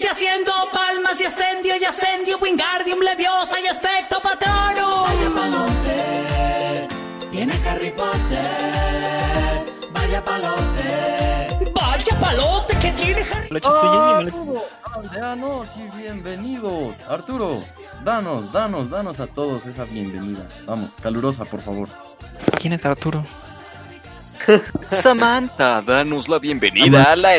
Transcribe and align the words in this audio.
Y 0.00 0.06
haciendo 0.06 0.52
palmas 0.72 1.20
y 1.20 1.24
ascendio 1.24 1.74
y 1.76 1.84
ascendio, 1.84 2.38
Wingardium 2.38 3.00
Leviosa 3.00 3.58
y 3.60 3.66
Especto 3.66 4.20
Patronum. 4.22 5.06
Vaya 5.06 5.34
palote, 5.34 6.88
tiene 7.30 7.52
Harry 7.68 7.90
Potter. 7.90 9.64
Vaya 9.92 10.24
palote. 10.24 11.72
Vaya 11.74 12.20
palote 12.20 12.78
que 12.78 12.92
tiene 12.92 13.22
Harry 13.32 13.48
Lo 13.50 13.58
echaste 13.58 13.88
bien 13.88 14.02
y 14.02 14.24
me 14.24 14.30
lo- 14.30 14.38
Arturo, 14.38 14.64
aldeanos 14.94 15.68
y 15.76 15.96
bienvenidos. 15.98 16.96
Arturo, 17.08 17.64
danos, 18.04 18.52
danos, 18.52 18.90
danos 18.90 19.18
a 19.20 19.26
todos 19.26 19.66
esa 19.66 19.84
bienvenida. 19.84 20.48
Vamos, 20.66 20.92
calurosa, 21.02 21.44
por 21.44 21.60
favor. 21.60 21.88
¿Quién 22.60 22.72
es 22.74 22.84
Arturo? 22.84 23.24
Samantha, 24.90 25.82
danos 25.82 26.28
la 26.28 26.38
bienvenida 26.38 27.02
a 27.12 27.16
la... 27.16 27.32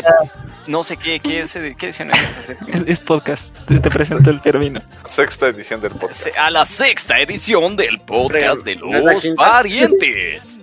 No 0.66 0.82
sé 0.82 0.96
qué, 0.96 1.20
qué 1.20 1.40
es, 1.40 1.54
qué 1.54 1.86
edición 1.86 2.10
es. 2.10 2.50
Es, 2.50 2.58
es 2.86 3.00
podcast. 3.00 3.64
Te, 3.66 3.90
presento 3.90 4.30
el 4.30 4.40
término. 4.40 4.80
Sexta 5.06 5.48
edición 5.48 5.80
del 5.80 5.92
podcast. 5.92 6.28
A 6.38 6.50
la 6.50 6.64
sexta 6.66 7.18
edición 7.18 7.76
del 7.76 7.98
podcast 7.98 8.62
de 8.64 8.76
¿No 8.76 8.94
es 8.94 9.02
la 9.02 9.12
los 9.12 9.26
parientes. 9.36 10.60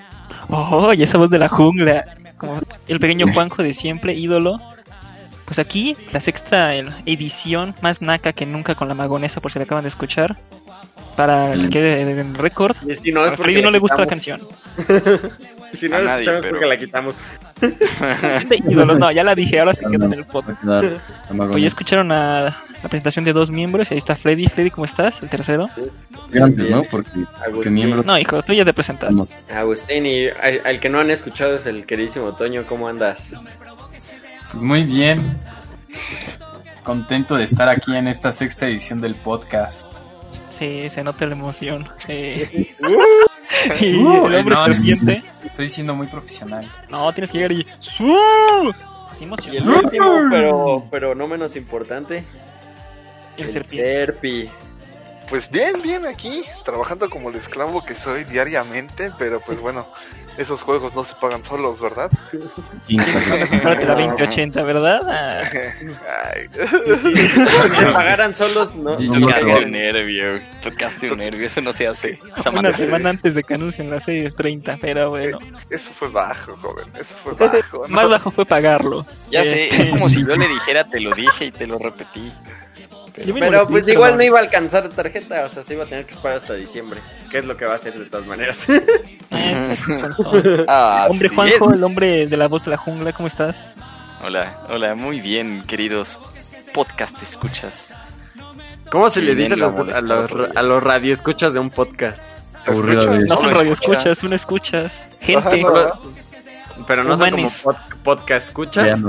Oh, 0.49 0.93
y 0.93 1.03
esa 1.03 1.17
voz 1.17 1.29
de 1.29 1.39
la 1.39 1.49
jungla. 1.49 2.05
Como 2.37 2.61
el 2.87 2.99
pequeño 2.99 3.33
Juanjo 3.33 3.63
de 3.63 3.73
siempre, 3.73 4.13
ídolo. 4.13 4.59
Pues 5.45 5.59
aquí, 5.59 5.95
la 6.11 6.19
sexta 6.19 6.75
edición, 7.05 7.73
más 7.81 8.01
naca 8.01 8.33
que 8.33 8.45
nunca 8.45 8.75
con 8.75 8.87
la 8.89 8.93
magonesa, 8.93 9.39
por 9.41 9.51
si 9.51 9.59
la 9.59 9.63
acaban 9.63 9.85
de 9.85 9.89
escuchar. 9.89 10.37
Para 11.15 11.53
que 11.53 11.69
quede 11.69 12.01
en 12.19 12.35
récord. 12.35 12.75
Si 13.01 13.11
no 13.11 13.23
A 13.23 13.31
Freddy 13.35 13.61
no 13.61 13.71
le 13.71 13.79
gusta 13.79 13.97
la 13.97 14.07
canción. 14.07 14.47
Si 15.73 15.89
no 15.89 15.97
A 15.97 15.99
la 15.99 16.05
nadie, 16.05 16.21
escuchamos 16.21 16.41
pero- 16.41 16.51
porque 16.53 16.65
la 16.67 16.77
quitamos. 16.77 17.17
De 18.49 18.61
ídolos, 18.69 18.99
no, 18.99 19.11
ya 19.11 19.23
la 19.23 19.35
dije, 19.35 19.59
ahora 19.59 19.73
se 19.73 19.85
queda 19.85 20.05
en 20.05 20.13
el 20.13 20.25
podcast. 20.25 20.63
Pues 21.29 21.61
ya 21.61 21.67
escucharon 21.67 22.11
a 22.11 22.43
la 22.83 22.89
presentación 22.89 23.25
de 23.25 23.33
dos 23.33 23.49
miembros 23.51 23.89
y 23.91 23.95
ahí 23.95 23.97
está 23.97 24.15
Freddy. 24.15 24.47
Freddy, 24.47 24.69
¿cómo 24.69 24.85
estás? 24.85 25.21
El 25.23 25.29
tercero. 25.29 25.69
Grandes, 26.29 26.69
¿no? 26.69 26.83
Porque, 26.83 27.09
porque 27.53 27.69
miembros 27.69 28.05
No, 28.05 28.17
hijo, 28.17 28.41
tú 28.43 28.53
ya 28.53 28.63
te 28.65 28.73
presentaste. 28.73 29.15
Agustín, 29.53 30.05
y 30.05 30.27
al, 30.27 30.61
al 30.65 30.79
que 30.79 30.89
no 30.89 30.99
han 30.99 31.09
escuchado 31.11 31.55
es 31.55 31.65
el 31.65 31.85
queridísimo 31.85 32.33
Toño. 32.35 32.65
¿Cómo 32.67 32.87
andas? 32.87 33.33
Pues 34.51 34.63
muy 34.63 34.83
bien. 34.83 35.33
Contento 36.83 37.35
de 37.35 37.43
estar 37.43 37.67
aquí 37.69 37.95
en 37.95 38.07
esta 38.07 38.31
sexta 38.31 38.67
edición 38.67 39.01
del 39.01 39.15
podcast. 39.15 39.91
Sí, 40.49 40.89
se 40.89 41.03
nota 41.03 41.25
la 41.25 41.33
emoción. 41.33 41.87
Sí. 42.05 42.69
y 43.79 43.95
Uh, 43.97 44.27
el 44.27 44.35
hombre 44.35 44.55
no, 44.55 44.73
serpiente. 44.73 45.23
Estoy 45.43 45.69
siendo 45.69 45.95
muy 45.95 46.07
profesional. 46.07 46.69
No, 46.89 47.11
tienes 47.13 47.31
que 47.31 47.37
llegar 47.37 47.51
y. 47.51 47.65
¡Su! 47.79 48.73
Así 49.11 49.23
Y 49.23 49.27
el 49.27 49.31
emocionado. 49.31 49.79
último, 49.79 50.27
pero, 50.29 50.87
pero 50.91 51.15
no 51.15 51.27
menos 51.27 51.55
importante, 51.55 52.23
El 53.37 53.47
serpiente. 53.47 53.95
Serpi. 53.95 54.49
Pues 55.29 55.49
bien, 55.49 55.81
bien 55.81 56.05
aquí, 56.05 56.43
trabajando 56.63 57.09
como 57.09 57.29
el 57.29 57.35
esclavo 57.35 57.83
que 57.83 57.95
soy 57.95 58.23
diariamente, 58.23 59.11
pero 59.17 59.41
pues 59.41 59.59
bueno, 59.59 59.85
esos 60.37 60.61
juegos 60.63 60.93
no 60.93 61.03
se 61.03 61.15
pagan 61.15 61.43
solos, 61.43 61.81
¿verdad? 61.81 62.09
Ahora 63.63 63.79
te 63.79 63.85
la 63.85 63.95
2080, 64.07 64.63
¿verdad? 64.63 64.99
Ah, 65.07 65.41
Ay, 66.33 66.41
Si 67.75 67.81
me 67.81 67.91
pagaran 67.91 68.33
solos, 68.35 68.75
no. 68.75 68.95
Tocaste 68.95 69.45
no. 69.45 69.57
un 69.57 69.71
nervio, 69.71 70.39
tocaste 70.61 71.11
un 71.11 71.17
nervio, 71.19 71.47
eso 71.47 71.61
no 71.61 71.71
se 71.71 71.87
hace. 71.87 72.19
una 72.53 72.73
semana 72.73 73.09
antes 73.11 73.33
de 73.33 73.43
que 73.43 73.53
anuncien 73.55 73.89
las 73.89 74.07
6.30, 74.07 74.77
pero 74.79 75.09
bueno. 75.09 75.39
eso 75.69 75.91
fue 75.93 76.09
bajo, 76.09 76.55
joven, 76.57 76.87
eso 76.99 77.15
fue 77.17 77.33
bajo. 77.33 77.87
¿no? 77.87 77.95
Más 77.95 78.09
bajo 78.09 78.31
fue 78.31 78.45
pagarlo. 78.45 79.05
Ya 79.31 79.43
sé, 79.43 79.65
Este, 79.69 79.75
es 79.75 79.85
como 79.87 80.07
si 80.09 80.21
yo 80.25 80.35
le 80.35 80.47
dijera 80.47 80.87
te 80.89 80.99
lo 80.99 81.11
dije 81.15 81.45
y 81.45 81.51
te 81.51 81.67
lo 81.67 81.77
repetí. 81.79 82.31
Pero 83.25 83.67
pues 83.67 83.87
igual 83.87 84.17
no 84.17 84.23
iba 84.23 84.39
a 84.39 84.43
alcanzar 84.43 84.87
tarjeta, 84.89 85.45
o 85.45 85.49
sea, 85.49 85.63
se 85.63 85.73
iba 85.73 85.83
a 85.83 85.87
tener 85.87 86.05
que 86.05 86.13
esperar 86.13 86.37
hasta 86.37 86.53
diciembre, 86.53 87.01
que 87.31 87.39
es 87.39 87.45
lo 87.45 87.57
que 87.57 87.65
va 87.65 87.73
a 87.73 87.75
hacer 87.75 87.97
de 87.97 88.05
todas 88.05 88.25
maneras. 88.27 88.59
Ah, 90.67 91.07
hombre 91.09 91.29
Juanjo, 91.29 91.71
es. 91.71 91.77
el 91.79 91.83
hombre 91.83 92.27
de 92.27 92.37
la 92.37 92.47
voz 92.47 92.65
de 92.65 92.71
la 92.71 92.77
jungla, 92.77 93.13
¿cómo 93.13 93.27
estás? 93.27 93.75
Hola, 94.23 94.61
hola, 94.69 94.95
muy 94.95 95.21
bien, 95.21 95.63
queridos 95.67 96.19
podcast 96.73 97.21
escuchas. 97.21 97.93
¿Cómo 98.91 99.09
se 99.09 99.21
le 99.21 99.35
dice 99.35 99.53
a 99.55 99.57
los, 99.57 99.95
a 99.95 100.01
los, 100.01 100.31
a 100.55 100.79
radioescuchas 100.79 101.53
de 101.53 101.59
un 101.59 101.69
podcast? 101.69 102.31
No 102.67 102.73
son 102.75 103.27
Solo 103.37 103.49
radio 103.51 103.71
escuchas. 103.73 104.05
escuchas, 104.05 104.17
son 104.19 104.33
escuchas. 104.33 105.03
Ajá, 105.37 105.51
Gente. 105.51 105.63
no, 105.63 106.85
Pero 106.85 107.03
no 107.03 107.17
son 107.17 107.31
como 107.31 107.47
pod- 107.47 107.95
podcast 108.03 108.47
escuchas. 108.47 109.01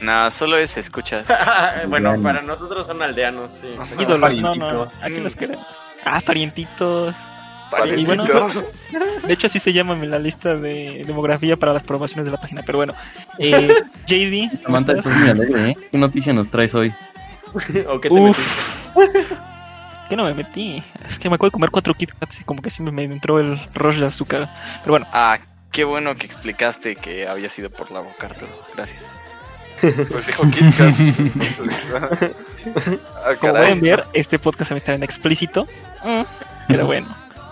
No, 0.00 0.30
solo 0.30 0.56
es 0.58 0.76
escuchas. 0.76 1.28
bueno, 1.88 2.20
para 2.22 2.40
nosotros 2.42 2.86
son 2.86 3.02
aldeanos, 3.02 3.54
sí. 3.54 3.68
Ídolos, 4.00 4.36
no, 4.36 4.54
no. 4.54 4.82
Aquí 5.02 5.20
los 5.20 5.34
queremos. 5.36 5.66
Ah, 6.04 6.20
parientitos. 6.24 7.16
Parientitos. 7.70 8.02
Y 8.02 8.06
bueno, 8.06 8.24
de 9.26 9.32
hecho 9.32 9.46
así 9.48 9.58
se 9.58 9.72
llama 9.72 9.94
en 9.94 10.10
la 10.10 10.18
lista 10.18 10.54
de 10.56 11.04
demografía 11.06 11.56
para 11.56 11.72
las 11.72 11.82
promociones 11.82 12.24
de 12.26 12.30
la 12.30 12.38
página. 12.38 12.62
Pero 12.64 12.78
bueno, 12.78 12.94
eh, 13.38 13.74
JD, 14.06 14.62
¿cómo 14.64 14.78
Samantha, 14.78 14.92
estás? 14.92 15.06
estás 15.06 15.18
muy 15.18 15.30
alegre, 15.30 15.68
¿eh? 15.70 15.76
¿Qué 15.90 15.98
noticia 15.98 16.32
nos 16.32 16.48
traes 16.48 16.74
hoy? 16.74 16.94
¿O 17.88 18.00
qué 18.00 18.08
te 18.08 18.14
Uf. 18.14 18.38
metiste? 18.96 19.26
¿Qué 20.08 20.16
no 20.16 20.24
me 20.24 20.32
metí? 20.32 20.82
Es 21.10 21.18
que 21.18 21.28
me 21.28 21.34
acuerdo 21.34 21.50
de 21.50 21.54
comer 21.54 21.70
cuatro 21.70 21.92
Kit 21.92 22.12
Kats 22.18 22.40
y 22.40 22.44
como 22.44 22.62
que 22.62 22.70
sí 22.70 22.82
me, 22.82 22.90
me 22.92 23.04
entró 23.04 23.40
el 23.40 23.60
rush 23.74 23.96
de 23.98 24.06
azúcar. 24.06 24.48
Pero 24.80 24.92
bueno, 24.92 25.06
Ah, 25.12 25.38
qué 25.70 25.84
bueno 25.84 26.14
que 26.16 26.24
explicaste 26.24 26.96
que 26.96 27.28
había 27.28 27.50
sido 27.50 27.68
por 27.68 27.90
la 27.90 28.00
boca, 28.00 28.26
Arturo. 28.28 28.50
Gracias. 28.74 29.12
Pues 29.80 30.26
dijo 30.26 30.42
Kit 30.50 30.76
Kat. 30.76 32.32
Ah, 33.24 33.34
como 33.40 33.52
pueden 33.54 33.80
ver, 33.80 34.04
este 34.12 34.38
podcast 34.38 34.72
a 34.72 34.76
estar 34.76 34.94
en 34.94 35.02
explícito. 35.02 35.66
Mm, 36.04 36.22
Pero 36.68 36.86
bueno, 36.86 37.08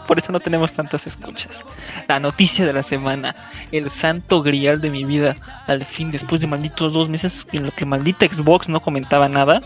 por 0.07 0.19
eso 0.19 0.31
no 0.33 0.41
tenemos 0.41 0.73
tantas 0.73 1.07
escuchas. 1.07 1.65
La 2.07 2.21
noticia 2.21 2.67
de 2.67 2.73
la 2.73 2.83
semana, 2.83 3.35
el 3.73 3.91
santo 3.91 4.43
grial 4.43 4.81
de 4.81 4.91
mi 4.91 5.05
vida. 5.05 5.37
Al 5.67 5.85
fin, 5.85 6.11
después 6.11 6.41
de 6.41 6.47
malditos 6.47 6.93
dos 6.93 7.09
meses 7.09 7.47
en 7.53 7.65
lo 7.67 7.73
que 7.73 7.87
maldita 7.87 8.27
Xbox 8.27 8.69
no 8.69 8.81
comentaba 8.81 9.29
nada, 9.29 9.63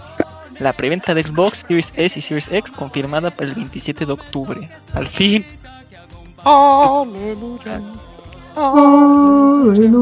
la 0.58 0.72
preventa 0.72 1.14
de 1.14 1.22
Xbox 1.22 1.64
Series 1.66 1.92
S 1.96 2.18
y 2.18 2.22
Series 2.22 2.48
X 2.52 2.70
confirmada 2.72 3.30
para 3.30 3.48
el 3.48 3.54
27 3.54 4.06
de 4.06 4.12
octubre. 4.12 4.70
Al 4.94 5.08
fin. 5.08 5.44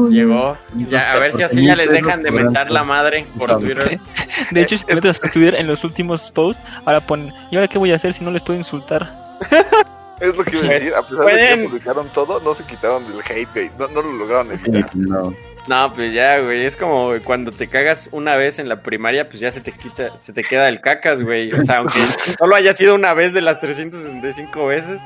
Llegó. 0.09 0.57
Ya, 0.89 1.11
a 1.11 1.17
ver 1.19 1.31
si 1.31 1.43
así 1.43 1.65
ya 1.65 1.75
les 1.75 1.89
dejan 1.91 2.21
de 2.21 2.31
mentar 2.31 2.71
la 2.71 2.83
madre 2.83 3.25
por. 3.37 3.57
Twitter. 3.59 3.99
De 4.51 4.61
hecho, 4.61 4.77
si 4.77 4.85
te 4.85 4.95
metes 4.95 5.19
a 5.23 5.29
Twitter 5.29 5.55
en 5.55 5.67
los 5.67 5.83
últimos 5.83 6.31
posts, 6.31 6.63
ahora 6.85 7.05
ponen, 7.05 7.33
¿y 7.51 7.55
ahora 7.55 7.67
qué 7.67 7.77
voy 7.77 7.91
a 7.91 7.95
hacer 7.95 8.13
si 8.13 8.23
no 8.23 8.31
les 8.31 8.41
puedo 8.43 8.57
insultar? 8.57 9.37
Es 10.19 10.35
lo 10.35 10.43
que 10.43 10.57
iba 10.57 10.65
a 10.65 10.69
decir, 10.71 10.93
a 10.93 11.01
pesar 11.01 11.25
de 11.25 11.47
que 11.55 11.63
publicaron 11.69 12.09
todo, 12.09 12.41
no 12.41 12.53
se 12.53 12.65
quitaron 12.65 13.05
del 13.09 13.21
hate 13.21 13.47
gate, 13.55 13.71
no, 13.79 13.87
no 13.87 14.01
lo 14.01 14.11
lograron 14.17 14.51
evitar. 14.51 14.93
No. 14.93 15.33
No, 15.65 15.93
pues 15.93 16.11
ya, 16.11 16.39
güey. 16.39 16.65
Es 16.65 16.75
como 16.75 17.13
cuando 17.23 17.51
te 17.53 17.67
cagas 17.67 18.09
una 18.11 18.35
vez 18.35 18.59
en 18.59 18.67
la 18.67 18.81
primaria, 18.81 19.29
pues 19.29 19.39
ya 19.39 19.49
se 19.49 19.61
te 19.61 19.71
quita, 19.71 20.09
se 20.19 20.33
te 20.33 20.43
queda 20.43 20.67
el 20.67 20.81
cacas, 20.81 21.23
güey. 21.23 21.53
O 21.53 21.63
sea, 21.63 21.77
aunque 21.77 21.99
solo 22.37 22.53
haya 22.57 22.73
sido 22.73 22.95
una 22.95 23.13
vez 23.13 23.31
de 23.31 23.39
las 23.39 23.59
365 23.59 24.65
veces, 24.65 24.99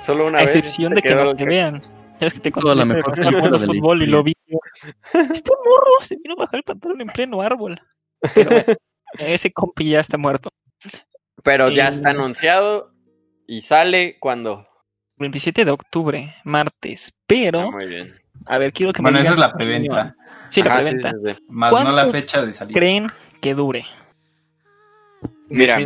solo 0.00 0.28
una 0.28 0.38
A 0.38 0.42
vez. 0.42 0.54
excepción 0.54 0.94
de 0.94 1.02
que 1.02 1.12
no 1.12 1.34
te 1.34 1.44
vean. 1.44 1.82
Ya 2.20 2.26
ves 2.26 2.34
que 2.34 2.40
te 2.40 2.50
Toda 2.50 2.74
la 2.74 2.84
mejor 2.84 3.16
de 3.16 3.24
la 3.24 3.58
fútbol 3.58 4.02
y 4.02 4.06
lo 4.06 4.22
vi. 4.22 4.34
Este 5.12 5.50
morro 5.64 5.92
se 6.02 6.16
vino 6.16 6.34
a 6.34 6.42
bajar 6.44 6.56
el 6.58 6.62
pantalón 6.64 7.00
en 7.00 7.08
pleno 7.08 7.40
árbol. 7.40 7.80
Pero 8.34 8.50
bueno, 8.50 8.64
ese 9.18 9.52
compi 9.52 9.90
ya 9.90 10.00
está 10.00 10.18
muerto. 10.18 10.50
Pero 11.42 11.70
ya 11.70 11.86
Eh, 11.86 11.90
está 11.90 12.10
anunciado 12.10 12.92
y 13.46 13.62
sale 13.62 14.18
cuando. 14.20 14.66
27 15.16 15.64
de 15.64 15.70
octubre, 15.70 16.34
martes. 16.44 17.14
Pero, 17.26 17.60
Ah, 17.60 17.70
muy 17.70 17.86
bien. 17.86 18.14
a 18.46 18.58
ver, 18.58 18.72
quiero 18.72 18.92
que 18.92 19.02
me 19.02 19.10
Bueno, 19.10 19.20
esa 19.20 19.32
es 19.32 19.38
la 19.38 19.52
preventa, 19.52 20.16
Sí, 20.50 20.62
la 20.62 20.76
sí, 20.76 20.82
preventa. 20.82 21.10
sí, 21.10 21.16
sí. 21.36 21.44
más 21.48 21.72
no 21.72 21.78
la 21.84 21.92
¿Cuánto 22.02 22.12
fecha 22.12 22.44
de 22.44 22.52
salida. 22.52 22.78
¿Creen 22.78 23.06
que 23.40 23.54
dure? 23.54 23.86
Mira, 25.48 25.78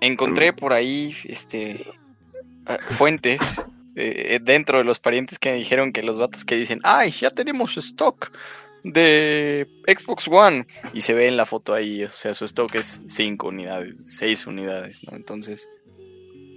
encontré 0.00 0.52
por 0.52 0.72
ahí 0.72 1.14
este 1.24 1.86
ah, 2.66 2.76
fuentes 2.80 3.66
eh, 4.00 4.40
dentro 4.42 4.78
de 4.78 4.84
los 4.84 4.98
parientes 4.98 5.38
que 5.38 5.50
me 5.50 5.56
dijeron 5.56 5.92
que 5.92 6.02
los 6.02 6.18
vatos 6.18 6.44
que 6.44 6.56
dicen, 6.56 6.80
ay, 6.84 7.10
ya 7.10 7.30
tenemos 7.30 7.76
stock 7.76 8.30
de 8.84 9.66
Xbox 9.86 10.28
One 10.28 10.66
y 10.94 11.00
se 11.00 11.12
ve 11.14 11.28
en 11.28 11.36
la 11.36 11.46
foto 11.46 11.74
ahí, 11.74 12.04
o 12.04 12.10
sea, 12.10 12.32
su 12.34 12.44
stock 12.44 12.74
es 12.76 13.02
5 13.06 13.48
unidades, 13.48 13.96
6 14.06 14.46
unidades, 14.46 15.02
¿no? 15.10 15.16
Entonces, 15.16 15.68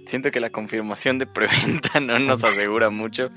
siento 0.06 0.30
que 0.30 0.40
la 0.40 0.50
confirmación 0.50 1.18
de 1.18 1.26
preventa 1.26 2.00
no 2.00 2.18
nos 2.18 2.44
asegura 2.44 2.90
mucho. 2.90 3.30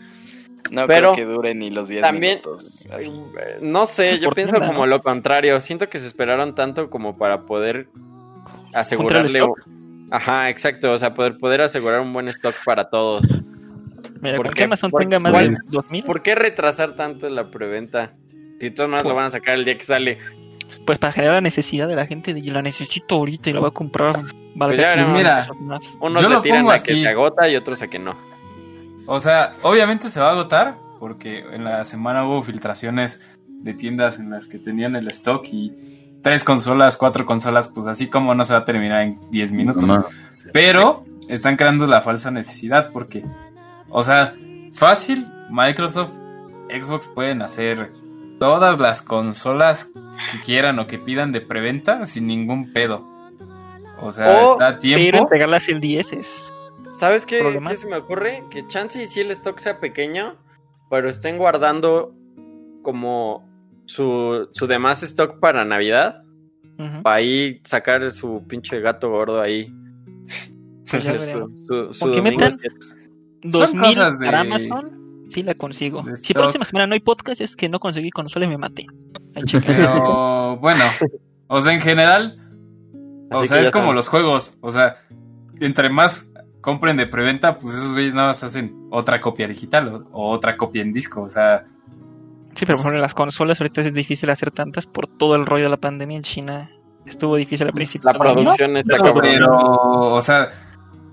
No 0.72 0.88
Pero 0.88 1.14
creo 1.14 1.16
que 1.28 1.32
dure 1.32 1.54
ni 1.54 1.70
los 1.70 1.88
10 1.88 2.02
también- 2.02 2.40
minutos. 2.44 2.84
así. 2.92 3.12
Eh, 3.12 3.58
No 3.62 3.86
sé, 3.86 4.18
yo 4.20 4.32
pienso 4.32 4.56
como 4.60 4.88
lo 4.88 5.02
contrario. 5.04 5.60
Siento 5.62 5.90
que 5.90 6.00
se 6.00 6.08
esperaron 6.08 6.56
tanto 6.56 6.90
como 6.90 7.16
para 7.16 7.42
poder 7.46 7.88
asegurarle. 8.74 9.42
Ajá, 10.10 10.50
exacto. 10.50 10.92
O 10.92 10.98
sea, 10.98 11.14
poder, 11.14 11.38
poder 11.38 11.62
asegurar 11.62 12.00
un 12.00 12.12
buen 12.14 12.28
stock 12.30 12.56
para 12.66 12.90
todos. 12.90 13.26
Mira, 14.26 14.38
¿Por 14.38 14.54
qué? 14.54 14.64
Amazon 14.66 14.92
¿Por- 14.92 15.02
tenga 15.02 15.20
más 15.20 15.34
de 15.34 15.54
2000. 15.72 16.04
¿Por 16.04 16.22
qué 16.22 16.36
retrasar 16.36 16.96
tanto 16.96 17.30
la 17.30 17.50
preventa? 17.50 18.14
Si 18.60 18.72
todas 18.72 18.90
maneras 18.90 19.08
lo 19.10 19.16
van 19.16 19.26
a 19.26 19.30
sacar 19.30 19.56
el 19.56 19.66
día 19.66 19.78
que 19.78 19.84
sale. 19.84 20.18
pues 20.86 20.98
para 20.98 21.14
generar 21.14 21.36
la 21.36 21.42
necesidad 21.42 21.88
de 21.88 21.96
la 21.96 22.06
gente 22.08 22.34
de 22.34 22.42
la 22.42 22.62
necesito 22.62 23.16
ahorita 23.16 23.50
y 23.50 23.54
la 23.54 23.60
voy 23.60 23.70
a 23.70 23.72
comprar. 23.72 24.16
Vale, 24.56 24.74
Pues 24.74 24.80
ya 24.80 24.96
15 24.96 25.14
veremos. 25.14 25.14
Mira. 25.14 25.46
más. 25.62 25.98
Unos 26.02 26.22
Yo 26.24 26.30
le 26.30 26.36
lo 26.36 26.42
tiran 26.42 26.60
pongo 26.62 26.72
a 26.72 26.80
que 26.80 26.94
se 26.96 27.08
agota 27.08 27.48
y 27.50 27.56
otros 27.56 27.82
a 27.82 27.88
que 27.88 28.00
no. 28.00 28.16
O 29.06 29.20
sea, 29.20 29.56
obviamente 29.62 30.08
se 30.10 30.20
va 30.20 30.30
a 30.30 30.32
agotar 30.32 30.78
porque 31.00 31.40
en 31.40 31.64
la 31.64 31.84
semana 31.86 32.26
hubo 32.26 32.42
filtraciones 32.42 33.22
de 33.48 33.74
tiendas 33.74 34.18
en 34.20 34.30
las 34.32 34.48
que 34.48 34.58
tenían 34.58 34.96
el 34.96 35.08
stock 35.10 35.46
y 35.52 36.18
tres 36.24 36.44
consolas, 36.44 36.98
cuatro 36.98 37.26
consolas, 37.26 37.70
pues 37.70 37.86
así 37.86 38.08
como 38.08 38.34
no 38.34 38.44
se 38.46 38.54
va 38.54 38.60
a 38.60 38.66
terminar 38.66 39.02
en 39.04 39.20
10 39.30 39.52
minutos. 39.52 39.90
Pero 40.52 41.04
están 41.28 41.56
creando 41.58 41.86
la 41.86 42.02
falsa 42.02 42.32
necesidad 42.32 42.90
porque, 42.92 43.24
o 43.98 44.04
sea, 44.04 44.36
fácil, 44.74 45.26
Microsoft, 45.50 46.12
Xbox 46.70 47.08
pueden 47.08 47.42
hacer 47.42 47.92
todas 48.40 48.80
las 48.80 49.02
consolas 49.02 49.90
que 50.32 50.42
quieran 50.44 50.80
o 50.80 50.88
que 50.88 50.98
pidan 51.00 51.32
de 51.32 51.40
preventa 51.42 52.06
sin 52.06 52.28
ningún 52.28 52.74
pedo. 52.74 53.08
O 54.02 54.12
sea, 54.12 54.26
O- 54.28 54.54
está 54.54 54.68
a 54.68 54.70
Pero 54.72 54.80
tiempo. 54.80 55.18
entregarlas 55.20 55.70
el 55.70 55.80
10 55.80 56.12
es. 56.14 56.54
¿Sabes 56.92 57.26
qué, 57.26 57.40
qué 57.68 57.76
se 57.76 57.88
me 57.88 57.98
ocurre? 57.98 58.44
Que 58.50 58.68
chance 58.68 59.02
y 59.02 59.06
si 59.06 59.20
el 59.22 59.32
stock 59.32 59.58
sea 59.60 59.80
pequeño, 59.80 60.36
pero 60.90 61.10
estén 61.10 61.38
guardando 61.38 62.14
como 62.84 63.48
su, 63.86 64.50
su 64.54 64.68
demás 64.68 65.04
stock 65.04 65.40
para 65.40 65.64
Navidad. 65.66 66.22
Para 67.04 67.16
ahí 67.18 67.62
sacar 67.64 68.12
su 68.12 68.46
pinche 68.48 68.82
gato 68.82 69.10
gordo 69.10 69.42
ahí. 69.42 69.74
Pues 70.92 71.04
ya 71.04 71.14
Su- 71.14 71.20
veremos. 71.20 71.52
su- 71.68 71.94
su 71.94 72.00
Porque 72.02 72.18
domingo 72.18 72.40
metan-. 72.46 72.58
2000 73.50 73.82
cosas 73.82 74.18
de- 74.20 74.26
para 74.26 74.42
Amazon, 74.42 75.26
sí 75.30 75.44
la 75.44 75.56
consigo. 75.56 76.04
Si 76.22 76.34
próxima 76.34 76.66
semana 76.66 76.88
no 76.88 76.94
hay 76.94 77.00
podcast, 77.02 77.42
es 77.42 77.56
que 77.56 77.70
no 77.70 77.80
conseguí 77.80 78.10
consola 78.12 78.46
y 78.46 78.50
me 78.50 78.58
maté. 78.58 78.86
Ahí. 79.36 79.44
Pero 79.66 80.58
bueno, 80.58 80.84
o 81.48 81.62
sea, 81.62 81.74
en 81.74 81.82
general, 81.82 82.40
o 83.32 83.40
Así 83.40 83.48
sea, 83.48 83.60
es 83.60 83.70
como 83.70 83.86
saben. 83.86 83.96
los 83.96 84.08
juegos. 84.08 84.58
O 84.62 84.72
sea, 84.72 84.98
entre 85.60 85.90
más 85.90 86.32
compren 86.62 86.98
de 86.98 87.08
preventa, 87.08 87.60
pues 87.60 87.76
esos 87.76 87.94
güeyes 87.94 88.14
nada 88.14 88.30
más 88.30 88.44
hacen 88.44 88.88
otra 88.92 89.22
copia 89.22 89.48
digital 89.48 89.88
o, 89.90 89.98
o 90.12 90.30
otra 90.32 90.58
copia 90.58 90.82
en 90.82 90.94
disco. 90.94 91.22
O 91.22 91.30
sea, 91.30 91.64
Sí, 92.56 92.66
pero 92.66 92.78
por 92.78 92.84
ejemplo, 92.86 93.02
las 93.02 93.14
consolas 93.14 93.60
ahorita 93.60 93.82
es 93.82 93.94
difícil 93.94 94.30
hacer 94.30 94.50
tantas 94.50 94.88
por 94.88 95.08
todo 95.08 95.36
el 95.36 95.46
rollo 95.46 95.66
de 95.66 95.70
la 95.72 95.78
pandemia 95.78 96.16
en 96.16 96.24
China. 96.24 96.72
Estuvo 97.06 97.36
difícil 97.36 97.68
al 97.68 97.74
principio. 97.74 98.10
La 98.14 98.18
producción 98.18 98.78
está 98.78 98.94
pero, 98.94 99.04
cabrón. 99.04 99.24
pero, 99.34 99.58
o 100.16 100.22
sea, 100.22 100.48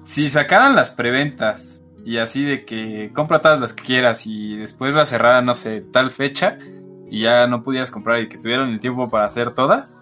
si 0.05 0.29
sacaran 0.31 0.77
las 0.77 0.93
preventas 0.93 1.82
y 2.05 2.19
así 2.19 2.45
de 2.45 2.65
que 2.65 3.11
compra 3.15 3.41
todas 3.41 3.61
las 3.61 3.73
que 3.73 3.85
quieras 3.85 4.27
y 4.27 4.57
después 4.57 4.95
las 4.95 5.09
cerraran, 5.11 5.45
no 5.45 5.55
sé, 5.55 5.81
tal 5.81 6.11
fecha 6.11 6.59
y 7.11 7.21
ya 7.21 7.47
no 7.47 7.63
pudieras 7.63 7.91
comprar 7.91 8.21
y 8.21 8.29
que 8.29 8.39
tuvieran 8.39 8.71
el 8.71 8.81
tiempo 8.81 9.09
para 9.11 9.27
hacer 9.27 9.51
todas, 9.51 9.97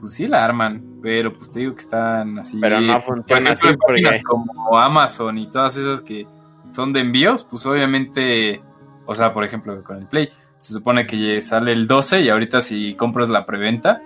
pues 0.00 0.12
sí 0.14 0.26
la 0.26 0.44
arman, 0.44 0.82
pero 1.02 1.32
pues 1.32 1.50
te 1.50 1.60
digo 1.60 1.74
que 1.74 1.82
están 1.82 2.38
así. 2.38 2.58
Pero 2.60 2.80
no 2.80 3.00
funciona 3.00 3.50
así 3.50 3.68
porque- 3.78 4.22
como 4.24 4.78
Amazon 4.78 5.38
y 5.38 5.48
todas 5.50 5.76
esas 5.76 6.02
que 6.02 6.26
son 6.72 6.92
de 6.92 7.00
envíos, 7.00 7.44
pues 7.44 7.64
obviamente, 7.66 8.62
o 9.06 9.14
sea, 9.14 9.32
por 9.32 9.44
ejemplo, 9.44 9.82
con 9.84 9.98
el 9.98 10.06
Play, 10.06 10.30
se 10.60 10.72
supone 10.72 11.06
que 11.06 11.40
sale 11.42 11.72
el 11.72 11.86
12 11.86 12.20
y 12.22 12.28
ahorita 12.28 12.60
si 12.60 12.94
compras 12.94 13.28
la 13.28 13.46
preventa, 13.46 14.02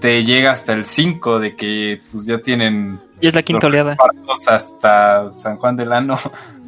te 0.00 0.24
llega 0.24 0.50
hasta 0.52 0.72
el 0.72 0.84
5 0.84 1.38
de 1.38 1.54
que 1.54 2.00
pues 2.10 2.26
ya 2.26 2.38
tienen 2.38 2.98
Y 3.20 3.28
es 3.28 3.34
la 3.36 3.42
quinta 3.42 3.68
oleada. 3.68 3.96
hasta 4.48 5.32
San 5.32 5.56
Juan 5.56 5.76
del 5.76 5.92
Ano. 5.92 6.16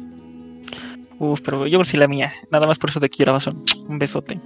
Uf, 1.19 1.41
pero 1.41 1.65
yo 1.67 1.83
sí 1.83 1.97
la 1.97 2.07
mía. 2.07 2.31
Nada 2.51 2.67
más 2.67 2.77
por 2.79 2.89
eso 2.89 2.99
te 2.99 3.09
quiero, 3.09 3.31
Amazon. 3.31 3.63
Un 3.87 3.99
besote. 3.99 4.39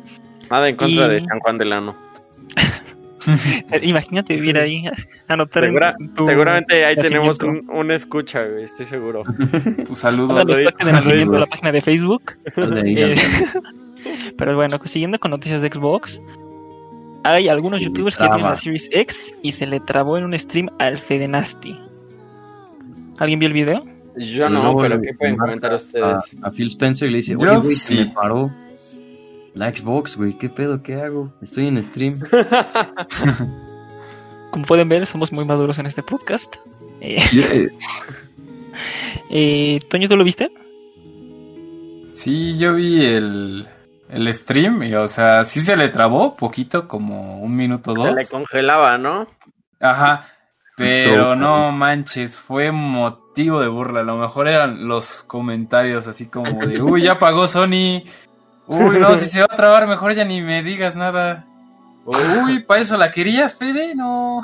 Nada 0.50 0.68
en 0.70 0.76
contra 0.76 1.06
Y- 1.08 1.10
de 1.10 1.26
San 1.26 1.40
Juan 1.40 1.58
del 1.58 1.74
Ano. 1.74 1.96
Imagínate 3.82 4.34
vivir 4.36 4.58
ahí, 4.58 4.86
anotar 5.28 5.66
en 5.66 5.70
Segura- 5.72 5.96
tu 6.16 6.26
seguramente 6.26 6.86
ahí 6.86 6.96
tenemos 6.96 7.38
un, 7.42 7.70
un 7.70 7.92
escucha, 7.92 8.44
güey, 8.46 8.64
estoy 8.64 8.86
seguro. 8.86 9.24
Pues 9.88 10.00
saludos. 10.00 10.46
De 10.48 10.92
nacimiento 10.92 11.34
en 11.34 11.40
la 11.42 11.46
página 11.46 11.72
de 11.72 11.82
Facebook. 11.82 12.34
Sal 12.56 12.74
de 12.76 12.82
ahí, 12.82 12.96
Eh, 12.98 13.16
pero 14.38 14.56
bueno, 14.56 14.80
siguiendo 14.86 15.20
con 15.20 15.32
noticias 15.32 15.62
de 15.62 15.68
Xbox, 15.70 16.22
hay 17.24 17.50
algunos 17.50 17.82
youtubers 17.82 18.16
que 18.16 18.24
tienen 18.24 18.42
la 18.46 18.56
Series 18.56 18.90
X 18.92 19.36
y 19.44 19.52
se 19.52 19.68
le 19.68 19.80
trabó 19.82 20.18
en 20.18 20.24
un 20.24 20.40
stream 20.40 20.70
al 20.80 20.98
Fede 20.98 21.28
Nasty. 21.28 21.78
¿Alguien 23.20 23.40
vio 23.40 23.48
el 23.48 23.54
video? 23.54 23.84
Yo 24.18 24.50
no, 24.50 24.62
luego 24.64 24.82
pero 24.82 25.02
¿qué 25.02 25.14
pueden 25.14 25.38
comentar 25.38 25.72
A, 25.72 25.76
ustedes? 25.76 26.24
a 26.42 26.52
Phil 26.52 26.68
Spencer 26.68 27.08
y 27.08 27.12
le 27.12 27.18
dice, 27.18 27.34
Yo 27.34 27.38
oye, 27.52 27.56
güey, 27.62 27.76
se 27.76 27.96
me 27.96 28.06
paró 28.08 28.52
la 29.54 29.70
Xbox, 29.76 30.18
güey, 30.18 30.38
¿qué 30.38 30.50
pedo? 30.50 30.82
¿Qué 30.84 30.96
hago? 30.96 31.32
Estoy 31.42 31.68
en 31.68 31.82
stream. 31.84 32.20
Como 34.52 34.66
pueden 34.66 34.90
ver, 34.90 35.06
somos 35.06 35.32
muy 35.32 35.46
maduros 35.46 35.78
en 35.80 35.86
este 35.86 36.04
podcast. 36.04 36.56
Eh, 37.02 37.18
Yeah. 37.32 37.70
eh, 39.30 39.80
Toño, 39.90 40.10
¿tú 40.10 40.18
lo 40.18 40.24
viste? 40.24 40.50
Sí, 42.14 42.58
yo 42.58 42.74
vi 42.76 43.06
el, 43.06 43.68
el 44.10 44.34
stream 44.34 44.84
y, 44.84 44.94
o 44.96 45.08
sea, 45.08 45.46
sí 45.46 45.60
se 45.62 45.78
le 45.78 45.90
trabó 45.90 46.36
poquito, 46.36 46.88
como 46.88 47.40
un 47.42 47.56
minuto 47.56 47.92
o 47.92 47.96
Se 47.96 48.08
dos. 48.08 48.16
le 48.16 48.28
congelaba, 48.28 48.98
¿no? 48.98 49.28
Ajá. 49.80 50.28
Pero 50.76 51.10
Esto- 51.12 51.36
no 51.36 51.72
manches, 51.72 52.38
fue 52.38 52.72
motivo 52.72 53.29
de 53.46 53.68
burla. 53.68 54.02
A 54.02 54.04
lo 54.04 54.18
mejor 54.18 54.48
eran 54.48 54.88
los 54.88 55.24
comentarios 55.24 56.08
así 56.08 56.28
como 56.28 56.66
de, 56.66 56.82
uy, 56.82 57.02
ya 57.04 57.20
pagó 57.20 57.48
Sony. 57.48 58.04
Uy, 58.68 59.00
no, 59.00 59.18
si 59.18 59.26
se 59.26 59.40
va 59.40 59.48
a 59.50 59.56
trabar, 59.56 59.88
mejor 59.88 60.14
ya 60.14 60.26
ni 60.26 60.42
me 60.42 60.62
digas 60.64 60.96
nada. 60.96 61.46
Uy, 62.06 62.60
¿para 62.64 62.82
eso 62.82 62.98
la 62.98 63.12
querías, 63.12 63.56
Fede? 63.56 63.96
No. 63.96 64.44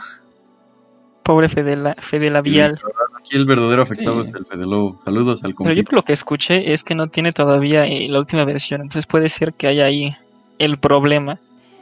Pobre 1.24 1.50
Fede, 1.50 1.76
la, 1.76 1.96
Fede 1.96 2.30
Labial. 2.30 2.80
Aquí 3.20 3.36
el 3.36 3.46
verdadero 3.46 3.82
afectado 3.82 4.24
Sí. 4.24 4.30
es 4.30 4.36
el 4.36 4.46
Fede 4.46 4.66
Lobo. 4.66 4.98
Saludos 5.00 5.44
al 5.44 5.56
Pero 5.56 5.70
yo 5.70 5.74
compito. 5.76 5.84
por 5.90 5.94
lo 5.96 6.04
que 6.04 6.14
escuché 6.14 6.74
es 6.74 6.84
que 6.84 6.94
no 6.94 7.08
tiene 7.08 7.32
todavía 7.32 7.86
eh, 7.88 8.08
la 8.10 8.20
última 8.20 8.46
versión, 8.46 8.82
entonces 8.82 9.08
puede 9.08 9.30
ser 9.30 9.54
que 9.54 9.68
haya 9.68 9.86
ahí 9.86 10.16
el 10.60 10.78
problema. 10.78 11.40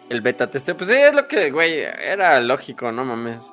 El 0.09 0.21
beta 0.21 0.47
teste. 0.49 0.75
Pues 0.75 0.89
sí, 0.89 0.95
es 0.95 1.13
lo 1.13 1.27
que, 1.27 1.51
güey, 1.51 1.79
era 1.79 2.39
lógico, 2.39 2.91
no 2.91 3.03
mames. 3.03 3.51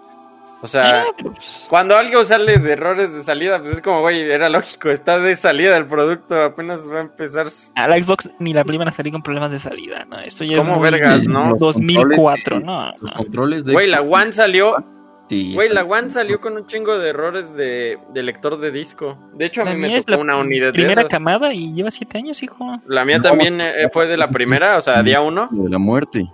O 0.62 0.66
sea, 0.66 1.06
pues, 1.22 1.66
cuando 1.70 1.96
algo 1.96 2.22
sale 2.24 2.58
de 2.58 2.72
errores 2.72 3.14
de 3.14 3.22
salida, 3.22 3.58
pues 3.60 3.72
es 3.72 3.80
como, 3.80 4.00
güey, 4.02 4.20
era 4.30 4.48
lógico, 4.50 4.90
está 4.90 5.18
de 5.18 5.34
salida 5.34 5.76
el 5.78 5.86
producto, 5.86 6.38
apenas 6.42 6.80
va 6.90 6.98
a 6.98 7.00
empezar. 7.02 7.46
a 7.76 7.88
la 7.88 7.98
Xbox 7.98 8.28
ni 8.38 8.52
la 8.52 8.62
Play 8.64 8.76
van 8.76 8.88
a 8.88 8.92
salir 8.92 9.10
con 9.12 9.22
problemas 9.22 9.52
de 9.52 9.58
salida, 9.58 10.04
¿no? 10.04 10.18
Esto 10.20 10.44
ya 10.44 10.58
¿Cómo 10.58 10.72
es 10.72 10.78
muy 10.80 10.90
vergas, 10.90 11.22
no? 11.24 11.50
los 11.50 11.58
2004, 11.58 12.56
controles 12.60 12.64
no, 12.66 12.82
de- 12.84 12.92
Los 13.00 13.02
no. 13.02 13.12
controles 13.16 13.64
de 13.64 13.72
Güey, 13.72 13.86
la 13.88 14.02
One 14.02 14.32
salió, 14.34 14.84
sí, 15.30 15.54
güey, 15.54 15.70
la. 15.70 15.82
One 15.84 16.10
salió 16.10 16.42
con 16.42 16.54
un 16.58 16.66
chingo 16.66 16.98
de 16.98 17.08
errores 17.08 17.54
de, 17.54 17.98
de 18.12 18.22
lector 18.22 18.58
de 18.58 18.70
disco. 18.70 19.16
De 19.32 19.46
hecho, 19.46 19.62
a 19.62 19.64
La 19.64 19.72
mí 19.72 19.80
me 19.80 20.02
tocó 20.02 20.20
una 20.20 20.36
unidad 20.36 20.66
de 20.66 20.72
primera 20.74 21.04
camada 21.04 21.54
y 21.54 21.72
lleva 21.72 21.90
siete 21.90 22.18
años, 22.18 22.42
hijo. 22.42 22.78
La 22.86 23.06
mía 23.06 23.18
también 23.22 23.62
eh, 23.62 23.88
fue 23.90 24.06
de 24.08 24.18
la 24.18 24.28
primera, 24.28 24.76
o 24.76 24.80
sea, 24.82 25.02
día 25.02 25.22
uno, 25.22 25.48
de 25.50 25.70
la 25.70 25.78
muerte. 25.78 26.26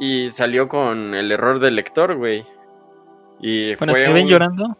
y 0.00 0.30
salió 0.30 0.66
con 0.68 1.14
el 1.14 1.30
error 1.30 1.60
del 1.60 1.76
lector, 1.76 2.16
güey. 2.16 2.42
Y 3.40 3.74
Bueno, 3.76 3.92
fue 3.94 4.00
se 4.00 4.08
ven 4.12 4.24
un- 4.24 4.28
llorando. 4.28 4.76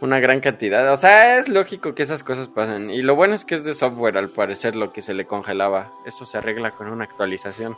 una 0.00 0.18
gran 0.20 0.40
cantidad. 0.40 0.92
O 0.92 0.96
sea, 0.96 1.38
es 1.38 1.48
lógico 1.48 1.94
que 1.94 2.02
esas 2.02 2.24
cosas 2.24 2.48
pasen. 2.48 2.90
Y 2.90 3.02
lo 3.02 3.14
bueno 3.14 3.34
es 3.34 3.44
que 3.44 3.54
es 3.54 3.64
de 3.64 3.72
software, 3.74 4.18
al 4.18 4.30
parecer, 4.30 4.74
lo 4.74 4.92
que 4.92 5.00
se 5.02 5.14
le 5.14 5.26
congelaba. 5.26 5.92
Eso 6.06 6.26
se 6.26 6.38
arregla 6.38 6.72
con 6.72 6.88
una 6.88 7.04
actualización. 7.04 7.76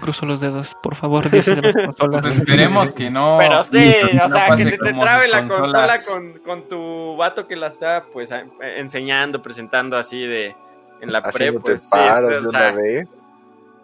Cruzo 0.00 0.24
los 0.26 0.40
dedos, 0.40 0.76
por 0.80 0.94
favor, 0.94 1.28
dioses 1.28 1.56
de 1.56 1.62
las 1.62 1.74
consolas. 1.86 2.20
Pues 2.20 2.38
esperemos 2.38 2.92
que 2.92 3.10
no. 3.10 3.36
Pero 3.40 3.64
sí, 3.64 3.92
no 4.14 4.26
o 4.26 4.28
sea, 4.28 4.46
que 4.54 4.62
se 4.64 4.78
te 4.78 4.92
trabe 4.92 5.26
la 5.26 5.48
consola 5.48 5.98
con, 6.06 6.32
con 6.44 6.68
tu 6.68 7.16
vato 7.16 7.48
que 7.48 7.56
la 7.56 7.66
está, 7.66 8.04
pues, 8.12 8.30
a- 8.30 8.44
enseñando, 8.76 9.42
presentando 9.42 9.96
así 9.96 10.22
de... 10.22 10.54
En 11.00 11.10
la 11.12 11.22
pre, 11.22 11.30
Haciéndote 11.30 11.70
pues, 11.72 11.82
sí, 11.82 11.88
paras 11.90 12.22
es, 12.24 12.28
de 12.28 12.36
o 12.36 12.40
una 12.50 12.50
sea, 12.60 12.72
vez. 12.72 13.08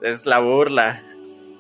es 0.02 0.26
la 0.26 0.38
burla. 0.38 1.02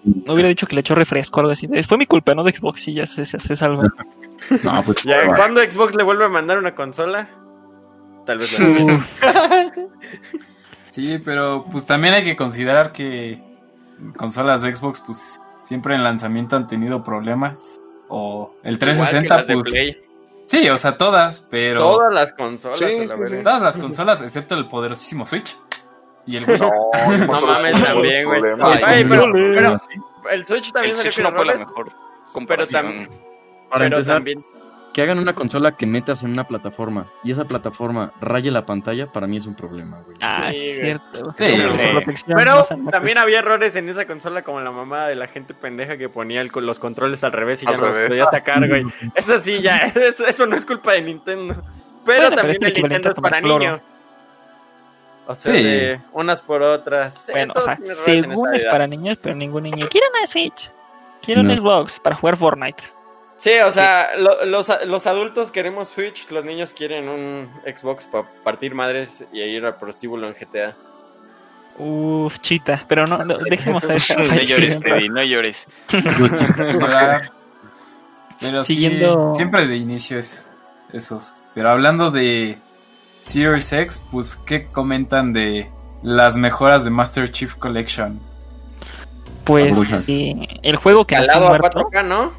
No 0.06 0.34
hubiera 0.34 0.48
dicho 0.48 0.66
que 0.66 0.76
le 0.76 0.80
echó 0.80 0.94
refresco 0.94 1.38
o 1.38 1.40
algo 1.40 1.52
así. 1.52 1.66
Fue 1.82 1.98
mi 1.98 2.06
culpa, 2.06 2.34
no 2.34 2.44
de 2.44 2.52
Xbox, 2.52 2.86
y 2.88 2.94
ya 2.94 3.06
se, 3.06 3.24
se, 3.24 3.38
se 3.38 3.56
salva. 3.56 3.92
No, 4.62 4.82
pues 4.84 5.02
Ya. 5.02 5.34
¿Cuándo 5.34 5.60
Xbox 5.62 5.94
le 5.96 6.04
vuelve 6.04 6.26
a 6.26 6.28
mandar 6.28 6.58
una 6.58 6.74
consola? 6.74 7.28
Tal 8.26 8.38
vez 8.38 8.58
la 8.58 9.04
Sí, 10.90 11.18
pero 11.18 11.64
pues 11.70 11.84
también 11.86 12.14
hay 12.14 12.24
que 12.24 12.36
considerar 12.36 12.92
que 12.92 13.42
consolas 14.16 14.62
de 14.62 14.74
Xbox, 14.74 15.00
pues 15.00 15.40
siempre 15.62 15.94
en 15.94 16.04
lanzamiento 16.04 16.56
han 16.56 16.66
tenido 16.66 17.02
problemas. 17.02 17.80
O 18.08 18.54
el 18.62 18.78
360, 18.78 19.24
Igual 19.24 19.26
que 19.28 19.34
las 19.36 19.46
de 19.46 19.62
pues. 19.62 19.72
Play. 19.72 20.02
Sí, 20.46 20.68
o 20.68 20.78
sea, 20.78 20.96
todas, 20.96 21.42
pero. 21.50 21.80
Todas 21.80 22.14
las 22.14 22.32
consolas, 22.32 22.78
Sí, 22.78 22.84
a 22.84 23.06
la 23.06 23.26
sí. 23.26 23.36
Todas 23.42 23.62
las 23.62 23.78
consolas, 23.78 24.22
excepto 24.22 24.54
el 24.54 24.68
poderosísimo 24.68 25.26
Switch. 25.26 25.56
Y 26.26 26.36
el 26.36 26.44
Wii. 26.48 26.58
No, 26.58 26.70
No 27.26 27.40
mames, 27.46 27.82
también, 27.82 28.24
güey. 28.26 28.40
Ay, 28.60 28.80
Ay, 28.84 29.04
pero, 29.08 29.32
pero 29.32 29.76
el 30.30 30.44
Switch 30.44 30.66
El 30.66 30.72
también 30.72 30.94
salió 30.96 31.12
Switch 31.12 31.24
no 31.24 31.30
fue 31.30 31.46
la 31.46 31.54
mejor 31.54 31.86
pero, 32.46 32.64
Para 33.70 33.84
pero 33.84 33.96
empezar, 33.96 34.14
también... 34.16 34.44
que 34.92 35.02
hagan 35.02 35.18
una 35.18 35.34
consola 35.34 35.72
que 35.76 35.86
metas 35.86 36.22
en 36.24 36.30
una 36.32 36.44
plataforma 36.44 37.06
y 37.22 37.30
esa 37.30 37.44
plataforma 37.44 38.12
raye 38.20 38.50
la 38.50 38.66
pantalla, 38.66 39.06
para 39.06 39.26
mí 39.26 39.36
es 39.36 39.46
un 39.46 39.54
problema, 39.54 40.00
güey. 40.02 40.16
Ah, 40.20 40.50
Sí, 40.52 40.58
es 40.68 40.76
cierto. 40.80 41.32
Sí, 41.36 41.44
Pero 42.26 42.64
también 42.90 43.18
había 43.18 43.38
errores 43.38 43.76
en 43.76 43.88
esa 43.88 44.04
consola 44.06 44.42
como 44.42 44.60
la 44.60 44.70
mamá 44.72 45.06
de 45.06 45.14
la 45.16 45.28
gente 45.28 45.54
pendeja 45.54 45.96
que 45.96 46.08
ponía 46.08 46.40
el- 46.40 46.50
los 46.54 46.78
controles 46.78 47.22
al 47.24 47.32
revés 47.32 47.62
y 47.62 47.66
ya 47.66 47.76
no 47.76 47.86
los 47.86 47.96
podía 47.96 48.24
sacar, 48.26 48.66
güey. 48.68 48.84
Eso 49.14 49.38
sí, 49.38 49.60
ya, 49.60 49.76
eso, 49.94 50.26
eso 50.26 50.46
no 50.46 50.56
es 50.56 50.64
culpa 50.66 50.92
de 50.92 51.02
Nintendo. 51.02 51.54
Pero 51.54 51.62
Bueno, 52.04 52.22
pero 52.30 52.36
también 52.36 52.50
es 52.50 52.58
el 52.58 52.64
el 52.66 52.82
Nintendo 52.82 53.08
es 53.10 53.14
para 53.20 53.40
cloro. 53.40 53.58
niños. 53.58 53.80
O 55.26 55.34
sea, 55.34 55.52
Sí. 55.54 55.62
de 55.62 56.00
unas 56.12 56.40
por 56.42 56.62
otras. 56.62 57.28
Bueno, 57.32 57.52
o 57.56 57.60
sea, 57.60 57.78
según 58.04 58.54
es 58.54 58.64
para 58.64 58.86
niños, 58.86 59.18
pero 59.20 59.34
ningún 59.34 59.64
niño 59.64 59.88
quiere 59.88 60.06
una 60.16 60.26
Switch. 60.26 60.70
Quiero 61.22 61.40
un 61.40 61.48
No. 61.48 61.54
Xbox 61.56 61.98
para 61.98 62.14
jugar 62.16 62.36
Fortnite. 62.36 62.82
Sí, 63.38 63.50
o 63.64 63.70
sea, 63.70 64.16
lo- 64.16 64.44
los, 64.46 64.70
los 64.86 65.06
adultos 65.06 65.50
queremos 65.50 65.88
Switch, 65.88 66.30
los 66.30 66.44
niños 66.44 66.72
quieren 66.72 67.08
un 67.08 67.50
Xbox 67.66 68.06
para 68.06 68.26
partir 68.44 68.74
madres 68.74 69.24
y 69.32 69.40
ir 69.42 69.66
a 69.66 69.76
prostíbulo 69.78 70.26
en 70.28 70.34
GTA. 70.34 70.74
Uf, 71.78 72.38
chita. 72.40 72.82
Pero 72.88 73.06
no, 73.06 73.18
no, 73.24 73.36
dejemos 73.38 73.84
a 73.84 73.94
eso. 73.94 74.14
No 74.30 74.40
llores, 74.40 74.78
Freddy, 74.78 75.08
no 75.10 75.22
llores. 75.22 75.68
Siguiendo- 78.62 79.32
siempre 79.34 79.66
de 79.66 79.76
inicio 79.76 80.18
es 80.18 80.48
esos. 80.92 81.32
Pero 81.54 81.70
hablando 81.70 82.10
de 82.10 82.58
Series 83.26 83.72
X, 83.72 83.98
pues, 84.10 84.36
¿qué 84.36 84.66
comentan 84.66 85.32
de 85.32 85.68
las 86.02 86.36
mejoras 86.36 86.84
de 86.84 86.90
Master 86.90 87.30
Chief 87.30 87.54
Collection? 87.56 88.20
Pues 89.44 89.84
eh, 90.08 90.34
el 90.62 90.76
juego 90.76 91.06
que 91.06 91.16
nació 91.16 91.40
muerto, 91.40 91.80
4K, 91.80 92.04
¿no? 92.06 92.32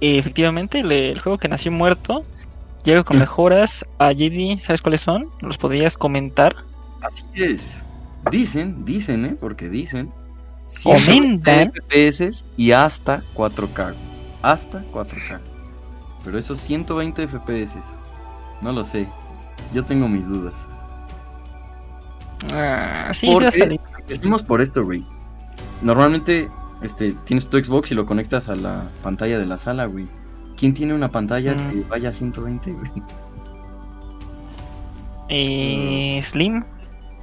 eh, 0.00 0.18
efectivamente, 0.18 0.80
el, 0.80 0.92
el 0.92 1.20
juego 1.20 1.38
que 1.38 1.48
nació 1.48 1.72
muerto 1.72 2.24
llega 2.84 3.04
con 3.04 3.16
Mm. 3.16 3.20
mejoras 3.20 3.84
a 3.98 4.12
JD. 4.12 4.58
¿Sabes 4.60 4.82
cuáles 4.82 5.00
son? 5.02 5.32
¿Los 5.40 5.58
podrías 5.58 5.96
comentar? 5.96 6.54
Así 7.00 7.24
es. 7.34 7.82
Dicen, 8.30 8.84
dicen, 8.84 9.24
¿eh? 9.24 9.36
Porque 9.40 9.68
dicen. 9.68 10.12
Comentan. 10.82 11.72
FPS 11.72 12.46
y 12.56 12.72
hasta 12.72 13.24
4K. 13.34 13.96
Hasta 14.42 14.84
4K. 14.92 15.40
Pero 16.24 16.38
esos 16.38 16.60
120 16.60 17.26
FPS. 17.28 17.78
No 18.60 18.72
lo 18.72 18.84
sé. 18.84 19.08
Yo 19.72 19.84
tengo 19.84 20.08
mis 20.08 20.26
dudas. 20.26 20.54
Ah, 22.52 23.10
sí, 23.12 23.26
¿Por 23.26 23.50
sí 23.52 23.58
salir. 23.60 23.80
Empecemos 23.98 24.42
por 24.42 24.60
esto, 24.60 24.84
güey. 24.84 25.04
Normalmente, 25.82 26.48
este, 26.82 27.12
tienes 27.24 27.48
tu 27.48 27.58
Xbox 27.62 27.90
y 27.90 27.94
lo 27.94 28.06
conectas 28.06 28.48
a 28.48 28.54
la 28.56 28.84
pantalla 29.02 29.38
de 29.38 29.46
la 29.46 29.58
sala, 29.58 29.86
güey. 29.86 30.06
¿Quién 30.56 30.74
tiene 30.74 30.94
una 30.94 31.10
pantalla 31.10 31.54
Mm. 31.54 31.70
que 31.70 31.80
vaya 31.88 32.08
a 32.08 32.12
120, 32.12 32.72
güey? 32.72 32.90
Eh, 35.28 36.20
Slim. 36.22 36.64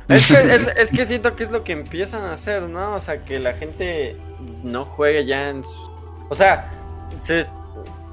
Es 0.08 0.28
que, 0.28 0.34
es, 0.56 0.68
es 0.78 0.92
que 0.92 1.06
siento 1.06 1.36
que 1.36 1.44
es 1.44 1.52
lo 1.52 1.64
que 1.64 1.72
empiezan 1.74 2.24
a 2.24 2.34
hacer, 2.34 2.64
¿no? 2.64 2.94
O 2.96 3.00
sea, 3.00 3.26
que 3.26 3.40
la 3.40 3.54
gente 3.54 4.16
no 4.64 4.86
juegue 4.86 5.26
ya 5.26 5.50
en 5.50 5.64
su... 5.64 5.90
O 6.30 6.36
sea, 6.36 6.72
se- 7.20 7.48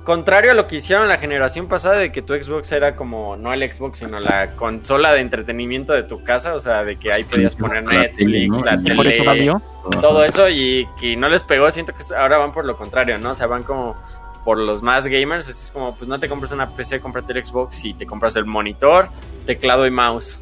contrario 0.05 0.53
a 0.53 0.55
lo 0.55 0.67
que 0.67 0.77
hicieron 0.77 1.09
la 1.09 1.19
generación 1.19 1.69
pasada 1.69 1.97
de 1.97 2.13
que 2.13 2.23
tu 2.23 2.35
Xbox 2.35 2.73
era 2.73 2.97
como, 2.97 3.37
no 3.37 3.53
el 3.53 3.73
Xbox, 3.73 3.99
sino 3.99 4.19
la 4.19 4.53
consola 4.53 5.13
de 5.13 5.21
entretenimiento 5.21 5.93
de 5.93 6.03
tu 6.03 6.23
casa, 6.25 6.55
o 6.55 6.61
sea, 6.61 6.85
de 6.85 6.97
que 6.97 7.13
ahí 7.13 7.25
podías 7.25 7.57
poner 7.57 7.85
Netflix, 7.85 8.59
la 8.65 8.95
por 8.95 9.07
eso 9.07 9.23
tele, 9.23 9.53
todo 10.01 10.25
eso 10.25 10.49
y 10.49 10.89
que 10.99 11.17
no 11.17 11.29
les 11.29 11.43
pegó, 11.43 11.71
siento 11.71 11.93
que 11.93 12.03
ahora 12.15 12.39
van 12.39 12.53
por 12.53 12.65
lo 12.65 12.77
contrario, 12.77 13.19
¿no? 13.19 13.31
O 13.31 13.35
sea, 13.35 13.47
van 13.47 13.63
como 13.63 13.97
por 14.45 14.59
los 14.59 14.83
más 14.83 15.07
gamers, 15.07 15.49
así 15.49 15.63
es 15.65 15.71
como, 15.71 15.95
pues 15.95 16.09
no 16.09 16.19
te 16.19 16.29
compras 16.29 16.51
una 16.53 16.69
PC, 16.69 17.01
cómprate 17.01 17.33
el 17.33 17.45
Xbox 17.45 17.85
y 17.85 17.95
te 17.95 18.07
compras 18.07 18.35
el 18.37 18.45
monitor, 18.45 19.09
teclado 19.47 19.87
y 19.87 19.91
mouse, 19.91 20.39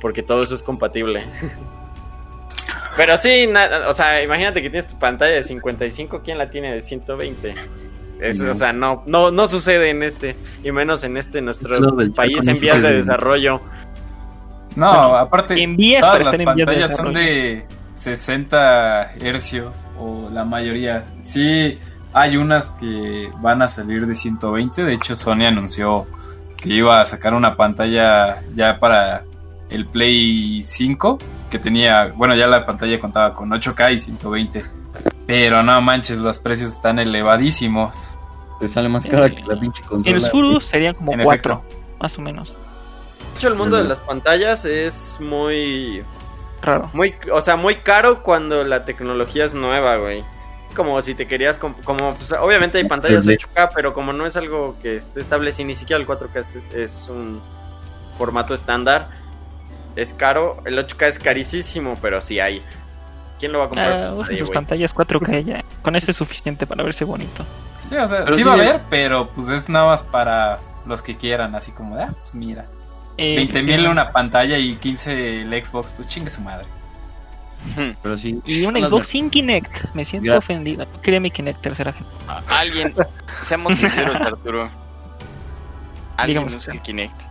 porque 0.00 0.22
todo 0.22 0.42
eso 0.42 0.54
es 0.54 0.62
compatible. 0.62 1.22
Pero 2.96 3.16
sí, 3.16 3.48
o 3.86 3.92
sea, 3.94 4.22
imagínate 4.22 4.60
que 4.60 4.68
tienes 4.68 4.86
tu 4.86 4.98
pantalla 4.98 5.34
de 5.34 5.42
55, 5.42 6.20
¿quién 6.22 6.36
la 6.36 6.50
tiene 6.50 6.72
de 6.74 6.82
120? 6.82 7.54
Es, 8.20 8.38
No. 8.38 8.52
O 8.52 8.54
sea, 8.54 8.72
no, 8.72 9.02
no, 9.06 9.30
no 9.30 9.46
sucede 9.46 9.90
en 9.90 10.02
este, 10.02 10.36
y 10.62 10.72
menos 10.72 11.04
en 11.04 11.16
este 11.16 11.40
nuestro 11.40 11.78
país 12.14 12.46
en 12.46 12.60
vías 12.60 12.82
de 12.82 12.92
desarrollo. 12.92 13.60
No, 14.76 14.90
Bueno, 14.90 15.16
aparte, 15.16 15.60
en 15.60 15.76
vías, 15.76 16.02
todas 16.02 16.26
las 16.26 16.34
en 16.34 16.40
vías 16.40 16.56
de 16.56 16.64
pantallas 16.64 16.96
son 16.96 17.14
de 17.14 17.64
60 17.94 19.14
hercios, 19.20 19.74
o 19.98 20.28
la 20.30 20.44
mayoría. 20.44 21.06
Sí, 21.22 21.78
hay 22.12 22.36
unas 22.36 22.70
que 22.72 23.30
van 23.40 23.62
a 23.62 23.68
salir 23.68 24.06
de 24.06 24.14
120. 24.14 24.84
De 24.84 24.94
hecho, 24.94 25.16
Sony 25.16 25.46
anunció 25.46 26.06
que 26.56 26.70
iba 26.70 27.00
a 27.00 27.04
sacar 27.04 27.34
una 27.34 27.56
pantalla 27.56 28.42
ya 28.54 28.78
para 28.78 29.24
el 29.70 29.86
Play 29.86 30.62
5, 30.62 31.18
que 31.50 31.58
tenía, 31.58 32.12
bueno, 32.14 32.34
ya 32.34 32.46
la 32.46 32.66
pantalla 32.66 32.98
contaba 32.98 33.34
con 33.34 33.50
8K 33.50 33.92
y 33.92 33.96
120. 33.96 34.79
Pero 35.26 35.62
no 35.62 35.80
manches, 35.80 36.18
los 36.18 36.38
precios 36.38 36.72
están 36.72 36.98
elevadísimos. 36.98 38.16
Te 38.58 38.68
sale 38.68 38.88
más 38.88 39.06
cara 39.06 39.30
que 39.30 39.42
la 39.44 39.58
pinche 39.58 39.82
consola. 39.82 40.10
En 40.10 40.16
el 40.16 40.20
sur 40.20 40.62
serían 40.62 40.94
como 40.94 41.12
En 41.14 41.22
cuatro, 41.22 41.62
efecto. 41.66 41.78
más 42.00 42.18
o 42.18 42.22
menos. 42.22 42.58
De 43.32 43.38
hecho, 43.38 43.48
el 43.48 43.54
mundo 43.54 43.76
de 43.76 43.84
las 43.84 44.00
pantallas 44.00 44.64
es 44.64 45.16
muy 45.20 46.04
Raro. 46.62 46.90
Muy, 46.92 47.14
o 47.32 47.40
sea, 47.40 47.56
muy 47.56 47.76
caro 47.76 48.22
cuando 48.22 48.64
la 48.64 48.84
tecnología 48.84 49.46
es 49.46 49.54
nueva, 49.54 49.96
güey. 49.96 50.22
Como 50.76 51.00
si 51.00 51.14
te 51.14 51.26
querías, 51.26 51.58
comp- 51.58 51.82
como, 51.84 52.14
pues, 52.14 52.32
obviamente 52.32 52.76
hay 52.76 52.84
pantallas 52.84 53.24
Desde- 53.24 53.38
8K, 53.46 53.70
pero 53.74 53.94
como 53.94 54.12
no 54.12 54.26
es 54.26 54.36
algo 54.36 54.76
que 54.82 54.96
esté 54.98 55.20
establecido, 55.20 55.68
ni 55.68 55.74
siquiera 55.74 55.98
el 55.98 56.06
4K 56.06 56.40
es, 56.40 56.58
es 56.74 57.06
un 57.08 57.40
formato 58.18 58.52
estándar, 58.52 59.08
es 59.96 60.12
caro. 60.12 60.58
El 60.66 60.78
8K 60.78 61.06
es 61.08 61.18
carísimo, 61.18 61.96
pero 62.02 62.20
sí 62.20 62.40
hay. 62.40 62.62
¿Quién 63.40 63.52
lo 63.52 63.58
va 63.58 63.64
a 63.64 63.68
comprar? 63.68 64.04
Ah, 64.10 64.14
Pues, 64.14 64.38
sus 64.38 64.50
pantallas 64.50 64.94
4K 64.94 65.42
ya. 65.44 65.64
Con 65.82 65.96
eso 65.96 66.10
es 66.12 66.16
suficiente 66.16 66.66
para 66.66 66.84
verse 66.84 67.04
bonito. 67.04 67.44
Sí, 67.88 67.96
o 67.96 68.06
sea, 68.06 68.18
Pero 68.24 68.36
sí 68.36 68.42
sí, 68.42 68.42
va 68.44 68.52
a 68.52 68.56
ya- 68.58 68.62
haber, 68.62 68.82
pero 68.90 69.30
pues 69.30 69.48
es 69.48 69.68
nada 69.68 69.86
más 69.86 70.02
para 70.04 70.60
los 70.86 71.02
que 71.02 71.16
quieran, 71.16 71.54
así 71.56 71.72
como 71.72 71.96
de, 71.96 72.04
ah, 72.04 72.12
pues 72.20 72.34
mira. 72.34 72.66
Eh, 73.16 73.36
20 73.36 73.62
mil 73.62 73.88
una 73.88 74.12
pantalla 74.12 74.56
y 74.58 74.76
15 74.76 75.42
el 75.42 75.64
Xbox, 75.64 75.92
pues 75.92 76.06
chingue 76.06 76.30
su 76.30 76.40
madre. 76.42 76.66
Pero 78.02 78.16
sí. 78.16 78.40
Y 78.46 78.64
un 78.64 78.74
Xbox 78.74 79.06
sin 79.08 79.28
Kinect. 79.28 79.92
Me 79.94 80.04
siento 80.04 80.30
Ya. 80.32 80.38
ofendido. 80.38 80.86
Quería 81.02 81.20
mi 81.20 81.30
Kinect 81.30 81.60
tercera 81.60 81.92
gen- 81.92 82.06
A- 82.28 82.42
Alguien, 82.60 82.94
seamos 83.42 83.74
sinceros, 83.74 84.14
Arturo. 84.20 84.70
Alguien 86.16 86.38
Digamos 86.44 86.54
usa 86.56 86.72
que- 86.72 86.78
el 86.78 86.82
Kinect. 86.82 87.22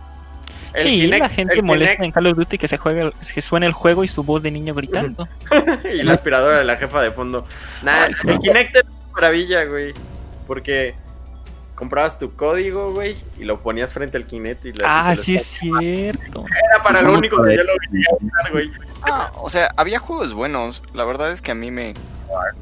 El 0.74 0.82
sí, 0.82 1.00
Kinect- 1.02 1.18
la 1.18 1.28
gente 1.28 1.54
el 1.54 1.62
molesta 1.62 1.96
Kinect 1.96 2.04
en 2.04 2.12
Call 2.12 2.26
of 2.28 2.36
Duty 2.36 2.58
que 2.58 2.68
se 2.68 2.76
juegue, 2.76 3.12
que 3.34 3.42
suene 3.42 3.66
el 3.66 3.72
juego 3.72 4.04
y 4.04 4.08
su 4.08 4.22
voz 4.22 4.42
de 4.42 4.50
niño 4.50 4.74
gritando. 4.74 5.28
y 5.92 6.02
la 6.02 6.12
aspiradora 6.14 6.58
de 6.58 6.64
la 6.64 6.76
jefa 6.76 7.00
de 7.02 7.10
fondo. 7.10 7.44
Nah, 7.82 8.04
el 8.06 8.38
Kinect 8.38 8.76
era 8.76 8.88
una 8.88 9.12
maravilla, 9.12 9.64
güey. 9.64 9.92
Porque 10.46 10.94
comprabas 11.74 12.18
tu 12.18 12.34
código, 12.36 12.92
güey, 12.92 13.16
y 13.38 13.44
lo 13.44 13.58
ponías 13.60 13.92
frente 13.94 14.16
al 14.16 14.26
Kinect 14.26 14.66
y 14.66 14.72
la- 14.74 15.08
ah, 15.10 15.16
sí 15.16 15.36
es 15.36 15.44
cierto. 15.46 16.44
Era 16.72 16.82
para 16.82 17.00
lo 17.00 17.06
¿Cómo 17.08 17.18
único 17.18 17.42
que 17.42 17.56
yo 17.56 17.62
lo 17.64 17.72
quería 17.90 18.06
usar, 18.20 18.52
güey. 18.52 18.70
Ah, 19.02 19.30
o 19.36 19.48
sea, 19.48 19.70
había 19.76 19.98
juegos 19.98 20.32
buenos. 20.34 20.82
La 20.94 21.04
verdad 21.04 21.30
es 21.30 21.40
que 21.40 21.52
a 21.52 21.54
mí 21.54 21.70
me. 21.70 21.94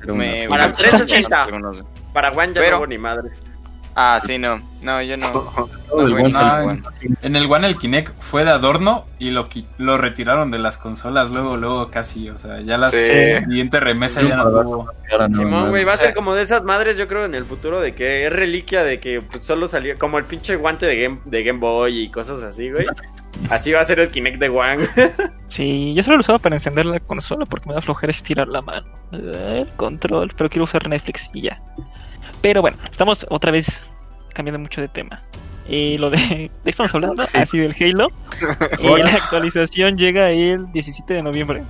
Una- 0.04 0.14
me 0.14 0.48
Para 0.48 0.64
me 0.64 0.68
gustaron 0.70 0.98
360. 1.00 1.42
algunos. 1.42 1.82
Para 2.14 2.30
One 2.30 2.48
ya 2.54 2.60
Pero- 2.60 2.70
no 2.70 2.78
hubo 2.78 2.86
ni 2.86 2.96
madres. 2.98 3.42
Ah, 4.00 4.20
sí, 4.20 4.38
no. 4.38 4.62
No, 4.84 5.02
yo 5.02 5.16
no. 5.16 5.26
No, 5.92 6.06
el 6.06 6.32
Ah. 6.36 6.76
En 7.22 7.34
el 7.34 7.50
One 7.50 7.66
el 7.66 7.76
Kinect 7.78 8.12
fue 8.20 8.44
de 8.44 8.50
adorno 8.50 9.06
y 9.18 9.30
lo, 9.30 9.48
lo 9.78 9.98
retiraron 9.98 10.52
de 10.52 10.58
las 10.60 10.78
consolas 10.78 11.32
luego, 11.32 11.56
luego 11.56 11.90
casi. 11.90 12.30
O 12.30 12.38
sea, 12.38 12.60
ya 12.60 12.78
la 12.78 12.90
Sí. 12.92 12.98
siguiente 13.44 13.80
remesa 13.80 14.22
ya 14.22 14.36
no 14.36 14.50
tuvo. 14.52 14.92
Simón, 15.32 15.70
güey, 15.70 15.82
va 15.82 15.94
a 15.94 15.96
ser 15.96 16.10
Eh. 16.10 16.14
como 16.14 16.36
de 16.36 16.42
esas 16.42 16.62
madres, 16.62 16.96
yo 16.96 17.08
creo, 17.08 17.24
en 17.24 17.34
el 17.34 17.44
futuro, 17.44 17.80
de 17.80 17.96
que 17.96 18.26
es 18.28 18.32
reliquia 18.32 18.84
de 18.84 19.00
que 19.00 19.20
pues, 19.20 19.42
solo 19.42 19.66
salió 19.66 19.98
como 19.98 20.16
el 20.18 20.26
pinche 20.26 20.54
guante 20.54 20.86
de 20.86 21.02
Game, 21.02 21.18
de 21.24 21.42
Game 21.42 21.58
Boy 21.58 21.98
y 22.02 22.10
cosas 22.12 22.40
así, 22.44 22.70
güey. 22.70 22.86
Así 23.50 23.72
va 23.72 23.80
a 23.80 23.84
ser 23.84 23.98
el 24.00 24.10
Kinect 24.10 24.38
de 24.38 24.48
Wang. 24.48 24.80
Sí, 25.48 25.94
yo 25.94 26.02
solo 26.02 26.16
lo 26.18 26.20
usaba 26.20 26.38
para 26.38 26.56
encender 26.56 26.84
la 26.86 27.00
consola 27.00 27.46
porque 27.46 27.68
me 27.68 27.74
da 27.74 27.80
flojera 27.80 28.10
estirar 28.10 28.46
la 28.48 28.60
mano. 28.62 28.86
El 29.12 29.66
control, 29.76 30.30
pero 30.36 30.50
quiero 30.50 30.64
usar 30.64 30.86
Netflix 30.88 31.30
y 31.32 31.40
ya. 31.42 31.60
Pero 32.40 32.60
bueno, 32.62 32.78
estamos 32.90 33.26
otra 33.30 33.50
vez 33.50 33.84
cambiando 34.32 34.58
mucho 34.58 34.80
de 34.80 34.88
tema. 34.88 35.22
Eh, 35.68 35.96
lo 35.98 36.10
de, 36.10 36.16
¿de 36.64 36.70
estamos 36.70 36.94
hablando? 36.94 37.26
Así 37.32 37.58
del 37.58 37.74
Halo. 37.78 38.08
Eh, 38.78 38.98
la 39.02 39.12
actualización 39.14 39.98
llega 39.98 40.30
el 40.30 40.70
17 40.72 41.14
de 41.14 41.22
noviembre. 41.22 41.64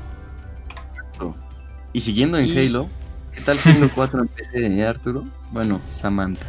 Y 1.94 2.00
siguiendo 2.00 2.36
en 2.36 2.46
Y- 2.46 2.58
Halo, 2.66 2.88
¿qué 3.34 3.40
tal 3.40 3.58
Halo 3.64 3.88
4 3.94 4.20
en 4.22 4.28
PC, 4.28 4.66
eh, 4.66 4.86
Arturo? 4.86 5.24
Bueno, 5.50 5.80
Samantha. 5.84 6.46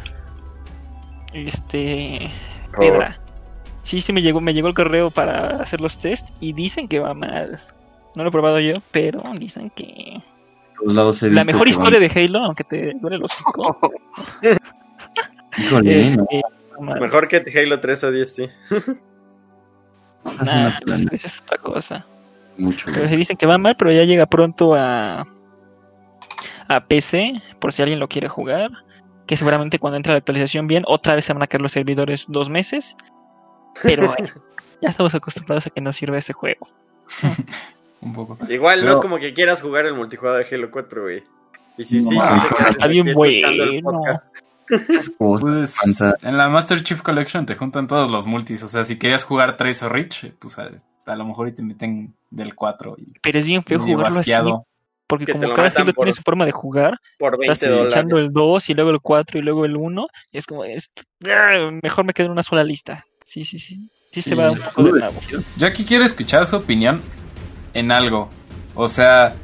Este. 1.32 2.30
Pedra. 2.78 3.18
Sí, 3.82 4.00
sí 4.02 4.12
me 4.12 4.20
llegó, 4.20 4.40
me 4.42 4.52
llegó 4.52 4.68
el 4.68 4.74
correo 4.74 5.10
para 5.10 5.62
hacer 5.62 5.80
los 5.80 5.98
test 5.98 6.28
y 6.40 6.52
dicen 6.52 6.86
que 6.86 6.98
va 6.98 7.14
mal. 7.14 7.58
No 8.14 8.22
lo 8.22 8.28
he 8.28 8.32
probado 8.32 8.60
yo, 8.60 8.74
pero 8.90 9.22
dicen 9.38 9.70
que 9.70 10.20
todos 10.80 10.94
lados 10.94 11.22
he 11.22 11.30
la 11.30 11.44
mejor 11.44 11.64
que 11.64 11.70
historia 11.70 11.98
van- 12.00 12.08
de 12.08 12.20
Halo, 12.24 12.38
aunque 12.44 12.64
te 12.64 12.92
duele 13.00 13.18
los 13.18 13.32
hocico, 13.32 13.78
Híjole, 15.58 16.02
este, 16.02 16.16
no. 16.78 16.80
mal. 16.84 17.00
Mejor 17.00 17.28
que 17.28 17.36
Halo 17.56 17.80
3 17.80 18.04
o 18.04 18.10
10, 18.12 18.34
sí. 18.34 18.46
Nah, 20.44 20.78
esa 21.12 21.26
es 21.26 21.40
otra 21.40 21.58
cosa. 21.58 22.04
mucho. 22.58 22.86
Pero 22.92 23.08
se 23.08 23.16
dicen 23.16 23.36
que 23.36 23.46
va 23.46 23.58
mal, 23.58 23.76
pero 23.76 23.90
ya 23.92 24.04
llega 24.04 24.26
pronto 24.26 24.74
a, 24.74 25.26
a 26.68 26.80
PC, 26.86 27.40
por 27.58 27.72
si 27.72 27.82
alguien 27.82 27.98
lo 28.00 28.08
quiere 28.08 28.28
jugar. 28.28 28.70
Que 29.26 29.36
seguramente 29.36 29.78
cuando 29.78 29.96
entre 29.96 30.12
la 30.12 30.18
actualización 30.18 30.66
bien, 30.66 30.82
otra 30.86 31.14
vez 31.14 31.24
se 31.24 31.32
van 31.32 31.42
a 31.42 31.46
caer 31.46 31.62
los 31.62 31.72
servidores 31.72 32.24
dos 32.28 32.48
meses. 32.50 32.96
Pero 33.82 34.08
bueno, 34.08 34.28
ya 34.82 34.88
estamos 34.90 35.14
acostumbrados 35.14 35.66
a 35.66 35.70
que 35.70 35.80
nos 35.80 35.96
sirva 35.96 36.18
ese 36.18 36.32
juego. 36.32 36.68
Un 38.02 38.12
poco. 38.14 38.38
Igual 38.48 38.84
no 38.84 38.94
es 38.94 39.00
como 39.00 39.18
que 39.18 39.32
quieras 39.34 39.60
jugar 39.60 39.86
el 39.86 39.94
multijugador 39.94 40.44
de 40.48 40.54
Halo 40.56 40.70
4, 40.70 41.02
güey. 41.02 41.22
Y 41.76 41.84
sí, 41.84 42.00
sí, 42.00 42.16
No, 42.16 42.40
sé 42.40 42.48
está 42.68 42.86
bien 42.86 43.12
bueno. 43.14 44.02
Pues 45.18 45.76
en 46.22 46.36
la 46.36 46.48
Master 46.48 46.82
Chief 46.82 47.02
Collection 47.02 47.44
te 47.46 47.56
juntan 47.56 47.86
todos 47.86 48.10
los 48.10 48.26
multis. 48.26 48.62
O 48.62 48.68
sea, 48.68 48.84
si 48.84 48.98
querías 48.98 49.24
jugar 49.24 49.56
Trace 49.56 49.84
o 49.84 49.88
Rich, 49.88 50.32
pues 50.38 50.58
a, 50.58 50.70
a 51.06 51.16
lo 51.16 51.24
mejor 51.24 51.48
y 51.48 51.52
te 51.52 51.62
meten 51.62 52.14
del 52.30 52.54
4 52.54 52.96
y 52.98 53.14
Pero 53.20 53.38
es 53.38 53.46
bien 53.46 53.64
feo 53.64 53.80
jugarlo 53.80 54.06
así, 54.06 54.20
asqueado. 54.20 54.66
porque 55.06 55.26
Que 55.26 55.32
como 55.32 55.52
cada 55.54 55.68
Halo 55.68 55.92
por- 55.92 56.04
tiene 56.04 56.12
su 56.12 56.22
forma 56.22 56.44
de 56.46 56.52
jugar, 56.52 56.98
Por 57.18 57.32
20 57.38 57.52
estás 57.52 57.68
dólares. 57.70 57.94
echando 57.94 58.18
el 58.18 58.32
2 58.32 58.70
y 58.70 58.74
luego 58.74 58.90
el 58.90 59.00
4 59.00 59.38
y 59.38 59.42
luego 59.42 59.64
el 59.64 59.76
1, 59.76 60.06
y 60.32 60.38
es 60.38 60.46
como, 60.46 60.64
es, 60.64 60.90
mejor 61.82 62.04
me 62.04 62.12
quedo 62.12 62.26
en 62.26 62.32
una 62.32 62.42
sola 62.44 62.62
lista. 62.64 63.04
Sí, 63.24 63.44
sí, 63.44 63.58
sí. 63.58 63.88
Sí, 64.12 64.22
Sí, 64.22 64.30
se 64.30 64.34
va 64.34 64.50
un 64.50 64.58
poco 64.58 64.82
de 64.84 65.00
nabo. 65.00 65.20
Yo 65.56 65.66
aquí 65.68 65.84
quiero 65.84 66.04
escuchar 66.04 66.44
su 66.44 66.56
opinión 66.56 67.00
en 67.74 67.92
algo. 67.92 68.30
O 68.74 68.88
sea, 68.88 69.34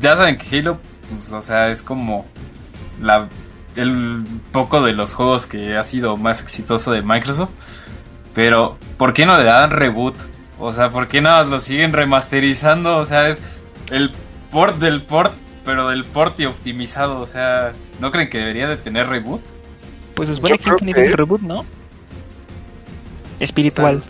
ya 0.00 0.16
saben 0.16 0.38
que 0.38 0.58
Halo, 0.58 0.78
pues, 1.08 1.32
o 1.32 1.42
sea, 1.42 1.70
es 1.70 1.82
como 1.82 2.26
la 3.00 3.28
el 3.76 4.24
poco 4.52 4.82
de 4.82 4.92
los 4.92 5.14
juegos 5.14 5.46
que 5.46 5.76
ha 5.76 5.84
sido 5.84 6.16
más 6.16 6.40
exitoso 6.42 6.92
de 6.92 7.02
Microsoft. 7.02 7.50
Pero, 8.34 8.76
¿por 8.98 9.12
qué 9.14 9.26
no 9.26 9.36
le 9.36 9.44
dan 9.44 9.70
reboot? 9.70 10.14
O 10.58 10.72
sea, 10.72 10.90
¿por 10.90 11.08
qué 11.08 11.20
no 11.20 11.42
lo 11.44 11.60
siguen 11.60 11.92
remasterizando? 11.92 12.96
O 12.96 13.04
sea, 13.04 13.28
es 13.28 13.40
el 13.90 14.12
port 14.50 14.78
del 14.78 15.02
port, 15.02 15.34
pero 15.64 15.88
del 15.88 16.04
port 16.04 16.38
y 16.40 16.46
optimizado. 16.46 17.20
O 17.20 17.26
sea, 17.26 17.72
¿no 18.00 18.10
creen 18.10 18.28
que 18.28 18.38
debería 18.38 18.68
de 18.68 18.76
tener 18.76 19.08
reboot? 19.08 19.42
Pues 20.14 20.28
supone 20.28 20.56
Yo 20.56 20.62
que 20.62 20.70
Infinite 20.70 21.04
es 21.04 21.10
un 21.10 21.16
reboot, 21.16 21.42
¿no? 21.42 21.64
Espiritual. 23.40 24.02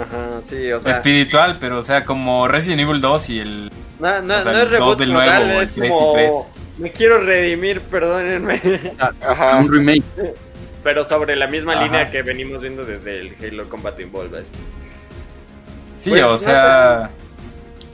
Ajá, 0.00 0.40
sí, 0.44 0.70
o 0.72 0.80
sea. 0.80 0.92
Espiritual, 0.92 1.58
pero 1.60 1.78
o 1.78 1.82
sea, 1.82 2.04
como 2.04 2.46
Resident 2.48 2.80
Evil 2.82 3.00
2 3.00 3.30
y 3.30 3.38
el 3.40 3.72
No, 3.98 4.22
no, 4.22 4.36
O 4.36 4.40
sea, 4.40 4.52
no 4.52 4.58
es 4.58 4.70
reboot 4.70 4.98
del 4.98 5.12
nuevo, 5.12 5.30
tal, 5.30 5.50
el 5.50 5.62
es 5.62 5.74
tres 5.74 5.86
y 5.86 5.90
como... 5.90 6.12
tres. 6.12 6.48
Me 6.78 6.92
quiero 6.92 7.20
redimir, 7.20 7.80
perdónenme. 7.80 8.60
Ajá. 9.20 9.58
Un 9.58 9.72
remake. 9.72 10.04
Pero 10.84 11.02
sobre 11.02 11.34
la 11.34 11.48
misma 11.48 11.72
Ajá. 11.72 11.84
línea 11.84 12.10
que 12.10 12.22
venimos 12.22 12.62
viendo 12.62 12.84
desde 12.84 13.18
el 13.20 13.34
Halo 13.42 13.68
Combat 13.68 13.98
Involved. 13.98 14.44
Sí, 15.96 16.10
Pues, 16.10 16.22
o 16.22 16.30
no, 16.32 16.38
sea, 16.38 17.10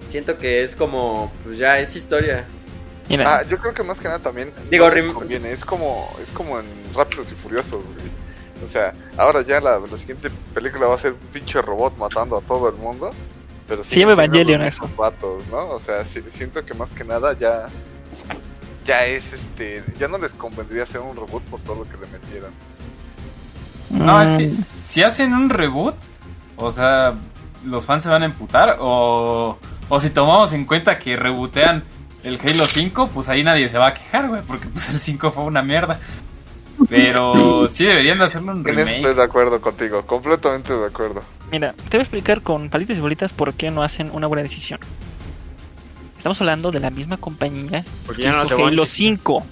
Siento 0.08 0.37
que 0.38 0.62
es 0.62 0.76
como, 0.76 1.32
pues 1.42 1.56
ya 1.58 1.78
es 1.80 1.96
historia. 1.96 2.44
Mira, 3.08 3.25
Ah, 3.38 3.42
yo 3.49 3.58
creo 3.58 3.75
que 3.75 3.82
más 3.82 3.99
que 4.00 4.06
nada 4.08 4.20
también 4.20 4.52
Digo, 4.70 4.87
no 4.88 4.94
rim- 4.94 5.12
conviene. 5.12 5.50
Es 5.50 5.64
como, 5.64 6.14
es 6.23 6.30
como 6.30 6.58
en 6.61 6.66
Rápidos 6.94 7.32
y 7.32 7.34
Furiosos, 7.34 7.84
güey. 7.87 8.06
O 8.64 8.68
sea, 8.68 8.92
ahora 9.16 9.42
ya 9.42 9.61
la, 9.61 9.78
la 9.78 9.99
siguiente 9.99 10.30
película 10.54 10.87
va 10.87 10.94
a 10.94 10.99
ser 10.99 11.12
un 11.12 11.18
pinche 11.33 11.61
robot 11.62 11.97
matando 11.99 12.38
a 12.38 12.40
todo 12.40 12.68
el 12.68 12.76
mundo. 12.76 13.11
Pero 13.68 13.83
siendo 13.85 14.12
Evangelion 14.12 14.62
eso. 14.62 14.88
vatos, 14.97 15.47
¿no? 15.50 15.68
O 15.71 15.80
sea, 15.80 16.04
si- 16.04 16.23
siento 16.28 16.64
que 16.64 16.75
más 16.75 16.92
que 16.92 17.04
nada 17.04 17.33
ya 17.38 17.66
ya 18.85 19.06
es 19.06 19.33
este, 19.33 19.83
ya 19.99 20.09
no 20.09 20.18
les 20.18 20.35
convendría 20.35 20.83
hacer 20.83 21.00
un 21.00 21.16
reboot 21.16 21.42
por 21.44 21.61
todo 21.61 21.76
lo 21.76 21.85
que 21.85 21.97
le 21.97 22.06
metieron. 22.12 22.50
no, 23.90 24.21
es 24.21 24.33
que 24.33 24.49
mm, 24.49 24.64
si 24.83 25.02
hacen 25.02 25.33
un 25.35 25.49
reboot, 25.49 25.94
o 26.56 26.71
sea, 26.71 27.14
los 27.64 27.87
fans 27.87 28.04
se 28.04 28.11
van 28.11 28.23
a 28.23 28.26
emputar, 28.26 28.76
o, 28.80 29.59
o 29.88 30.00
si 30.00 30.11
tomamos 30.11 30.52
en 30.52 30.66
cuenta 30.66 30.99
que 30.99 31.16
rebotean 31.16 31.83
el 32.25 32.38
Halo 32.40 32.66
5, 32.66 33.09
pues 33.14 33.28
ahí 33.30 33.42
nadie 33.42 33.68
se 33.71 33.78
va 33.78 33.88
a 33.88 33.94
quejar, 33.94 34.28
güey, 34.28 34.42
porque 34.42 34.66
pues 34.68 34.88
el 34.90 35.00
5 35.00 35.30
fue 35.33 35.44
una 35.44 35.62
mierda. 35.62 35.99
Pero 36.88 37.68
sí 37.68 37.84
deberían 37.84 38.18
de 38.18 38.24
hacerle 38.24 38.52
un 38.52 38.68
En 38.68 38.78
eso 38.78 38.80
estoy 38.82 38.96
remake. 38.96 39.16
de 39.16 39.22
acuerdo 39.22 39.60
contigo, 39.60 40.06
completamente 40.06 40.72
de 40.72 40.87
acuerdo. 40.87 41.22
Mira, 41.50 41.72
te 41.72 41.96
voy 41.96 42.00
a 42.00 42.02
explicar 42.02 42.42
con 42.42 42.68
palitos 42.68 42.96
y 42.96 43.00
bolitas 43.00 43.32
por 43.32 43.54
qué 43.54 43.70
no 43.70 43.82
hacen 43.82 44.10
una 44.12 44.26
buena 44.26 44.42
decisión. 44.42 44.80
Estamos 46.16 46.40
hablando 46.40 46.70
de 46.70 46.80
la 46.80 46.90
misma 46.90 47.18
compañía 47.18 47.84
Porque 48.06 48.22
que 48.22 48.28
ya 48.28 48.32
no 48.32 48.58
van. 48.58 48.87
5. 48.87 49.46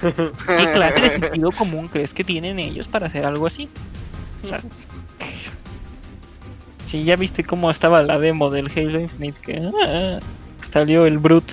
¿Qué 0.00 0.72
clase 0.72 1.00
de 1.00 1.10
sentido 1.10 1.50
común 1.52 1.88
crees 1.88 2.14
que 2.14 2.22
tienen 2.22 2.58
ellos 2.58 2.86
para 2.86 3.06
hacer 3.06 3.26
algo 3.26 3.46
así? 3.46 3.68
O 4.44 4.46
sea, 4.46 4.58
si 6.84 7.02
ya 7.02 7.16
viste 7.16 7.42
cómo 7.42 7.70
estaba 7.70 8.02
la 8.02 8.18
demo 8.18 8.50
del 8.50 8.70
Halo 8.70 9.00
Infinite, 9.00 9.40
que 9.40 9.70
ah, 9.84 10.20
salió 10.72 11.06
el 11.06 11.18
Brute. 11.18 11.52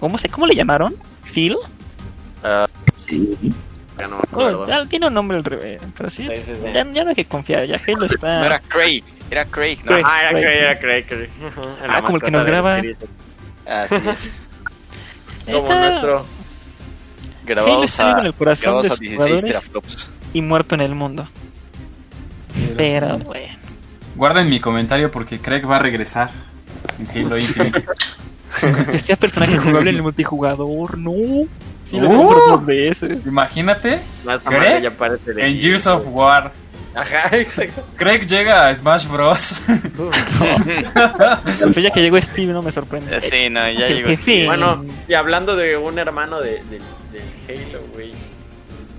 ¿Cómo, 0.00 0.16
se, 0.16 0.28
¿Cómo 0.28 0.46
le 0.46 0.54
llamaron? 0.54 0.96
¿Phil? 1.24 1.56
Sí. 3.08 3.38
Ya 3.98 4.06
no 4.06 4.20
Oh, 4.32 4.66
ya 4.66 4.86
tiene 4.86 5.08
un 5.08 5.14
nombre 5.14 5.36
al 5.38 5.44
revés, 5.44 5.80
pero 5.96 6.08
sí, 6.08 6.26
es- 6.30 6.44
Sí, 6.44 6.54
sí, 6.54 6.60
sí. 6.62 6.72
Ya, 6.72 6.84
ya 6.92 7.02
no 7.04 7.08
hay 7.10 7.16
que 7.16 7.24
confiar, 7.24 7.64
ya 7.66 7.80
Halo 7.84 8.06
está... 8.06 8.38
No 8.40 8.46
era 8.46 8.60
Craig, 8.60 9.02
era 9.30 9.44
Craig, 9.46 9.78
¿no? 9.84 9.92
Craig. 9.92 10.04
Ah, 10.06 10.20
era 10.22 10.30
Craig, 10.30 10.44
era 10.56 10.78
Craig, 10.78 11.06
Craig. 11.08 11.30
Ajá, 11.46 11.86
la 11.86 11.94
Ah, 11.98 12.02
como 12.02 12.16
el 12.18 12.22
que 12.22 12.30
nos 12.30 12.44
graba. 12.44 12.76
Así 13.66 13.94
es. 14.08 14.48
Como 15.46 15.58
está 15.58 15.80
nuestro. 15.90 16.26
Grabados 17.44 17.98
a, 18.00 18.20
en 18.20 18.26
el 18.26 18.34
corazón 18.34 18.62
grabados 18.64 18.82
de 18.84 18.88
a 18.88 18.90
sus 18.90 19.00
16 19.00 19.16
jugadores 19.30 19.44
teraflops. 19.62 20.10
y 20.34 20.42
muerto 20.42 20.74
en 20.74 20.80
el 20.82 20.94
mundo. 20.94 21.28
Pero, 22.76 23.18
bueno. 23.18 23.54
Guarden 24.14 24.48
mi 24.50 24.60
comentario 24.60 25.10
porque 25.10 25.38
Craig 25.40 25.62
va 25.68 25.76
a 25.76 25.78
regresar 25.80 26.30
en 26.98 27.08
Halo 27.26 27.38
Infinite. 27.38 27.84
Sea 28.98 29.16
personaje 29.20 29.56
jugable 29.58 29.90
en 29.90 29.96
el 29.96 30.02
multijugador, 30.02 30.98
no. 30.98 31.12
Sí, 31.88 31.98
lo 31.98 32.08
Uh. 32.08 32.16
compro 32.16 32.46
dos 32.48 32.66
veces. 32.66 33.26
Imagínate 33.26 34.00
madre 34.24 34.80
ya 34.82 34.90
parece 34.90 35.32
de 35.32 35.46
en 35.48 35.60
Gears 35.60 35.86
of 35.86 36.02
War. 36.08 36.52
Ajá, 36.94 37.36
exacto. 37.36 37.86
Craig 37.96 38.26
llega 38.26 38.68
a 38.68 38.74
Smash 38.74 39.06
Bros. 39.06 39.62
Pues 41.62 41.76
ya 41.76 41.90
que 41.90 42.00
llegó 42.02 42.20
Steve, 42.20 42.52
no 42.52 42.62
me 42.62 42.72
sorprende. 42.72 43.16
Eh, 43.16 43.20
Sí, 43.22 43.48
no, 43.50 43.68
ya 43.70 43.88
llegó. 43.88 44.12
Steve. 44.14 44.46
Bueno, 44.46 44.84
y 45.06 45.14
hablando 45.14 45.54
de 45.56 45.76
un 45.76 45.98
hermano 45.98 46.40
de, 46.40 46.62
de, 46.64 46.80
de 47.12 47.22
Halo, 47.64 47.80
güey. 47.92 48.12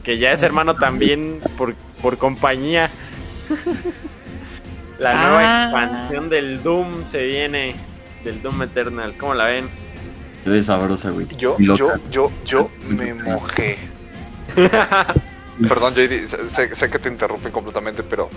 Que 0.03 0.17
ya 0.17 0.31
es 0.31 0.43
hermano 0.43 0.75
también 0.75 1.39
por, 1.57 1.75
por 2.01 2.17
compañía. 2.17 2.89
La 4.99 5.13
nueva 5.13 5.41
Ah. 5.41 5.63
expansión 5.63 6.29
del 6.29 6.63
Doom 6.63 7.05
se 7.05 7.25
viene. 7.25 7.75
Del 8.23 8.41
Doom 8.41 8.63
Eternal. 8.63 9.13
¿Cómo 9.17 9.33
la 9.33 9.45
ven? 9.45 9.69
Se 10.43 10.49
ve 10.49 10.63
sabrosa, 10.63 11.09
güey. 11.11 11.27
Yo, 11.37 11.57
yo, 11.59 11.75
yo, 12.09 12.31
yo 12.45 12.69
me 12.87 13.13
mojé. 13.13 13.77
Perdón, 15.67 15.93
JD, 15.93 16.27
sé- 16.27 16.49
sé, 16.49 16.75
sé 16.75 16.89
que 16.89 16.99
te 16.99 17.09
interrumpen 17.09 17.51
completamente, 17.51 18.01
pero 18.03 18.29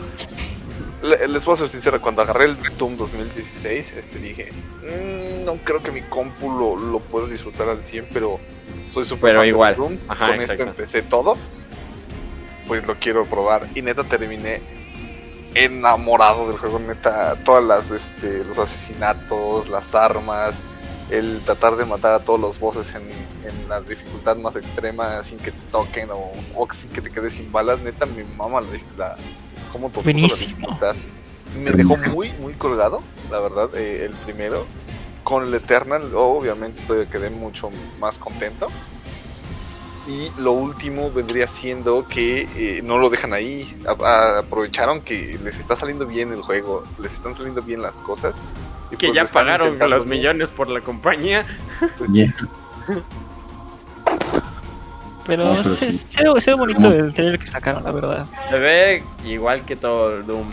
le- 1.02 1.28
les 1.28 1.44
voy 1.44 1.54
a 1.54 1.58
ser 1.58 1.68
sincero, 1.68 2.00
cuando 2.00 2.22
agarré 2.22 2.46
el 2.46 2.56
Doom 2.76 2.96
2016, 2.96 3.92
este 3.96 4.18
dije, 4.18 4.48
"Mm, 4.82 5.44
no 5.44 5.54
creo 5.64 5.80
que 5.82 5.92
mi 5.92 6.02
compu 6.02 6.50
lo, 6.50 6.74
lo 6.76 6.98
pueda 6.98 7.28
disfrutar 7.28 7.68
al 7.68 7.84
100, 7.84 8.06
pero 8.12 8.40
soy 8.86 9.04
súper 9.04 9.30
Pero 9.30 9.34
fan 9.38 9.42
de 9.42 9.48
igual. 9.48 9.76
Doom, 9.76 9.98
Ajá, 10.08 10.26
con 10.26 10.34
exacto. 10.40 10.52
esto 10.54 10.70
empecé 10.70 11.02
todo, 11.02 11.36
pues 12.66 12.84
lo 12.86 12.96
quiero 12.98 13.24
probar, 13.26 13.68
y 13.76 13.82
neta 13.82 14.02
terminé 14.04 14.60
enamorado 15.54 16.48
del 16.48 16.58
juego, 16.58 16.78
neta, 16.80 17.36
todas 17.44 17.62
las, 17.64 17.90
este, 17.92 18.42
los 18.44 18.58
asesinatos, 18.58 19.68
las 19.68 19.94
armas, 19.94 20.60
el 21.12 21.40
tratar 21.44 21.76
de 21.76 21.84
matar 21.84 22.12
a 22.14 22.20
todos 22.24 22.40
los 22.40 22.58
bosses 22.58 22.94
en, 22.94 23.02
en 23.10 23.68
la 23.68 23.80
dificultad 23.80 24.36
más 24.36 24.56
extrema 24.56 25.22
sin 25.22 25.38
que 25.38 25.52
te 25.52 25.62
toquen 25.70 26.10
o, 26.10 26.32
o 26.56 26.68
sin 26.72 26.90
que 26.90 27.00
te 27.00 27.10
quedes 27.10 27.34
sin 27.34 27.50
balas, 27.52 27.80
neta 27.80 28.06
mi 28.06 28.24
mamá 28.24 28.60
la, 28.60 28.68
la 28.96 29.16
cómo 29.70 29.90
te 29.90 30.00
puso 30.28 30.36
la. 30.80 30.94
Me 31.62 31.70
dejó 31.72 31.96
muy, 32.14 32.32
muy 32.40 32.54
colgado, 32.54 33.02
la 33.30 33.40
verdad, 33.40 33.68
eh, 33.74 34.04
el 34.06 34.12
primero. 34.12 34.64
Con 35.22 35.44
el 35.44 35.54
Eternal, 35.54 36.10
obviamente, 36.14 36.82
quedé 37.10 37.30
mucho 37.30 37.70
más 38.00 38.18
contento. 38.18 38.68
Y 40.08 40.30
lo 40.40 40.52
último 40.52 41.12
vendría 41.12 41.46
siendo 41.46 42.08
que 42.08 42.48
eh, 42.56 42.80
no 42.82 42.98
lo 42.98 43.08
dejan 43.08 43.32
ahí. 43.32 43.76
A- 43.86 44.04
a- 44.04 44.38
aprovecharon 44.40 45.00
que 45.02 45.38
les 45.44 45.60
está 45.60 45.76
saliendo 45.76 46.06
bien 46.06 46.32
el 46.32 46.42
juego, 46.42 46.82
les 46.98 47.12
están 47.12 47.36
saliendo 47.36 47.62
bien 47.62 47.82
las 47.82 48.00
cosas. 48.00 48.34
Y 48.92 48.96
Que 48.96 49.08
pues 49.08 49.16
ya 49.16 49.24
pagaron 49.32 49.78
los 49.78 50.06
millones 50.06 50.50
por 50.50 50.68
la 50.68 50.80
compañía. 50.80 51.44
Yeah. 52.12 52.32
Pero, 55.26 55.44
No, 55.44 55.62
pero 55.62 55.64
se, 55.64 55.92
sí. 55.92 56.04
se 56.08 56.28
ve- 56.28 56.40
se 56.40 56.50
ve 56.50 56.56
bonito 56.56 56.88
el 56.92 57.14
trailer 57.14 57.38
que 57.38 57.46
sacaron, 57.46 57.84
la 57.84 57.92
verdad. 57.92 58.26
Se 58.48 58.58
ve 58.58 59.04
igual 59.24 59.64
que 59.64 59.76
todo 59.76 60.16
el 60.16 60.26
Doom. 60.26 60.48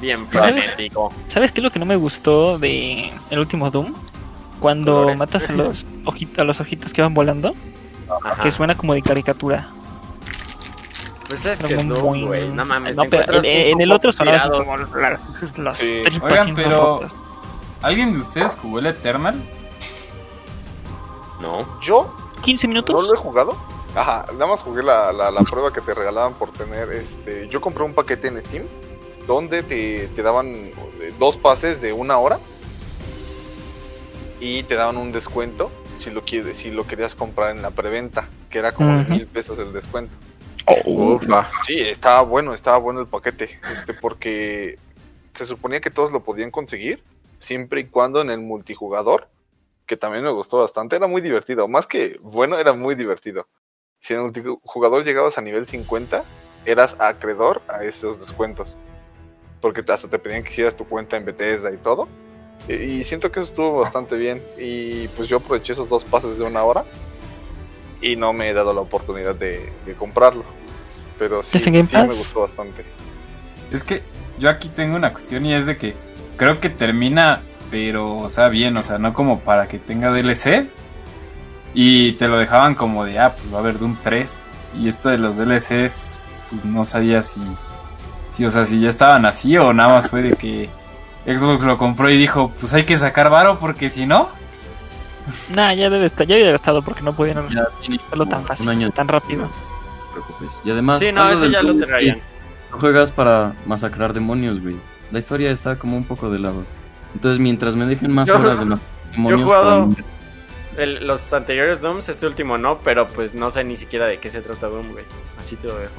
Bien 0.00 0.26
frenético. 0.26 1.12
¿Sabes 1.26 1.52
qué 1.52 1.60
es 1.60 1.64
lo 1.64 1.70
que 1.70 1.78
no 1.78 1.86
me 1.86 1.94
gustó 1.96 2.58
de 2.58 3.12
el 3.30 3.38
último 3.38 3.70
Doom? 3.70 3.94
Cuando 4.58 4.94
Colores. 4.94 5.18
matas 5.18 5.48
a 5.48 5.52
los 5.54 5.86
ojitos, 6.04 6.38
a 6.38 6.44
los 6.44 6.60
ojitos 6.60 6.92
que 6.92 7.02
van 7.02 7.14
volando, 7.14 7.54
Ajá. 8.24 8.42
que 8.42 8.50
suena 8.50 8.76
como 8.76 8.94
de 8.94 9.02
caricatura. 9.02 9.68
Pues 11.28 11.46
es 11.46 11.60
que 11.60 11.84
no, 11.84 11.94
güey. 12.00 12.48
No 12.48 12.64
mames. 12.64 12.96
No, 12.96 13.04
pero 13.08 13.38
en, 13.38 13.44
en 13.46 13.80
el 13.80 13.92
otro 13.92 14.10
sonaba 14.10 14.40
como 14.50 14.76
la- 14.76 15.20
las 15.58 15.78
Sí. 15.78 16.00
tripas 16.02 16.32
Oigan, 16.32 16.54
pero- 16.56 16.98
rotas. 17.00 17.16
¿Alguien 17.82 18.12
de 18.12 18.20
ustedes 18.20 18.54
jugó 18.56 18.78
el 18.78 18.86
Eternal? 18.86 19.40
No. 21.40 21.80
Yo 21.80 22.14
15 22.42 22.66
no 22.66 22.68
minutos. 22.72 23.08
lo 23.08 23.14
he 23.14 23.16
jugado. 23.16 23.56
Ajá, 23.94 24.26
nada 24.34 24.46
más 24.46 24.62
jugué 24.62 24.82
la, 24.82 25.12
la, 25.12 25.30
la 25.30 25.40
prueba 25.42 25.72
que 25.72 25.80
te 25.80 25.94
regalaban 25.94 26.34
por 26.34 26.50
tener 26.52 26.92
este. 26.92 27.48
Yo 27.48 27.60
compré 27.60 27.84
un 27.84 27.94
paquete 27.94 28.28
en 28.28 28.40
Steam 28.42 28.64
donde 29.26 29.62
te, 29.62 30.08
te 30.08 30.22
daban 30.22 30.46
eh, 30.54 31.14
dos 31.18 31.36
pases 31.36 31.80
de 31.80 31.92
una 31.92 32.18
hora 32.18 32.38
y 34.40 34.62
te 34.64 34.74
daban 34.74 34.96
un 34.96 35.12
descuento 35.12 35.70
si 35.94 36.10
lo 36.10 36.24
quieres, 36.24 36.56
si 36.56 36.70
lo 36.70 36.86
querías 36.86 37.14
comprar 37.14 37.54
en 37.54 37.62
la 37.62 37.70
preventa, 37.70 38.28
que 38.48 38.58
era 38.58 38.72
como 38.72 38.96
de 38.98 39.04
mil 39.04 39.26
pesos 39.26 39.58
el 39.58 39.72
descuento. 39.72 40.16
Ufa. 40.84 41.50
Sí, 41.66 41.78
estaba 41.80 42.22
bueno, 42.22 42.54
estaba 42.54 42.78
bueno 42.78 43.00
el 43.00 43.06
paquete, 43.06 43.58
este, 43.72 43.92
porque 43.94 44.78
se 45.32 45.44
suponía 45.46 45.80
que 45.80 45.90
todos 45.90 46.12
lo 46.12 46.22
podían 46.22 46.50
conseguir, 46.50 47.02
siempre 47.40 47.80
y 47.80 47.84
cuando 47.86 48.20
en 48.20 48.30
el 48.30 48.38
multijugador, 48.38 49.28
que 49.86 49.96
también 49.96 50.22
me 50.22 50.30
gustó 50.30 50.58
bastante, 50.58 50.94
era 50.94 51.08
muy 51.08 51.20
divertido, 51.20 51.66
más 51.66 51.88
que 51.88 52.20
bueno, 52.22 52.58
era 52.58 52.72
muy 52.72 52.94
divertido. 52.94 53.48
Si 53.98 54.14
en 54.14 54.20
el 54.20 54.24
multijugador 54.26 55.02
llegabas 55.04 55.36
a 55.36 55.40
nivel 55.40 55.66
50, 55.66 56.24
eras 56.64 56.96
acreedor 57.00 57.62
a 57.66 57.84
esos 57.84 58.20
descuentos, 58.20 58.78
porque 59.60 59.82
hasta 59.88 60.08
te 60.08 60.18
pedían 60.18 60.44
que 60.44 60.50
hicieras 60.50 60.76
tu 60.76 60.86
cuenta 60.86 61.16
en 61.16 61.24
Bethesda 61.24 61.72
y 61.72 61.76
todo. 61.76 62.08
Y, 62.68 63.02
siento 63.04 63.32
que 63.32 63.40
eso 63.40 63.48
estuvo 63.48 63.80
bastante 63.80 64.16
bien, 64.16 64.42
y 64.58 65.08
pues 65.08 65.28
yo 65.28 65.38
aproveché 65.38 65.72
esos 65.72 65.88
dos 65.88 66.04
pases 66.04 66.38
de 66.38 66.44
una 66.44 66.62
hora. 66.62 66.84
Y 68.02 68.16
no 68.16 68.32
me 68.32 68.48
he 68.48 68.54
dado 68.54 68.72
la 68.72 68.80
oportunidad 68.80 69.34
de, 69.34 69.70
de 69.84 69.94
comprarlo. 69.94 70.44
Pero 71.18 71.42
sí, 71.42 71.52
¿Ya 71.52 71.58
está 71.58 71.68
en 71.68 71.74
Game 71.74 71.88
sí 71.88 71.96
me 71.96 72.06
gustó 72.06 72.40
bastante. 72.40 72.84
Es 73.70 73.84
que 73.84 74.02
yo 74.38 74.48
aquí 74.48 74.68
tengo 74.68 74.96
una 74.96 75.12
cuestión 75.12 75.44
y 75.44 75.52
es 75.52 75.66
de 75.66 75.76
que 75.76 75.94
creo 76.40 76.58
que 76.58 76.70
termina, 76.70 77.42
pero, 77.70 78.16
o 78.16 78.30
sea, 78.30 78.48
bien, 78.48 78.74
o 78.78 78.82
sea, 78.82 78.96
no 78.96 79.12
como 79.12 79.40
para 79.40 79.68
que 79.68 79.78
tenga 79.78 80.10
DLC. 80.10 80.70
Y 81.74 82.12
te 82.12 82.28
lo 82.28 82.38
dejaban 82.38 82.74
como 82.74 83.04
de, 83.04 83.18
ah, 83.18 83.34
pues 83.36 83.52
va 83.52 83.58
a 83.58 83.60
haber 83.60 83.78
Doom 83.78 83.98
3. 84.02 84.42
Y 84.80 84.88
esto 84.88 85.10
de 85.10 85.18
los 85.18 85.36
DLCs, 85.36 86.18
pues 86.48 86.64
no 86.64 86.82
sabía 86.84 87.20
si, 87.22 87.42
si, 88.30 88.46
o 88.46 88.50
sea, 88.50 88.64
si 88.64 88.80
ya 88.80 88.88
estaban 88.88 89.26
así 89.26 89.58
o 89.58 89.74
nada 89.74 89.92
más 89.92 90.08
fue 90.08 90.22
de 90.22 90.32
que 90.34 90.70
Xbox 91.26 91.62
lo 91.62 91.76
compró 91.76 92.08
y 92.08 92.16
dijo, 92.16 92.50
pues 92.58 92.72
hay 92.72 92.84
que 92.84 92.96
sacar 92.96 93.28
varo 93.28 93.58
porque 93.58 93.90
si 93.90 94.06
no, 94.06 94.30
Nah, 95.54 95.74
ya 95.74 95.90
debe 95.90 96.06
estar, 96.06 96.26
ya 96.26 96.36
debe 96.36 96.48
haber 96.48 96.54
estado 96.54 96.80
porque 96.82 97.02
no 97.02 97.14
podían 97.14 97.46
Ya 97.50 97.66
tiene 97.80 98.00
hacerlo 98.02 98.24
tan 98.26 98.46
fácil, 98.46 98.66
un 98.66 98.76
año. 98.76 98.90
tan 98.92 99.08
rápido. 99.08 99.42
No 99.42 99.48
te 99.50 100.12
preocupes. 100.12 100.48
Y 100.64 100.70
además, 100.70 101.00
Sí, 101.00 101.12
no, 101.12 101.28
eso 101.30 101.46
ya 101.46 101.62
lo 101.62 101.76
traían. 101.76 102.18
No 102.72 102.78
juegas 102.78 103.12
para 103.12 103.52
masacrar 103.66 104.14
demonios, 104.14 104.58
güey. 104.62 104.76
La 105.12 105.18
historia 105.18 105.50
está 105.50 105.76
como 105.76 105.96
un 105.96 106.04
poco 106.04 106.30
de 106.30 106.38
lado. 106.38 106.64
Entonces, 107.14 107.38
mientras 107.40 107.74
me 107.76 107.86
dejen 107.86 108.12
más 108.14 108.28
Yo- 108.28 108.36
horas 108.38 108.58
de 108.60 108.64
masacrar 108.66 108.90
demonios, 109.12 109.42
jugado- 109.44 109.88
para- 109.88 110.04
El- 110.84 111.06
los 111.06 111.32
anteriores 111.32 111.80
Dooms, 111.80 112.08
este 112.08 112.26
último 112.26 112.56
no, 112.56 112.78
pero 112.78 113.06
pues 113.08 113.34
no 113.34 113.50
sé 113.50 113.64
ni 113.64 113.76
siquiera 113.76 114.06
de 114.06 114.18
qué 114.18 114.28
se 114.28 114.40
trata 114.40 114.68
Doom, 114.68 114.92
güey. 114.92 115.04
Así 115.40 115.56
te 115.56 115.66
lo 115.66 115.76
dejo. 115.76 115.92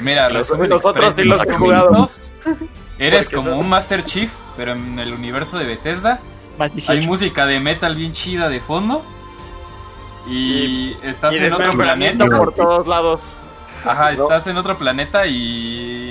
mira, 0.00 0.28
Los- 0.28 0.50
los 0.50 0.84
otros 0.84 1.14
sí 1.14 1.22
de 1.22 1.28
los 1.28 1.46
he 1.46 1.52
jugado. 1.54 2.08
Eres 2.98 3.26
Porque 3.26 3.36
como 3.36 3.50
son- 3.50 3.58
un 3.60 3.68
Master 3.70 4.04
Chief, 4.04 4.30
pero 4.56 4.72
en 4.74 4.98
el 4.98 5.12
universo 5.14 5.56
de 5.58 5.64
Bethesda. 5.66 6.20
Más 6.58 6.72
18. 6.74 6.92
Hay 7.00 7.06
música 7.06 7.46
de 7.46 7.60
metal 7.60 7.94
bien 7.96 8.12
chida 8.12 8.48
de 8.48 8.60
fondo. 8.60 9.04
Y, 10.28 10.96
estás 11.02 11.34
y 11.34 11.38
en 11.44 11.52
otro 11.52 11.72
planeta. 11.76 12.26
por 12.26 12.54
todos 12.54 12.86
lados. 12.86 13.34
Ajá, 13.84 14.12
No. 14.12 14.22
estás 14.22 14.46
en 14.46 14.56
otro 14.56 14.78
planeta 14.78 15.26
y 15.26 16.01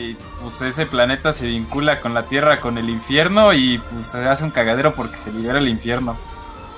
pues 0.41 0.61
ese 0.61 0.85
planeta 0.85 1.33
se 1.33 1.47
vincula 1.47 2.01
con 2.01 2.13
la 2.13 2.25
Tierra, 2.25 2.59
con 2.61 2.77
el 2.77 2.89
infierno 2.89 3.53
y 3.53 3.77
pues 3.77 4.07
se 4.07 4.17
hace 4.27 4.43
un 4.43 4.51
cagadero 4.51 4.93
porque 4.93 5.17
se 5.17 5.31
libera 5.31 5.59
el 5.59 5.67
infierno. 5.67 6.17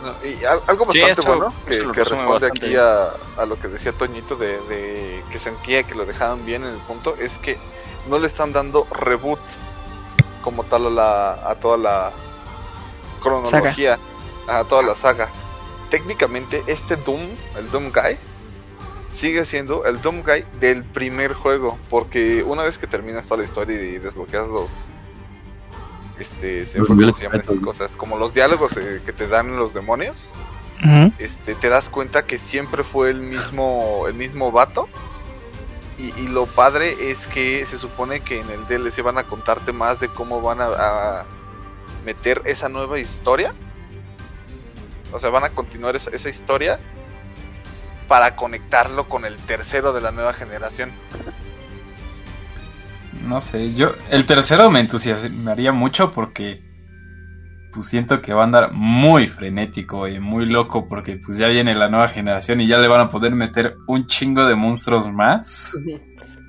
No, 0.02 0.10
y 0.28 0.43
al- 0.43 0.62
algo 0.67 0.91
Sí, 0.91 1.00
bastante 1.00 1.22
eso- 1.22 1.24
bueno 1.24 1.54
que, 1.65 2.04
responde 2.04 2.48
aquí 2.48 2.76
a, 2.76 3.12
a 3.41 3.46
lo 3.46 3.58
que 3.58 3.69
decía 3.69 3.93
Toñito 3.93 4.36
de, 4.36 4.60
de 4.67 5.24
que 5.32 5.39
sentía 5.39 5.84
que 5.84 5.96
lo 5.96 6.06
dejaban 6.06 6.46
bien 6.46 6.63
en 6.63 6.72
el 6.74 6.80
punto 6.80 7.15
es 7.17 7.38
que 7.38 7.58
no 8.10 8.19
le 8.19 8.28
están 8.28 8.52
dando 8.52 8.86
reboot 8.91 9.39
como 10.41 10.65
tal 10.65 10.88
a, 10.88 10.89
la, 10.89 11.50
a 11.50 11.56
toda 11.56 11.78
la 11.78 12.12
cronología, 13.22 13.98
a 14.48 14.63
toda 14.65 14.82
la 14.84 14.96
saga. 14.96 15.30
Técnicamente 15.89 16.63
este 16.67 16.96
Doom, 16.98 17.22
el 17.58 17.72
Doom 17.72 17.91
Guy, 17.93 18.17
sigue 19.23 19.45
siendo 19.45 19.86
el 19.86 20.01
Doom 20.01 20.21
Guy 20.21 20.43
del 20.59 20.83
primer 20.83 21.31
juego, 21.31 21.79
porque 21.89 22.43
una 22.43 22.63
vez 22.63 22.77
que 22.77 22.88
terminas 22.88 23.25
toda 23.25 23.38
la 23.38 23.45
historia 23.45 23.81
y 23.81 23.97
desbloqueas 23.97 24.49
los... 24.49 24.89
Este, 26.19 26.65
se 26.65 26.79
cómo 26.79 27.13
se 27.13 27.23
llaman 27.23 27.39
estas 27.39 27.62
cosas, 27.62 27.95
como 27.95 28.17
los 28.17 28.33
diálogos 28.33 28.75
eh, 28.75 29.01
que 29.05 29.13
te 29.13 29.29
dan 29.29 29.55
los 29.55 29.73
demonios, 29.73 30.33
este, 31.19 31.55
te 31.55 31.69
das 31.69 31.88
cuenta 31.88 32.25
que 32.25 32.38
siempre 32.38 32.83
fue 32.83 33.12
el 33.12 33.21
mismo, 33.21 34.03
el 34.09 34.13
mismo 34.13 34.51
vato. 34.51 34.89
Y, 35.97 36.13
y 36.19 36.27
lo 36.27 36.45
padre 36.45 37.09
es 37.09 37.25
que 37.25 37.65
se 37.65 37.77
supone 37.77 38.25
que 38.25 38.41
en 38.41 38.49
el 38.49 38.67
DLC 38.67 39.03
van 39.03 39.17
a 39.17 39.23
contarte 39.23 39.71
más 39.71 40.01
de 40.01 40.09
cómo 40.09 40.41
van 40.41 40.59
a, 40.59 40.65
a 40.65 41.25
meter 42.03 42.41
esa 42.43 42.67
nueva 42.67 42.99
historia. 42.99 43.53
O 45.13 45.19
sea, 45.19 45.29
van 45.29 45.45
a 45.45 45.51
continuar 45.51 45.95
esa, 45.95 46.09
esa 46.09 46.27
historia 46.27 46.77
para 48.13 48.36
conectarlo 48.36 49.08
con 49.08 49.26
el 49.26 49.38
tercero 49.38 49.91
de 49.91 49.99
la 49.99 50.12
nueva 50.12 50.34
generación. 50.34 50.91
No 53.23 53.41
sé, 53.41 53.73
yo 53.73 53.95
el 54.12 54.28
tercero 54.28 54.69
me 54.69 54.82
entusiasmaría 54.82 55.71
mucho 55.71 56.12
porque 56.12 56.62
pues 57.73 57.88
siento 57.88 58.21
que 58.21 58.32
va 58.32 58.41
a 58.41 58.43
andar 58.43 58.71
muy 58.71 59.28
frenético 59.30 60.08
y 60.08 60.19
muy 60.19 60.45
loco 60.45 60.88
porque 60.88 61.15
pues 61.15 61.39
ya 61.39 61.47
viene 61.47 61.73
la 61.73 61.89
nueva 61.89 62.08
generación 62.08 62.62
y 62.62 62.67
ya 62.67 62.78
le 62.78 62.88
van 62.88 62.99
a 62.99 63.10
poder 63.10 63.34
meter 63.34 63.78
un 63.88 64.06
chingo 64.06 64.45
de 64.45 64.54
monstruos 64.54 65.12
más. 65.12 65.73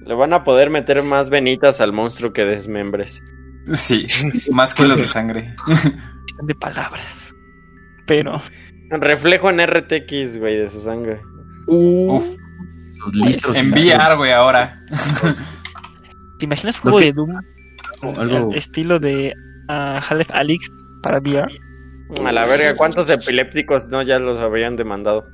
Le 0.04 0.14
van 0.14 0.34
a 0.34 0.44
poder 0.44 0.68
meter 0.68 1.02
más 1.02 1.30
venitas 1.30 1.80
al 1.80 1.94
monstruo 1.94 2.34
que 2.34 2.44
desmembres. 2.44 3.22
Sí, 3.72 4.06
más 4.52 4.74
kilos 4.74 4.98
de 4.98 5.06
sangre. 5.06 5.56
de 6.42 6.54
palabras. 6.56 7.34
Pero. 8.04 8.36
Reflejo 8.90 9.48
en 9.48 9.66
RTX, 9.66 10.36
güey, 10.36 10.58
de 10.58 10.68
su 10.68 10.82
sangre. 10.82 11.22
Uf, 11.66 12.24
Los 12.98 13.14
litros. 13.14 13.56
en 13.56 13.72
VR, 13.72 14.16
güey, 14.16 14.32
ahora. 14.32 14.80
¿Te 16.38 16.44
imaginas 16.46 16.76
un 16.76 16.82
juego 16.82 16.98
que- 16.98 17.04
de 17.06 17.12
Doom? 17.12 17.40
algo- 18.16 18.50
estilo 18.54 18.98
de 18.98 19.32
ah, 19.68 19.96
Half-Life 19.98 20.32
Alyx 20.32 20.70
para 21.02 21.18
VR. 21.18 21.48
A 22.24 22.32
la 22.32 22.46
verga, 22.46 22.74
¿cuántos 22.76 23.08
epilépticos 23.10 23.88
no 23.88 24.02
ya 24.02 24.18
los 24.18 24.38
habrían 24.38 24.76
demandado? 24.76 25.26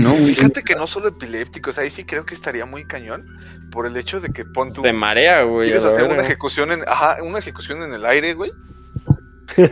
¿no, 0.00 0.10
güey? 0.12 0.34
Fíjate 0.34 0.62
que 0.62 0.74
no 0.74 0.86
solo 0.86 1.08
epilépticos, 1.08 1.78
ahí 1.78 1.90
sí 1.90 2.04
creo 2.04 2.24
que 2.26 2.34
estaría 2.34 2.66
muy 2.66 2.84
cañón 2.86 3.26
por 3.70 3.86
el 3.86 3.96
hecho 3.96 4.20
de 4.20 4.28
que 4.28 4.44
pon 4.44 4.72
tu 4.72 4.82
De 4.82 4.92
marea, 4.92 5.42
güey. 5.42 5.68
quieres 5.68 5.84
hacer 5.84 6.04
una 6.10 6.22
ejecución 6.22 6.72
en 6.72 6.82
ajá, 6.86 7.16
una 7.22 7.38
ejecución 7.38 7.82
en 7.82 7.92
el 7.92 8.04
aire, 8.04 8.34
güey. 8.34 8.52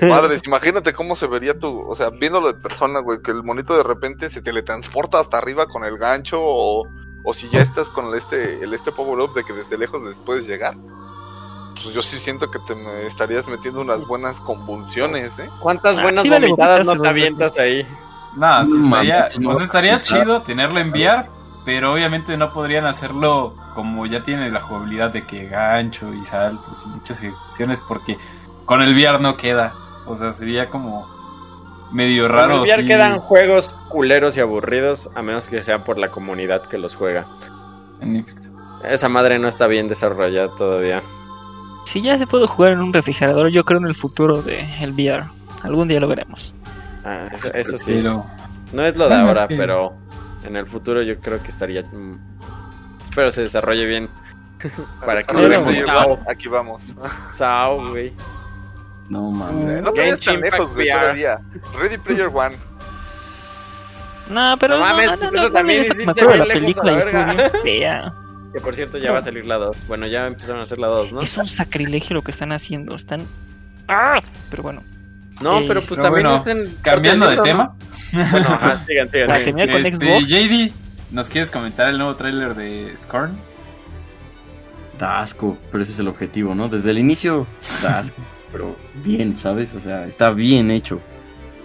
Madres, 0.09 0.43
imagínate 0.47 0.93
cómo 0.93 1.15
se 1.17 1.27
vería 1.27 1.59
tu, 1.59 1.81
o 1.89 1.95
sea, 1.95 2.11
viéndolo 2.11 2.49
de 2.49 2.55
persona, 2.55 3.01
güey, 3.01 3.21
que 3.23 3.31
el 3.31 3.43
monito 3.43 3.77
de 3.77 3.83
repente 3.83 4.29
se 4.29 4.43
teletransporta 4.43 5.19
hasta 5.19 5.39
arriba 5.39 5.67
con 5.67 5.85
el 5.85 5.99
gancho 5.99 6.39
o, 6.41 6.87
o 7.25 7.33
si 7.33 7.49
ya 7.49 7.61
estás 7.61 7.91
con 7.91 8.07
el 8.09 8.15
este 8.15 8.63
el 8.63 8.75
este 8.75 8.93
power 8.93 9.21
up 9.21 9.35
de 9.35 9.45
que 9.45 9.53
desde 9.53 9.79
lejos 9.79 10.03
les 10.03 10.21
puedes 10.21 10.47
llegar. 10.47 10.75
Pues 11.83 11.95
yo 11.95 12.03
sí 12.03 12.19
siento 12.21 12.51
que 12.51 12.59
te 12.61 12.75
me 12.75 13.07
estarías 13.07 13.49
metiendo 13.49 13.81
unas 13.81 14.07
buenas 14.07 14.41
convulsiones, 14.41 15.39
¿eh? 15.39 15.49
¿Cuántas 15.61 15.99
Ah, 15.99 16.03
buenas 16.03 16.23
sí 16.23 16.31
vomitadas 16.31 16.87
no 16.87 17.01
te 17.01 17.09
avientas 17.09 17.59
ahí? 17.59 17.87
No, 18.37 18.65
sí 18.65 18.77
estaría, 18.85 19.19
mames, 19.21 19.41
no. 19.41 19.51
o 19.51 19.55
sea, 19.55 19.65
estaría 19.65 20.01
chido 20.01 20.43
tenerlo 20.43 20.79
en 20.81 20.91
VR, 20.91 21.29
pero 21.65 21.93
obviamente 21.93 22.37
no 22.37 22.53
podrían 22.53 22.87
hacerlo 22.87 23.55
como 23.75 24.07
ya 24.07 24.23
tiene 24.23 24.51
la 24.51 24.61
jugabilidad 24.61 25.11
de 25.11 25.27
que 25.27 25.47
gancho 25.49 26.13
y 26.13 26.25
saltos 26.25 26.85
y 26.85 26.89
muchas 26.89 27.21
ejecuciones 27.21 27.81
porque 27.81 28.17
con 28.65 28.83
el 28.83 28.95
VR 28.95 29.21
no 29.21 29.37
queda. 29.37 29.75
O 30.07 30.17
sea, 30.17 30.33
sería 30.33 30.69
como 30.69 31.07
medio 31.93 32.29
raro. 32.29 32.55
En 32.55 32.59
el 32.59 32.63
VR 32.63 32.83
sí. 32.83 32.89
quedan 32.89 33.19
juegos 33.21 33.77
culeros 33.89 34.37
y 34.37 34.41
aburridos, 34.41 35.11
a 35.15 35.23
menos 35.23 35.49
que 35.49 35.63
sea 35.63 35.85
por 35.85 35.99
la 35.99 36.11
comunidad 36.11 36.63
que 36.69 36.79
los 36.79 36.95
juega. 36.97 37.27
En 38.01 38.17
efecto. 38.17 38.49
Esa 38.85 39.09
madre 39.09 39.39
no 39.39 39.47
está 39.49 39.67
bien 39.67 39.89
desarrollada 39.89 40.55
todavía. 40.57 41.03
Si 41.85 42.01
ya 42.03 42.19
se 42.19 42.27
puede 42.27 42.47
jugar 42.47 42.73
en 42.73 42.81
un 42.81 42.93
refrigerador, 42.93 43.49
yo 43.49 43.65
creo 43.65 43.79
en 43.81 43.87
el 43.87 43.95
futuro 43.95 44.43
del 44.43 44.67
el 44.81 44.93
VR. 44.93 45.25
Algún 45.63 45.89
día 45.89 46.01
lo 46.01 46.09
veremos. 46.09 46.55
Ah, 47.05 47.29
eso, 47.33 47.53
eso 47.55 47.79
sí. 47.79 47.93
Pero 47.95 48.25
No 48.73 48.85
es 48.85 48.97
lo 48.97 49.09
de 49.09 49.15
ahora, 49.15 49.47
que- 49.47 49.57
pero 49.57 49.93
en 50.45 50.57
el 50.57 50.67
futuro 50.67 51.03
yo 51.03 51.19
creo 51.21 51.43
que 51.43 51.51
estaría... 51.51 51.83
mm, 51.83 52.17
Espero 53.05 53.31
se 53.31 53.43
desarrolle 53.43 53.85
bien. 53.85 54.09
Para 55.05 55.23
que 55.23 55.35
no 55.35 55.73
Sao. 55.73 56.13
One, 56.15 56.23
aquí 56.29 56.49
vamos. 56.49 56.95
Sao, 57.31 57.91
güey. 57.91 58.13
No 59.09 59.31
mames. 59.31 59.83
No 59.83 59.93
te 59.93 60.01
vayas 60.03 60.19
Genshin 60.21 60.41
tan 60.41 60.51
lejos, 60.53 60.75
güey, 60.75 60.91
todavía. 60.91 61.41
Ready 61.79 61.99
Player 61.99 62.31
One. 62.33 62.57
No, 64.31 64.57
pero 64.59 64.79
No 64.79 64.81
no, 64.81 64.87
mames, 64.87 65.07
no, 65.11 65.17
no, 65.17 65.37
eso 65.39 65.49
no, 65.49 65.53
también 65.53 65.83
me 65.97 66.05
acuerdo 66.13 66.31
de 66.31 66.39
la 66.39 66.45
película 66.47 66.93
la 66.93 66.93
y 66.93 66.99
estuvo 66.99 67.13
verga. 67.13 67.35
bien 67.35 67.51
fea. 67.63 68.13
Que 68.55 68.61
por 68.61 68.75
cierto 68.75 68.99
ya 68.99 69.13
va 69.13 69.19
a 69.19 69.23
salir 69.23 69.47
la 69.47 69.57
2. 69.57 69.77
Bueno, 69.89 70.07
ya 70.07 70.27
empezaron 70.27 70.61
a 70.61 70.63
hacer 70.65 70.79
la 70.79 70.89
2, 70.89 71.13
¿no? 71.13 71.21
Es 71.23 71.37
un 71.37 71.47
sacrilegio 71.47 72.15
lo 72.15 72.23
que 72.23 72.31
están 72.31 72.53
haciendo. 72.53 72.95
Están. 72.95 73.27
¡Ah! 73.89 74.21
Pero 74.51 74.63
bueno. 74.63 74.83
No, 75.41 75.61
Eh, 75.61 75.65
pero 75.67 75.81
pues 75.81 75.91
pero 75.91 76.03
también 76.03 76.27
bueno, 76.27 76.37
están 76.37 76.77
cambiando 76.83 77.29
de 77.29 77.37
tema. 77.39 77.75
¿no? 78.13 78.25
Bueno, 78.31 78.49
ajá, 78.49 78.79
sigan, 78.87 79.11
sigan, 79.11 79.29
terminar 79.43 79.71
con 79.71 79.87
Este, 79.87 79.97
Xbox. 79.97 80.29
JD, 80.29 80.73
¿nos 81.11 81.29
quieres 81.31 81.51
comentar 81.51 81.89
el 81.89 81.99
nuevo 81.99 82.15
tráiler 82.15 82.55
de 82.55 82.93
Scorn? 82.97 83.37
Da 84.99 85.19
asco, 85.21 85.57
pero 85.73 85.83
ese 85.83 85.93
es 85.93 85.99
el 85.99 86.09
objetivo, 86.09 86.55
¿no? 86.55 86.69
Desde 86.69 86.91
el 86.91 86.99
inicio 86.99 87.47
da 87.83 88.01
asco, 88.01 88.17
pero 88.53 88.77
bien, 89.03 89.37
¿sabes? 89.37 89.75
O 89.75 89.81
sea, 89.81 90.07
está 90.07 90.31
bien 90.31 90.71
hecho. 90.71 91.01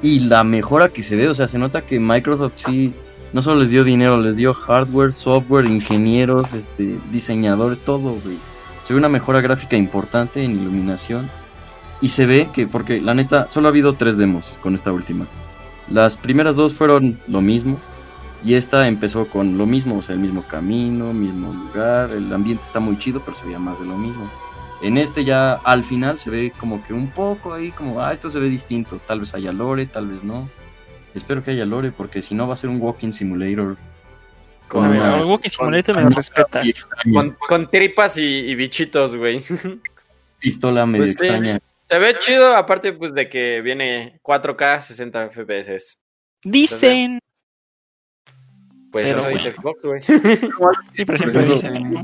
Y 0.01 0.19
la 0.21 0.43
mejora 0.43 0.89
que 0.89 1.03
se 1.03 1.15
ve, 1.15 1.27
o 1.27 1.35
sea, 1.35 1.47
se 1.47 1.59
nota 1.59 1.85
que 1.85 1.99
Microsoft 1.99 2.53
sí, 2.55 2.93
no 3.33 3.41
solo 3.41 3.61
les 3.61 3.69
dio 3.69 3.83
dinero, 3.83 4.17
les 4.17 4.35
dio 4.35 4.53
hardware, 4.53 5.11
software, 5.11 5.65
ingenieros, 5.65 6.53
este, 6.53 6.97
diseñadores, 7.11 7.79
todo, 7.79 8.15
güey. 8.23 8.37
Se 8.83 8.93
ve 8.93 8.99
una 8.99 9.09
mejora 9.09 9.41
gráfica 9.41 9.75
importante 9.75 10.43
en 10.43 10.51
iluminación. 10.51 11.29
Y 11.99 12.09
se 12.09 12.25
ve 12.25 12.49
que, 12.53 12.67
porque 12.67 13.01
la 13.01 13.13
neta, 13.13 13.47
solo 13.49 13.67
ha 13.67 13.71
habido 13.71 13.93
tres 13.93 14.17
demos 14.17 14.57
con 14.61 14.75
esta 14.75 14.93
última. 14.93 15.25
Las 15.89 16.15
primeras 16.15 16.55
dos 16.55 16.73
fueron 16.73 17.19
lo 17.27 17.41
mismo. 17.41 17.79
Y 18.43 18.53
esta 18.53 18.87
empezó 18.87 19.27
con 19.27 19.57
lo 19.57 19.65
mismo, 19.65 19.97
o 19.97 20.01
sea, 20.03 20.13
el 20.13 20.21
mismo 20.21 20.43
camino, 20.47 21.11
mismo 21.11 21.51
lugar, 21.53 22.11
el 22.11 22.31
ambiente 22.31 22.63
está 22.63 22.79
muy 22.79 22.99
chido, 22.99 23.19
pero 23.25 23.35
se 23.35 23.45
veía 23.45 23.57
más 23.57 23.79
de 23.79 23.85
lo 23.85 23.97
mismo. 23.97 24.29
En 24.81 24.97
este 24.97 25.23
ya 25.25 25.53
al 25.53 25.83
final 25.83 26.19
se 26.19 26.29
ve 26.29 26.51
como 26.59 26.83
que 26.83 26.93
un 26.93 27.09
poco 27.09 27.53
ahí, 27.53 27.71
como, 27.71 27.99
ah, 28.01 28.13
esto 28.13 28.29
se 28.29 28.39
ve 28.39 28.47
distinto, 28.49 28.99
tal 29.07 29.19
vez 29.21 29.33
haya 29.33 29.51
lore, 29.51 29.85
tal 29.87 30.07
vez 30.07 30.23
no. 30.23 30.47
Espero 31.15 31.43
que 31.43 31.51
haya 31.51 31.65
lore, 31.65 31.91
porque 31.91 32.21
si 32.21 32.35
no 32.35 32.47
va 32.47 32.53
a 32.53 32.57
ser 32.57 32.69
un 32.69 32.79
walking 32.81 33.11
simulator. 33.11 33.75
Con, 34.67 34.95
No, 34.97 35.03
algo 35.15 35.39
que 35.39 35.49
Simulator 35.49 35.95
me 35.95 36.03
lo 36.03 36.09
respetas. 36.09 36.85
Con, 37.13 37.37
con 37.47 37.69
tripas 37.71 38.17
y, 38.17 38.21
y 38.23 38.53
bichitos, 38.55 39.15
güey. 39.15 39.41
pistola 40.39 40.85
medio 40.85 41.05
Pues 41.05 41.15
sí. 41.19 41.25
extraña. 41.25 41.59
Se 41.83 41.97
ve 41.97 42.19
chido, 42.19 42.55
aparte 42.55 42.91
pues 42.93 43.13
de 43.13 43.29
que 43.29 43.61
viene 43.61 44.19
4K 44.21 44.81
60 44.81 45.29
FPS. 45.29 45.97
Dicen. 46.43 47.19
Pues 48.91 49.07
Pero 49.07 49.19
eso 49.19 49.29
bueno. 49.29 49.37
dice 49.37 49.51
Xbox, 49.53 49.81
güey. 49.83 50.01
Sí, 50.01 51.05
pero 51.05 51.17
siempre 51.17 51.41
Pero- 51.41 51.53
dicen. 51.53 52.03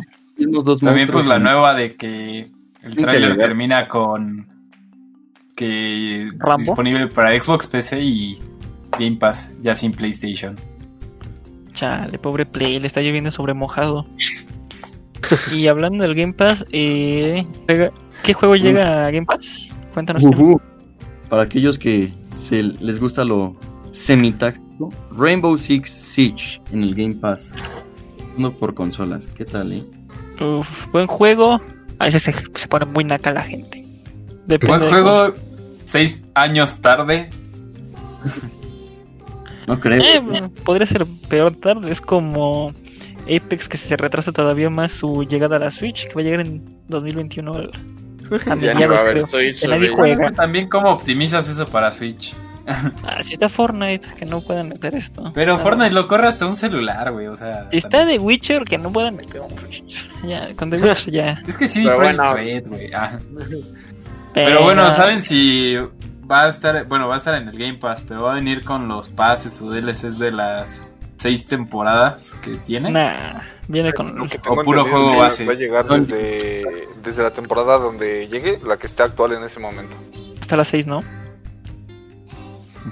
También 0.80 1.10
pues 1.10 1.28
la 1.28 1.38
nueva 1.38 1.76
de 1.76 1.96
que 1.96 2.48
el 2.84 2.96
tráiler 2.96 3.38
termina 3.38 3.88
con 3.88 4.48
que 5.56 6.30
¿Rambo? 6.38 6.58
disponible 6.60 7.08
para 7.08 7.38
Xbox, 7.40 7.68
PC 7.68 8.02
y 8.02 8.40
Game 9.00 9.18
Pass, 9.18 9.50
ya 9.62 9.74
sin 9.76 9.92
PlayStation. 9.94 10.56
Chale, 11.74 12.20
pobre 12.20 12.46
Play, 12.46 12.80
le 12.80 12.88
está 12.88 13.02
lloviendo 13.02 13.32
sobre 13.32 13.54
mojado. 13.54 14.06
y 15.54 15.68
hablando 15.68 16.04
del 16.04 16.16
Game 16.16 16.34
Pass, 16.34 16.66
eh, 16.72 17.46
¿qué 18.24 18.34
juego 18.34 18.56
llega 18.56 19.08
a 19.08 19.12
Game 19.12 19.26
Pass? 19.26 19.76
Cuéntanos. 19.94 20.24
Para 21.30 21.44
aquellos 21.44 21.78
que 21.78 22.12
se 22.36 22.62
les 22.64 23.00
gusta 23.00 23.24
lo 23.24 23.56
semitáctico, 23.92 24.92
Rainbow 25.12 25.58
Six 25.58 25.90
Siege 25.90 26.62
en 26.72 26.84
el 26.84 26.94
Game 26.96 27.16
Pass. 27.16 27.54
No 28.38 28.52
por 28.52 28.74
consolas, 28.74 29.28
¿qué 29.28 29.46
tal, 29.46 29.72
eh? 29.74 29.84
Uf, 30.44 30.92
buen 30.92 31.08
juego. 31.08 31.60
A 32.04 32.08
veces 32.08 32.24
se, 32.24 32.34
se 32.56 32.68
pone 32.68 32.86
muy 32.86 33.04
naca 33.06 33.32
la 33.32 33.42
gente. 33.44 33.84
Depende 34.46 34.90
juego, 34.90 35.34
seis 35.86 36.20
años 36.34 36.82
tarde. 36.82 37.30
No 39.68 39.80
creo. 39.80 40.02
Eh, 40.04 40.20
bueno, 40.20 40.50
podría 40.66 40.86
ser 40.86 41.06
peor 41.30 41.56
tarde. 41.56 41.92
Es 41.92 42.02
como 42.02 42.74
Apex 43.24 43.70
que 43.70 43.78
se 43.78 43.96
retrasa 43.96 44.32
todavía 44.32 44.70
más 44.70 44.92
su 44.92 45.24
llegada 45.24 45.56
a 45.56 45.60
la 45.60 45.72
Switch, 45.72 46.08
que 46.08 46.14
va 46.14 46.22
a 46.22 46.24
llegar 46.26 46.42
en 46.42 46.62
2021 46.90 47.54
al- 47.54 47.72
a 48.50 48.56
mediados, 48.56 49.02
a 49.02 49.10
creo. 49.10 49.28
Que 49.28 49.68
nadie 49.68 49.90
juega. 49.90 50.32
También 50.32 50.68
cómo 50.68 50.90
optimizas 50.90 51.48
eso 51.50 51.68
para 51.68 51.92
Switch. 51.92 52.34
Así 53.08 53.34
está 53.34 53.50
Fortnite, 53.50 54.08
que 54.18 54.26
no 54.26 54.42
puedan 54.42 54.70
meter 54.70 54.96
esto. 54.96 55.32
Pero 55.36 55.56
Ah, 55.56 55.60
Fortnite 55.60 55.92
lo 55.92 56.08
corre 56.08 56.28
hasta 56.28 56.46
un 56.46 56.56
celular, 56.56 57.12
güey, 57.12 57.28
o 57.28 57.36
sea... 57.36 57.68
Está 57.72 58.00
también- 58.00 58.20
de 58.20 58.26
Witcher, 58.26 58.64
que 58.64 58.78
no 58.78 58.92
puedan 58.92 59.16
meter 59.16 59.42
un 59.42 59.54
Ya, 60.30 60.56
con 60.56 60.70
The 60.70 60.78
Witcher 60.78 61.14
ya. 61.14 61.42
Es 61.48 61.58
que 61.58 61.68
sí, 61.68 61.84
Pero 61.84 61.98
bueno. 61.98 62.34
Red, 62.34 62.68
güey. 62.68 62.94
ah. 62.94 63.20
Pero 64.34 64.64
bueno, 64.64 64.96
¿saben 64.96 65.22
si 65.22 65.76
va 66.30 66.46
a 66.46 66.50
estar, 66.50 66.86
bueno, 66.88 67.08
va 67.08 67.16
a 67.16 67.18
estar 67.18 67.36
en 67.36 67.48
el 67.50 67.58
Game 67.58 67.78
Pass, 67.78 68.04
pero 68.08 68.24
va 68.24 68.32
a 68.32 68.36
venir 68.36 68.64
con 68.64 68.88
los 68.88 69.10
pases 69.10 69.62
o 69.62 69.70
DLCs 69.70 70.18
de 70.18 70.32
las 70.32 70.84
seis 71.18 71.46
temporadas 71.46 72.36
que 72.42 72.56
tiene? 72.56 72.90
Nah, 72.90 73.42
viene 73.68 73.94
con. 73.94 74.16
Lo 74.18 74.28
que 74.28 74.40
tengo 74.40 74.64
puro 74.64 74.80
entendido 74.86 75.08
juego 75.10 75.26
es 75.28 75.38
que 75.38 75.44
base. 75.44 75.46
va 75.46 75.52
a 75.54 75.56
llegar 75.56 75.86
desde, 75.86 76.88
desde 77.04 77.22
la 77.24 77.30
temporada 77.32 77.78
donde 77.78 78.28
llegue, 78.28 78.60
la 78.66 78.78
que 78.78 78.88
esté 78.88 79.04
actual 79.04 79.34
en 79.34 79.44
ese 79.44 79.60
momento. 79.60 79.96
Hasta 80.42 80.58
las 80.58 80.68
6, 80.70 80.88
¿no? 80.88 81.04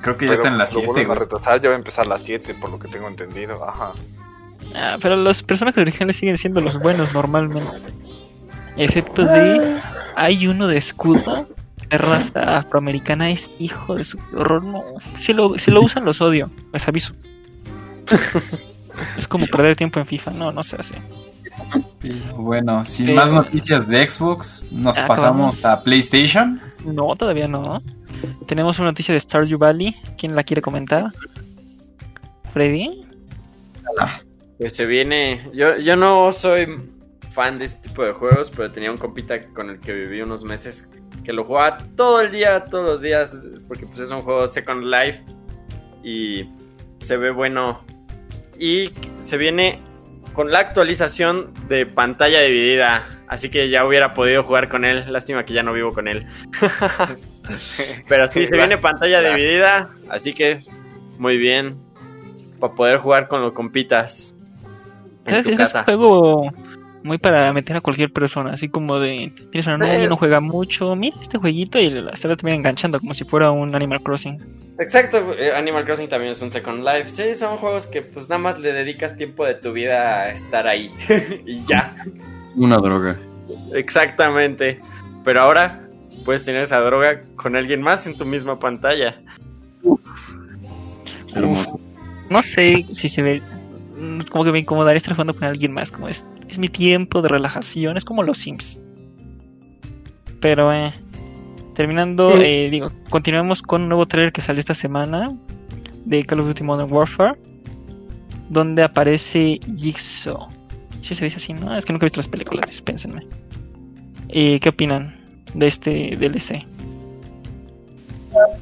Creo 0.02 0.18
que 0.18 0.26
ya 0.26 0.32
Pero 0.32 0.34
está 0.42 0.48
en 0.48 0.58
la 0.58 0.64
lo 0.64 0.70
7, 0.70 0.86
vuelven 0.88 1.12
a 1.12 1.16
retrasar, 1.16 1.60
ya 1.62 1.70
va 1.70 1.76
a 1.76 1.78
empezar 1.78 2.08
las 2.08 2.22
7, 2.24 2.54
por 2.56 2.70
lo 2.70 2.80
que 2.80 2.88
tengo 2.88 3.08
entendido. 3.08 3.64
Ajá. 3.68 3.92
Ah, 4.76 4.98
pero 5.02 5.16
los 5.18 5.44
personajes 5.44 5.82
originales 5.82 6.16
siguen 6.18 6.38
siendo 6.38 6.62
los 6.62 6.80
buenos 6.80 7.14
normalmente. 7.14 7.72
Excepto 8.78 9.26
de. 9.26 9.78
Hay 10.16 10.48
uno 10.48 10.68
de 10.68 10.78
escudo. 10.78 11.48
De 11.90 11.98
raza 11.98 12.58
afroamericana 12.58 13.32
es 13.32 13.52
hijo 13.60 13.96
de 13.96 14.06
su 14.06 14.18
horror. 14.34 14.64
No. 14.64 14.82
Si 15.20 15.34
lo, 15.34 15.60
si 15.60 15.72
lo 15.72 15.82
usan, 15.82 16.06
los 16.06 16.22
odio. 16.22 16.50
Les 16.72 16.88
aviso. 16.88 17.14
es 19.18 19.28
como 19.28 19.46
perder 19.48 19.76
tiempo 19.76 20.00
en 20.00 20.06
FIFA. 20.06 20.32
No, 20.32 20.52
no 20.54 20.64
se 20.64 20.78
hace. 20.78 20.96
Bueno, 22.38 22.86
sin 22.86 23.08
Sí. 23.08 23.14
más 23.14 23.30
noticias 23.30 23.88
de 23.88 24.10
Xbox, 24.10 24.66
nos 24.72 24.98
Ah, 24.98 25.06
pasamos 25.08 25.66
a 25.66 25.84
PlayStation. 25.84 26.62
No, 26.86 27.16
todavía 27.18 27.48
no. 27.50 27.82
Tenemos 28.48 28.80
una 28.80 28.90
noticia 28.90 29.14
de 29.14 29.20
Stardew 29.20 29.58
Valley. 29.58 29.96
¿Quién 30.18 30.36
la 30.36 30.44
quiere 30.44 30.62
comentar? 30.62 31.12
¿Freddy? 32.54 33.06
Pues 34.58 34.74
se 34.74 34.86
viene. 34.86 35.50
Yo, 35.54 35.78
yo 35.78 35.96
no 35.96 36.32
soy 36.32 36.68
fan 37.34 37.56
de 37.56 37.66
este 37.66 37.88
tipo 37.88 38.04
de 38.04 38.12
juegos, 38.12 38.52
pero 38.52 38.72
tenía 38.72 38.92
un 38.92 38.98
compita 38.98 39.42
con 39.54 39.70
el 39.70 39.80
que 39.80 39.94
viví 39.94 40.22
unos 40.22 40.44
meses 40.44 40.88
que 41.24 41.34
lo 41.34 41.44
jugaba 41.44 41.78
todo 41.96 42.22
el 42.22 42.32
día, 42.32 42.66
todos 42.66 42.86
los 42.86 43.02
días, 43.02 43.36
porque 43.68 43.86
pues 43.86 44.00
es 44.00 44.12
un 44.12 44.22
juego 44.22 44.48
Second 44.48 44.84
Life 44.84 45.24
y 46.04 46.50
se 47.00 47.18
ve 47.18 47.32
bueno. 47.32 47.84
Y 48.60 48.92
se 49.24 49.38
viene 49.38 49.80
con 50.34 50.52
la 50.52 50.60
actualización 50.60 51.54
de 51.68 51.86
pantalla 51.86 52.42
dividida, 52.42 53.08
así 53.28 53.50
que 53.50 53.70
ya 53.70 53.86
hubiera 53.86 54.14
podido 54.14 54.44
jugar 54.44 54.70
con 54.70 54.86
él. 54.86 55.12
Lástima 55.12 55.46
que 55.46 55.54
ya 55.54 55.64
no 55.64 55.74
vivo 55.74 55.94
con 55.94 56.08
él. 56.08 56.28
Pero 58.08 58.28
sí, 58.28 58.46
se 58.46 58.56
viene 58.58 58.78
pantalla 58.78 59.22
La- 59.22 59.36
dividida, 59.36 59.90
así 60.10 60.34
que 60.34 60.60
muy 61.18 61.38
bien. 61.38 61.78
Para 62.60 62.74
poder 62.76 62.98
jugar 63.00 63.28
con 63.28 63.42
los 63.42 63.54
compitas 63.54 64.36
en 65.26 65.32
¿Sabes? 65.32 65.44
tu 65.46 65.50
Es 65.52 65.58
casa. 65.58 65.80
un 65.80 65.86
juego 65.86 66.52
muy 67.04 67.18
para 67.18 67.52
meter 67.54 67.78
a 67.78 67.82
cualquier 67.82 68.12
persona, 68.14 68.52
así 68.52 68.70
como 68.70 69.00
de 69.00 69.34
tienes 69.52 69.66
una 69.66 69.78
novia 69.78 70.04
y 70.04 70.08
no 70.08 70.16
juega 70.18 70.40
mucho, 70.40 70.96
mira 70.96 71.18
este 71.20 71.40
jueguito 71.40 71.80
y 71.80 71.90
la 71.90 72.16
se 72.16 72.28
la 72.28 72.36
termina 72.36 72.58
enganchando 72.58 73.00
como 73.00 73.16
si 73.16 73.24
fuera 73.24 73.50
un 73.50 73.76
Animal 73.76 74.02
Crossing. 74.04 74.38
Exacto, 74.78 75.34
eh, 75.34 75.52
Animal 75.52 75.86
Crossing 75.86 76.08
también 76.08 76.34
es 76.34 76.42
un 76.44 76.52
Second 76.52 76.84
Life. 76.86 77.10
Sí, 77.10 77.34
son 77.34 77.58
juegos 77.58 77.88
que 77.88 78.04
pues 78.04 78.30
nada 78.30 78.40
más 78.40 78.60
le 78.60 78.72
dedicas 78.74 79.18
tiempo 79.18 79.44
de 79.46 79.56
tu 79.56 79.74
vida 79.74 80.22
a 80.22 80.30
estar 80.30 80.68
ahí. 80.68 80.92
y 81.48 81.64
ya. 81.66 81.96
Una 82.56 82.78
droga. 82.78 83.18
Exactamente. 83.74 84.80
Pero 85.24 85.42
ahora 85.42 85.82
puedes 86.26 86.44
tener 86.44 86.64
esa 86.64 86.80
droga 86.80 87.22
con 87.36 87.56
alguien 87.56 87.82
más 87.82 88.08
en 88.08 88.18
tu 88.18 88.26
misma 88.26 88.60
pantalla. 88.60 89.18
No 92.30 92.42
sé 92.42 92.86
si 92.92 93.10
se 93.10 93.22
ve 93.22 93.42
mm, 93.98 94.22
como 94.30 94.44
que 94.46 94.52
me 94.52 94.60
incomodaría 94.60 94.98
estar 94.98 95.14
jugando 95.14 95.34
con 95.36 95.44
alguien 95.46 95.72
más, 95.74 95.92
como 95.92 96.08
es 96.08 96.26
es 96.50 96.60
mi 96.60 96.68
tiempo 96.68 97.22
de 97.22 97.30
relajación, 97.30 97.96
es 97.96 98.04
como 98.04 98.24
los 98.24 98.40
Sims. 98.40 98.80
Pero 100.42 100.72
eh 100.74 100.94
terminando, 101.76 102.36
Sí. 102.36 102.42
eh, 102.44 102.68
digo, 102.70 102.92
continuamos 103.10 103.62
con 103.62 103.84
un 103.84 103.88
nuevo 103.90 104.06
trailer 104.06 104.34
que 104.34 104.42
salió 104.42 104.60
esta 104.60 104.74
semana 104.76 105.32
de 106.06 106.26
Call 106.26 106.42
of 106.42 106.48
Duty 106.48 106.64
Modern 106.64 106.92
Warfare, 106.92 107.36
donde 108.50 108.84
aparece 108.84 109.60
Jigsaw. 109.78 110.48
Si 111.00 111.16
se 111.16 111.24
dice 111.24 111.38
así, 111.38 111.54
¿no? 111.54 111.76
Es 111.76 111.86
que 111.86 111.94
nunca 111.94 112.06
he 112.06 112.08
visto 112.08 112.20
las 112.20 112.28
películas, 112.28 112.68
dispénsenme. 112.70 113.26
Eh, 114.28 114.60
¿Qué 114.60 114.70
opinan 114.70 115.16
de 115.54 115.68
este 115.68 116.16
DLC? 116.18 116.66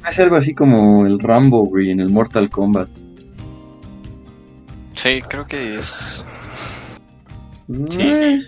Es 0.10 0.20
algo 0.20 0.36
así 0.36 0.54
como 0.54 1.06
el 1.06 1.20
Rambo, 1.20 1.66
güey, 1.66 1.92
en 1.92 2.00
el 2.00 2.10
Mortal 2.10 2.50
Kombat. 2.50 2.90
Sí, 4.94 5.22
creo 5.28 5.46
que 5.46 5.76
es. 5.76 6.26
Sí. 7.90 8.48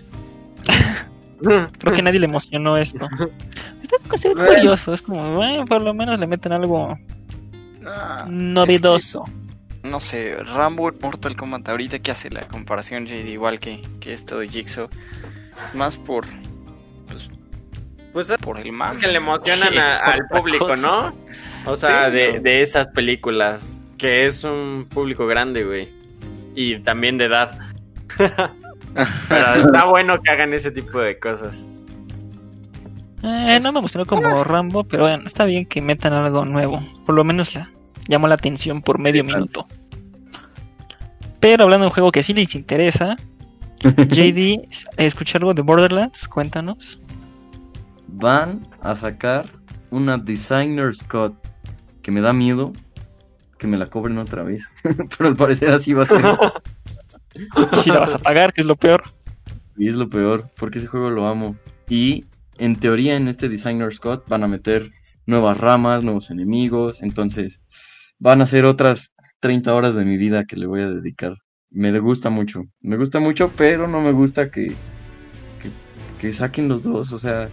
Creo 1.42 1.92
que 1.92 2.02
nadie 2.02 2.20
le 2.20 2.26
emocionó 2.26 2.76
esto. 2.76 3.08
Ve 3.18 4.32
curioso, 4.32 4.94
es 4.94 5.02
como, 5.02 5.34
bueno, 5.34 5.64
por 5.64 5.82
lo 5.82 5.92
menos 5.92 6.16
le 6.20 6.28
meten 6.28 6.52
algo 6.52 6.96
Ah, 7.86 8.26
novedoso. 8.28 9.24
No 9.26 9.42
no 9.90 9.98
sé, 9.98 10.36
Rambo 10.36 10.92
Mortal 11.00 11.36
Kombat, 11.36 11.68
ahorita 11.68 11.98
que 11.98 12.12
hace 12.12 12.30
la 12.30 12.46
comparación, 12.46 13.08
igual 13.08 13.58
que, 13.58 13.82
que 13.98 14.12
esto 14.12 14.38
de 14.38 14.48
Jigsaw, 14.48 14.88
es 15.64 15.74
más 15.74 15.96
por, 15.96 16.24
Pues 18.12 18.32
por 18.40 18.58
el 18.60 18.68
es 18.90 18.98
que 18.98 19.06
le 19.08 19.16
emocionan 19.16 19.78
a- 19.78 19.96
al 19.96 20.26
público, 20.28 20.66
cosa. 20.68 20.86
¿no? 20.86 21.14
O 21.70 21.76
sea, 21.76 22.06
Sí, 22.06 22.12
de, 22.12 22.32
no. 22.34 22.40
de 22.40 22.62
esas 22.62 22.88
películas, 22.88 23.80
que 23.96 24.26
es 24.26 24.44
un 24.44 24.86
público 24.90 25.26
grande, 25.26 25.64
güey. 25.64 25.88
Y 26.54 26.78
también 26.80 27.16
de 27.18 27.24
edad. 27.26 27.58
Pero 29.28 29.54
está 29.66 29.84
bueno 29.86 30.20
que 30.20 30.30
hagan 30.30 30.52
ese 30.52 30.70
tipo 30.70 30.98
de 30.98 31.18
cosas. 31.18 31.66
Eh, 33.22 33.58
no 33.62 33.72
me 33.72 33.78
emocionó 33.78 34.04
como 34.04 34.42
Rambo, 34.44 34.82
pero 34.84 35.04
bueno, 35.04 35.22
está 35.26 35.44
bien 35.44 35.64
que 35.64 35.80
metan 35.80 36.12
algo 36.12 36.44
nuevo. 36.44 36.82
Por 37.06 37.14
lo 37.14 37.22
menos 37.24 37.54
la, 37.54 37.68
llamó 38.08 38.26
la 38.28 38.34
atención 38.34 38.82
por 38.82 38.98
medio 38.98 39.22
minuto. 39.24 39.66
Pero 41.40 41.64
hablando 41.64 41.84
de 41.84 41.88
un 41.88 41.94
juego 41.94 42.10
que 42.12 42.22
sí 42.24 42.34
les 42.34 42.54
interesa, 42.54 43.16
JD, 43.82 44.68
¿escuchó 44.96 45.38
algo 45.38 45.54
de 45.54 45.62
Borderlands? 45.62 46.26
Cuéntanos. 46.28 47.00
Van 48.12 48.66
a 48.80 48.94
sacar 48.94 49.48
una 49.90 50.18
Designer's 50.18 51.02
Cut 51.02 51.34
que 52.02 52.10
me 52.10 52.20
da 52.20 52.32
miedo 52.32 52.72
que 53.62 53.68
me 53.68 53.78
la 53.78 53.86
cobren 53.86 54.18
otra 54.18 54.42
vez. 54.42 54.68
Pero 55.16 55.28
al 55.30 55.36
parecer 55.36 55.70
así 55.70 55.92
va 55.92 56.02
a 56.02 56.06
ser. 56.06 56.20
Y 57.34 57.76
si 57.82 57.90
la 57.90 58.00
vas 58.00 58.12
a 58.12 58.18
pagar, 58.18 58.52
que 58.52 58.62
es 58.62 58.66
lo 58.66 58.74
peor. 58.74 59.04
Y 59.76 59.86
es 59.86 59.94
lo 59.94 60.10
peor, 60.10 60.50
porque 60.56 60.80
ese 60.80 60.88
juego 60.88 61.10
lo 61.10 61.28
amo. 61.28 61.56
Y 61.88 62.24
en 62.58 62.74
teoría 62.74 63.16
en 63.16 63.28
este 63.28 63.48
Designer's 63.48 64.00
Cut 64.00 64.26
van 64.26 64.42
a 64.42 64.48
meter 64.48 64.90
nuevas 65.26 65.58
ramas, 65.58 66.02
nuevos 66.02 66.30
enemigos. 66.30 67.04
Entonces 67.04 67.62
van 68.18 68.42
a 68.42 68.46
ser 68.46 68.64
otras 68.64 69.12
30 69.38 69.72
horas 69.72 69.94
de 69.94 70.04
mi 70.04 70.16
vida 70.16 70.44
que 70.44 70.56
le 70.56 70.66
voy 70.66 70.80
a 70.80 70.88
dedicar. 70.88 71.36
Me 71.70 71.96
gusta 72.00 72.30
mucho. 72.30 72.64
Me 72.80 72.96
gusta 72.96 73.20
mucho, 73.20 73.52
pero 73.56 73.86
no 73.86 74.00
me 74.00 74.10
gusta 74.10 74.50
que, 74.50 74.74
que, 75.62 75.70
que 76.20 76.32
saquen 76.32 76.68
los 76.68 76.82
dos. 76.82 77.12
O 77.12 77.18
sea, 77.18 77.48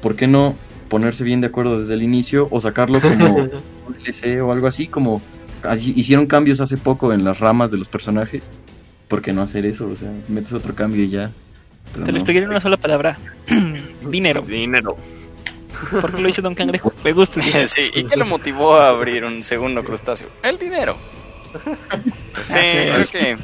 ¿por 0.00 0.16
qué 0.16 0.26
no 0.26 0.54
ponerse 0.88 1.24
bien 1.24 1.40
de 1.40 1.48
acuerdo 1.48 1.80
desde 1.80 1.94
el 1.94 2.02
inicio 2.02 2.48
o 2.50 2.60
sacarlo 2.60 3.00
como 3.00 3.34
un 3.86 3.94
DLC 4.04 4.40
o 4.42 4.52
algo 4.52 4.66
así? 4.66 4.86
Como 4.88 5.20
así- 5.62 5.92
hicieron 5.96 6.26
cambios 6.26 6.60
hace 6.60 6.76
poco 6.76 7.12
en 7.12 7.24
las 7.24 7.40
ramas 7.40 7.70
de 7.70 7.78
los 7.78 7.88
personajes. 7.88 8.50
¿Por 9.08 9.22
qué 9.22 9.32
no 9.32 9.42
hacer 9.42 9.64
eso? 9.66 9.88
O 9.88 9.96
sea, 9.96 10.10
metes 10.28 10.52
otro 10.52 10.74
cambio 10.74 11.02
y 11.04 11.10
ya. 11.10 11.30
Pero 11.92 12.04
Te 12.04 12.12
lo 12.12 12.16
no. 12.16 12.18
explicaré 12.18 12.44
en 12.44 12.50
una 12.50 12.60
sola 12.60 12.76
palabra. 12.76 13.18
Dinero. 14.10 14.42
Dinero. 14.42 14.96
¿Por 15.90 16.14
qué 16.14 16.20
lo 16.20 16.28
hizo 16.28 16.42
Don 16.42 16.54
Cangrejo? 16.54 16.92
Me 17.04 17.12
gusta 17.12 17.40
el 17.40 17.46
dinero. 17.46 17.66
Sí, 17.68 17.82
¿y 17.94 18.04
qué 18.04 18.16
lo 18.16 18.26
motivó 18.26 18.74
a 18.76 18.88
abrir 18.90 19.24
un 19.24 19.42
segundo 19.42 19.82
crustáceo? 19.84 20.28
El 20.42 20.58
dinero. 20.58 20.96
Sí, 22.42 22.52
creo 22.58 22.96
es. 22.96 23.10
que 23.10 23.36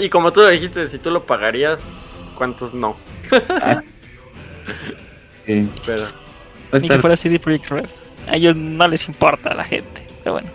Y 0.00 0.08
como 0.08 0.32
tú 0.32 0.40
lo 0.40 0.48
dijiste, 0.48 0.86
si 0.86 0.98
tú 0.98 1.10
lo 1.10 1.24
pagarías, 1.26 1.80
¿cuántos 2.34 2.72
no? 2.74 2.96
Eh, 5.46 5.66
Pero 5.84 6.04
Ni 6.80 6.88
que 6.88 6.98
fuera 6.98 7.16
CD 7.16 7.38
Projekt 7.38 7.68
Red. 7.70 7.86
A 8.28 8.36
ellos 8.36 8.56
no 8.56 8.88
les 8.88 9.06
importa 9.08 9.50
a 9.50 9.54
la 9.54 9.64
gente. 9.64 10.04
Pero 10.22 10.34
bueno. 10.34 10.50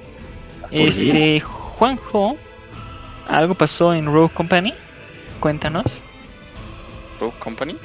Este, 0.71 1.39
Juanjo, 1.41 2.38
¿algo 3.27 3.56
pasó 3.56 3.93
en 3.93 4.06
Rogue 4.06 4.34
Company? 4.34 4.73
Cuéntanos. 5.39 6.04
Rogue 7.19 7.38
Company. 7.39 7.75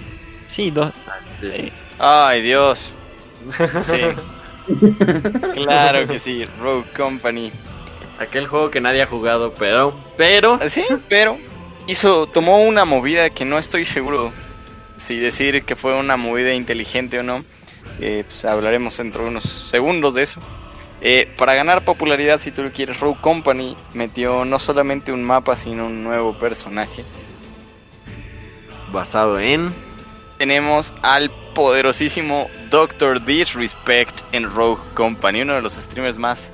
Sí, 0.47 0.71
dos. 0.71 0.93
Ay, 1.99 2.43
Dios. 2.43 2.93
Sí. 3.83 4.01
Claro 5.55 6.09
que 6.09 6.19
sí, 6.19 6.45
Rogue 6.61 6.91
Company. 6.97 7.53
aquel 8.19 8.49
juego 8.49 8.69
que 8.69 8.81
nadie 8.81 9.01
ha 9.01 9.07
jugado, 9.07 9.55
pero, 9.55 9.97
pero, 10.17 10.59
Sí, 10.69 10.85
pero 11.09 11.39
hizo, 11.87 12.27
tomó 12.27 12.61
una 12.65 12.85
movida 12.85 13.31
que 13.31 13.45
no 13.45 13.59
estoy 13.59 13.85
seguro 13.85 14.33
si 14.97 15.17
decir 15.19 15.63
que 15.65 15.77
fue 15.77 15.99
una 15.99 16.17
movida 16.17 16.53
inteligente 16.55 17.19
o 17.19 17.23
no. 17.23 17.45
Eh, 18.01 18.25
pues 18.27 18.45
hablaremos 18.45 18.97
dentro 18.99 19.23
de 19.23 19.29
unos 19.31 19.45
segundos 19.45 20.15
de 20.15 20.23
eso. 20.23 20.41
Eh, 21.01 21.33
para 21.37 21.55
ganar 21.55 21.83
popularidad, 21.85 22.41
si 22.41 22.51
tú 22.51 22.63
lo 22.63 22.73
quieres, 22.73 22.99
Rogue 23.01 23.19
Company 23.21 23.77
metió 23.95 24.45
no 24.45 24.59
solamente 24.59 25.13
un 25.13 25.23
mapa, 25.23 25.57
sino 25.57 25.87
un 25.87 26.03
nuevo 26.03 26.39
personaje. 26.39 27.05
basado 28.93 29.39
en 29.39 29.73
Tenemos 30.39 30.95
al 31.03 31.31
poderosísimo 31.55 32.49
Doctor 32.71 33.25
Disrespect 33.25 34.23
en 34.33 34.45
Rogue 34.45 34.83
Company, 34.95 35.43
uno 35.43 35.55
de 35.55 35.63
los 35.63 35.75
streamers 35.75 36.19
más 36.19 36.53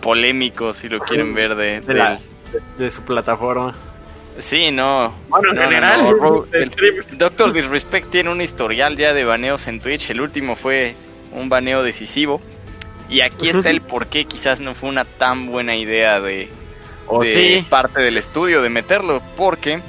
polémicos, 0.00 0.78
si 0.78 0.88
lo 0.88 1.00
quieren 1.00 1.34
ver, 1.34 1.54
de, 1.56 1.80
de, 1.80 1.94
la- 1.94 2.20
su 2.90 3.02
plataforma. 3.02 3.74
Sí, 4.38 4.70
no. 4.70 5.14
Bueno, 5.28 5.48
en 5.50 5.56
No, 5.56 5.62
general, 5.62 6.00
no, 6.20 6.44
el. 6.52 6.70
Doctor 7.16 7.52
Disrespect 7.52 8.10
tiene 8.10 8.30
un 8.30 8.40
historial 8.40 8.96
ya 8.96 9.12
de 9.14 9.24
baneos 9.24 9.66
en 9.66 9.80
Twitch. 9.80 10.10
El 10.10 10.20
último 10.20 10.56
fue 10.56 10.94
un 11.32 11.48
baneo 11.48 11.82
decisivo. 11.82 12.40
Y 13.08 13.20
aquí 13.20 13.48
está 13.48 13.70
el 13.70 13.80
por 13.82 14.08
qué 14.08 14.24
quizás 14.24 14.60
no 14.60 14.74
fue 14.74 14.88
una 14.88 15.04
tan 15.04 15.46
buena 15.46 15.76
idea 15.76 16.20
de, 16.20 16.48
O 17.06 17.22
de 17.22 17.30
sí, 17.30 17.66
parte 17.70 18.02
del 18.02 18.18
estudio 18.18 18.60
de 18.62 18.68
meterlo. 18.68 19.22
Porque, 19.36 19.80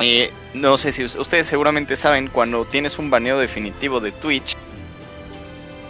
eh, 0.00 0.32
no 0.54 0.76
sé 0.76 0.90
si 0.90 1.04
us- 1.04 1.16
ustedes 1.16 1.46
seguramente 1.46 1.96
saben, 1.96 2.28
cuando 2.28 2.64
tienes 2.64 2.98
un 2.98 3.10
baneo 3.10 3.38
definitivo 3.38 4.00
de 4.00 4.10
Twitch, 4.10 4.56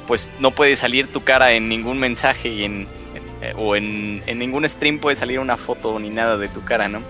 pues 0.07 0.31
no 0.39 0.51
puede 0.51 0.77
salir 0.77 1.07
tu 1.07 1.23
cara 1.23 1.53
en 1.53 1.69
ningún 1.69 1.99
mensaje 1.99 2.49
y 2.51 2.65
en, 2.65 2.87
eh, 3.41 3.55
o 3.57 3.75
en, 3.77 4.23
en 4.27 4.39
ningún 4.39 4.69
stream 4.69 4.99
puede 4.99 5.17
salir 5.17 5.39
una 5.39 5.57
foto 5.57 5.99
ni 5.99 6.11
nada 6.11 6.37
de 6.37 6.49
tu 6.49 6.63
cara, 6.65 6.89
¿no? 6.89 7.03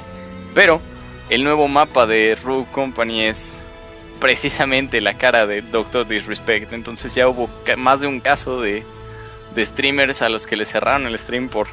Pero 0.55 0.81
el 1.31 1.45
nuevo 1.45 1.69
mapa 1.69 2.07
de 2.07 2.37
Rogue 2.43 2.67
Company 2.73 3.23
es 3.23 3.65
precisamente 4.21 5.01
la 5.01 5.15
cara 5.15 5.47
de 5.47 5.63
Doctor 5.63 6.07
Disrespect. 6.07 6.73
Entonces 6.73 7.15
ya 7.15 7.29
hubo 7.29 7.49
más 7.77 8.01
de 8.01 8.07
un 8.07 8.21
caso 8.21 8.61
de, 8.61 8.83
de 9.55 9.67
streamers 9.67 10.23
a 10.23 10.29
los 10.29 10.47
que 10.47 10.57
le 10.57 10.65
cerraron 10.65 11.07
el 11.07 11.19
stream 11.19 11.49
por 11.49 11.69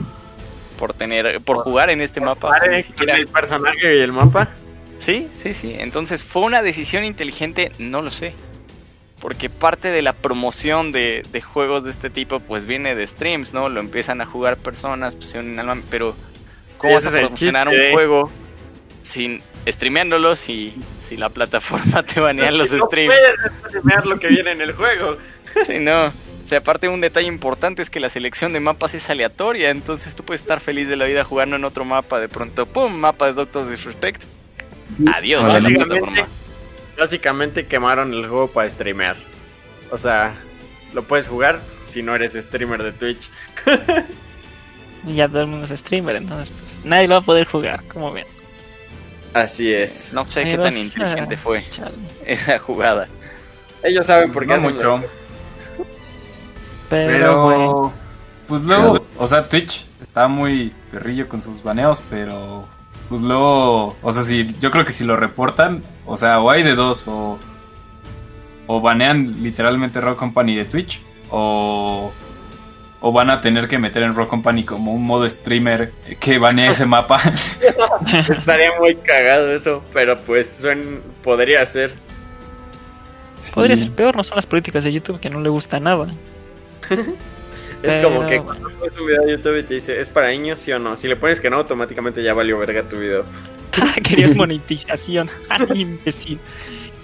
por 0.77 0.93
tener 0.95 1.41
por 1.41 1.57
jugar 1.57 1.91
en 1.91 2.01
este 2.01 2.19
mapa. 2.21 2.49
o 2.49 2.53
sea, 2.55 2.67
ni 2.71 2.81
siquiera- 2.81 3.15
el 3.15 3.27
personaje 3.27 3.97
y 3.97 4.01
el 4.01 4.11
mapa. 4.11 4.49
Sí, 4.97 5.29
sí, 5.33 5.53
sí. 5.53 5.75
Entonces, 5.79 6.23
¿fue 6.23 6.41
una 6.43 6.61
decisión 6.61 7.03
inteligente? 7.05 7.71
No 7.79 8.01
lo 8.01 8.09
sé. 8.11 8.33
Porque 9.19 9.49
parte 9.49 9.89
de 9.89 10.01
la 10.01 10.13
promoción 10.13 10.91
de, 10.91 11.23
de 11.31 11.41
juegos 11.41 11.83
de 11.83 11.91
este 11.91 12.09
tipo, 12.09 12.39
pues 12.39 12.65
viene 12.65 12.95
de 12.95 13.05
streams, 13.05 13.53
¿no? 13.53 13.69
Lo 13.69 13.79
empiezan 13.79 14.21
a 14.21 14.25
jugar 14.25 14.57
personas, 14.57 15.13
pues, 15.15 15.29
se 15.29 15.39
unen 15.39 15.59
al 15.59 15.67
mame, 15.67 15.83
pero 15.91 16.15
¿cómo 16.79 16.93
vas 16.93 17.05
a 17.05 17.11
promocionar 17.11 17.67
chiste, 17.67 17.79
un 17.83 17.89
¿eh? 17.89 17.93
juego 17.93 18.31
sin 19.03 19.41
streameándolo 19.67 20.35
si, 20.35 20.73
si 20.99 21.17
la 21.17 21.29
plataforma 21.29 22.03
te 22.03 22.19
banea 22.19 22.51
los 22.51 22.71
no 22.71 22.85
streams? 22.87 23.13
puedes 23.13 23.53
streamear 23.67 24.05
lo 24.05 24.19
que 24.19 24.27
viene 24.27 24.51
en 24.51 24.61
el 24.61 24.73
juego. 24.73 25.17
Sí, 25.65 25.79
no. 25.79 26.07
O 26.07 26.47
sea, 26.51 26.59
aparte 26.59 26.87
un 26.89 27.01
detalle 27.01 27.27
importante 27.27 27.81
es 27.81 27.89
que 27.89 27.99
la 27.99 28.09
selección 28.09 28.51
de 28.53 28.59
mapas 28.59 28.93
es 28.93 29.09
aleatoria, 29.09 29.69
entonces 29.69 30.15
tú 30.15 30.23
puedes 30.23 30.41
estar 30.41 30.59
feliz 30.59 30.87
de 30.87 30.95
la 30.97 31.05
vida 31.05 31.23
jugando 31.23 31.55
en 31.55 31.63
otro 31.65 31.85
mapa, 31.85 32.19
de 32.19 32.27
pronto, 32.29 32.65
¡pum! 32.65 32.93
Mapa 32.93 33.27
de 33.27 33.33
Doctor 33.33 33.69
Disrespect. 33.69 34.23
Adiós, 35.13 35.47
la 35.47 35.53
Básicamente, 35.53 35.85
plataforma. 35.85 36.27
básicamente 36.97 37.65
quemaron 37.67 38.13
el 38.13 38.27
juego 38.27 38.47
para 38.51 38.69
streamear. 38.69 39.15
O 39.91 39.97
sea, 39.97 40.33
lo 40.93 41.03
puedes 41.03 41.27
jugar 41.27 41.61
si 41.85 42.01
no 42.03 42.15
eres 42.15 42.33
streamer 42.33 42.83
de 42.83 42.91
Twitch. 42.91 43.29
Y 45.07 45.15
ya 45.15 45.27
todo 45.27 45.41
el 45.41 45.47
mundo 45.47 45.65
es 45.71 45.79
streamer, 45.79 46.15
entonces 46.17 46.51
pues 46.61 46.81
nadie 46.85 47.07
lo 47.07 47.15
va 47.15 47.21
a 47.21 47.25
poder 47.25 47.47
jugar, 47.47 47.83
como 47.87 48.11
ven. 48.11 48.25
Así 49.33 49.71
es. 49.71 50.09
No 50.11 50.25
sé 50.25 50.43
qué 50.43 50.57
tan 50.57 50.75
inteligente 50.75 51.37
fue 51.37 51.63
chale. 51.69 51.95
esa 52.25 52.57
jugada. 52.57 53.07
Ellos 53.83 54.05
saben 54.05 54.31
por 54.31 54.43
qué 54.43 54.47
no 54.49 54.53
hacen 54.55 54.75
mucho. 54.75 54.97
las- 54.97 55.05
Pero, 56.89 57.07
Pero, 57.17 57.93
pues 58.47 58.61
luego, 58.63 59.05
o 59.17 59.25
sea, 59.27 59.47
Twitch 59.47 59.85
está 60.01 60.27
muy 60.27 60.73
perrillo 60.91 61.29
con 61.29 61.41
sus 61.41 61.63
baneos, 61.63 62.01
pero 62.09 62.67
pues 63.07 63.21
luego, 63.21 63.95
o 64.01 64.11
sea, 64.11 64.23
si 64.23 64.53
yo 64.59 64.71
creo 64.71 64.83
que 64.85 64.91
si 64.91 65.05
lo 65.05 65.15
reportan, 65.15 65.81
o 66.05 66.17
sea, 66.17 66.39
o 66.41 66.49
hay 66.49 66.63
de 66.63 66.75
dos, 66.75 67.07
o, 67.07 67.39
o 68.67 68.81
banean 68.81 69.41
literalmente 69.41 70.01
Rock 70.01 70.19
Company 70.19 70.55
de 70.55 70.65
Twitch, 70.65 71.01
o, 71.29 72.11
o 73.01 73.11
van 73.11 73.29
a 73.31 73.41
tener 73.41 73.67
que 73.67 73.77
meter 73.79 74.03
en 74.03 74.13
Rock 74.15 74.29
Company 74.29 74.63
como 74.63 74.93
un 74.93 75.03
modo 75.03 75.27
streamer 75.27 75.91
que 76.19 76.37
banea 76.37 76.71
ese 76.71 76.85
mapa. 76.85 77.19
Estaría 78.29 78.69
muy 78.79 78.95
cagado 78.95 79.51
eso, 79.53 79.83
pero 79.91 80.15
pues 80.17 80.63
suen- 80.63 80.99
podría 81.23 81.65
ser. 81.65 81.93
podría 83.55 83.75
ser 83.77 83.91
peor, 83.91 84.15
no 84.15 84.23
son 84.23 84.35
las 84.35 84.45
políticas 84.45 84.83
de 84.83 84.93
YouTube 84.93 85.19
que 85.19 85.29
no 85.29 85.41
le 85.41 85.49
gusta 85.49 85.79
nada. 85.79 86.07
Es 87.83 87.95
Pero- 87.95 88.09
como 88.13 88.27
que 88.27 88.39
cuando 88.39 88.69
subes 88.69 88.93
un 88.99 89.07
video 89.07 89.23
a 89.23 89.27
YouTube 89.27 89.57
y 89.57 89.63
te 89.63 89.73
dice, 89.73 89.99
¿es 89.99 90.07
para 90.07 90.29
niños 90.29 90.59
sí 90.59 90.71
o 90.71 90.77
no? 90.77 90.95
Si 90.95 91.07
le 91.07 91.15
pones 91.15 91.39
que 91.39 91.49
no, 91.49 91.57
automáticamente 91.57 92.21
ya 92.21 92.35
valió 92.35 92.59
verga 92.59 92.83
tu 92.87 92.97
video. 92.99 93.25
Querías 94.03 94.35
monetización, 94.35 95.31
Ay, 95.49 95.65
imbécil. 95.81 96.37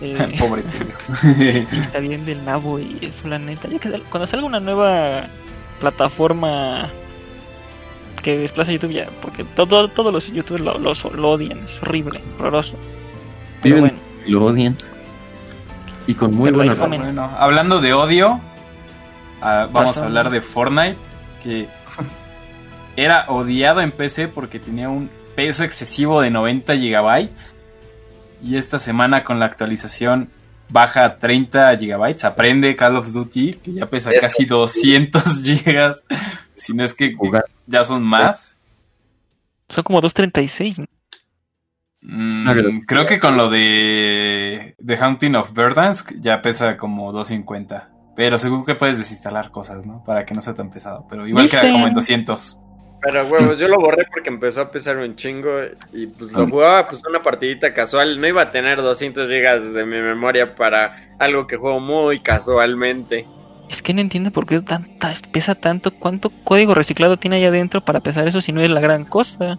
Eh, 0.02 0.36
Pobre 0.38 0.62
tío. 0.62 1.66
sí, 1.68 1.80
está 1.80 1.98
bien 1.98 2.28
del 2.28 2.46
nabo 2.46 2.78
y 2.78 3.00
eso, 3.02 3.28
la 3.28 3.40
neta. 3.40 3.68
Ya 3.70 3.80
que 3.80 3.90
sal- 3.90 4.04
cuando 4.12 4.28
salga 4.28 4.46
una 4.46 4.60
nueva 4.60 5.26
plataforma 5.80 6.90
que 8.22 8.40
desplaza 8.40 8.72
YouTube 8.72 8.92
ya, 8.92 9.10
porque 9.22 9.44
todo, 9.44 9.88
todos 9.88 10.12
los 10.12 10.32
youtubers 10.32 10.64
lo, 10.64 10.78
lo, 10.78 10.94
lo 11.16 11.30
odian, 11.30 11.60
es 11.60 11.82
horrible, 11.82 12.22
horroroso. 12.40 12.76
Pero 13.62 13.80
bueno, 13.80 13.98
lo 14.26 14.46
odian. 14.46 14.76
Y 16.08 16.14
con 16.14 16.36
muy 16.36 16.52
buena. 16.52 16.74
Bueno, 16.74 17.30
hablando 17.38 17.82
de 17.82 17.94
odio, 17.94 18.40
ah, 19.42 19.68
vamos 19.72 19.98
a 19.98 20.06
hablar 20.06 20.30
de 20.30 20.42
Fortnite, 20.42 20.98
que 21.44 21.68
era 22.96 23.26
odiado 23.28 23.82
en 23.82 23.92
PC 23.92 24.28
porque 24.30 24.60
tenía 24.60 24.90
un 24.90 25.10
peso 25.36 25.64
excesivo 25.64 26.22
de 26.22 26.32
90 26.32 26.78
gigabytes. 26.78 27.56
Y 28.44 28.58
esta 28.58 28.80
semana 28.80 29.24
con 29.24 29.40
la 29.40 29.46
actualización 29.48 30.30
baja 30.70 31.06
a 31.06 31.18
30 31.18 31.78
gigabytes. 31.78 32.24
Aprende 32.26 32.76
Call 32.76 32.98
of 32.98 33.12
Duty, 33.12 33.54
que 33.56 33.74
ya 33.74 33.86
pesa 33.88 34.12
Eso. 34.12 34.22
casi 34.22 34.46
200 34.46 35.24
gigas. 35.44 36.06
Si 36.54 36.74
no 36.74 36.84
es 36.84 36.94
que 36.94 37.14
Jugar. 37.16 37.46
ya 37.66 37.84
son 37.84 38.04
más. 38.04 38.58
son 39.70 39.84
como 39.84 40.02
2.36. 40.02 40.80
¿no? 40.80 40.86
Mm, 42.02 42.48
Ah, 42.48 42.52
pero- 42.54 42.70
creo 42.88 43.06
que 43.06 43.20
con 43.20 43.38
lo 43.38 43.50
de 43.50 44.76
The 44.86 44.98
Haunting 44.98 45.36
of 45.36 45.52
Verdansk 45.54 46.14
ya 46.20 46.42
pesa 46.42 46.78
como 46.78 47.12
250. 47.12 47.90
Pero 48.16 48.38
seguro 48.40 48.66
que 48.66 48.76
puedes 48.76 48.98
desinstalar 48.98 49.52
cosas, 49.52 49.86
¿no? 49.86 50.04
Para 50.04 50.26
que 50.26 50.34
no 50.34 50.42
sea 50.42 50.56
tan 50.56 50.72
pesado. 50.72 51.06
Pero 51.10 51.28
igual 51.28 51.50
queda 51.50 51.72
como 51.72 51.88
en 51.88 51.94
200. 51.94 52.60
Pero 53.02 53.26
huevos, 53.28 53.60
yo 53.60 53.68
lo 53.68 53.78
borré 53.78 54.06
porque 54.12 54.30
empezó 54.30 54.62
a 54.62 54.72
pesar 54.72 54.98
un 54.98 55.16
chingo 55.16 55.50
y 55.94 56.08
pues 56.08 56.32
lo 56.32 56.44
Ah. 56.44 56.48
jugaba 56.50 56.88
pues 56.90 57.02
una 57.08 57.22
partidita 57.22 57.74
casual. 57.74 58.20
No 58.20 58.28
iba 58.28 58.42
a 58.42 58.52
tener 58.52 58.82
200 58.82 59.30
gigas 59.30 59.74
de 59.74 59.86
mi 59.86 60.02
memoria 60.02 60.56
para 60.56 61.08
algo 61.20 61.46
que 61.48 61.58
juego 61.58 61.80
muy 61.80 62.20
casualmente. 62.20 63.26
Es 63.70 63.82
que 63.82 63.94
no 63.94 64.02
entiendo 64.02 64.32
por 64.32 64.46
qué 64.48 64.60
tanta, 64.62 65.14
pesa 65.32 65.54
tanto. 65.54 65.92
¿Cuánto 65.92 66.32
código 66.44 66.74
reciclado 66.74 67.18
tiene 67.18 67.36
ahí 67.38 67.46
adentro 67.46 67.84
para 67.84 68.00
pesar 68.00 68.28
eso 68.28 68.42
si 68.42 68.52
no 68.52 68.62
es 68.62 68.70
la 68.72 68.80
gran 68.82 69.06
cosa? 69.06 69.58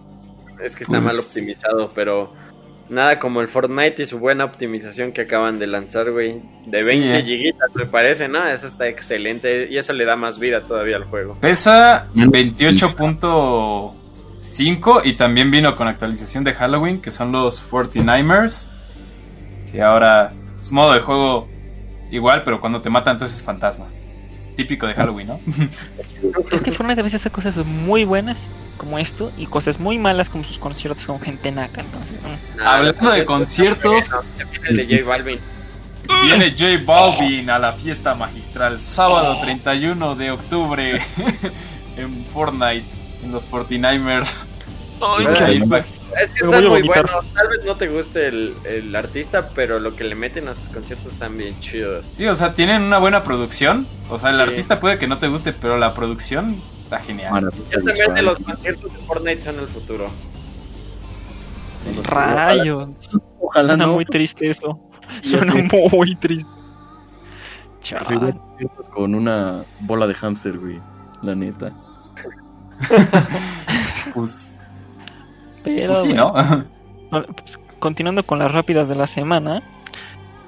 Es 0.63 0.75
que 0.75 0.83
está 0.83 0.99
Pues- 0.99 1.13
mal 1.13 1.19
optimizado, 1.23 1.91
pero 1.95 2.33
nada 2.89 3.19
como 3.19 3.41
el 3.41 3.47
Fortnite 3.47 4.03
y 4.03 4.05
su 4.05 4.19
buena 4.19 4.43
optimización 4.45 5.11
que 5.11 5.21
acaban 5.21 5.57
de 5.59 5.67
lanzar, 5.67 6.11
güey. 6.11 6.41
De 6.65 6.81
Sí, 6.81 6.87
20 6.87 7.17
eh. 7.17 7.21
gigitas, 7.23 7.69
me 7.75 7.85
parece, 7.85 8.27
¿no? 8.27 8.45
Eso 8.47 8.65
está 8.67 8.87
excelente 8.87 9.67
y 9.69 9.77
eso 9.77 9.93
le 9.93 10.05
da 10.05 10.15
más 10.15 10.39
vida 10.39 10.61
todavía 10.61 10.95
al 10.97 11.03
juego. 11.05 11.37
Pesa 11.39 12.07
28.5 12.15 15.01
y 15.05 15.13
también 15.13 15.51
vino 15.51 15.75
con 15.75 15.87
actualización 15.87 16.43
de 16.43 16.53
Halloween, 16.53 16.99
que 17.01 17.11
son 17.11 17.31
los 17.31 17.63
49ers. 17.69 18.71
Que 19.71 19.81
ahora 19.81 20.33
es 20.59 20.71
modo 20.71 20.93
de 20.93 21.01
juego 21.01 21.47
igual, 22.11 22.41
pero 22.43 22.59
cuando 22.59 22.81
te 22.81 22.89
matan 22.89 23.13
entonces 23.13 23.37
es 23.37 23.43
fantasma. 23.43 23.85
Típico 24.55 24.87
de 24.87 24.95
Halloween, 24.95 25.27
¿no? 25.27 25.39
Es 26.51 26.61
que 26.61 26.71
Fortnite 26.71 26.99
a 26.99 27.03
veces 27.03 27.21
hace 27.21 27.29
cosas 27.29 27.55
muy 27.65 28.03
buenas 28.03 28.45
como 28.79 28.97
esto 28.97 29.31
y 29.37 29.45
cosas 29.45 29.79
muy 29.79 29.99
malas 29.99 30.29
como 30.29 30.43
sus 30.43 30.57
conciertos 30.57 31.05
con 31.05 31.21
gente 31.21 31.51
naca. 31.51 31.81
Entonces, 31.81 32.17
mm. 32.23 32.61
Hablando 32.65 33.11
de 33.11 33.25
conciertos. 33.25 34.09
viene 34.51 34.69
el 34.69 34.77
de 34.77 34.97
J 34.97 35.07
Balvin. 35.07 35.39
Viene 36.23 36.49
J 36.57 36.83
Balvin 36.83 37.51
a 37.51 37.59
la 37.59 37.73
fiesta 37.73 38.15
magistral 38.15 38.79
sábado 38.79 39.37
31 39.43 40.15
de 40.15 40.31
octubre 40.31 40.99
en 41.95 42.25
Fortnite, 42.25 42.87
en 43.21 43.31
los 43.31 43.47
49ers. 43.47 44.47
Ay, 45.01 45.27
qué. 45.37 45.98
Es 46.21 46.29
que 46.31 46.43
están 46.45 46.65
muy 46.67 46.81
buenos. 46.83 47.33
Tal 47.33 47.47
vez 47.49 47.63
no 47.65 47.75
te 47.77 47.87
guste 47.87 48.27
el, 48.27 48.55
el 48.65 48.95
artista, 48.95 49.49
pero 49.49 49.79
lo 49.79 49.95
que 49.95 50.03
le 50.03 50.15
meten 50.15 50.47
a 50.47 50.55
sus 50.55 50.69
conciertos 50.69 51.13
están 51.13 51.37
bien 51.37 51.59
chidos. 51.59 52.07
Sí, 52.07 52.25
o 52.25 52.35
sea, 52.35 52.53
tienen 52.53 52.81
una 52.83 52.97
buena 52.97 53.21
producción. 53.23 53.87
O 54.09 54.17
sea, 54.17 54.29
el 54.31 54.37
Sí. 54.37 54.41
artista 54.43 54.79
puede 54.79 54.97
que 54.97 55.07
no 55.07 55.19
te 55.19 55.27
guste, 55.27 55.53
pero 55.53 55.77
la 55.77 55.93
producción 55.93 56.61
está 56.77 56.99
genial. 56.99 57.31
Maravilla 57.31 57.63
Ciertamente 57.69 58.01
visual. 58.21 58.25
los 58.25 58.37
conciertos 58.39 58.93
de 58.93 58.99
Fortnite 59.05 59.41
son 59.41 59.59
el 59.59 59.67
futuro. 59.67 60.05
Rayos. 62.03 62.89
Ojalá 63.39 63.67
Suena 63.69 63.85
no. 63.85 63.93
muy 63.93 64.05
triste 64.05 64.49
eso. 64.49 64.79
Suena 65.23 65.53
muy 65.91 66.15
triste. 66.15 66.49
Chaval. 67.81 68.39
Con 68.93 69.15
una 69.15 69.63
bola 69.81 70.05
de 70.07 70.13
hámster, 70.13 70.57
güey. 70.57 70.79
La 71.21 71.35
neta. 71.35 71.71
Pues, 74.13 74.55
Pero 75.63 75.93
pues 75.93 76.01
sí, 76.01 76.07
bueno. 76.09 76.33
¿no? 76.33 76.65
Pues, 77.09 77.59
continuando 77.79 78.23
con 78.23 78.37
las 78.37 78.51
rápidas 78.51 78.87
de 78.87 78.95
la 78.95 79.07
semana, 79.07 79.63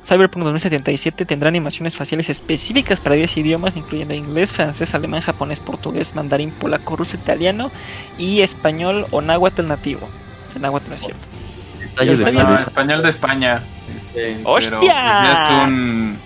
Cyberpunk 0.03 0.43
2077 0.43 1.25
tendrá 1.25 1.49
animaciones 1.49 1.95
faciales 1.95 2.29
específicas 2.29 2.99
para 2.99 3.15
10 3.15 3.37
idiomas, 3.37 3.75
incluyendo 3.75 4.13
inglés, 4.13 4.51
francés, 4.51 4.95
alemán, 4.95 5.21
japonés, 5.21 5.59
portugués, 5.59 6.15
mandarín, 6.15 6.51
polaco, 6.51 6.95
ruso, 6.95 7.15
italiano 7.15 7.71
y 8.17 8.41
español 8.41 9.05
o 9.11 9.21
náhuatl 9.21 9.67
nativo. 9.67 10.09
El 10.55 10.61
náhuatl 10.61 10.89
no 10.89 10.95
es 10.95 11.01
cierto. 11.03 11.27
Detalles 11.79 12.17
de 12.19 12.55
español 12.55 13.03
de 13.03 13.09
España. 13.09 13.63
Este, 13.95 14.41
¡Hostia! 14.43 14.79
pues, 14.79 14.87
ya 14.87 15.33
es 15.33 15.67
un, 15.67 16.19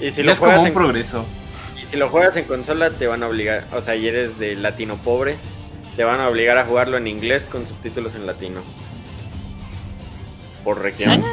Y 0.00 0.10
si 0.10 0.16
ya 0.18 0.24
lo 0.24 0.32
es 0.32 0.38
como 0.38 0.50
juegas 0.50 0.60
un 0.60 0.66
en 0.66 0.74
progreso. 0.74 1.24
Y 1.82 1.86
si 1.86 1.96
lo 1.96 2.08
juegas 2.10 2.36
en 2.36 2.44
consola 2.44 2.90
te 2.90 3.06
van 3.06 3.22
a 3.22 3.28
obligar, 3.28 3.64
o 3.72 3.80
sea, 3.80 3.96
y 3.96 4.06
eres 4.06 4.38
de 4.38 4.56
latino 4.56 4.96
pobre, 4.96 5.38
te 5.96 6.04
van 6.04 6.20
a 6.20 6.28
obligar 6.28 6.58
a 6.58 6.64
jugarlo 6.64 6.96
en 6.96 7.06
inglés 7.06 7.46
con 7.46 7.66
subtítulos 7.66 8.14
en 8.14 8.26
latino. 8.26 8.62
Por 10.64 10.80
región. 10.82 11.24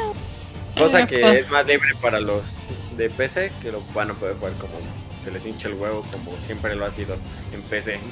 Cosa 0.76 1.00
Eh, 1.00 1.06
que 1.06 1.18
pues. 1.20 1.40
es 1.44 1.50
más 1.50 1.66
libre 1.66 1.90
para 2.00 2.20
los 2.20 2.58
de 2.96 3.10
PC, 3.10 3.52
que 3.60 3.72
lo 3.72 3.82
van 3.94 4.10
a 4.10 4.14
poder 4.14 4.36
jugar 4.36 4.52
como 4.54 4.74
se 5.20 5.30
les 5.30 5.44
hincha 5.44 5.68
el 5.68 5.74
huevo, 5.74 6.02
como 6.12 6.38
siempre 6.40 6.74
lo 6.76 6.84
ha 6.86 6.90
sido 6.90 7.16
en 7.52 7.62
PC. 7.62 7.98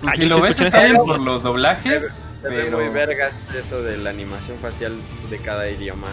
Pues 0.00 0.12
Ah, 0.12 0.16
si 0.16 0.26
lo 0.26 0.40
ves 0.40 0.60
está 0.60 0.84
bien 0.84 0.96
por 0.98 1.18
los 1.18 1.42
doblajes, 1.42 2.14
Se 2.40 2.48
ve 2.48 2.62
pero 2.66 2.78
muy 2.78 2.88
vergas 2.88 3.34
eso 3.58 3.82
de 3.82 3.98
la 3.98 4.10
animación 4.10 4.56
facial 4.58 4.96
de 5.28 5.38
cada 5.38 5.68
idioma. 5.68 6.06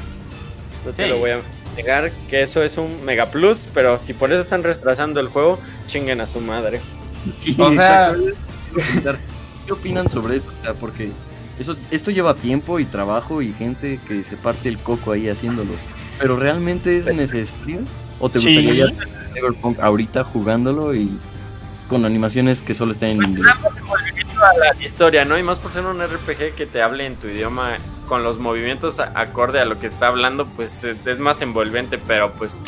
No 0.83 0.91
te 0.91 1.07
lo 1.07 1.19
voy 1.19 1.29
a 1.31 1.41
negar 1.77 2.11
que 2.27 2.41
eso 2.41 2.63
es 2.63 2.79
un 2.79 3.05
mega 3.05 3.27
plus, 3.29 3.67
pero 3.75 3.99
si 3.99 4.13
por 4.15 4.31
eso 4.31 4.41
están 4.41 4.63
retrasando 4.63 5.19
el 5.19 5.27
juego, 5.27 5.59
chinguen 5.85 6.19
a 6.19 6.25
su 6.25 6.41
madre. 6.41 6.81
Sí, 7.37 7.55
O 7.59 7.69
sea- 7.69 8.15
¿Qué 9.65 9.73
opinan 9.73 10.09
sobre 10.09 10.37
esto? 10.37 10.51
O 10.59 10.63
sea, 10.63 10.73
porque 10.73 11.11
eso, 11.59 11.75
esto 11.91 12.11
lleva 12.11 12.35
tiempo 12.35 12.79
y 12.79 12.85
trabajo 12.85 13.41
y 13.41 13.53
gente 13.53 13.99
que 14.07 14.23
se 14.23 14.37
parte 14.37 14.69
el 14.69 14.77
coco 14.77 15.11
ahí 15.11 15.29
haciéndolo. 15.29 15.71
Pero 16.19 16.37
realmente 16.37 16.97
es 16.97 17.05
necesario? 17.13 17.79
¿O 18.19 18.29
te 18.29 18.39
Sí. 18.39 18.45
gustaría 18.55 18.85
ya 18.85 18.91
tener 18.97 19.29
Cyberpunk 19.33 19.79
ahorita 19.79 20.23
jugándolo 20.23 20.93
y 20.95 21.17
con 21.89 22.05
animaciones 22.05 22.61
que 22.61 22.73
solo 22.73 22.91
están 22.93 23.09
en 23.09 23.23
inglés? 23.23 23.53
a 24.35 24.57
la 24.57 24.83
historia, 24.83 25.23
¿no? 25.23 25.37
Y 25.37 25.43
más 25.43 25.59
por 25.59 25.71
ser 25.71 25.85
un 25.85 26.01
RPG 26.01 26.55
que 26.55 26.65
te 26.65 26.81
hable 26.81 27.05
en 27.05 27.15
tu 27.15 27.27
idioma 27.27 27.77
con 28.07 28.23
los 28.23 28.37
movimientos 28.37 28.99
acorde 28.99 29.59
a 29.59 29.65
lo 29.65 29.77
que 29.79 29.87
está 29.87 30.07
hablando, 30.07 30.45
pues 30.45 30.83
es 30.83 31.19
más 31.19 31.41
envolvente, 31.41 31.97
pero 31.97 32.33
pues 32.33 32.59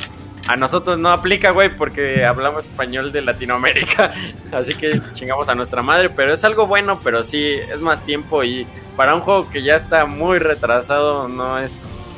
a 0.48 0.56
nosotros 0.56 0.98
no 0.98 1.10
aplica, 1.12 1.52
güey, 1.52 1.76
porque 1.76 2.26
hablamos 2.26 2.66
español 2.66 3.12
de 3.12 3.22
Latinoamérica, 3.22 4.14
así 4.52 4.74
que 4.76 5.02
chingamos 5.14 5.50
a 5.50 5.56
nuestra 5.56 5.82
madre, 5.82 6.10
pero 6.10 6.34
es 6.34 6.44
algo 6.44 6.68
bueno, 6.68 7.00
pero 7.04 7.24
sí 7.24 7.44
es 7.46 7.82
más 7.82 8.02
tiempo 8.04 8.44
y 8.44 8.66
para 8.96 9.14
un 9.16 9.22
juego 9.22 9.50
que 9.50 9.62
ya 9.64 9.76
está 9.76 10.06
muy 10.06 10.40
retrasado 10.40 11.28
no 11.28 11.58
es 11.60 11.72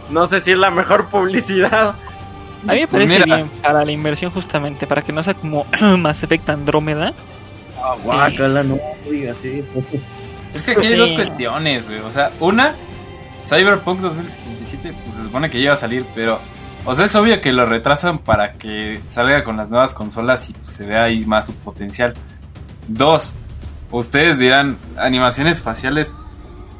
no 0.09 0.25
sé 0.25 0.39
si 0.39 0.51
es 0.53 0.57
la 0.57 0.71
mejor 0.71 1.07
publicidad. 1.09 1.95
A 2.67 2.73
mí 2.73 2.81
me 2.81 2.87
Pues 2.87 3.05
parece 3.07 3.23
mira. 3.25 3.35
bien 3.37 3.49
para 3.61 3.85
la 3.85 3.91
inversión 3.91 4.31
justamente, 4.31 4.85
para 4.87 5.01
que 5.01 5.13
no 5.13 5.23
sea 5.23 5.33
como 5.33 5.65
Mass 5.97 6.23
Effect 6.23 6.49
Andrómeda. 6.49 7.13
Ah, 7.81 7.95
guácala, 8.03 8.63
no 8.63 8.77
digas 9.09 9.37
eso. 9.43 9.65
es 10.53 10.63
que 10.63 10.71
aquí 10.71 10.85
hay 10.87 10.91
Sí. 10.93 10.97
dos 10.97 11.13
cuestiones, 11.13 11.87
güey. 11.87 12.01
O 12.01 12.11
sea, 12.11 12.31
una, 12.41 12.75
Cyberpunk 13.43 14.01
2077, 14.01 14.93
pues 15.03 15.15
se 15.15 15.23
supone 15.23 15.49
que 15.49 15.57
iba 15.59 15.71
a 15.73 15.77
salir, 15.77 16.05
pero, 16.13 16.39
o 16.85 16.95
sea, 16.95 17.05
es 17.05 17.15
obvio 17.15 17.41
que 17.41 17.51
lo 17.51 17.65
retrasan 17.65 18.19
para 18.19 18.53
que 18.53 19.01
salga 19.09 19.43
con 19.43 19.57
las 19.57 19.69
nuevas 19.69 19.93
consolas 19.93 20.49
y 20.49 20.55
se 20.63 20.85
vea 20.85 21.03
ahí 21.03 21.25
más 21.25 21.47
su 21.47 21.53
potencial. 21.53 22.13
Dos, 22.87 23.35
ustedes 23.91 24.39
dirán, 24.39 24.77
animaciones 24.97 25.61
faciales, 25.61 26.13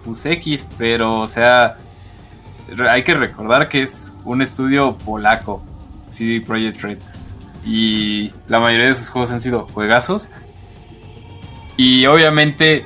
pues 0.03 0.25
X, 0.25 0.65
pero, 0.77 1.19
o 1.19 1.27
sea, 1.27 1.77
hay 2.89 3.03
que 3.03 3.13
recordar 3.13 3.69
que 3.69 3.83
es 3.83 4.13
un 4.25 4.41
estudio 4.41 4.97
polaco, 4.97 5.63
CD 6.09 6.41
Projekt 6.41 6.81
Red. 6.81 6.99
Y 7.65 8.31
la 8.47 8.59
mayoría 8.59 8.87
de 8.87 8.93
sus 8.93 9.09
juegos 9.09 9.31
han 9.31 9.41
sido 9.41 9.67
juegazos. 9.67 10.29
Y 11.77 12.05
obviamente, 12.05 12.85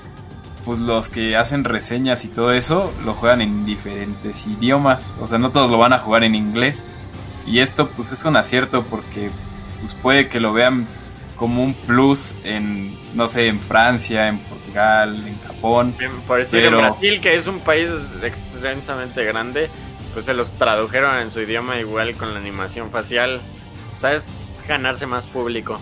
pues 0.66 0.80
los 0.80 1.09
que 1.09 1.36
hacen 1.36 1.64
reseñas 1.64 2.24
y 2.26 2.30
todo 2.30 2.51
eso 2.53 2.93
lo 3.05 3.14
juegan 3.14 3.41
en 3.41 3.66
diferentes 3.66 4.47
idiomas. 4.47 5.14
O 5.20 5.28
sea, 5.28 5.38
no 5.38 5.51
todos 5.51 5.70
lo 5.72 5.78
van 5.78 5.93
a 5.93 5.99
jugar 5.99 6.24
en 6.24 6.36
inglés. 6.36 6.86
Y 7.45 7.59
esto 7.59 7.89
pues 7.89 8.11
es 8.11 8.24
un 8.26 8.38
acierto 8.38 8.86
porque 8.86 9.30
pues 9.82 9.93
puede 9.95 10.30
que 10.30 10.39
lo 10.39 10.53
vean 10.53 10.88
como 11.36 11.61
un 11.64 11.74
plus 11.74 12.36
en, 12.45 12.97
no 13.16 13.28
sé, 13.28 13.47
en 13.47 13.59
Francia, 13.59 14.28
en 14.30 14.39
Portugal, 14.39 15.28
en 15.28 15.39
Japón. 15.41 15.93
Por 16.28 16.38
decir, 16.38 16.61
Pero- 16.64 16.80
en 16.80 16.86
Brasil, 16.86 17.20
que 17.20 17.36
es 17.36 17.47
un 17.47 17.59
país 17.59 17.89
extensamente 18.22 19.24
grande, 19.26 19.70
pues 20.14 20.26
se 20.26 20.34
los 20.34 20.51
tradujeron 20.57 21.18
en 21.20 21.30
su 21.32 21.41
idioma 21.41 21.80
igual 21.80 22.16
con 22.16 22.34
la 22.34 22.39
animación 22.39 22.91
facial. 22.91 23.41
O 23.93 23.97
sea, 23.97 24.14
es 24.14 24.51
ganarse 24.68 25.05
más 25.05 25.28
público. 25.28 25.82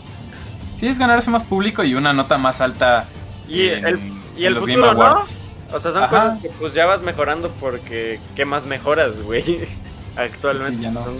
Sí, 0.73 0.87
es 0.87 0.97
ganarse 0.97 1.29
más 1.29 1.43
público 1.43 1.83
y 1.83 1.93
una 1.93 2.13
nota 2.13 2.37
más 2.37 2.61
alta 2.61 3.05
Y 3.47 3.67
en- 3.67 3.85
el, 3.85 3.99
y 4.41 4.45
en 4.45 4.47
el 4.49 4.53
los 4.55 4.63
futuro, 4.65 4.87
Game 4.87 4.99
¿no? 4.99 5.05
Awards. 5.05 5.37
O 5.73 5.79
sea, 5.79 5.91
son 5.93 6.03
Ajá. 6.03 6.09
cosas 6.09 6.41
que 6.41 6.49
pues 6.49 6.73
ya 6.73 6.85
vas 6.85 7.01
mejorando 7.01 7.49
porque 7.59 8.19
¿qué 8.35 8.43
más 8.45 8.65
mejoras, 8.65 9.21
güey? 9.21 9.67
Actualmente 10.15 10.77
Sí, 10.77 10.83
ya 10.83 10.91
no. 10.91 11.01
son, 11.01 11.15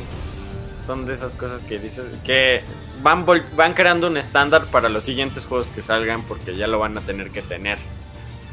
son 0.81 1.05
de 1.05 1.13
esas 1.13 1.33
cosas 1.35 1.63
que 1.63 1.79
dices 1.79 2.03
que 2.25 2.61
van 3.01 3.25
vol- 3.25 3.43
van 3.55 3.73
creando 3.73 4.07
un 4.07 4.17
estándar 4.17 4.65
para 4.67 4.89
los 4.89 5.03
siguientes 5.03 5.45
juegos 5.45 5.69
que 5.71 5.81
salgan 5.81 6.23
porque 6.23 6.53
ya 6.53 6.67
lo 6.67 6.79
van 6.79 6.97
a 6.97 7.01
tener 7.01 7.31
que 7.31 7.41
tener. 7.41 7.77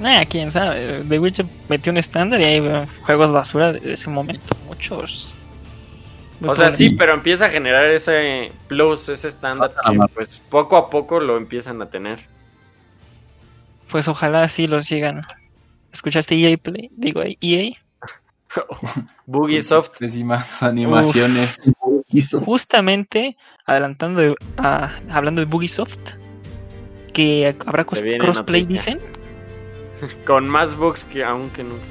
Ah, 0.05 0.23
quién 0.29 0.53
sabe. 0.53 1.03
The 1.09 1.19
Witcher 1.19 1.47
metió 1.69 1.91
un 1.91 1.99
estándar 1.99 2.41
y 2.41 2.45
hay 2.45 2.57
eh, 2.59 2.87
juegos 3.03 3.33
basura 3.33 3.73
de 3.73 3.93
ese 3.95 4.09
momento. 4.09 4.55
Muchos. 4.69 5.35
O 6.47 6.55
sea, 6.55 6.71
sí, 6.71 6.91
pero 6.91 7.15
empieza 7.15 7.47
a 7.47 7.51
generar 7.51 7.87
ese 7.91 8.53
plus, 8.69 9.09
ese 9.09 9.27
estándar 9.27 9.73
Ah, 9.83 9.91
que 9.91 9.99
va. 9.99 10.07
pues 10.07 10.41
poco 10.49 10.77
a 10.77 10.89
poco 10.89 11.19
lo 11.19 11.37
empiezan 11.37 11.83
a 11.83 11.87
tener. 11.91 12.21
Pues 13.91 14.09
ojalá 14.09 14.47
sí 14.49 14.67
los 14.67 14.87
sigan. 14.87 15.23
¿Escuchaste 15.93 16.35
EA 16.35 16.57
Play? 16.59 16.91
Digo, 16.97 17.23
EA. 17.23 17.73
Bugisoft, 19.27 19.91
Pésimas 19.99 20.63
animaciones. 20.63 21.73
Hizo. 22.11 22.41
Justamente 22.41 23.37
adelantando, 23.67 24.21
de- 24.21 24.35
a- 24.57 24.91
hablando 25.11 25.41
de 25.41 25.47
Bugisoft, 25.47 25.99
que 27.13 27.55
habrá 27.67 27.85
crossplay, 27.85 28.65
dicen. 28.65 29.01
con 30.27 30.49
más 30.49 30.75
bugs 30.77 31.05
que 31.05 31.25
aún 31.25 31.51
que 31.51 31.65
nunca. 31.65 31.85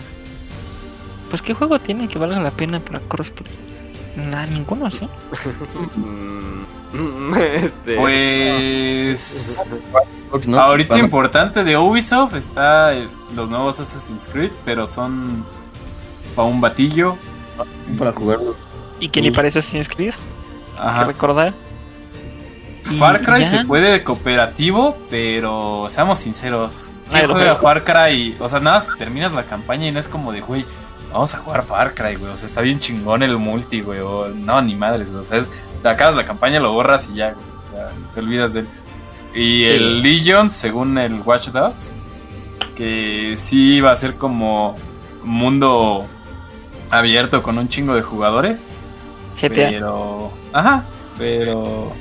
Pues, 1.29 1.41
¿qué 1.41 1.53
juego 1.53 1.77
tiene 1.79 2.07
que 2.07 2.17
valga 2.17 2.39
la 2.39 2.51
pena 2.51 2.79
para 2.79 2.99
crossplay? 3.01 3.51
Nada, 4.15 4.45
ninguno, 4.47 4.89
¿sí? 4.89 5.07
Este 7.38 7.95
Pues. 7.95 9.61
Ahorita 10.57 10.89
Para- 10.89 11.01
importante 11.03 11.63
de 11.63 11.77
Ubisoft 11.77 12.35
está 12.35 12.93
el- 12.93 13.09
los 13.35 13.49
nuevos 13.49 13.79
Assassin's 13.79 14.27
Creed, 14.31 14.51
pero 14.65 14.85
son 14.88 15.45
para 16.35 16.47
un 16.47 16.59
batillo. 16.61 17.17
para 17.97 18.11
jugarlos. 18.13 18.67
Y 18.99 19.09
que 19.09 19.21
ni 19.21 19.31
parece 19.31 19.59
Assassin's 19.59 19.89
Creed, 19.89 20.13
hay 20.73 20.75
que 20.75 20.81
Ajá. 20.83 21.03
recordar. 21.05 21.53
Far 22.99 23.21
Cry 23.21 23.41
ya. 23.41 23.45
se 23.47 23.65
puede 23.65 23.91
de 23.91 24.03
cooperativo, 24.03 24.97
pero 25.09 25.88
seamos 25.89 26.19
sinceros. 26.19 26.89
¿Quién 27.09 27.23
Ay, 27.23 27.27
juega. 27.31 27.55
Far 27.55 27.83
Cry? 27.83 28.35
O 28.39 28.47
sea, 28.47 28.59
nada 28.59 28.79
más 28.79 28.88
te 28.88 28.95
terminas 28.95 29.33
la 29.33 29.45
campaña 29.45 29.88
y 29.88 29.91
no 29.91 29.99
es 29.99 30.07
como 30.07 30.31
de, 30.31 30.39
güey, 30.41 30.65
vamos 31.12 31.34
a 31.34 31.38
jugar 31.39 31.64
Far 31.64 31.93
Cry, 31.93 32.16
güey. 32.16 32.32
O 32.32 32.38
sea, 32.38 32.45
está 32.47 32.62
bien 32.62 32.80
chingón 32.80 33.24
el 33.24 33.38
multi, 33.38 33.82
güey. 33.82 33.99
O, 33.99 34.28
no, 34.30 34.62
ni 34.62 34.76
madres, 34.76 35.10
güey. 35.12 35.22
O 35.22 35.26
sea, 35.26 35.38
es- 35.39 35.49
te 35.82 35.89
acabas 35.89 36.16
la 36.16 36.26
campaña, 36.26 36.60
lo 36.60 36.74
borras 36.74 37.10
y 37.12 37.16
ya, 37.16 37.32
güey. 37.34 37.45
O 37.66 37.70
sea, 37.70 37.89
te 38.14 38.20
olvidas 38.20 38.53
de 38.53 38.62
él. 38.62 38.68
Y 39.36 39.64
el 39.66 40.01
Legion, 40.01 40.49
según 40.49 40.97
el 40.97 41.22
Watch 41.22 41.49
Dogs, 41.49 41.93
que 42.76 43.36
sí 43.38 43.82
va 43.82 43.91
a 43.91 43.95
ser 43.95 44.16
como 44.16 44.76
mundo 45.24 46.05
abierto 46.89 47.43
con 47.43 47.58
un 47.58 47.68
chingo 47.70 47.93
de 47.95 48.01
jugadores. 48.01 48.82
GTA. 49.39 49.49
Pero. 49.70 50.32
Ajá, 50.53 50.86
pero. 51.18 51.91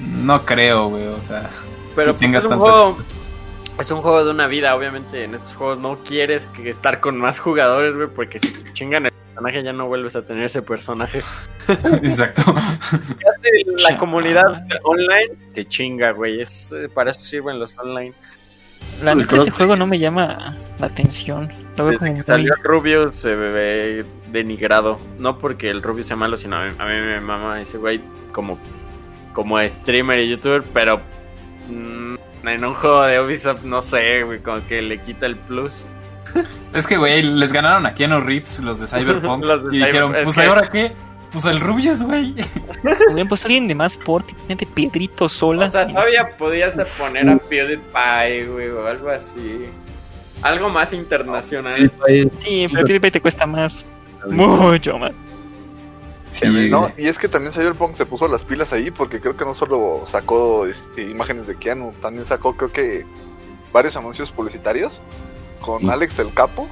No 0.00 0.44
creo, 0.44 0.88
güey. 0.88 1.06
O 1.08 1.20
sea, 1.20 1.50
Pero 1.96 2.12
que 2.14 2.20
tengas 2.20 2.44
es 2.44 2.50
un 2.50 2.58
tantas- 2.58 2.70
juego. 2.70 2.98
Es 3.78 3.92
un 3.92 4.02
juego 4.02 4.24
de 4.24 4.32
una 4.32 4.48
vida, 4.48 4.74
obviamente. 4.74 5.22
En 5.22 5.34
estos 5.34 5.54
juegos 5.54 5.78
no 5.78 6.00
quieres 6.02 6.46
que 6.46 6.68
estar 6.68 7.00
con 7.00 7.16
más 7.16 7.38
jugadores, 7.38 7.94
güey, 7.94 8.08
porque 8.08 8.40
si 8.40 8.52
te 8.52 8.72
chingan 8.72 9.06
el 9.06 9.12
personaje 9.12 9.62
ya 9.62 9.72
no 9.72 9.86
vuelves 9.86 10.16
a 10.16 10.22
tener 10.22 10.44
ese 10.44 10.62
personaje. 10.62 11.20
Exacto. 12.02 12.42
La 13.88 13.96
comunidad 13.96 14.64
online 14.82 15.36
te 15.54 15.64
chinga, 15.64 16.10
güey. 16.10 16.40
Es, 16.40 16.72
eh, 16.72 16.88
para 16.88 17.10
eso 17.10 17.20
sirven 17.20 17.60
los 17.60 17.78
online. 17.78 18.14
La 19.02 19.12
El 19.12 19.18
neta, 19.18 19.36
ese 19.36 19.50
juego 19.52 19.76
no 19.76 19.86
me 19.86 20.00
llama 20.00 20.56
la 20.80 20.86
atención. 20.86 21.48
Lo 21.76 21.86
veo 21.86 21.98
como 22.00 22.14
que 22.14 22.22
salió 22.22 22.54
Rubio 22.64 23.12
se 23.12 23.34
ve 23.36 24.04
denigrado. 24.32 24.98
No 25.18 25.38
porque 25.38 25.70
el 25.70 25.82
Rubio 25.82 26.02
sea 26.02 26.16
malo, 26.16 26.36
sino 26.36 26.56
a 26.56 26.64
mí, 26.64 26.72
a 26.78 26.84
mí 26.84 26.94
me 26.94 27.20
mama 27.20 27.60
ese 27.60 27.78
güey 27.78 28.00
como, 28.32 28.58
como 29.32 29.60
streamer 29.60 30.18
y 30.18 30.30
youtuber, 30.30 30.64
pero 30.72 31.00
mm, 31.68 32.16
en 32.48 32.64
un 32.64 32.74
juego 32.74 33.02
de 33.02 33.20
Ubisoft, 33.20 33.62
no 33.62 33.80
sé, 33.80 34.22
güey, 34.24 34.40
como 34.40 34.64
que 34.66 34.82
le 34.82 35.00
quita 35.00 35.26
el 35.26 35.36
plus. 35.36 35.86
Es 36.74 36.86
que, 36.86 36.96
güey, 36.96 37.22
les 37.22 37.52
ganaron 37.52 37.86
a 37.86 37.94
Keanu 37.94 38.20
Reeves 38.20 38.58
los 38.60 38.80
de 38.80 38.86
Cyberpunk. 38.98 39.44
Los 39.44 39.70
de 39.70 39.76
y 39.76 39.78
dijeron, 39.84 40.14
es 40.16 40.24
pues 40.24 40.36
que- 40.36 40.42
ahora 40.42 40.68
qué? 40.70 40.92
Pues 41.30 41.44
el 41.44 41.60
Rubius, 41.60 42.02
güey. 42.02 42.34
A 42.86 43.44
alguien 43.44 43.68
de 43.68 43.74
más 43.74 43.98
porte, 43.98 44.34
de 44.48 44.56
Pedrito 44.66 45.28
sola. 45.28 45.66
O 45.66 45.70
sea, 45.70 45.86
todavía 45.86 46.26
podías 46.38 46.74
poner 46.98 47.28
a 47.28 47.36
PewDiePie, 47.36 48.46
güey, 48.46 48.68
o 48.70 48.86
algo 48.86 49.10
así. 49.10 49.66
Algo 50.40 50.70
más 50.70 50.92
internacional. 50.94 51.92
Sí, 52.38 52.66
pero 52.72 52.86
PewDiePie 52.86 53.10
te 53.10 53.20
cuesta 53.20 53.44
más. 53.46 53.84
Mucho 54.30 54.98
más. 54.98 55.12
Sí, 56.30 56.46
No, 56.70 56.90
y 56.96 57.06
es 57.08 57.18
que 57.18 57.28
también 57.28 57.52
Cyberpunk 57.52 57.94
se 57.94 58.04
puso 58.06 58.28
las 58.28 58.44
pilas 58.44 58.72
ahí 58.72 58.90
porque 58.90 59.20
creo 59.20 59.36
que 59.36 59.44
no 59.44 59.54
solo 59.54 60.02
sacó 60.06 60.66
este, 60.66 61.02
imágenes 61.02 61.46
de 61.46 61.56
Keanu, 61.56 61.92
también 62.02 62.26
sacó 62.26 62.56
creo 62.56 62.70
que 62.72 63.06
varios 63.72 63.96
anuncios 63.96 64.30
publicitarios 64.32 65.00
con 65.60 65.80
Sí. 65.80 65.90
Alex 65.90 66.18
el 66.18 66.32
Capo 66.34 66.68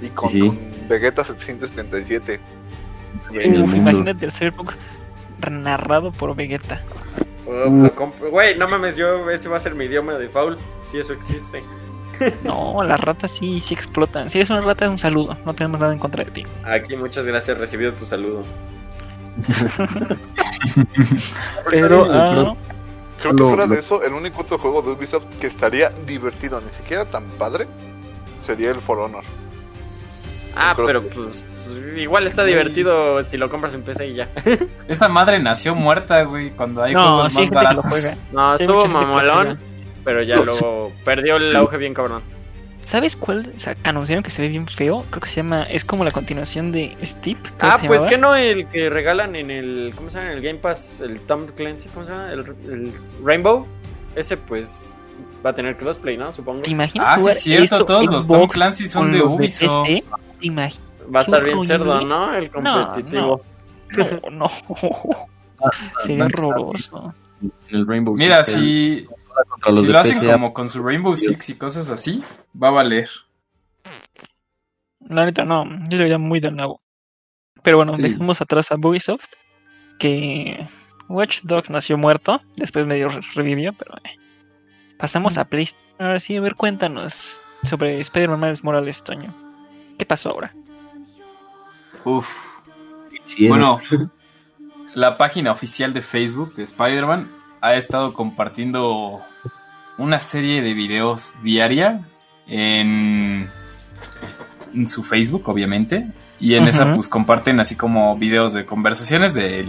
y 0.00 0.08
con, 0.08 0.28
Sí. 0.30 0.40
con 0.40 0.58
Vegeta 0.88 1.24
777. 1.24 2.40
En 3.32 3.54
el 3.54 3.62
Uf, 3.62 3.74
imagínate 3.74 4.24
el 4.26 4.32
Cyberpunk 4.32 4.72
narrado 5.50 6.12
por 6.12 6.34
Vegeta. 6.34 6.80
Güey, 8.30 8.56
no 8.58 8.68
mames, 8.68 8.96
yo, 8.96 9.28
este 9.30 9.48
va 9.48 9.56
a 9.58 9.60
ser 9.60 9.74
mi 9.74 9.84
idioma 9.84 10.14
de 10.14 10.28
foul, 10.28 10.56
si 10.82 10.98
eso 10.98 11.12
existe. 11.12 11.62
No, 12.44 12.80
las 12.84 13.00
ratas 13.00 13.32
sí, 13.32 13.60
sí 13.60 13.74
explotan. 13.74 14.30
Si 14.30 14.38
eres 14.38 14.48
una 14.48 14.60
rata, 14.60 14.88
un 14.88 14.98
saludo. 14.98 15.36
No 15.44 15.52
tenemos 15.52 15.80
nada 15.80 15.92
en 15.92 15.98
contra 15.98 16.22
de 16.24 16.30
ti. 16.30 16.44
Aquí, 16.64 16.96
muchas 16.96 17.26
gracias, 17.26 17.58
recibido 17.58 17.92
tu 17.94 18.06
saludo. 18.06 18.42
Pero, 21.70 22.06
ah, 22.12 22.34
cross- 22.34 22.56
Creo 23.20 23.36
que 23.36 23.42
Lo- 23.42 23.48
fuera 23.48 23.66
de 23.66 23.78
eso, 23.78 24.02
el 24.02 24.12
único 24.12 24.42
otro 24.42 24.58
juego 24.58 24.82
de 24.82 24.92
Ubisoft 24.92 25.26
que 25.40 25.46
estaría 25.46 25.88
divertido, 25.90 26.60
ni 26.60 26.70
siquiera 26.70 27.04
tan 27.06 27.24
padre, 27.38 27.66
sería 28.40 28.70
el 28.70 28.80
For 28.80 28.98
Honor. 28.98 29.24
Ah, 30.56 30.74
pero 30.76 31.02
que- 31.02 31.08
pues 31.08 31.46
igual 31.96 32.26
está 32.26 32.44
divertido 32.44 33.24
si 33.28 33.36
lo 33.36 33.48
compras 33.48 33.74
en 33.74 33.82
PC 33.82 34.08
y 34.08 34.14
ya. 34.14 34.28
Esta 34.88 35.08
madre 35.08 35.38
nació 35.40 35.74
muerta, 35.74 36.22
güey, 36.24 36.50
cuando 36.50 36.82
hay 36.82 36.92
no, 36.92 37.02
juegos 37.02 37.32
sí 37.32 37.40
más 37.40 37.50
baratos. 37.50 37.84
No, 38.32 38.54
estuvo 38.56 38.80
juega. 38.80 39.56
pero 40.04 40.22
ya 40.22 40.36
luego 40.36 40.92
perdió 41.04 41.36
el 41.36 41.54
auge 41.56 41.76
bien 41.78 41.94
cabrón. 41.94 42.22
¿Sabes 42.84 43.16
cuál? 43.16 43.52
O 43.56 43.60
sea, 43.60 43.76
anunciaron 43.84 44.22
que 44.22 44.30
se 44.30 44.42
ve 44.42 44.48
bien 44.48 44.66
feo. 44.66 45.04
Creo 45.10 45.22
que 45.22 45.28
se 45.28 45.36
llama. 45.36 45.62
Es 45.64 45.84
como 45.84 46.04
la 46.04 46.10
continuación 46.10 46.70
de 46.70 46.96
Steep. 47.02 47.38
Ah, 47.60 47.78
pues 47.86 48.04
que 48.06 48.18
no 48.18 48.34
el 48.34 48.68
que 48.68 48.90
regalan 48.90 49.36
en 49.36 49.50
el, 49.50 49.92
¿cómo 49.96 50.10
se 50.10 50.18
llama? 50.18 50.30
En 50.32 50.38
el 50.38 50.42
Game 50.44 50.58
Pass, 50.58 51.00
el 51.00 51.20
Tom 51.20 51.46
Clancy, 51.54 51.88
¿cómo 51.88 52.04
se 52.04 52.12
llama? 52.12 52.32
El, 52.32 52.40
el 52.40 52.92
Rainbow. 53.22 53.66
Ese 54.14 54.36
pues 54.36 54.96
va 55.44 55.50
a 55.50 55.54
tener 55.54 55.76
crossplay, 55.76 56.16
¿no? 56.16 56.30
Supongo. 56.32 56.62
¿Te 56.62 56.70
imaginas 56.70 57.08
Ah, 57.14 57.18
sí, 57.18 57.28
es 57.54 57.68
cierto, 57.68 57.84
todos 57.84 58.06
los 58.06 58.26
Tom 58.28 58.48
Clancy 58.48 58.86
son 58.86 59.12
de 59.12 59.22
Ubisoft. 59.22 59.86
PC? 59.86 60.04
¿Te 60.40 60.46
imaginas? 60.46 60.80
Va 61.14 61.20
a 61.20 61.22
estar 61.22 61.44
bien 61.44 61.66
cerdo, 61.66 62.00
¿no? 62.00 62.34
El 62.34 62.50
No, 62.62 62.86
competitivo. 62.86 63.42
No, 64.30 64.30
no. 64.30 64.50
Sería 66.04 66.24
horroroso. 66.26 67.14
El 67.68 67.86
Rainbow 67.86 68.14
Mira, 68.16 68.44
si, 68.44 69.06
contra 69.48 69.70
los 69.72 69.80
si 69.80 69.86
de 69.88 69.92
lo 69.92 69.98
hacen 69.98 70.20
PC, 70.20 70.32
como 70.32 70.54
con 70.54 70.68
su 70.68 70.82
Rainbow 70.82 71.14
Six 71.14 71.48
y 71.50 71.54
cosas 71.56 71.88
así, 71.90 72.22
va 72.60 72.68
a 72.68 72.72
valer. 72.72 73.08
La 75.00 75.24
neta, 75.26 75.44
no. 75.44 75.64
Yo 75.88 75.98
sería 75.98 76.18
muy 76.18 76.40
del 76.40 76.56
nabo. 76.56 76.80
Pero 77.62 77.78
bueno, 77.78 77.92
Sí. 77.92 78.02
dejemos 78.02 78.40
atrás 78.40 78.70
a 78.72 78.76
Ubisoft. 78.76 79.26
Que 79.98 80.66
Watch 81.08 81.40
Dogs 81.42 81.70
nació 81.70 81.96
muerto. 81.98 82.40
Después 82.56 82.86
medio 82.86 83.08
re- 83.08 83.20
revivió, 83.34 83.72
pero. 83.74 83.94
eh. 84.04 84.16
Pasamos 84.98 85.36
a 85.38 85.44
PlayStation. 85.44 85.84
Ahora 85.98 86.20
sí, 86.20 86.36
a 86.36 86.40
ver, 86.40 86.54
cuéntanos 86.56 87.40
sobre 87.62 88.00
Spider-Man 88.00 88.40
Miles 88.40 88.64
Morales, 88.64 89.02
Toño. 89.04 89.32
¿Qué 89.98 90.04
pasó 90.06 90.30
ahora? 90.30 90.52
Uf. 92.04 92.28
Bueno, 93.48 93.78
la 94.94 95.16
página 95.16 95.52
oficial 95.52 95.94
de 95.94 96.02
Facebook 96.02 96.54
de 96.54 96.64
Spider-Man 96.64 97.30
ha 97.64 97.76
estado 97.76 98.12
compartiendo 98.12 99.22
una 99.96 100.18
serie 100.18 100.60
de 100.60 100.74
videos 100.74 101.34
diaria 101.42 102.02
en, 102.46 103.50
en 104.74 104.86
su 104.86 105.02
Facebook, 105.02 105.48
obviamente. 105.48 106.06
Y 106.38 106.56
en 106.56 106.64
esa, 106.64 106.94
pues 106.94 107.08
comparten 107.08 107.60
así 107.60 107.74
como 107.74 108.16
videos 108.18 108.52
de 108.52 108.66
conversaciones 108.66 109.32
del 109.32 109.66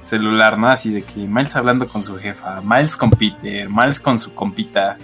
celular, 0.00 0.58
¿no? 0.58 0.68
Así 0.68 0.92
de 0.92 1.02
que 1.04 1.20
Miles 1.20 1.56
hablando 1.56 1.88
con 1.88 2.02
su 2.02 2.18
jefa, 2.18 2.60
Miles 2.62 2.96
con 2.98 3.08
Peter, 3.10 3.66
Miles 3.70 3.98
con 3.98 4.18
su 4.18 4.34
compita. 4.34 4.98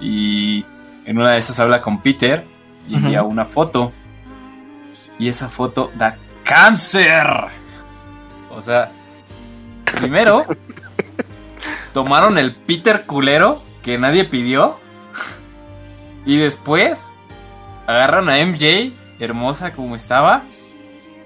Y 0.00 0.64
en 1.04 1.16
una 1.18 1.30
de 1.30 1.38
esas 1.38 1.60
habla 1.60 1.80
con 1.80 2.02
Peter 2.02 2.44
y 2.88 2.96
envía 2.96 3.22
Ujú. 3.22 3.30
una 3.30 3.44
foto. 3.44 3.92
Y 5.16 5.28
esa 5.28 5.48
foto 5.48 5.92
da 5.94 6.16
cáncer. 6.42 7.26
O 8.50 8.60
sea, 8.60 8.90
primero 10.00 10.44
tomaron 11.92 12.38
el 12.38 12.54
Peter 12.54 13.04
culero 13.06 13.60
que 13.82 13.98
nadie 13.98 14.24
pidió 14.24 14.78
Y 16.24 16.38
después 16.38 17.10
agarran 17.86 18.28
a 18.28 18.44
MJ, 18.44 18.92
hermosa 19.18 19.72
como 19.72 19.96
estaba, 19.96 20.44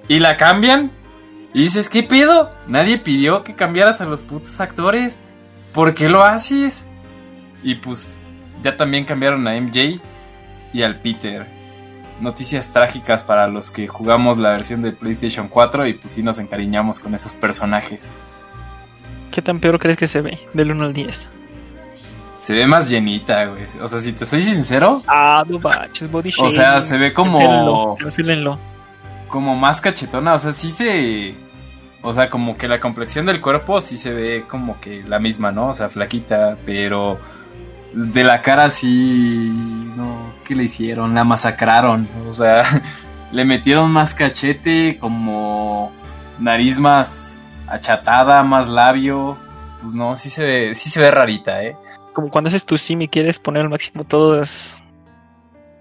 y 0.09 0.21
la 0.21 0.37
cambian. 0.37 0.93
Y 1.55 1.65
dices, 1.65 1.89
¿qué 1.89 2.03
pedo? 2.03 2.51
Nadie 2.67 2.99
pidió 2.99 3.43
que 3.45 3.55
cambiaras 3.55 4.01
a 4.01 4.05
los 4.05 4.23
putos 4.23 4.61
actores. 4.61 5.19
¿Por 5.73 5.95
qué 5.95 6.09
lo 6.09 6.23
haces? 6.23 6.87
Y 7.63 7.75
pues 7.77 8.19
ya 8.63 8.77
también 8.77 9.05
cambiaron 9.05 9.47
a 9.49 9.61
MJ 9.61 10.01
y 10.73 10.83
al 10.83 11.01
Peter. 11.01 11.47
Noticias 12.21 12.71
trágicas 12.71 13.25
para 13.25 13.49
los 13.49 13.71
que 13.71 13.89
jugamos 13.89 14.39
la 14.39 14.53
versión 14.53 14.83
de 14.83 14.93
PlayStation 14.93 15.49
4 15.49 15.89
y 15.89 15.95
pues 15.95 16.15
sí 16.15 16.23
nos 16.23 16.39
encariñamos 16.39 17.01
con 17.01 17.15
esos 17.15 17.35
personajes. 17.35 18.19
¿Qué 19.33 19.43
tan 19.43 19.59
peor 19.59 19.81
crees 19.81 19.97
que 19.97 20.07
se 20.07 20.21
ve? 20.21 20.39
Del 20.55 20.71
1 20.71 20.85
al 20.85 20.93
10. 20.93 21.29
Se 22.37 22.55
ve 22.55 22.67
más 22.67 22.89
llenita, 22.89 23.47
güey. 23.47 23.65
O 23.81 23.89
sea, 23.89 23.99
si 23.99 24.13
te 24.13 24.25
soy 24.27 24.43
sincero, 24.43 25.03
Ah, 25.09 25.43
no 25.49 25.59
baches, 25.59 26.11
body 26.11 26.31
o 26.39 26.51
sea, 26.51 26.83
se 26.83 26.97
ve 26.99 27.13
como 27.13 27.97
cancélenlo. 27.97 28.59
como 29.29 29.57
más 29.57 29.81
cachetona, 29.81 30.35
o 30.35 30.39
sea, 30.39 30.53
sí 30.53 30.71
se 30.71 31.35
o 32.05 32.13
sea, 32.15 32.29
como 32.31 32.57
que 32.57 32.67
la 32.67 32.81
complexión 32.81 33.27
del 33.27 33.41
cuerpo 33.41 33.81
sí 33.81 33.97
se 33.97 34.13
ve 34.13 34.45
como 34.49 34.81
que 34.81 35.05
la 35.05 35.19
misma, 35.21 35.53
¿no? 35.53 35.69
O 35.69 35.75
sea, 35.75 35.89
flaquita, 35.89 36.57
pero 36.67 37.19
de 37.95 38.25
la 38.25 38.43
cara 38.43 38.71
sí 38.71 39.53
no, 39.97 40.33
¿qué 40.45 40.55
le 40.57 40.65
hicieron? 40.65 41.15
La 41.15 41.23
masacraron, 41.25 42.09
o 42.29 42.33
sea, 42.33 42.65
le 43.33 43.45
metieron 43.45 43.91
más 43.93 44.15
cachete, 44.15 44.97
como 44.99 45.93
nariz 46.41 46.79
más 46.81 47.39
achatada, 47.73 48.43
más 48.43 48.69
labio. 48.69 49.37
Pues 49.81 49.95
no, 49.95 50.15
sí 50.15 50.31
se 50.31 50.45
ve, 50.45 50.75
sí 50.75 50.91
se 50.91 51.01
ve 51.01 51.11
rarita, 51.11 51.65
¿eh? 51.65 51.77
Como 52.13 52.31
cuando 52.31 52.49
haces 52.49 52.65
tu 52.65 52.79
sim 52.79 53.03
y 53.03 53.09
quieres 53.09 53.39
poner 53.39 53.63
al 53.63 53.71
máximo 53.71 54.05
todas. 54.05 54.77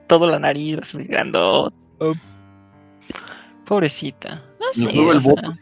Todo 0.07 0.27
la 0.27 0.39
nariz, 0.39 0.79
así 0.81 1.03
grandota. 1.03 1.75
Pobrecita. 3.65 4.41
No 4.59 4.65
sé. 4.71 4.89
el. 4.89 5.17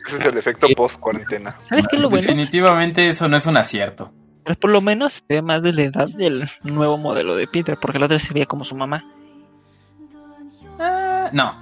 Ese 0.07 0.15
es 0.17 0.25
el 0.25 0.37
efecto 0.37 0.67
post 0.75 0.99
cuarentena. 0.99 1.55
¿Sabes 1.67 1.87
qué 1.87 1.97
es 1.97 2.01
lo 2.01 2.09
bueno? 2.09 2.21
Definitivamente 2.23 3.07
eso 3.07 3.27
no 3.27 3.37
es 3.37 3.45
un 3.45 3.57
acierto. 3.57 4.11
Pues 4.43 4.57
por 4.57 4.71
lo 4.71 4.81
menos 4.81 5.13
se 5.13 5.23
ve 5.27 5.41
más 5.41 5.61
de 5.61 5.73
la 5.73 5.83
edad 5.83 6.07
del 6.07 6.49
nuevo 6.63 6.97
modelo 6.97 7.35
de 7.35 7.45
Peter, 7.47 7.77
porque 7.79 7.99
la 7.99 8.05
otra 8.05 8.17
se 8.17 8.33
veía 8.33 8.45
como 8.45 8.63
su 8.63 8.75
mamá. 8.75 9.05
Ah, 10.79 11.29
no, 11.33 11.53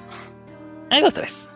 Hay 0.89 1.01
dos, 1.01 1.13
tres. 1.13 1.51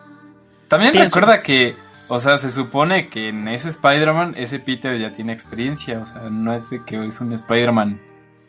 También 0.68 0.92
Pienso. 0.92 1.06
recuerda 1.06 1.42
que, 1.42 1.76
o 2.14 2.18
sea, 2.18 2.36
se 2.36 2.50
supone 2.50 3.08
que 3.08 3.28
en 3.30 3.48
ese 3.48 3.68
Spider-Man, 3.70 4.34
ese 4.36 4.58
Peter 4.58 4.98
ya 4.98 5.12
tiene 5.12 5.32
experiencia. 5.32 5.98
O 6.00 6.04
sea, 6.04 6.28
no 6.30 6.52
es 6.54 6.68
de 6.70 6.84
que 6.84 7.04
es 7.06 7.20
un 7.20 7.32
Spider-Man 7.32 8.00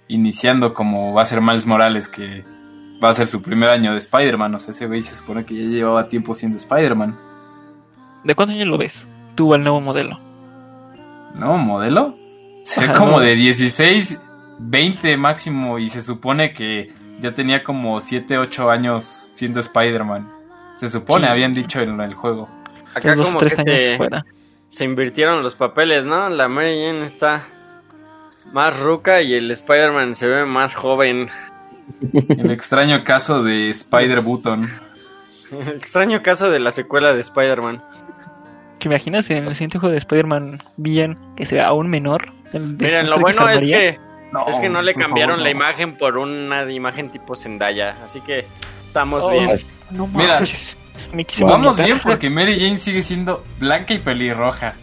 iniciando 0.09 0.73
como 0.73 1.13
va 1.13 1.21
a 1.21 1.25
ser 1.25 1.39
Miles 1.41 1.65
Morales, 1.65 2.07
que 2.09 2.43
va 3.03 3.09
a 3.09 3.13
ser 3.13 3.27
su 3.27 3.41
primer 3.41 3.69
año 3.69 3.91
de 3.93 3.97
Spider-Man. 3.99 4.53
O 4.55 4.59
sea, 4.59 4.71
ese 4.71 4.85
güey 4.87 5.01
se 5.01 5.15
supone 5.15 5.45
que 5.45 5.55
ya 5.55 5.63
llevaba 5.69 6.09
tiempo 6.09 6.33
siendo 6.33 6.57
Spider-Man. 6.57 7.17
¿De 8.25 8.35
cuántos 8.35 8.55
años 8.55 8.67
lo 8.67 8.77
ves? 8.77 9.07
Tú 9.35 9.53
al 9.53 9.63
nuevo 9.63 9.79
modelo. 9.81 10.19
¿No? 11.35 11.57
¿Modelo? 11.57 12.15
Se 12.63 12.85
ve 12.85 12.93
como 12.97 13.13
no. 13.13 13.19
de 13.19 13.35
16, 13.35 14.21
20 14.59 15.17
máximo. 15.17 15.79
Y 15.79 15.87
se 15.87 16.01
supone 16.01 16.51
que 16.53 16.91
ya 17.21 17.33
tenía 17.33 17.63
como 17.63 17.99
7, 18.01 18.37
8 18.37 18.69
años 18.69 19.29
siendo 19.31 19.59
Spider-Man. 19.61 20.29
Se 20.75 20.89
supone, 20.89 21.27
Sí. 21.27 21.31
habían 21.31 21.53
dicho 21.53 21.79
en 21.79 21.99
el 22.01 22.13
juego. 22.13 22.49
Acá 22.95 23.15
dos 23.15 23.27
como 23.27 23.39
tres 23.39 23.53
que 23.53 23.61
años 23.61 23.79
se, 23.79 23.97
fuera. 23.97 24.25
se 24.67 24.83
invirtieron 24.85 25.43
los 25.43 25.55
papeles, 25.55 26.05
¿no? 26.05 26.29
La 26.29 26.47
Mary 26.47 26.83
Jane 26.85 27.05
está 27.05 27.45
más 28.51 28.77
ruca 28.79 29.21
y 29.21 29.33
el 29.33 29.49
Spider-Man 29.51 30.15
se 30.15 30.27
ve 30.27 30.45
más 30.45 30.73
joven. 30.75 31.27
El 32.11 32.51
extraño 32.51 33.03
caso 33.03 33.43
de 33.43 33.69
Spider-Button. 33.69 34.69
El 35.51 35.67
extraño 35.69 36.23
caso 36.23 36.49
de 36.49 36.59
la 36.59 36.71
secuela 36.71 37.13
de 37.13 37.19
Spider-Man. 37.21 37.83
¿Te 38.79 38.87
imaginas 38.89 39.29
en 39.29 39.47
el 39.47 39.53
siguiente 39.55 39.79
juego 39.79 39.91
de 39.91 39.97
Spider-Man 39.99 40.63
bien 40.77 41.17
que 41.35 41.45
sea 41.45 41.67
aún 41.67 41.89
menor? 41.89 42.31
Miren, 42.53 43.09
lo 43.09 43.19
bueno 43.19 43.47
es 43.49 43.59
que, 43.61 43.99
es 44.47 44.59
que 44.59 44.69
no 44.69 44.81
le 44.81 44.93
cambiaron 44.93 45.37
favor, 45.37 45.43
la 45.47 45.53
no. 45.53 45.57
imagen 45.57 45.97
por 45.97 46.17
una 46.17 46.69
imagen 46.71 47.09
tipo 47.11 47.35
Zendaya. 47.35 47.95
Así 48.03 48.19
que 48.21 48.45
estamos 48.87 49.23
Oh, 49.25 49.31
bien. 49.31 49.51
No 49.91 50.07
Mira, 50.07 50.41
Vamos 51.41 51.77
bien 51.77 51.99
porque 51.99 52.29
Mary 52.29 52.59
Jane 52.59 52.77
sigue 52.77 53.01
siendo 53.01 53.43
blanca 53.59 53.93
y 53.93 53.99
pelirroja. 53.99 54.75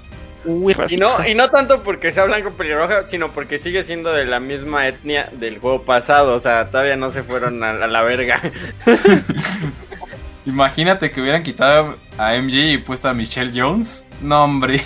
Uy, 0.44 0.74
Y 0.88 0.96
no, 0.96 1.26
y 1.26 1.34
no 1.34 1.50
tanto 1.50 1.82
porque 1.82 2.12
sea 2.12 2.24
blanco 2.24 2.50
pelirroja, 2.52 3.06
sino 3.06 3.30
porque 3.30 3.58
sigue 3.58 3.82
siendo 3.82 4.11
de 4.12 4.24
la 4.24 4.40
misma 4.40 4.86
etnia 4.88 5.28
del 5.32 5.58
juego 5.58 5.82
pasado. 5.82 6.34
O 6.34 6.38
sea, 6.38 6.70
todavía 6.70 6.96
no 6.96 7.11
se 7.11 7.22
fueron 7.22 7.62
a, 7.62 7.70
a 7.70 7.86
la 7.86 8.02
verga. 8.02 8.40
Imagínate 10.46 11.11
que 11.11 11.20
hubieran 11.20 11.42
quitado 11.42 11.96
a 12.16 12.32
MJ 12.36 12.54
y 12.72 12.78
puesto 12.78 13.08
a 13.08 13.12
Michelle 13.12 13.52
Jones. 13.54 14.04
No, 14.22 14.44
hombre. 14.44 14.80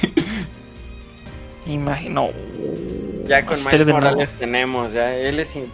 Imagino. 1.67 2.31
Ya 3.25 3.47
con 3.47 3.57
Miles. 3.65 3.87
Morales 3.87 4.33
tenemos, 4.33 4.93
ya. 4.93 5.15
Él 5.15 5.39
es 5.41 5.55
in- 5.57 5.71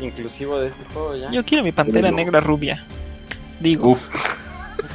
inclusivo 0.00 0.58
de 0.60 0.68
este 0.68 0.84
juego, 0.92 1.16
ya. 1.16 1.30
Yo 1.30 1.44
quiero 1.44 1.64
mi 1.64 1.72
pantera 1.72 2.10
negra 2.10 2.40
rubia. 2.40 2.86
Digo, 3.60 3.88
Uf. 3.90 4.08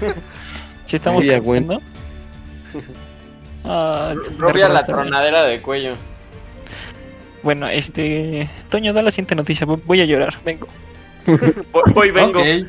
si 0.85 0.95
estamos 0.95 1.25
cambiando. 1.25 1.81
Ah, 3.65 4.13
Rubia 4.37 4.67
la 4.69 4.83
tronadera 4.83 5.43
de 5.43 5.61
cuello. 5.61 5.93
Bueno, 7.43 7.67
este. 7.67 8.49
Toño, 8.69 8.93
da 8.93 9.01
la 9.01 9.11
siguiente 9.11 9.35
noticia. 9.35 9.65
Voy- 9.65 10.01
a 10.01 10.05
llorar. 10.05 10.33
Vengo. 10.43 10.67
Voy, 11.93 12.11
vengo. 12.11 12.39
Ok. 12.39 12.67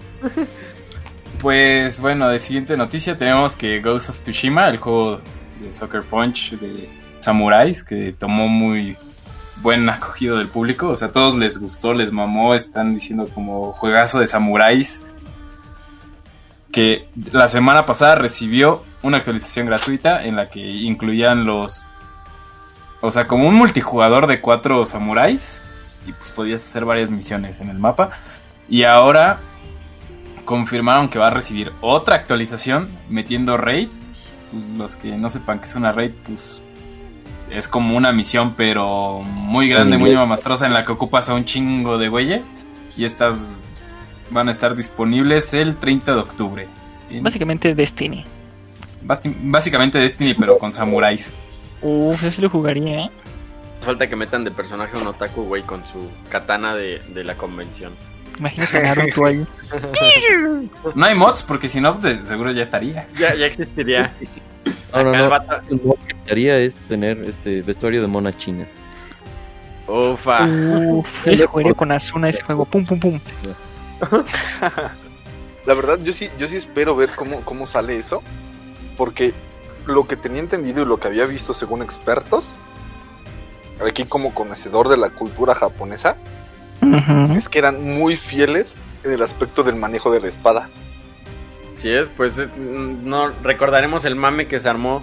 Pues 1.40 2.00
bueno, 2.00 2.28
de 2.28 2.38
siguiente 2.38 2.76
noticia 2.76 3.18
tenemos 3.18 3.56
que 3.56 3.80
Ghost 3.80 4.10
of 4.10 4.20
Tsushima, 4.20 4.68
el 4.68 4.78
juego 4.78 5.20
de 5.60 5.72
Soccer 5.72 6.02
Punch 6.02 6.52
de 6.58 6.88
Samuráis, 7.20 7.82
que 7.84 8.12
tomó 8.12 8.48
muy 8.48 8.96
buen 9.62 9.88
acogido 9.88 10.38
del 10.38 10.48
público. 10.48 10.88
O 10.88 10.96
sea, 10.96 11.08
a 11.08 11.12
todos 11.12 11.34
les 11.36 11.58
gustó, 11.58 11.92
les 11.92 12.12
mamó, 12.12 12.54
están 12.54 12.94
diciendo 12.94 13.28
como 13.34 13.72
juegazo 13.72 14.20
de 14.20 14.26
samuráis. 14.26 15.04
Que 16.74 17.06
la 17.30 17.46
semana 17.46 17.86
pasada 17.86 18.16
recibió 18.16 18.82
una 19.02 19.18
actualización 19.18 19.66
gratuita 19.66 20.24
en 20.24 20.34
la 20.34 20.48
que 20.48 20.58
incluían 20.58 21.44
los. 21.44 21.86
O 23.00 23.12
sea, 23.12 23.28
como 23.28 23.46
un 23.46 23.54
multijugador 23.54 24.26
de 24.26 24.40
cuatro 24.40 24.84
samuráis. 24.84 25.62
Y 26.04 26.10
pues 26.10 26.32
podías 26.32 26.64
hacer 26.64 26.84
varias 26.84 27.10
misiones 27.10 27.60
en 27.60 27.70
el 27.70 27.78
mapa. 27.78 28.10
Y 28.68 28.82
ahora 28.82 29.38
confirmaron 30.44 31.08
que 31.10 31.20
va 31.20 31.28
a 31.28 31.30
recibir 31.30 31.72
otra 31.80 32.16
actualización 32.16 32.88
metiendo 33.08 33.56
raid. 33.56 33.90
Pues 34.50 34.64
los 34.76 34.96
que 34.96 35.16
no 35.16 35.30
sepan 35.30 35.60
que 35.60 35.66
es 35.66 35.76
una 35.76 35.92
raid, 35.92 36.10
pues 36.26 36.60
es 37.52 37.68
como 37.68 37.96
una 37.96 38.12
misión, 38.12 38.54
pero 38.56 39.22
muy 39.22 39.68
grande, 39.68 39.96
muy 39.96 40.12
mamastrosa 40.12 40.66
en 40.66 40.72
la 40.72 40.82
que 40.82 40.90
ocupas 40.90 41.28
a 41.28 41.34
un 41.34 41.44
chingo 41.44 41.98
de 41.98 42.08
güeyes. 42.08 42.50
Y 42.96 43.04
estas 43.04 43.62
van 44.30 44.48
a 44.48 44.52
estar 44.52 44.74
disponibles 44.74 45.52
el 45.54 45.76
30 45.76 46.14
de 46.14 46.20
octubre. 46.20 46.68
Básicamente 47.20 47.74
Destiny. 47.74 48.24
Basti- 49.04 49.34
Básicamente 49.42 49.98
Destiny, 49.98 50.34
pero 50.34 50.58
con 50.58 50.72
samuráis. 50.72 51.32
Uf, 51.82 52.24
eso 52.24 52.40
lo 52.42 52.48
jugaría, 52.50 53.00
¿eh? 53.06 53.10
Falta 53.82 54.08
que 54.08 54.16
metan 54.16 54.44
de 54.44 54.50
personaje 54.50 54.96
a 54.96 55.00
un 55.00 55.06
otaku, 55.08 55.42
güey, 55.44 55.62
con 55.62 55.86
su 55.86 56.08
katana 56.30 56.74
de, 56.74 57.00
de 57.12 57.22
la 57.24 57.34
convención. 57.36 57.92
Imagínate 58.38 58.82
Naruto 58.82 59.26
ahí. 59.26 59.46
No 60.94 61.04
hay 61.06 61.14
mods, 61.14 61.42
porque 61.42 61.68
si 61.68 61.80
no, 61.80 61.92
de 61.94 62.16
seguro 62.26 62.50
ya 62.52 62.62
estaría. 62.62 63.06
Ya, 63.18 63.34
ya 63.34 63.46
existiría. 63.46 64.12
No, 64.92 65.02
no, 65.04 65.12
Lo 65.68 65.94
que 66.06 66.14
quería 66.26 66.56
es 66.58 66.76
tener 66.88 67.18
este 67.24 67.60
vestuario 67.62 68.00
de 68.00 68.06
mona 68.08 68.32
china. 68.36 68.66
Ufa. 69.86 70.46
Uf, 70.46 71.26
yo 71.26 71.46
jugaría 71.48 71.74
con 71.74 71.92
Asuna 71.92 72.28
ese 72.30 72.42
juego. 72.42 72.64
Pum, 72.64 72.84
pum, 72.86 72.98
pum. 72.98 73.20
La 75.66 75.74
verdad, 75.74 75.98
yo 76.02 76.12
sí, 76.12 76.28
yo 76.38 76.46
sí 76.46 76.56
espero 76.56 76.94
ver 76.94 77.10
cómo, 77.16 77.40
cómo 77.42 77.66
sale 77.66 77.96
eso. 77.96 78.22
Porque 78.96 79.32
lo 79.86 80.06
que 80.06 80.16
tenía 80.16 80.40
entendido 80.40 80.82
y 80.82 80.86
lo 80.86 80.98
que 80.98 81.08
había 81.08 81.26
visto 81.26 81.54
según 81.54 81.82
expertos, 81.82 82.56
aquí 83.84 84.04
como 84.04 84.34
conocedor 84.34 84.88
de 84.88 84.96
la 84.96 85.10
cultura 85.10 85.54
japonesa, 85.54 86.16
es 87.34 87.48
que 87.48 87.58
eran 87.58 87.82
muy 87.82 88.16
fieles 88.16 88.74
en 89.04 89.12
el 89.12 89.22
aspecto 89.22 89.62
del 89.62 89.76
manejo 89.76 90.12
de 90.12 90.20
la 90.20 90.28
espada. 90.28 90.68
Si 91.74 91.90
es, 91.90 92.08
pues 92.08 92.38
eh, 92.38 92.48
no 92.56 93.28
recordaremos 93.42 94.04
el 94.04 94.16
mame 94.16 94.46
que 94.46 94.60
se 94.60 94.68
armó 94.68 95.02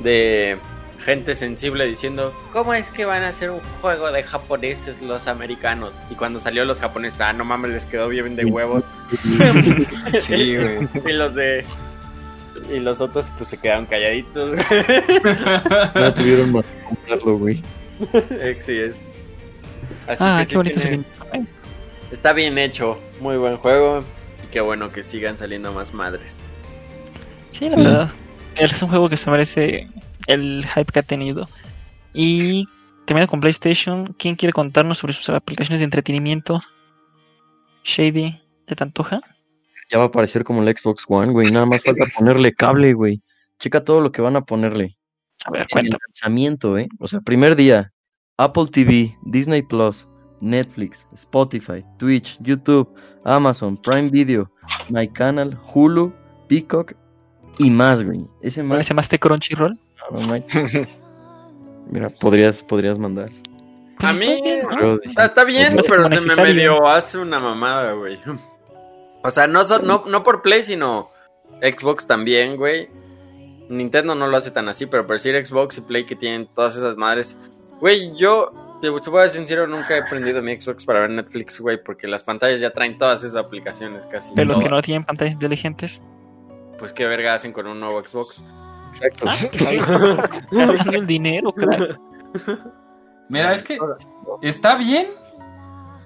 de 0.00 0.58
gente 1.04 1.34
sensible 1.36 1.86
diciendo, 1.86 2.32
¿cómo 2.52 2.72
es 2.74 2.90
que 2.90 3.04
van 3.04 3.22
a 3.22 3.28
hacer 3.28 3.50
un 3.50 3.60
juego 3.80 4.10
de 4.12 4.22
japoneses 4.22 5.02
los 5.02 5.26
americanos? 5.28 5.94
Y 6.10 6.14
cuando 6.14 6.38
salió 6.40 6.64
los 6.64 6.80
japoneses, 6.80 7.20
ah, 7.20 7.32
no 7.32 7.44
mames, 7.44 7.70
les 7.72 7.86
quedó 7.86 8.08
bien 8.08 8.36
de 8.36 8.44
huevos. 8.44 8.84
Sí, 10.20 10.56
güey. 10.58 10.88
y 11.06 11.12
los 11.12 11.34
de... 11.34 11.64
Y 12.72 12.78
los 12.78 13.00
otros 13.00 13.30
pues 13.36 13.48
se 13.50 13.56
quedaron 13.58 13.86
calladitos. 13.86 14.52
No 15.94 16.14
tuvieron 16.14 16.52
más 16.52 16.64
que 16.66 16.84
comprarlo, 16.84 17.38
güey. 17.38 17.60
sí 18.60 18.78
es. 18.78 19.02
Así 20.06 20.18
Ah, 20.24 20.38
que 20.40 20.44
qué 20.44 20.50
sí 20.50 20.56
bonito 20.56 20.80
tiene- 20.80 21.04
está 22.12 22.32
bien 22.32 22.58
hecho, 22.58 22.98
muy 23.20 23.36
buen 23.36 23.56
juego. 23.56 24.04
Y 24.44 24.46
qué 24.52 24.60
bueno 24.60 24.90
que 24.92 25.02
sigan 25.02 25.36
saliendo 25.38 25.72
más 25.72 25.92
madres. 25.92 26.40
Sí, 27.50 27.68
la 27.70 27.76
verdad. 27.76 28.10
Es 28.54 28.80
un 28.82 28.88
juego 28.90 29.08
que 29.08 29.16
se 29.16 29.30
merece 29.30 29.86
el 30.26 30.64
hype 30.66 30.92
que 30.92 30.98
ha 30.98 31.02
tenido. 31.02 31.48
Y 32.12 32.66
terminando 33.06 33.30
con 33.30 33.40
PlayStation, 33.40 34.14
¿quién 34.18 34.36
quiere 34.36 34.52
contarnos 34.52 34.98
sobre 34.98 35.12
sus 35.12 35.28
aplicaciones 35.30 35.80
de 35.80 35.84
entretenimiento? 35.84 36.60
Shady, 37.84 38.40
¿te 38.66 38.76
te 38.76 38.84
antoja? 38.84 39.20
Ya 39.90 39.98
va 39.98 40.04
a 40.04 40.06
aparecer 40.08 40.44
como 40.44 40.62
el 40.62 40.76
Xbox 40.76 41.04
One, 41.08 41.32
güey. 41.32 41.50
Nada 41.50 41.66
más 41.66 41.82
falta 41.82 42.04
ponerle 42.16 42.52
cable, 42.52 42.94
güey. 42.94 43.20
Checa 43.58 43.84
todo 43.84 44.00
lo 44.00 44.12
que 44.12 44.22
van 44.22 44.36
a 44.36 44.42
ponerle. 44.42 44.96
A 45.44 45.50
ver, 45.50 45.66
el 45.74 45.90
lanzamiento, 45.90 46.78
¿eh? 46.78 46.88
O 46.98 47.08
sea, 47.08 47.20
primer 47.20 47.56
día, 47.56 47.92
Apple 48.38 48.66
TV, 48.70 49.16
Disney 49.24 49.62
Plus, 49.62 50.06
Netflix, 50.40 51.06
Spotify, 51.14 51.84
Twitch, 51.98 52.38
YouTube, 52.40 52.88
Amazon, 53.24 53.76
Prime 53.76 54.08
Video, 54.10 54.50
My 54.88 55.08
Canal, 55.08 55.58
Hulu, 55.72 56.12
Peacock 56.48 56.94
y 57.58 57.70
más, 57.70 58.02
güey. 58.02 58.26
Ese 58.40 58.62
¿No 58.62 58.70
más, 58.70 58.78
le 58.78 58.84
llamaste 58.84 59.18
Crunchyroll? 59.18 59.78
No. 60.20 60.44
Mira, 61.90 62.08
podrías, 62.10 62.62
podrías 62.62 62.98
mandar. 62.98 63.30
A 63.98 64.12
mí- 64.14 64.26
está 64.26 64.42
bien. 64.42 64.66
Pero, 64.70 65.02
Está, 65.02 65.24
está 65.26 65.44
bien, 65.44 65.76
pero 65.88 66.02
como 66.04 66.16
se 66.18 66.26
me 66.36 66.42
medio 66.42 66.86
hace 66.88 67.18
una 67.18 67.36
mamada, 67.38 67.92
güey. 67.92 68.18
O 69.22 69.30
sea, 69.30 69.46
no, 69.46 69.64
so- 69.64 69.80
no, 69.80 70.04
no 70.06 70.22
por 70.22 70.42
Play, 70.42 70.62
sino 70.64 71.10
Xbox 71.60 72.06
también, 72.06 72.56
güey. 72.56 72.88
Nintendo 73.68 74.14
no 74.14 74.26
lo 74.26 74.36
hace 74.36 74.50
tan 74.50 74.68
así, 74.68 74.86
pero 74.86 75.06
por 75.06 75.16
decir 75.16 75.34
Xbox 75.46 75.78
y 75.78 75.80
Play 75.82 76.04
que 76.04 76.16
tienen 76.16 76.48
todas 76.54 76.76
esas 76.76 76.96
madres. 76.96 77.36
Güey, 77.80 78.14
yo, 78.16 78.78
te, 78.80 78.88
te 79.00 79.10
voy 79.10 79.20
a 79.22 79.28
ser 79.28 79.38
sincero, 79.38 79.66
nunca 79.66 79.96
he 79.96 80.02
prendido 80.02 80.42
mi 80.42 80.60
Xbox 80.60 80.84
para 80.84 81.00
ver 81.00 81.10
Netflix, 81.10 81.60
güey, 81.60 81.82
porque 81.82 82.06
las 82.06 82.22
pantallas 82.24 82.60
ya 82.60 82.70
traen 82.70 82.98
todas 82.98 83.22
esas 83.24 83.36
aplicaciones 83.36 84.06
casi. 84.06 84.34
De 84.34 84.44
los 84.44 84.58
que 84.60 84.68
no 84.68 84.82
tienen 84.82 85.04
pantallas 85.04 85.34
inteligentes. 85.34 86.02
Pues 86.78 86.92
qué 86.92 87.06
verga 87.06 87.34
hacen 87.34 87.52
con 87.52 87.66
un 87.66 87.78
nuevo 87.78 88.02
Xbox. 88.06 88.42
Exacto. 88.92 89.26
Ah, 89.28 90.28
Gastando 90.50 90.92
el 90.92 91.06
dinero, 91.06 91.52
crack. 91.52 91.98
Mira, 93.28 93.54
es 93.54 93.62
que 93.62 93.78
está 94.42 94.76
bien 94.76 95.06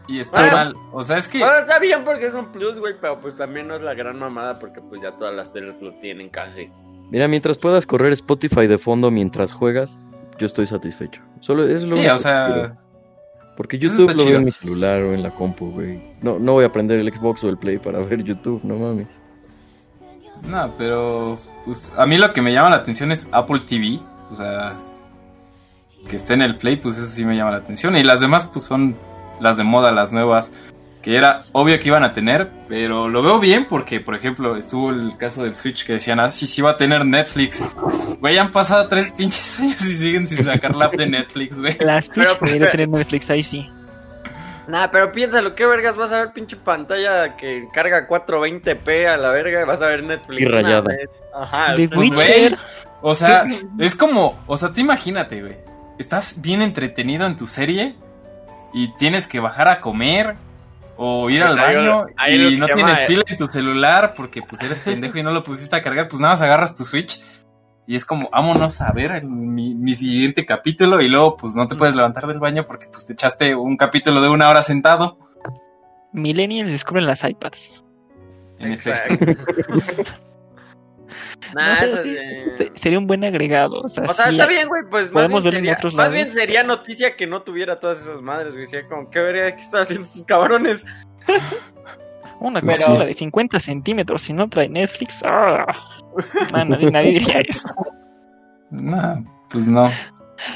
y 0.06 0.20
está 0.20 0.50
mal. 0.52 0.74
O 0.92 1.02
sea, 1.02 1.18
es 1.18 1.26
que 1.28 1.38
Bueno, 1.38 1.58
está 1.58 1.78
bien 1.78 2.04
porque 2.04 2.26
es 2.26 2.34
un 2.34 2.52
plus, 2.52 2.78
güey, 2.78 2.94
pero 3.00 3.20
pues 3.20 3.36
también 3.36 3.66
no 3.66 3.76
es 3.76 3.82
la 3.82 3.94
gran 3.94 4.18
mamada 4.18 4.58
porque 4.58 4.80
pues 4.80 5.02
ya 5.02 5.12
todas 5.12 5.34
las 5.34 5.52
teles 5.52 5.74
lo 5.80 5.92
tienen 5.94 6.28
casi. 6.28 6.70
Mira, 7.10 7.28
mientras 7.28 7.58
puedas 7.58 7.86
correr 7.86 8.12
Spotify 8.12 8.66
de 8.66 8.78
fondo 8.78 9.10
mientras 9.10 9.52
juegas, 9.52 10.06
yo 10.38 10.46
estoy 10.46 10.66
satisfecho. 10.66 11.20
Solo 11.40 11.66
es 11.66 11.82
lo 11.82 11.96
sí, 11.96 12.06
o 12.06 12.18
sea, 12.18 12.46
quiero. 12.46 12.86
Porque 13.56 13.78
YouTube 13.78 14.10
lo 14.10 14.16
veo 14.16 14.26
chido. 14.26 14.38
en 14.38 14.44
mi 14.44 14.52
celular 14.52 15.02
o 15.02 15.14
en 15.14 15.22
la 15.22 15.30
compu, 15.30 15.70
güey. 15.70 16.00
No, 16.20 16.38
no 16.38 16.52
voy 16.52 16.64
a 16.64 16.72
prender 16.72 17.00
el 17.00 17.12
Xbox 17.12 17.42
o 17.42 17.48
el 17.48 17.56
Play 17.56 17.78
para 17.78 17.98
ver 18.04 18.22
YouTube, 18.22 18.60
no 18.62 18.76
mames. 18.76 19.20
No, 20.42 20.72
pero 20.78 21.38
pues 21.64 21.92
a 21.96 22.06
mí 22.06 22.18
lo 22.18 22.32
que 22.32 22.42
me 22.42 22.52
llama 22.52 22.70
la 22.70 22.76
atención 22.76 23.12
es 23.12 23.28
Apple 23.32 23.60
TV, 23.60 24.00
o 24.30 24.34
sea, 24.34 24.74
que 26.08 26.16
esté 26.16 26.34
en 26.34 26.42
el 26.42 26.56
Play, 26.56 26.76
pues 26.76 26.96
eso 26.96 27.06
sí 27.06 27.24
me 27.24 27.36
llama 27.36 27.50
la 27.50 27.58
atención 27.58 27.96
y 27.96 28.02
las 28.02 28.20
demás 28.20 28.46
pues 28.46 28.64
son 28.64 28.96
las 29.40 29.56
de 29.56 29.64
moda, 29.64 29.90
las 29.92 30.12
nuevas, 30.12 30.52
que 31.02 31.16
era 31.16 31.42
obvio 31.52 31.78
que 31.78 31.88
iban 31.88 32.02
a 32.02 32.12
tener, 32.12 32.50
pero 32.68 33.08
lo 33.08 33.22
veo 33.22 33.38
bien 33.38 33.66
porque, 33.68 34.00
por 34.00 34.16
ejemplo, 34.16 34.56
estuvo 34.56 34.90
el 34.90 35.16
caso 35.16 35.44
del 35.44 35.54
Switch 35.54 35.84
que 35.84 35.94
decían, 35.94 36.18
ah, 36.18 36.30
sí, 36.30 36.46
sí 36.46 36.62
va 36.62 36.70
a 36.70 36.76
tener 36.76 37.06
Netflix. 37.06 37.64
Güey, 38.18 38.38
han 38.38 38.50
pasado 38.50 38.88
tres 38.88 39.10
pinches 39.10 39.60
años 39.60 39.86
y 39.86 39.94
siguen 39.94 40.26
sin 40.26 40.44
sacar 40.44 40.74
la 40.74 40.86
app 40.86 40.94
de 40.94 41.06
Netflix, 41.06 41.60
güey. 41.60 41.76
Las 41.78 42.08
Pero, 42.08 42.26
Twitch 42.26 42.38
pues, 42.38 42.52
debería 42.52 42.72
tener 42.72 42.88
Netflix, 42.88 43.30
ahí 43.30 43.42
sí. 43.42 43.70
Nah, 44.68 44.88
pero 44.90 45.12
piénsalo, 45.12 45.54
¿qué 45.54 45.64
vergas 45.66 45.96
vas 45.96 46.10
a 46.12 46.18
ver 46.18 46.32
pinche 46.32 46.56
pantalla 46.56 47.36
que 47.36 47.68
carga 47.72 48.08
420p 48.08 49.06
a 49.06 49.16
la 49.16 49.30
verga? 49.30 49.64
Vas 49.64 49.80
a 49.82 49.86
ver 49.86 50.02
Netflix. 50.02 50.42
Y 50.42 50.44
rayada. 50.46 50.82
Nah. 50.82 51.42
Ajá. 51.42 51.74
The 51.76 51.88
pues, 51.88 52.10
Witcher. 52.10 52.58
o 53.00 53.14
sea, 53.14 53.44
es 53.78 53.94
como, 53.94 54.42
o 54.46 54.56
sea, 54.56 54.72
tú 54.72 54.80
imagínate, 54.80 55.40
güey. 55.40 55.56
Estás 55.98 56.40
bien 56.40 56.62
entretenido 56.62 57.26
en 57.26 57.36
tu 57.36 57.46
serie 57.46 57.96
y 58.74 58.94
tienes 58.96 59.26
que 59.26 59.40
bajar 59.40 59.68
a 59.68 59.80
comer 59.80 60.34
o 60.96 61.30
ir 61.30 61.40
Pues 61.40 61.50
al 61.52 61.58
baño 61.58 62.06
hay 62.16 62.54
y 62.54 62.56
no 62.56 62.66
tienes 62.66 62.98
llama- 62.98 63.06
pila 63.06 63.22
en 63.26 63.36
tu 63.36 63.46
celular 63.46 64.14
porque 64.16 64.42
pues 64.42 64.60
eres 64.62 64.80
pendejo 64.80 65.18
y 65.18 65.22
no 65.22 65.30
lo 65.30 65.42
pusiste 65.42 65.76
a 65.76 65.82
cargar, 65.82 66.08
pues 66.08 66.20
nada 66.20 66.32
más 66.32 66.42
agarras 66.42 66.74
tu 66.74 66.84
Switch 66.84 67.20
y 67.86 67.94
es 67.96 68.04
como, 68.04 68.28
vámonos 68.30 68.80
a 68.80 68.90
ver 68.92 69.12
el- 69.12 69.24
mi, 69.26 69.74
mi 69.74 69.94
siguiente 69.94 70.44
capítulo 70.44 71.00
y 71.00 71.08
luego 71.08 71.36
pues 71.36 71.54
no 71.54 71.68
te 71.68 71.74
puedes 71.76 71.94
levantar 71.96 72.26
del 72.26 72.38
baño 72.40 72.64
porque 72.66 72.86
pues 72.90 73.06
te 73.06 73.12
echaste 73.12 73.54
un 73.54 73.76
capítulo 73.76 74.20
de 74.20 74.28
una 74.28 74.48
hora 74.50 74.62
sentado. 74.62 75.18
Millennials 76.12 76.70
descubren 76.70 77.06
las 77.06 77.22
iPads. 77.24 77.82
En. 78.58 78.72
Exacto. 78.72 79.24
nah, 81.54 81.70
No 81.70 81.76
sé, 81.76 81.84
eso 81.84 81.94
es 81.96 82.00
que 82.00 82.08
de- 82.10 82.56
se- 82.58 82.72
sería 82.74 82.98
un 82.98 83.06
buen 83.06 83.22
agregado. 83.24 83.80
O 83.82 83.88
sea, 83.88 84.04
O 84.04 84.08
sea, 84.12 84.26
sí, 84.26 84.32
está 84.32 84.46
bien, 84.46 84.68
güey, 84.68 84.82
pues 84.90 85.04
más 85.04 85.12
podemos 85.12 85.42
bien, 85.42 85.54
sería, 85.56 85.72
otros 85.74 85.94
más 85.94 86.06
lados. 86.06 86.14
bien 86.14 86.32
sería 86.32 86.62
noticia 86.64 87.16
que 87.16 87.26
no 87.26 87.42
tuviera 87.42 87.78
todas 87.78 88.00
esas 88.00 88.20
madres, 88.22 88.54
güey. 88.54 88.66
Sería 88.66 88.88
como, 88.88 89.10
¿qué 89.10 89.18
verga 89.20 89.54
que 89.54 89.60
están 89.62 89.82
haciendo 89.82 90.06
estos 90.06 90.24
cabrones? 90.24 90.84
Una 92.40 92.60
Pero- 92.60 92.72
consola 92.72 93.04
de 93.06 93.12
50 93.12 93.60
centímetros 93.60 94.22
si 94.22 94.32
no 94.32 94.48
trae 94.48 94.68
Netflix. 94.68 95.22
¡ah! 95.26 95.66
Ah, 96.52 96.64
nadie, 96.64 96.90
nadie 96.90 97.12
diría 97.18 97.40
eso. 97.40 97.68
Nah, 98.70 99.20
pues 99.50 99.66
no. 99.66 99.90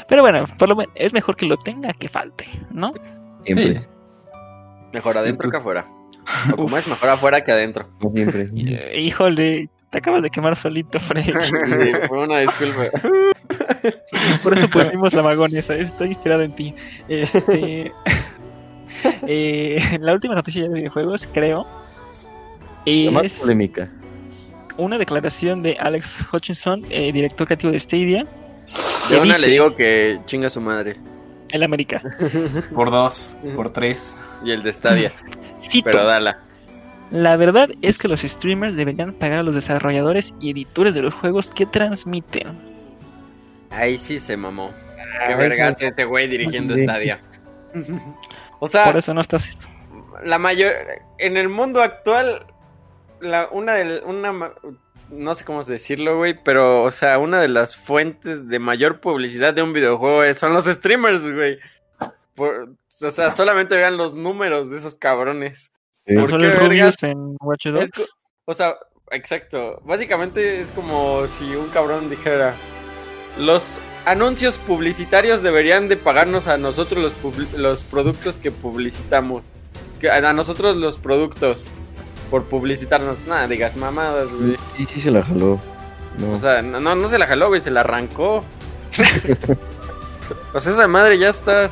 Pero 0.07 0.21
bueno, 0.21 0.45
por 0.57 0.69
lo 0.69 0.75
menos 0.75 0.93
es 0.95 1.13
mejor 1.13 1.35
que 1.35 1.45
lo 1.45 1.57
tenga 1.57 1.93
que 1.93 2.07
falte, 2.09 2.45
¿no? 2.71 2.93
Siempre, 3.43 3.73
Sí. 3.79 3.85
Mejor 4.93 5.17
adentro 5.17 5.43
pues- 5.47 5.51
que 5.53 5.57
afuera. 5.57 5.87
O 6.53 6.55
como 6.55 6.77
es, 6.77 6.87
mejor 6.87 7.09
afuera 7.09 7.43
que 7.43 7.51
adentro. 7.51 7.87
no 8.01 8.09
siempre. 8.11 8.49
Eh, 8.55 9.01
híjole, 9.01 9.69
te 9.89 9.97
acabas 9.97 10.21
de 10.21 10.29
quemar 10.29 10.55
solito, 10.55 10.99
Fred. 10.99 11.23
Sí, 11.23 11.91
por 12.07 12.19
una 12.19 12.39
disculpa. 12.39 12.83
Por 14.43 14.53
eso 14.53 14.69
pusimos 14.69 15.13
la 15.13 15.23
magonesa, 15.23 15.75
está 15.75 16.05
inspirado 16.05 16.43
en 16.43 16.53
ti. 16.53 16.75
Este. 17.09 17.91
eh, 19.27 19.97
la 19.99 20.13
última 20.13 20.35
noticia 20.35 20.63
de 20.63 20.69
videojuegos, 20.73 21.27
creo, 21.33 21.65
La 22.85 23.11
más 23.11 23.23
es 23.25 23.39
polémica. 23.39 23.89
Una 24.77 24.97
declaración 24.97 25.61
de 25.63 25.77
Alex 25.79 26.25
Hutchinson, 26.31 26.85
eh, 26.89 27.11
director 27.11 27.47
creativo 27.47 27.71
de 27.73 27.79
Stadia, 27.79 28.25
De 29.09 29.15
una 29.19 29.35
dice- 29.35 29.39
le 29.41 29.47
digo 29.51 29.75
que 29.75 30.19
chinga 30.25 30.49
su 30.49 30.61
madre. 30.61 30.97
el 31.51 31.63
América. 31.63 32.01
Por 32.73 32.89
dos, 32.91 33.35
por 33.55 33.71
tres. 33.71 34.15
Y 34.43 34.51
el 34.51 34.63
de 34.63 34.71
Stadia. 34.71 35.11
Cito, 35.61 35.89
pero 35.91 36.05
dala. 36.05 36.39
La 37.11 37.35
verdad 37.35 37.69
es 37.81 37.97
que 37.97 38.07
los 38.07 38.21
streamers 38.21 38.75
deberían 38.77 39.11
pagar 39.13 39.39
a 39.39 39.43
los 39.43 39.53
desarrolladores 39.53 40.33
y 40.39 40.51
editores 40.51 40.93
de 40.93 41.01
los 41.01 41.13
juegos 41.13 41.51
que 41.51 41.65
transmiten. 41.65 42.57
Ahí 43.69 43.97
sí 43.97 44.17
se 44.19 44.37
mamó. 44.37 44.71
Qué 45.27 45.33
Ah, 45.33 45.35
vergas 45.35 45.75
eso- 45.75 45.87
este 45.89 46.05
güey 46.05 46.27
dirigiendo 46.29 46.75
Sí. 46.75 46.83
Stadia. 46.83 47.19
O 48.63 48.67
sea, 48.67 48.85
Por 48.85 48.97
eso 48.97 49.13
no 49.13 49.21
estás. 49.21 49.57
la 50.23 50.37
mayor 50.37 50.71
en 51.17 51.35
el 51.35 51.49
mundo 51.49 51.81
actual 51.81 52.45
la 53.21 53.49
una 53.51 53.73
de 53.75 54.01
una 54.01 54.53
no 55.09 55.35
sé 55.35 55.43
cómo 55.43 55.61
decirlo, 55.63 56.17
güey, 56.17 56.41
pero 56.43 56.83
o 56.83 56.91
sea, 56.91 57.17
una 57.19 57.41
de 57.41 57.49
las 57.49 57.75
fuentes 57.75 58.47
de 58.47 58.59
mayor 58.59 59.01
publicidad 59.01 59.53
de 59.53 59.61
un 59.61 59.73
videojuego 59.73 60.33
son 60.33 60.53
los 60.53 60.65
streamers, 60.65 61.29
güey. 61.29 61.59
Por- 62.35 62.75
o 63.03 63.09
sea, 63.09 63.31
solamente 63.31 63.75
vean 63.75 63.97
los 63.97 64.13
números 64.13 64.69
de 64.69 64.77
esos 64.77 64.95
cabrones. 64.95 65.71
Sí. 66.05 66.15
¿Por 66.15 66.29
qué 66.29 66.47
vergas? 66.47 67.01
En 67.03 67.35
Watch 67.41 67.67
Dogs. 67.67 67.89
Es 67.97 68.09
o 68.45 68.53
sea, 68.53 68.75
exacto. 69.11 69.81
Básicamente 69.83 70.59
es 70.59 70.69
como 70.71 71.25
si 71.27 71.55
un 71.55 71.69
cabrón 71.69 72.09
dijera: 72.09 72.53
Los 73.37 73.79
anuncios 74.05 74.57
publicitarios 74.57 75.43
deberían 75.43 75.89
de 75.89 75.97
pagarnos 75.97 76.47
a 76.47 76.57
nosotros 76.57 77.01
los, 77.23 77.53
los 77.57 77.83
productos 77.83 78.37
que 78.37 78.51
publicitamos. 78.51 79.43
Que, 79.99 80.09
a 80.09 80.33
nosotros 80.33 80.75
los 80.77 80.97
productos 80.97 81.69
por 82.31 82.45
publicitarnos. 82.45 83.27
Nada, 83.27 83.47
digas 83.47 83.75
mamadas, 83.77 84.31
güey. 84.31 84.57
Sí, 84.77 84.87
sí 84.91 85.01
se 85.01 85.11
la 85.11 85.21
jaló. 85.23 85.59
No. 86.17 86.33
O 86.33 86.39
sea, 86.39 86.63
no, 86.63 86.79
no, 86.79 86.95
no 86.95 87.07
se 87.09 87.19
la 87.19 87.27
jaló, 87.27 87.49
güey, 87.49 87.61
se 87.61 87.69
la 87.69 87.81
arrancó. 87.81 88.43
o 90.53 90.59
sea, 90.59 90.71
esa 90.71 90.87
madre 90.87 91.17
ya 91.19 91.29
está. 91.29 91.67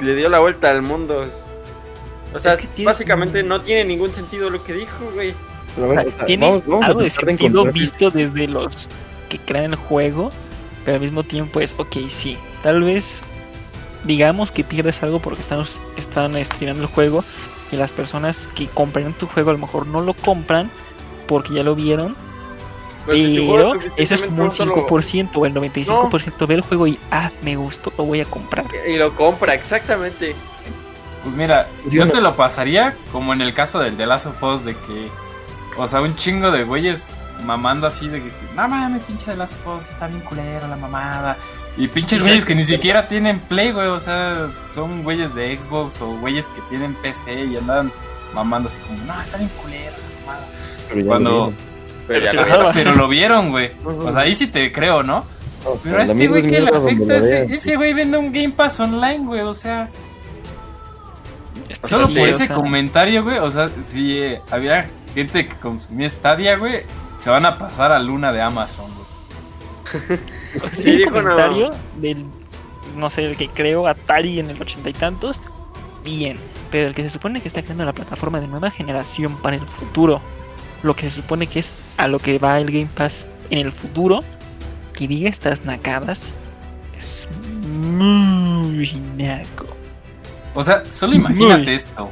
Le 0.00 0.14
dio 0.14 0.28
la 0.28 0.38
vuelta 0.38 0.70
al 0.70 0.82
mundo. 0.82 1.26
O 2.34 2.38
sea, 2.38 2.54
Es 2.54 2.60
que 2.62 2.66
tienes 2.68 2.94
básicamente 2.94 3.42
un- 3.42 3.48
no 3.48 3.60
tiene 3.60 3.84
ningún 3.84 4.12
sentido 4.12 4.50
lo 4.50 4.62
que 4.64 4.72
dijo, 4.74 5.10
güey. 5.14 5.34
Pero 5.74 5.86
a 5.90 5.94
ver, 5.94 6.08
o 6.08 6.10
sea, 6.10 6.24
Tiene 6.26 6.46
vamos- 6.46 6.62
vamos 6.66 6.82
a 6.84 6.86
algo 6.88 7.00
de 7.02 7.10
sentido 7.10 7.64
visto 7.66 8.10
desde 8.10 8.48
los 8.48 8.88
que 9.28 9.38
crean 9.38 9.72
el 9.72 9.76
juego, 9.76 10.30
pero 10.84 10.96
al 10.96 11.00
mismo 11.02 11.22
tiempo 11.24 11.60
es, 11.60 11.74
ok, 11.78 11.96
sí, 12.08 12.36
tal 12.62 12.82
vez 12.82 13.22
digamos 14.04 14.50
que 14.50 14.64
pierdes 14.64 15.02
algo 15.02 15.20
porque 15.20 15.40
están, 15.42 15.64
están 15.96 16.42
streamando 16.44 16.82
el 16.84 16.88
juego 16.90 17.24
y 17.72 17.76
las 17.76 17.92
personas 17.92 18.48
que 18.54 18.68
compran 18.68 19.12
tu 19.14 19.26
juego 19.26 19.50
a 19.50 19.52
lo 19.54 19.58
mejor 19.58 19.86
no 19.86 20.00
lo 20.02 20.14
compran 20.14 20.70
porque 21.26 21.54
ya 21.54 21.62
lo 21.62 21.74
vieron, 21.74 22.14
Pues 23.06 23.16
si 23.18 23.48
pero 23.50 23.74
eso 23.96 24.14
es 24.14 24.22
como 24.22 24.44
un 24.44 24.50
solo- 24.52 24.74
5% 24.86 25.30
o 25.40 25.46
el 25.46 25.54
95% 25.54 26.46
ve 26.46 26.54
el 26.54 26.60
juego 26.60 26.86
y, 26.86 26.98
ah, 27.10 27.30
me 27.42 27.56
gustó, 27.56 27.92
lo 27.98 28.04
voy 28.04 28.20
a 28.20 28.24
comprar. 28.24 28.64
Y 28.86 28.96
lo 28.96 29.14
compra, 29.16 29.54
exactamente. 29.54 30.34
Pues 31.22 31.34
mira, 31.34 31.68
Pues 31.82 31.94
yo 31.94 32.06
te 32.08 32.16
no- 32.16 32.20
lo 32.30 32.36
pasaría 32.36 32.94
como 33.12 33.32
en 33.32 33.40
el 33.40 33.54
caso 33.54 33.78
del 33.78 33.96
The 33.96 34.06
Last 34.06 34.26
of 34.26 34.42
Us 34.42 34.64
de 34.64 34.74
que, 34.76 35.08
o 35.76 35.86
sea, 35.86 36.00
un 36.00 36.14
chingo 36.16 36.50
de 36.50 36.64
güeyes 36.64 37.16
mamando 37.44 37.86
así 37.86 38.08
de 38.08 38.20
que, 38.22 38.30
no 38.54 38.68
mames, 38.68 39.04
pinche 39.04 39.26
The 39.30 39.36
Last 39.36 39.54
of 39.64 39.76
Us, 39.78 39.88
está 39.90 40.06
bien 40.08 40.20
culero 40.20 40.66
la 40.68 40.76
mamada. 40.76 41.36
Y 41.76 41.88
pinches 41.88 42.22
güeyes 42.22 42.44
que 42.44 42.54
ni 42.54 42.66
siquiera 42.66 43.08
tienen 43.08 43.40
Play, 43.40 43.72
güey, 43.72 43.86
o 43.88 43.98
sea, 43.98 44.50
son 44.72 45.02
güeyes 45.02 45.34
de 45.34 45.56
Xbox 45.56 46.00
o 46.02 46.06
güeyes 46.18 46.46
que 46.48 46.60
tienen 46.68 46.94
PC 46.96 47.44
y 47.46 47.56
andan 47.56 47.90
mamando 48.34 48.68
así 48.68 48.78
como, 48.80 49.02
no, 49.04 49.20
está 49.22 49.38
bien 49.38 49.50
culero 49.62 49.92
la 49.96 50.20
mamada. 50.32 50.48
Pero 50.88 51.06
Cuando- 51.06 51.30
lo 51.30 51.36
vieron. 51.46 51.72
Pero 52.06 52.20
Pero 52.20 52.24
ya 52.24 52.30
si 52.30 52.36
lo 52.36 52.42
vieron. 52.44 52.58
salva. 52.58 52.72
Pero 52.74 52.94
lo 52.94 53.08
vieron, 53.08 53.50
güey. 53.50 53.70
O 53.84 54.12
sea, 54.12 54.22
ahí 54.22 54.34
sí 54.34 54.48
te 54.48 54.70
creo, 54.72 55.02
¿no? 55.02 55.24
Pero 55.82 55.98
a 55.98 56.02
este 56.02 56.26
güey 56.26 56.42
que 56.42 56.60
le 56.60 56.70
afecta, 56.70 57.16
ese, 57.16 57.44
ese 57.44 57.76
güey 57.76 57.94
vende 57.94 58.18
un 58.18 58.32
Game 58.32 58.50
Pass 58.50 58.80
online, 58.80 59.20
güey, 59.24 59.40
o 59.42 59.54
sea... 59.54 59.88
Solo 61.84 62.08
por 62.08 62.18
o 62.18 62.26
ese 62.26 62.46
sea, 62.46 62.56
comentario, 62.56 63.22
güey. 63.24 63.38
O 63.38 63.50
sea, 63.50 63.70
si 63.80 64.18
eh, 64.18 64.40
había 64.50 64.86
gente 65.14 65.46
que 65.48 65.56
consumía 65.56 66.08
Stadia, 66.08 66.56
güey, 66.56 66.82
se 67.16 67.30
van 67.30 67.46
a 67.46 67.58
pasar 67.58 67.92
a 67.92 67.98
Luna 67.98 68.32
de 68.32 68.40
Amazon, 68.42 68.86
güey. 68.94 69.01
Sí, 70.72 70.90
el 70.90 70.98
dijo, 70.98 71.10
no. 71.10 71.22
comentario 71.22 71.70
del, 71.98 72.24
no 72.96 73.08
sé, 73.10 73.24
el 73.24 73.36
que 73.36 73.48
creó 73.48 73.86
Atari 73.86 74.38
en 74.38 74.50
el 74.50 74.60
ochenta 74.60 74.90
y 74.90 74.92
tantos, 74.92 75.40
bien. 76.04 76.38
Pero 76.70 76.88
el 76.88 76.94
que 76.94 77.02
se 77.02 77.10
supone 77.10 77.40
que 77.40 77.48
está 77.48 77.62
creando 77.62 77.84
la 77.84 77.92
plataforma 77.92 78.40
de 78.40 78.48
nueva 78.48 78.70
generación 78.70 79.36
para 79.36 79.56
el 79.56 79.62
futuro, 79.62 80.20
lo 80.82 80.94
que 80.96 81.08
se 81.10 81.16
supone 81.22 81.46
que 81.46 81.58
es 81.60 81.74
a 81.96 82.08
lo 82.08 82.18
que 82.18 82.38
va 82.38 82.58
el 82.58 82.66
Game 82.66 82.88
Pass 82.94 83.26
en 83.50 83.58
el 83.60 83.72
futuro, 83.72 84.20
que 84.94 85.06
diga 85.08 85.28
estas 85.28 85.64
nacadas, 85.64 86.34
es 86.96 87.28
muy 87.66 88.92
naco. 89.16 89.66
O 90.54 90.62
sea, 90.62 90.84
solo 90.90 91.14
imagínate 91.14 91.64
Muy. 91.64 91.74
esto. 91.74 92.10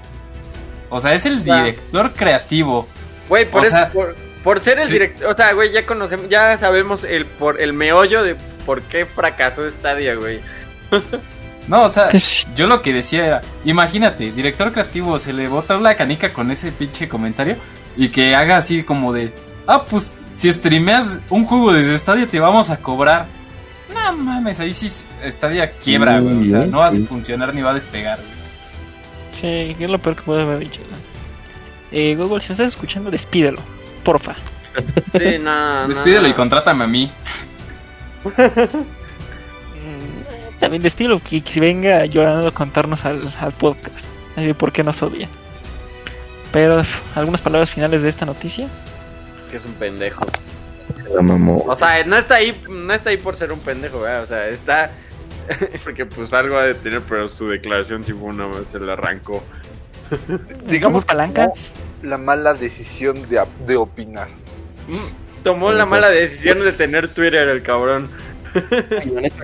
O 0.88 1.00
sea, 1.00 1.14
es 1.14 1.24
el 1.26 1.42
director 1.44 2.12
creativo. 2.12 2.86
Güey, 3.28 3.50
por 3.50 3.60
O 3.62 3.64
eso, 3.64 3.76
sea, 3.76 3.88
por, 3.90 4.16
por 4.42 4.60
ser 4.60 4.78
el 4.78 4.86
sí. 4.86 4.92
director, 4.94 5.28
o 5.30 5.36
sea, 5.36 5.52
güey, 5.52 5.72
ya 5.72 5.84
conocemos, 5.86 6.28
ya 6.28 6.56
sabemos 6.58 7.04
el 7.04 7.26
por 7.26 7.60
el 7.60 7.72
meollo 7.72 8.22
de 8.22 8.36
por 8.66 8.82
qué 8.82 9.06
fracasó 9.06 9.68
Stadia, 9.68 10.14
güey. 10.14 10.40
No, 11.68 11.82
o 11.84 11.88
sea, 11.88 12.08
Pues, 12.10 12.48
yo 12.56 12.66
lo 12.66 12.82
que 12.82 12.92
decía 12.92 13.26
era, 13.26 13.40
imagínate, 13.64 14.32
director 14.32 14.72
creativo 14.72 15.18
se 15.18 15.32
le 15.32 15.46
bota 15.48 15.76
la 15.78 15.94
canica 15.94 16.32
con 16.32 16.50
ese 16.50 16.72
pinche 16.72 17.08
comentario 17.08 17.56
y 17.96 18.08
que 18.08 18.34
haga 18.34 18.56
así 18.56 18.82
como 18.82 19.12
de, 19.12 19.32
ah, 19.66 19.84
pues 19.84 20.20
si 20.32 20.50
streameas 20.52 21.20
un 21.28 21.44
juego 21.44 21.72
desde 21.72 21.96
Stadia 21.98 22.26
te 22.26 22.40
vamos 22.40 22.70
a 22.70 22.78
cobrar. 22.78 23.26
No 23.94 24.12
mames, 24.16 24.58
ahí 24.58 24.72
sí 24.72 24.90
Stadia 25.24 25.70
quiebra, 25.72 26.18
güey. 26.20 26.42
O 26.42 26.44
sea, 26.46 26.66
no 26.66 26.78
va 26.78 26.88
a 26.88 26.92
funcionar 26.92 27.54
ni 27.54 27.60
va 27.62 27.70
a 27.70 27.74
despegar, 27.74 28.18
güey. 28.18 28.40
sí, 29.32 29.74
que 29.76 29.84
es 29.84 29.90
lo 29.90 29.98
peor 29.98 30.16
que 30.16 30.22
puedo 30.22 30.40
haber 30.40 30.58
dicho. 30.60 30.80
¿no? 30.90 30.96
Eh, 31.92 32.14
Google, 32.16 32.40
si 32.40 32.48
me 32.48 32.52
estás 32.54 32.68
escuchando, 32.68 33.10
despídelo, 33.10 33.60
porfa. 34.00 34.34
Sí, 35.12 35.38
no, 35.38 35.82
no. 35.82 35.88
Despídelo 35.88 36.28
y 36.28 36.34
contrátame 36.34 36.84
a 36.84 36.86
mí. 36.86 37.10
Mm, 39.74 40.58
También 40.58 40.82
despídelo 40.82 41.20
que, 41.20 41.42
que 41.42 41.60
venga 41.60 42.04
llorando 42.06 42.48
a 42.48 42.52
contarnos 42.52 43.04
al, 43.04 43.22
al 43.40 43.52
podcast. 43.52 44.06
Así 44.36 44.46
de 44.46 44.54
por 44.54 44.72
qué 44.72 44.84
nos 44.84 45.02
odia. 45.02 45.28
Pero 46.52 46.82
algunas 47.14 47.40
palabras 47.40 47.70
finales 47.70 48.02
de 48.02 48.08
esta 48.08 48.26
noticia. 48.26 48.68
Que 49.50 49.56
es 49.56 49.64
un 49.64 49.74
pendejo. 49.74 50.24
O 51.66 51.74
sea, 51.74 52.04
no 52.04 52.16
está 52.16 52.36
ahí, 52.36 52.60
no 52.68 52.92
está 52.92 53.10
ahí 53.10 53.16
por 53.16 53.36
ser 53.36 53.52
un 53.52 53.60
pendejo, 53.60 54.00
¿verdad? 54.00 54.22
O 54.22 54.26
sea, 54.26 54.48
está 54.48 54.90
porque 55.84 56.06
pues 56.06 56.32
algo 56.32 56.56
ha 56.56 56.64
de 56.64 56.74
tener, 56.74 57.02
pero 57.02 57.28
su 57.28 57.48
declaración 57.48 58.04
sí 58.04 58.12
fue 58.12 58.28
una 58.28 58.46
vez 58.46 58.66
se 58.70 58.78
la 58.78 58.92
arrancó. 58.92 59.42
Digamos 60.68 61.04
palancas. 61.04 61.74
la 62.02 62.18
mala 62.18 62.54
decisión 62.54 63.28
de, 63.28 63.40
de 63.66 63.76
opinar. 63.76 64.28
Tomó 65.44 65.72
la 65.72 65.86
mala 65.86 66.10
decisión 66.10 66.58
de 66.60 66.72
tener 66.72 67.08
Twitter 67.08 67.48
el 67.48 67.62
cabrón. 67.62 68.08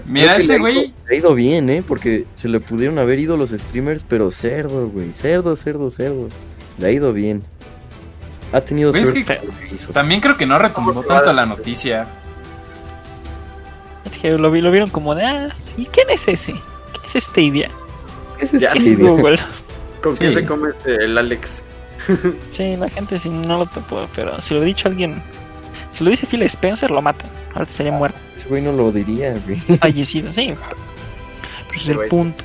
Mira, 0.05 0.37
ese 0.37 0.59
güey- 0.59 0.93
ha 1.09 1.15
ido 1.15 1.35
bien, 1.35 1.71
¿eh? 1.71 1.83
Porque 1.87 2.25
se 2.35 2.49
le 2.49 2.59
pudieron 2.61 2.99
haber 2.99 3.19
ido 3.21 3.37
los 3.37 3.51
streamers, 3.51 4.05
pero 4.09 4.31
cerdo, 4.31 4.89
güey. 4.89 5.13
Cerdo, 5.13 5.55
cerdo, 5.57 5.91
cerdo. 5.91 6.29
Le 6.79 6.87
ha 6.87 6.91
ido 6.91 7.13
bien. 7.13 7.45
Ha 8.53 8.61
tenido 8.61 8.91
Güey, 8.91 9.03
es 9.03 9.11
suerte 9.11 9.41
que-. 9.71 9.93
También 9.93 10.21
creo 10.21 10.37
que 10.37 10.47
no 10.47 10.59
retumbó 10.59 11.03
tanto 11.03 11.33
la 11.33 11.47
noticia. 11.47 12.07
Es 14.05 14.19
que 14.19 14.31
lo, 14.37 14.51
vi- 14.51 14.61
lo 14.61 14.71
vieron 14.71 14.91
como 14.91 15.15
de, 15.15 15.25
ah, 15.25 15.49
¿y 15.77 15.87
quién 15.87 16.11
es 16.11 16.27
ese? 16.29 16.53
¿Qué 16.53 17.19
es 17.19 17.25
Stadia? 17.25 17.71
Ese 18.41 18.57
es 18.57 18.63
Ya 18.63 18.73
¿Qué 18.73 18.81
Stadia. 18.81 18.93
es 18.93 18.99
Google? 18.99 19.39
¿Con 20.09 20.17
Sí. 20.19 20.25
qué 20.27 20.31
se 20.31 20.47
come 20.47 20.71
este, 20.71 20.95
el 20.95 21.17
Alex? 21.19 21.63
Sí, 22.51 22.77
la 22.77 22.89
gente 22.89 23.19
sí 23.19 23.29
no 23.29 23.59
lo 23.59 23.67
topó, 23.67 24.07
pero 24.15 24.41
si 24.41 24.55
lo 24.55 24.61
ha 24.61 24.65
dicho 24.65 24.89
alguien, 24.89 25.23
si 25.93 26.05
lo 26.05 26.11
dice 26.11 26.27
Phil 26.27 26.43
Spencer, 26.43 26.91
lo 26.91 27.03
matan. 27.03 27.29
Ahora 27.55 27.65
estaría 27.69 27.91
muerto, 27.93 28.19
Ese 28.37 28.49
güey 28.49 28.63
no 28.63 28.73
lo 28.73 28.93
diría, 28.93 29.35
güey. 29.45 29.59
fallecido, 29.81 30.33
sí. 30.33 30.55
Ese 31.75 31.93
es 31.93 31.99
el 31.99 32.07
punto. 32.09 32.45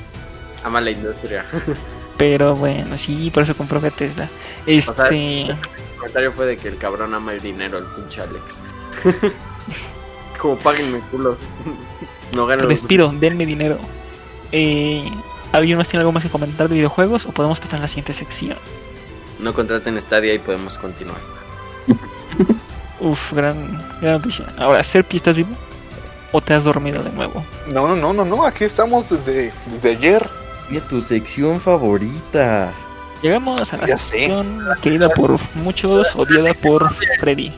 Ama 0.64 0.80
la 0.80 0.90
industria. 0.90 1.44
Pero 2.18 2.54
bueno, 2.56 2.96
sí, 2.96 3.30
por 3.32 3.42
eso 3.42 3.56
compró 3.56 3.80
Bethesda. 3.80 4.28
Este. 4.66 4.94
sea, 4.94 5.06
El 5.08 5.56
comentario 5.98 6.32
fue 6.32 6.46
de 6.46 6.56
que 6.56 6.68
el 6.68 6.76
cabrón 6.76 7.14
ama 7.14 7.32
el 7.32 7.40
dinero, 7.40 7.78
el 7.78 7.84
pinche 7.86 8.20
Alex. 8.20 8.60
Como 10.38 10.56
páguenme 10.58 11.00
culos. 11.10 11.38
No 12.32 12.46
gano. 12.46 12.66
Respiro, 12.66 13.12
denme 13.18 13.44
dinero. 13.46 13.78
Eh, 14.52 15.10
¿Alguien 15.52 15.76
más 15.78 15.88
tiene 15.88 16.00
algo 16.00 16.12
más 16.12 16.22
que 16.22 16.30
comentar 16.30 16.68
de 16.68 16.74
videojuegos 16.76 17.26
o 17.26 17.32
podemos 17.32 17.60
pasar 17.60 17.78
a 17.78 17.82
la 17.82 17.88
siguiente 17.88 18.12
sección? 18.12 18.56
No 19.38 19.52
contraten 19.52 20.00
Stadia 20.00 20.32
y 20.34 20.38
podemos 20.38 20.78
continuar. 20.78 21.18
Uf, 23.00 23.32
gran, 23.32 23.78
gran 24.00 24.14
noticia. 24.14 24.46
Ahora, 24.58 24.82
Serpi, 24.84 25.16
¿estás 25.16 25.36
vivo? 25.36 25.50
¿O 26.30 26.40
te 26.40 26.54
has 26.54 26.64
dormido 26.64 27.02
de 27.02 27.10
nuevo? 27.10 27.44
No, 27.66 27.86
no, 27.88 27.96
no, 27.96 28.12
no, 28.12 28.24
no, 28.24 28.46
aquí 28.46 28.64
estamos 28.64 29.10
desde, 29.10 29.52
desde 29.66 29.90
ayer. 29.90 30.26
Mira 30.70 30.86
tu 30.88 31.02
sección 31.02 31.60
favorita. 31.60 32.72
Llegamos 33.20 33.72
a 33.72 33.76
la 33.76 33.86
Ya 33.86 33.98
sé. 33.98 34.18
sección 34.18 34.64
querida 34.80 35.08
por 35.10 35.38
muchos, 35.54 36.14
odiada 36.16 36.54
por 36.54 36.94
Freddy. 37.20 37.52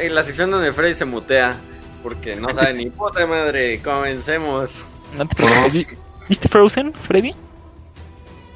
En 0.00 0.14
la 0.14 0.22
sección 0.22 0.50
donde 0.50 0.72
Freddy 0.72 0.94
se 0.94 1.04
mutea. 1.04 1.56
Porque 2.02 2.36
no 2.36 2.54
sabe 2.54 2.74
ni 2.74 2.90
puta 2.90 3.26
madre. 3.26 3.80
Comencemos. 3.82 4.84
No 5.16 5.26
te 5.26 5.36
preocupes. 5.36 5.86
¿Vi- 6.24 6.28
¿Viste 6.28 6.48
Frozen, 6.48 6.92
Freddy? 6.94 7.34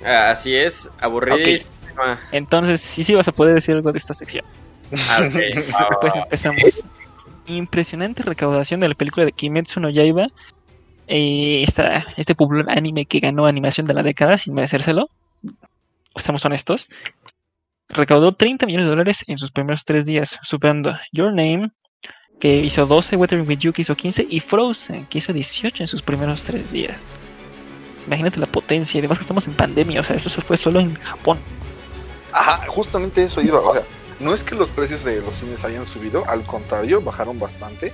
Ah, 0.05 0.31
Así 0.31 0.55
es, 0.55 0.89
aburridísima. 1.01 2.21
Entonces, 2.33 2.81
sí, 2.81 3.03
sí 3.05 3.15
vas 3.15 3.27
a 3.29 3.33
poder 3.33 3.55
decir 3.55 3.75
algo 3.75 3.91
de 3.93 3.99
esta 3.99 4.15
sección. 4.15 4.45
Ah, 5.09 5.29
Pues 6.01 6.15
empezamos. 6.15 6.85
Impresionante 7.47 8.23
recaudación 8.23 8.81
de 8.81 8.89
la 8.89 8.95
película 8.95 9.25
de 9.27 9.33
Kimetsu 9.33 9.81
no 9.81 9.89
Yaiba. 9.91 10.29
Eh, 11.07 11.63
esta, 11.67 12.05
este 12.17 12.35
popular 12.35 12.67
anime 12.69 13.07
que 13.07 13.21
ganó 13.21 13.47
animación 13.47 13.87
de 13.87 13.95
la 13.95 14.03
década 14.03 14.37
sin 14.39 14.55
merecérselo. 14.55 15.09
Estamos 16.15 16.45
honestos. 16.45 16.89
Recaudó 17.89 18.33
30 18.33 18.67
millones 18.67 18.85
de 18.87 18.91
dólares 18.91 19.25
en 19.29 19.39
sus 19.39 19.51
primeros 19.51 19.85
tres 19.87 20.05
días, 20.05 20.39
superando 20.43 20.93
Your 21.11 21.29
Name, 21.35 21.71
que 22.39 22.57
hizo 22.61 22.85
12, 22.87 23.17
Weathering 23.17 23.49
with 23.49 23.59
You, 23.59 23.73
que 23.73 23.81
hizo 23.83 23.97
15, 23.97 24.27
y 24.29 24.41
Frozen, 24.41 25.07
que 25.07 25.19
hizo 25.19 25.33
18 25.33 25.83
en 25.85 25.87
sus 25.89 26.03
primeros 26.03 26.45
tres 26.45 26.71
días. 26.71 26.97
Imagínate 28.09 28.41
la 28.41 28.47
potencia, 28.47 28.97
y 28.97 29.01
además 29.01 29.19
que 29.19 29.23
estamos 29.25 29.47
en 29.47 29.53
pandemia, 29.53 30.01
o 30.01 30.05
sea, 30.05 30.17
eso 30.17 30.31
se 30.31 30.41
fue 30.41 30.57
solo 30.57 30.81
en 30.81 30.95
Japón. 30.95 31.39
Ajá, 32.33 32.67
justamente 32.67 33.23
eso 33.23 33.43
iba. 33.43 33.61
O 33.61 33.75
sea, 33.75 33.83
no 34.19 34.33
es 34.33 34.45
que 34.45 34.55
los 34.55 34.71
precios 34.71 35.05
de 35.05 35.21
los 35.21 35.35
cines 35.35 35.63
hayan 35.63 35.85
subido, 35.85 36.25
al 36.27 36.45
contrario, 36.45 37.03
bajaron 37.03 37.39
bastante. 37.39 37.93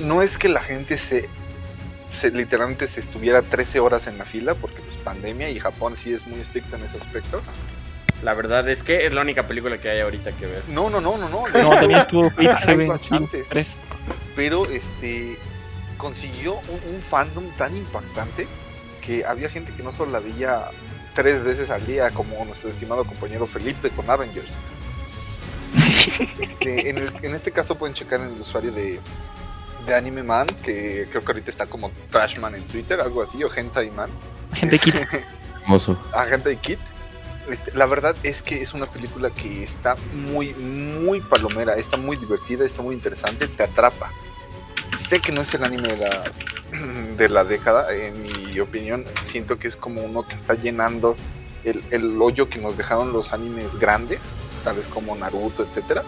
No 0.00 0.20
es 0.20 0.36
que 0.36 0.50
la 0.50 0.60
gente 0.60 0.98
se, 0.98 1.30
se 2.10 2.30
literalmente 2.30 2.86
se 2.88 3.00
estuviera 3.00 3.40
13 3.40 3.80
horas 3.80 4.06
en 4.06 4.18
la 4.18 4.26
fila, 4.26 4.54
porque 4.54 4.82
pues 4.82 4.96
pandemia 4.96 5.48
y 5.48 5.58
Japón 5.58 5.96
sí 5.96 6.12
es 6.12 6.26
muy 6.26 6.40
estricto 6.40 6.76
en 6.76 6.84
ese 6.84 6.98
aspecto. 6.98 7.40
La 8.22 8.34
verdad 8.34 8.68
es 8.68 8.82
que 8.82 9.06
es 9.06 9.14
la 9.14 9.22
única 9.22 9.46
película 9.46 9.78
que 9.78 9.88
hay 9.88 10.00
ahorita 10.00 10.32
que 10.32 10.44
ver. 10.44 10.62
No, 10.68 10.90
no, 10.90 11.00
no, 11.00 11.16
no, 11.16 11.30
no. 11.30 11.46
No, 11.48 12.88
bastantes. 12.88 13.48
3. 13.48 13.76
pero 14.34 14.66
este 14.66 15.38
consiguió 15.96 16.56
un, 16.68 16.94
un 16.94 17.00
fandom 17.00 17.48
tan 17.56 17.74
impactante 17.74 18.46
que 19.06 19.24
había 19.24 19.48
gente 19.48 19.72
que 19.72 19.82
no 19.82 19.92
solo 19.92 20.10
la 20.12 20.20
veía 20.20 20.70
tres 21.14 21.42
veces 21.42 21.70
al 21.70 21.86
día 21.86 22.10
como 22.10 22.44
nuestro 22.44 22.68
estimado 22.68 23.04
compañero 23.04 23.46
Felipe 23.46 23.90
con 23.90 24.10
Avengers. 24.10 24.54
Este, 26.40 26.90
en, 26.90 26.98
el- 26.98 27.12
en 27.22 27.34
este 27.34 27.52
caso 27.52 27.76
pueden 27.76 27.94
checar 27.94 28.20
en 28.20 28.28
el 28.34 28.40
usuario 28.40 28.72
de, 28.72 29.00
de 29.86 29.94
Anime 29.94 30.22
Man, 30.22 30.46
que 30.62 31.06
creo 31.10 31.22
que 31.24 31.32
ahorita 31.32 31.50
está 31.50 31.66
como 31.66 31.90
Trashman 32.10 32.54
en 32.54 32.62
Twitter, 32.64 33.00
algo 33.00 33.22
así, 33.22 33.42
o 33.44 33.50
Hentai 33.54 33.90
Man, 33.90 34.10
Gente 34.54 34.78
Kit. 34.78 34.94
Hermoso. 35.62 35.98
a 36.14 36.26
Hentai 36.28 36.56
Kid. 36.56 36.78
Este, 37.50 37.72
la 37.74 37.86
verdad 37.86 38.16
es 38.24 38.42
que 38.42 38.60
es 38.60 38.74
una 38.74 38.86
película 38.86 39.30
que 39.30 39.62
está 39.62 39.96
muy, 40.12 40.52
muy 40.54 41.20
palomera, 41.20 41.74
está 41.76 41.96
muy 41.96 42.16
divertida, 42.16 42.64
está 42.64 42.82
muy 42.82 42.94
interesante, 42.94 43.46
te 43.46 43.62
atrapa. 43.62 44.10
Sé 44.96 45.20
que 45.20 45.32
no 45.32 45.42
es 45.42 45.54
el 45.54 45.64
anime 45.64 45.88
de 45.88 45.96
la, 45.96 46.24
de 47.16 47.28
la 47.28 47.44
década, 47.44 47.94
en 47.94 48.22
mi 48.22 48.58
opinión, 48.60 49.04
siento 49.22 49.58
que 49.58 49.68
es 49.68 49.76
como 49.76 50.02
uno 50.02 50.26
que 50.26 50.34
está 50.34 50.54
llenando 50.54 51.16
el, 51.64 51.82
el 51.90 52.20
hoyo 52.20 52.48
que 52.48 52.58
nos 52.58 52.76
dejaron 52.76 53.12
los 53.12 53.32
animes 53.32 53.76
grandes, 53.76 54.20
tales 54.64 54.86
como 54.86 55.14
Naruto, 55.16 55.64
etcétera. 55.64 56.02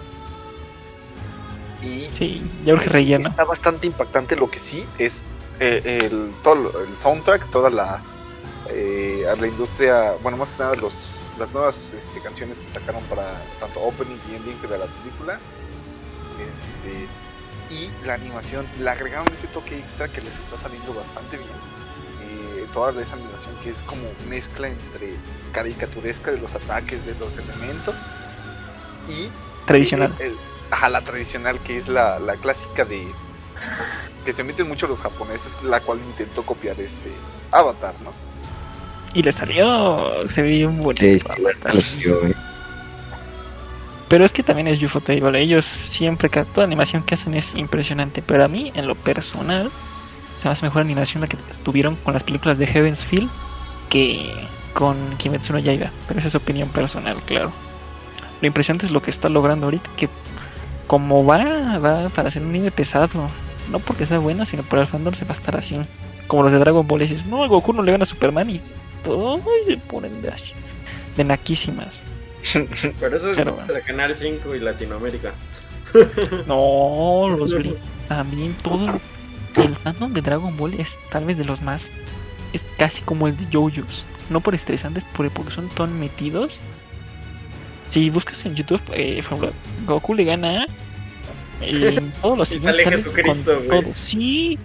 Y 1.83 2.09
Sí, 2.13 2.43
ya 2.65 2.75
urge 2.75 2.89
relleno. 2.89 3.29
Está 3.29 3.45
bastante 3.45 3.87
impactante. 3.87 4.37
Lo 4.37 4.51
que 4.51 4.59
sí 4.59 4.85
es 4.99 5.23
eh, 5.61 6.01
el, 6.03 6.33
todo 6.43 6.83
el 6.83 6.97
soundtrack, 6.99 7.51
toda 7.51 7.71
la, 7.71 8.03
eh, 8.69 9.25
la 9.39 9.47
industria, 9.47 10.15
bueno, 10.23 10.39
más 10.39 10.51
que 10.51 10.63
nada 10.63 10.75
los, 10.75 11.31
las 11.39 11.53
nuevas 11.53 11.93
este, 11.93 12.21
canciones 12.21 12.59
que 12.59 12.69
sacaron 12.69 13.03
para 13.05 13.43
tanto 13.61 13.81
opening 13.81 14.19
y 14.31 14.37
ending 14.37 14.61
de 14.63 14.79
la 14.79 14.87
película. 14.87 15.39
Este, 16.41 17.07
y 17.71 17.91
la 18.07 18.15
animación, 18.15 18.67
le 18.81 18.89
agregaron 18.91 19.27
ese 19.33 19.47
toque 19.49 19.79
extra 19.79 20.09
que 20.09 20.21
les 20.23 20.33
está 20.39 20.57
saliendo 20.57 20.95
bastante 20.95 21.37
bien. 21.37 21.51
Eh, 22.31 22.67
toda 22.73 23.01
esa 23.03 23.15
animación 23.15 23.55
que 23.63 23.71
es 23.71 23.83
como 23.83 24.03
mezcla 24.29 24.69
entre 24.69 25.15
caricaturesca 25.53 26.31
de 26.31 26.39
los 26.39 26.55
ataques 26.55 27.05
de 27.07 27.15
los 27.19 27.37
elementos 27.37 27.95
y 29.09 29.29
Tradicional. 29.67 30.15
el- 30.19 30.27
el- 30.29 30.37
ajá, 30.71 30.89
la 30.89 31.01
tradicional 31.03 31.59
que 31.61 31.79
es 31.79 31.89
la, 31.89 32.19
la 32.19 32.37
clásica 32.37 32.85
de 32.85 33.07
que 34.25 34.33
se 34.33 34.45
meten 34.45 34.69
mucho 34.69 34.87
los 34.87 35.01
japoneses, 35.01 35.57
la 35.63 35.81
cual 35.81 36.01
intentó 36.01 36.45
copiar 36.45 36.79
este 36.81 37.11
Avatar, 37.51 37.95
¿no? 38.05 38.13
Y 39.15 39.23
le 39.23 39.33
salió. 39.33 40.29
Se 40.29 40.43
un 40.67 40.77
Sí, 40.77 40.81
bonito. 40.83 41.35
sí. 41.35 42.35
Pero 44.09 44.25
es 44.25 44.33
que 44.33 44.43
también 44.43 44.69
es 44.69 44.83
Ufotable. 44.83 45.41
Ellos 45.41 45.67
siempre, 45.67 46.29
toda 46.29 46.65
animación 46.67 47.03
que 47.03 47.15
hacen 47.15 47.35
es 47.35 47.55
impresionante. 47.55 48.23
Pero 48.23 48.45
a 48.45 48.49
mí, 48.49 48.73
en 48.75 48.87
lo 48.87 48.95
personal, 48.95 49.71
se 50.41 50.49
me 50.49 50.53
hace 50.53 50.65
mejor 50.65 50.83
animación 50.83 51.21
la 51.21 51.27
que 51.27 51.37
tuvieron 51.63 51.95
con 51.97 52.15
las 52.15 52.25
películas 52.25 52.59
de 52.59 52.67
Heaven's 52.67 53.05
Feel 53.05 53.29
que 53.91 54.33
con 54.73 54.97
Kimetsu 55.19 55.53
no 55.53 55.59
Yaiba. 55.59 55.91
Pero 56.07 56.21
esa 56.21 56.29
es 56.29 56.35
opinión 56.35 56.69
personal, 56.71 57.17
claro. 57.27 57.53
Lo 58.41 58.47
impresionante 58.47 58.87
es 58.87 58.93
lo 58.93 59.03
que 59.03 59.11
está 59.11 59.29
logrando 59.29 59.67
ahorita. 59.67 59.91
Que 59.97 60.09
como 60.87 61.27
va, 61.27 61.79
va 61.79 62.09
para 62.09 62.31
ser 62.31 62.43
un 62.43 62.51
anime 62.51 62.71
pesado. 62.71 63.09
No 63.71 63.79
porque 63.79 64.07
sea 64.07 64.19
bueno, 64.19 64.47
sino 64.47 64.63
por 64.63 64.79
el 64.79 64.87
fandom 64.87 65.13
se 65.13 65.27
va 65.27 65.33
a 65.33 65.35
estar 65.35 65.55
así. 65.55 65.79
Como 66.29 66.45
los 66.45 66.53
de 66.53 66.59
Dragon 66.59 66.87
Ball. 66.87 67.03
Y 67.03 67.09
dices, 67.09 67.27
no, 67.27 67.47
Goku 67.47 67.75
no 67.75 67.83
le 67.83 67.93
gana 67.93 68.05
a 68.05 68.07
Superman. 68.07 68.49
Y 68.49 68.63
todos 69.05 69.43
se 69.67 69.77
ponen 69.77 70.23
de, 70.23 70.33
de 71.15 71.25
naquísimas. 71.25 72.05
Pero 73.01 73.17
eso 73.17 73.31
es 73.31 73.37
Pero 73.37 73.55
bueno. 73.55 73.73
de 73.73 73.83
Canal 73.83 74.17
5 74.17 74.55
y 74.55 74.61
Latinoamérica. 74.61 75.33
No, 76.47 77.35
los 77.39 77.55
gringos 77.55 77.79
también 78.09 78.55
todo 78.63 79.01
el 79.57 79.75
fandom 79.77 80.13
de 80.13 80.21
Dragon 80.23 80.57
Ball 80.57 80.75
es 80.75 80.99
tal 81.11 81.25
vez 81.25 81.37
de 81.39 81.45
los 81.45 81.63
más 81.63 81.91
es 82.53 82.67
casi 82.79 83.03
como 83.03 83.27
el 83.29 83.37
de 83.37 83.45
JoJo's, 83.53 84.05
no 84.31 84.41
por 84.41 84.55
estresantes, 84.55 85.05
por- 85.05 85.31
porque 85.31 85.51
son 85.51 85.69
tan 85.71 85.99
metidos. 85.99 86.61
Si 87.89 88.09
buscas 88.11 88.45
en 88.47 88.55
YouTube, 88.55 88.81
eh, 88.93 89.23
por 89.23 89.39
ejemplo, 89.39 89.53
Goku 89.87 90.15
le 90.15 90.25
gana 90.25 90.67
en 91.61 92.13
todos 92.13 92.39
los 92.39 92.49
Y 92.53 92.55
siguientes 92.55 92.85
sale 92.85 92.99
salen 92.99 92.99
Jesucristo, 93.05 93.57
con 93.57 93.69
todo. 93.69 93.95
Sí, 93.95 94.59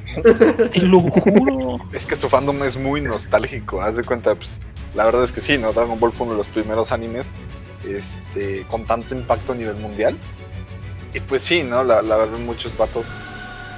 te 0.71 0.81
lo 0.81 1.01
juro. 1.01 1.79
Es 1.93 2.05
que 2.05 2.15
su 2.15 2.29
fandom 2.29 2.63
es 2.63 2.77
muy 2.77 3.01
nostálgico, 3.01 3.81
haz 3.81 3.95
de 3.95 4.03
cuenta, 4.03 4.35
pues 4.35 4.59
la 4.95 5.05
verdad 5.05 5.23
es 5.23 5.31
que 5.31 5.41
sí, 5.41 5.57
¿no? 5.57 5.73
Dragon 5.73 5.99
Ball 5.99 6.11
fue 6.11 6.25
uno 6.25 6.33
de 6.33 6.37
los 6.39 6.47
primeros 6.47 6.91
animes 6.91 7.31
este, 7.87 8.65
con 8.69 8.85
tanto 8.85 9.15
impacto 9.15 9.53
a 9.53 9.55
nivel 9.55 9.75
mundial. 9.75 10.15
Y 11.13 11.19
pues 11.19 11.43
sí, 11.43 11.63
¿no? 11.63 11.83
La, 11.83 12.01
la 12.01 12.17
verdad 12.17 12.37
muchos 12.39 12.75
vatos 12.77 13.05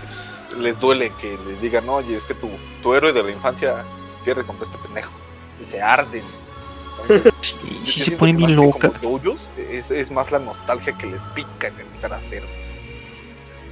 pues, 0.02 0.46
les 0.58 0.80
duele 0.80 1.12
que 1.20 1.38
les 1.48 1.62
digan, 1.62 1.88
oye, 1.90 2.16
es 2.16 2.24
que 2.24 2.34
tu, 2.34 2.50
tu 2.82 2.94
héroe 2.94 3.12
de 3.12 3.24
la 3.24 3.32
infancia 3.32 3.86
pierde 4.24 4.46
contra 4.46 4.66
este 4.66 4.78
pendejo. 4.80 5.12
Y 5.62 5.70
se 5.70 5.82
arden. 5.82 6.24
Entonces, 7.10 7.34
Sí, 7.84 8.00
se 8.00 8.12
ponen 8.12 8.38
bien 8.38 8.58
yoyos, 9.02 9.52
es, 9.58 9.92
es 9.92 10.12
más 10.12 10.32
la 10.32 10.40
nostalgia 10.40 10.98
que 10.98 11.08
les 11.08 11.24
pica 11.36 11.68
en 11.68 11.80
el 11.80 12.02
trasero. 12.02 12.48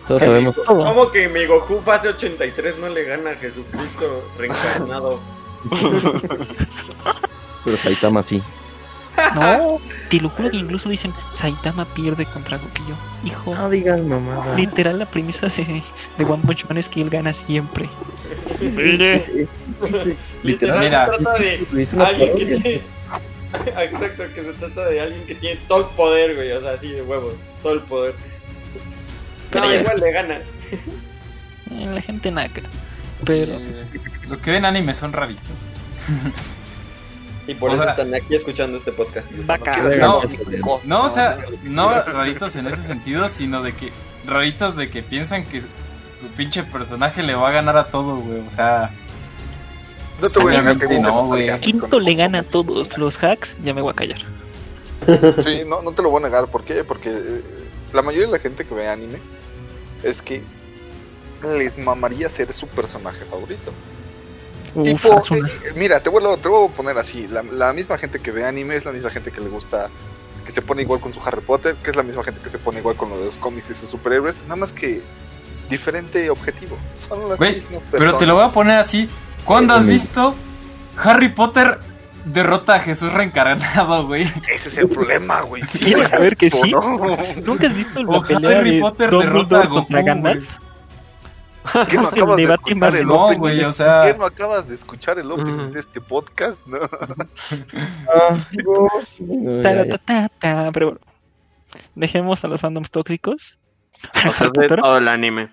Todos 0.07 0.21
sabemos. 0.21 0.55
Todo. 0.55 0.83
¿Cómo 0.83 1.11
que 1.11 1.27
mi 1.29 1.45
Goku 1.45 1.81
fase 1.81 2.09
83 2.09 2.77
no 2.77 2.89
le 2.89 3.03
gana 3.03 3.31
a 3.31 3.35
Jesucristo 3.35 4.29
reencarnado? 4.37 5.19
Pero 7.63 7.77
Saitama 7.77 8.23
sí. 8.23 8.41
No, 9.35 9.79
te 10.09 10.19
lo 10.19 10.29
juro 10.29 10.49
que 10.49 10.57
incluso 10.57 10.89
dicen 10.89 11.13
Saitama 11.33 11.85
pierde 11.93 12.25
contra 12.25 12.57
Goku. 12.57 12.69
Y 12.85 12.89
yo, 12.89 12.95
hijo, 13.31 13.69
digas 13.69 14.01
mamada. 14.01 14.55
literal 14.55 14.99
la 14.99 15.05
premisa 15.05 15.47
de, 15.47 15.83
de 16.17 16.25
One 16.25 16.43
Punch 16.45 16.65
Man 16.67 16.77
es 16.77 16.89
que 16.89 17.01
él 17.01 17.09
gana 17.09 17.31
siempre. 17.31 17.87
Literal 20.43 20.79
Mira. 20.79 21.05
se 21.05 21.17
trata 21.17 21.39
de 21.39 21.67
alguien 21.99 22.37
que 22.37 22.45
tiene... 22.45 22.81
Exacto, 23.83 24.23
que 24.33 24.41
se 24.41 24.53
trata 24.53 24.85
de 24.89 24.99
alguien 24.99 25.23
que 25.25 25.35
tiene 25.35 25.59
todo 25.67 25.81
el 25.81 25.95
poder, 25.95 26.35
güey, 26.35 26.51
o 26.53 26.61
sea, 26.61 26.71
así 26.71 26.89
de 26.89 27.03
huevos, 27.03 27.33
todo 27.61 27.73
el 27.73 27.81
poder. 27.81 28.15
Pero 29.53 29.65
No, 29.65 29.73
igual 29.73 29.99
le 29.99 30.11
gana. 30.11 30.39
La 31.93 32.01
gente 32.01 32.31
naca. 32.31 32.61
Pero 33.25 33.53
Eh, 33.53 33.85
los 34.29 34.41
que 34.41 34.51
ven 34.51 34.65
anime 34.65 34.93
son 34.93 35.13
raritos. 35.13 35.43
Y 37.45 37.55
por 37.55 37.71
O 37.71 37.73
eso 37.73 37.83
sea- 37.83 37.91
están 37.91 38.15
aquí 38.15 38.35
escuchando 38.35 38.77
este 38.77 38.93
podcast. 38.93 39.29
vaca. 39.45 39.75
No, 39.99 40.21
cosa, 40.61 40.83
No, 40.85 41.03
o 41.03 41.09
sea, 41.09 41.39
no 41.63 41.91
raritos 42.03 42.55
en 42.55 42.67
ese 42.67 42.81
sentido, 42.83 43.27
sino 43.27 43.61
de 43.61 43.73
que 43.73 43.91
raritos 44.25 44.77
de 44.77 44.89
que 44.89 45.03
piensan 45.03 45.43
que 45.43 45.59
su 45.59 45.67
pinche 46.37 46.63
personaje 46.63 47.21
le 47.21 47.35
va 47.35 47.49
a 47.49 47.51
ganar 47.51 47.75
a 47.77 47.87
todo, 47.87 48.15
güey. 48.15 48.39
O 48.47 48.49
sea, 48.49 48.91
No 50.21 50.29
te 50.29 50.39
voy 50.39 50.55
a 50.55 50.61
negar 50.61 50.87
que 50.87 50.99
no, 50.99 51.25
güey. 51.25 51.59
Quinto 51.59 51.99
le 51.99 52.15
gana 52.15 52.39
a 52.39 52.43
todos 52.43 52.97
los 52.97 53.21
hacks, 53.21 53.57
ya 53.61 53.73
me 53.73 53.81
voy 53.81 53.91
a 53.91 53.95
callar. 53.95 54.19
Sí, 55.39 55.63
no, 55.67 55.81
no 55.81 55.91
te 55.91 56.01
lo 56.01 56.11
voy 56.11 56.23
a 56.23 56.27
negar. 56.27 56.47
¿Por 56.47 56.63
qué? 56.63 56.85
Porque 56.85 57.09
eh, 57.09 57.41
la 57.91 58.01
mayoría 58.03 58.27
de 58.27 58.31
la 58.31 58.39
gente 58.39 58.63
que 58.63 58.73
ve 58.73 58.87
anime 58.87 59.19
es 60.03 60.21
que 60.21 60.41
les 61.43 61.77
mamaría 61.77 62.29
ser 62.29 62.51
su 62.53 62.67
personaje 62.67 63.25
favorito. 63.25 63.71
Uf, 64.75 64.83
tipo, 64.83 65.21
eh, 65.35 65.41
mira, 65.75 66.01
te 66.01 66.09
vuelvo, 66.09 66.37
te 66.37 66.47
voy 66.47 66.67
a 66.67 66.71
poner 66.71 66.97
así. 66.97 67.27
La, 67.27 67.43
la 67.43 67.73
misma 67.73 67.97
gente 67.97 68.19
que 68.19 68.31
ve 68.31 68.45
anime 68.45 68.75
es 68.75 68.85
la 68.85 68.91
misma 68.91 69.09
gente 69.09 69.31
que 69.31 69.41
le 69.41 69.49
gusta, 69.49 69.89
que 70.45 70.51
se 70.51 70.61
pone 70.61 70.81
igual 70.81 70.99
con 70.99 71.13
su 71.13 71.21
Harry 71.23 71.41
Potter, 71.41 71.75
que 71.75 71.91
es 71.91 71.95
la 71.95 72.03
misma 72.03 72.23
gente 72.23 72.39
que 72.41 72.49
se 72.49 72.57
pone 72.57 72.79
igual 72.79 72.95
con 72.95 73.09
los 73.09 73.37
cómics 73.37 73.69
y 73.69 73.75
sus 73.75 73.89
superhéroes. 73.89 74.43
Nada 74.43 74.55
más 74.55 74.71
que 74.71 75.01
diferente 75.69 76.29
objetivo. 76.29 76.77
Son 76.97 77.29
las 77.29 77.37
Güey, 77.37 77.55
mismas 77.55 77.81
pero 77.91 78.17
te 78.17 78.25
lo 78.25 78.35
voy 78.35 78.45
a 78.45 78.51
poner 78.51 78.77
así. 78.77 79.09
¿Cuándo 79.45 79.73
has 79.73 79.85
visto 79.85 80.35
Harry 80.97 81.29
Potter 81.29 81.79
derrota 82.25 82.75
a 82.75 82.79
Jesús 82.79 83.11
reencarnado, 83.13 84.07
güey? 84.07 84.23
Ese 84.49 84.69
es 84.69 84.77
el 84.77 84.89
problema, 84.89 85.41
güey. 85.41 85.61
Sí, 85.67 85.85
¿Quieres 85.85 86.07
saber 86.09 86.35
que 86.37 86.49
sí? 86.49 86.71
¿no? 86.71 86.79
¿Nunca 87.45 87.67
has 87.67 87.75
visto 87.75 88.03
la 88.03 88.17
O 88.17 88.23
pelea 88.23 88.59
Harry 88.59 88.75
de 88.75 88.81
Potter 88.81 89.11
derrota 89.11 89.63
a 89.63 89.69
contra 89.69 89.99
Goku, 89.99 90.07
Gandalf? 90.07 90.57
¿Qué 91.89 91.95
no 91.97 92.01
El 92.01 92.07
acabas 92.13 92.35
de 92.35 92.41
debate 92.43 92.61
escuchar 92.63 92.77
más 92.77 92.95
el 92.95 93.07
no, 93.07 93.13
opening? 93.25 93.39
güey, 93.39 93.63
o 93.63 93.73
sea- 93.73 94.03
¿Qué 94.05 94.17
no 94.17 94.25
acabas 94.25 94.67
de 94.67 94.75
escuchar 94.75 95.19
el 95.19 95.31
opening 95.31 95.71
de 95.71 95.79
este 95.79 96.01
podcast? 96.01 96.59
No. 96.65 96.79
Taratatata, 99.63 100.71
Pero 100.73 100.85
bueno, 100.87 100.99
dejemos 101.95 102.43
a 102.43 102.47
los 102.47 102.61
fandoms 102.61 102.91
tóxicos. 102.91 103.57
O 104.27 104.33
sea, 104.33 104.49
el 104.97 105.07
anime. 105.07 105.49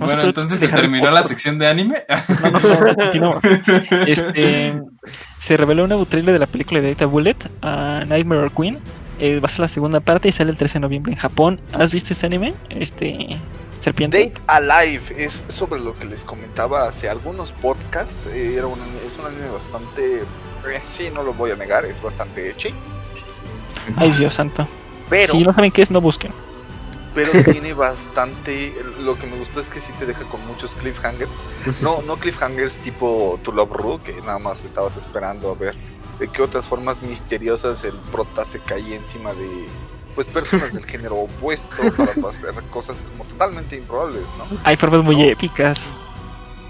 Bueno, 0.00 0.22
entonces 0.22 0.58
se 0.60 0.68
terminó 0.68 1.10
la 1.10 1.22
sección 1.24 1.58
de 1.58 1.66
anime. 1.68 2.04
No, 2.42 2.50
no, 2.50 2.60
no, 2.60 2.94
continuamos. 2.94 3.42
Este, 4.06 4.80
se 5.38 5.56
reveló 5.56 5.84
un 5.84 5.88
nuevo 5.90 6.06
trailer 6.06 6.32
de 6.34 6.38
la 6.40 6.46
película 6.46 6.80
de 6.80 6.90
Data 6.90 7.06
Bullet, 7.06 7.36
a 7.62 8.02
Nightmare 8.06 8.50
Queen. 8.56 8.78
Eh, 9.18 9.40
va 9.40 9.46
a 9.46 9.48
ser 9.48 9.60
la 9.60 9.68
segunda 9.68 10.00
parte 10.00 10.28
y 10.28 10.32
sale 10.32 10.50
el 10.50 10.56
13 10.58 10.74
de 10.74 10.80
noviembre 10.80 11.12
en 11.12 11.18
Japón. 11.18 11.60
¿Has 11.72 11.90
visto 11.92 12.12
este 12.12 12.26
anime? 12.26 12.54
Este, 12.68 13.36
Serpiente. 13.78 14.24
Date 14.26 14.42
Alive 14.46 15.02
es 15.16 15.44
sobre 15.48 15.80
lo 15.80 15.94
que 15.94 16.06
les 16.06 16.24
comentaba 16.24 16.86
hace 16.88 17.08
algunos 17.08 17.52
podcasts. 17.52 18.14
Eh, 18.28 18.54
Era 18.58 18.66
un, 18.66 18.78
es 19.06 19.16
un 19.18 19.26
anime 19.26 19.48
bastante. 19.50 20.20
eh, 20.20 20.80
sí, 20.82 21.08
no 21.14 21.22
lo 21.22 21.32
voy 21.32 21.50
a 21.50 21.56
negar, 21.56 21.84
es 21.86 22.02
bastante 22.02 22.52
chi. 22.56 22.74
Ay, 23.96 24.10
Dios 24.12 24.34
santo. 24.34 24.66
Pero, 25.08 25.32
Si 25.32 25.42
no 25.44 25.54
saben 25.54 25.70
qué 25.70 25.82
es, 25.82 25.90
no 25.90 26.00
busquen. 26.00 26.32
Pero 27.16 27.32
tiene 27.50 27.72
bastante. 27.72 28.74
Lo 29.00 29.18
que 29.18 29.26
me 29.26 29.38
gustó 29.38 29.58
es 29.60 29.70
que 29.70 29.80
sí 29.80 29.92
te 29.98 30.04
deja 30.04 30.22
con 30.24 30.46
muchos 30.46 30.74
cliffhangers. 30.74 31.30
No, 31.80 32.02
no 32.02 32.16
cliffhangers 32.16 32.76
tipo 32.78 33.40
To 33.42 33.52
Love 33.52 33.72
Ru, 33.72 34.02
que 34.02 34.12
nada 34.20 34.38
más 34.38 34.62
estabas 34.64 34.96
esperando 34.98 35.50
a 35.50 35.54
ver 35.54 35.74
de 36.20 36.28
qué 36.28 36.42
otras 36.42 36.68
formas 36.68 37.02
misteriosas 37.02 37.82
el 37.84 37.94
prota 38.12 38.44
se 38.44 38.60
caía 38.60 38.96
encima 38.96 39.32
de. 39.32 39.66
Pues 40.14 40.28
personas 40.28 40.74
del 40.74 40.84
género 40.92 41.16
opuesto 41.16 41.76
para 41.96 42.12
hacer 42.28 42.54
cosas 42.70 43.02
como 43.02 43.24
totalmente 43.24 43.76
improbables, 43.76 44.26
¿no? 44.38 44.44
Hay 44.64 44.76
formas 44.76 45.02
muy 45.02 45.16
No. 45.16 45.24
épicas. 45.24 45.88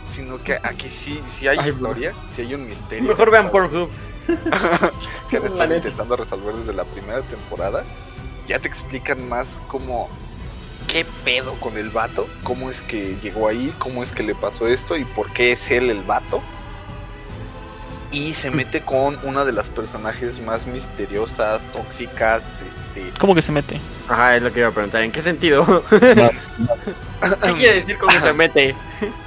sino 0.09 0.43
que 0.43 0.55
aquí 0.63 0.89
sí, 0.89 1.21
sí 1.27 1.49
hay 1.49 1.59
Ay, 1.61 1.71
historia, 1.71 2.15
sí 2.23 2.43
hay 2.43 2.55
un 2.55 2.67
misterio. 2.69 3.09
Mejor 3.09 3.33
vean 3.33 3.51
por 3.51 3.69
Pornhub. 3.69 3.91
que 5.29 5.37
han 5.39 5.45
estado 5.47 5.75
intentando 5.75 6.15
resolver 6.17 6.55
desde 6.55 6.73
la 6.73 6.85
primera 6.85 7.23
temporada. 7.23 7.85
Ya 8.47 8.61
te 8.61 8.69
explican 8.69 9.29
más 9.29 9.61
cómo 9.67 10.09
qué 10.89 11.05
pedo 11.25 11.55
con 11.55 11.77
el 11.77 11.91
vato, 11.91 12.29
cómo 12.43 12.71
es 12.71 12.83
que 12.83 13.17
llegó 13.23 13.49
ahí, 13.49 13.75
cómo 13.79 14.03
es 14.03 14.13
que 14.13 14.23
le 14.23 14.35
pasó 14.35 14.67
esto 14.67 14.97
y 14.97 15.05
por 15.05 15.31
qué 15.33 15.53
es 15.53 15.71
él 15.71 15.91
el 15.91 16.03
vato. 16.03 16.41
y 18.13 18.33
se 18.35 18.51
mete 18.51 18.81
con 18.81 19.19
una 19.25 19.45
de 19.45 19.53
las 19.53 19.69
personajes 19.69 20.41
más 20.41 20.67
misteriosas, 20.67 21.67
tóxicas, 21.73 22.63
este... 22.63 23.11
¿Cómo 23.21 23.35
que 23.35 23.43
se 23.43 23.53
mete? 23.53 23.79
Ajá, 24.09 24.37
es 24.37 24.43
lo 24.43 24.51
que 24.53 24.61
iba 24.61 24.69
a 24.69 24.73
preguntar. 24.73 25.03
¿En 25.03 25.13
qué 25.13 25.21
sentido? 25.21 25.85
¿Qué 25.91 27.53
quiere 27.59 27.75
decir 27.81 27.99
cómo 27.99 28.19
se 28.19 28.33
mete? 28.33 28.75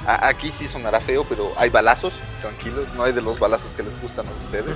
Aquí 0.07 0.47
sí 0.49 0.67
sonará 0.67 0.99
feo, 1.01 1.23
pero 1.27 1.51
hay 1.57 1.69
balazos, 1.69 2.19
tranquilos, 2.41 2.85
no 2.95 3.03
hay 3.03 3.13
de 3.13 3.21
los 3.21 3.37
balazos 3.37 3.73
que 3.75 3.83
les 3.83 3.99
gustan 4.01 4.25
a 4.27 4.31
ustedes. 4.31 4.73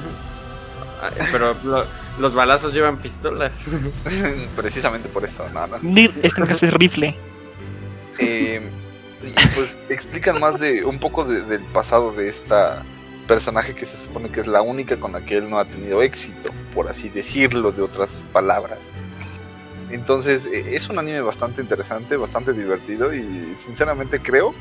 Ay, 1.01 1.27
Pero 1.31 1.55
lo- 1.63 1.85
los 2.19 2.33
balazos 2.33 2.73
llevan 2.73 2.97
pistolas. 2.97 3.53
Precisamente 4.55 5.09
por 5.09 5.25
eso, 5.25 5.45
no, 5.53 5.67
no. 5.67 5.77
Dir, 5.81 6.13
este 6.23 6.41
en 6.41 6.47
caso 6.47 6.65
es 6.65 6.73
rifle. 6.73 7.15
Eh, 8.19 8.61
pues 9.55 9.77
explican 9.89 10.39
más 10.39 10.59
de 10.59 10.83
un 10.85 10.99
poco 10.99 11.23
de- 11.25 11.41
del 11.43 11.63
pasado 11.65 12.11
de 12.11 12.27
esta 12.29 12.83
personaje 13.27 13.73
que 13.73 13.85
se 13.85 13.95
supone 13.97 14.29
que 14.29 14.41
es 14.41 14.47
la 14.47 14.61
única 14.61 14.97
con 14.99 15.13
la 15.13 15.21
que 15.25 15.37
él 15.37 15.49
no 15.49 15.57
ha 15.57 15.65
tenido 15.65 16.01
éxito, 16.01 16.49
por 16.73 16.89
así 16.89 17.07
decirlo 17.09 17.71
de 17.71 17.81
otras 17.81 18.23
palabras. 18.33 18.93
Entonces 19.89 20.45
eh, 20.45 20.75
es 20.75 20.89
un 20.89 20.99
anime 20.99 21.21
bastante 21.21 21.61
interesante, 21.61 22.17
bastante 22.17 22.51
divertido 22.53 23.13
y 23.13 23.53
sinceramente 23.55 24.19
creo 24.21 24.53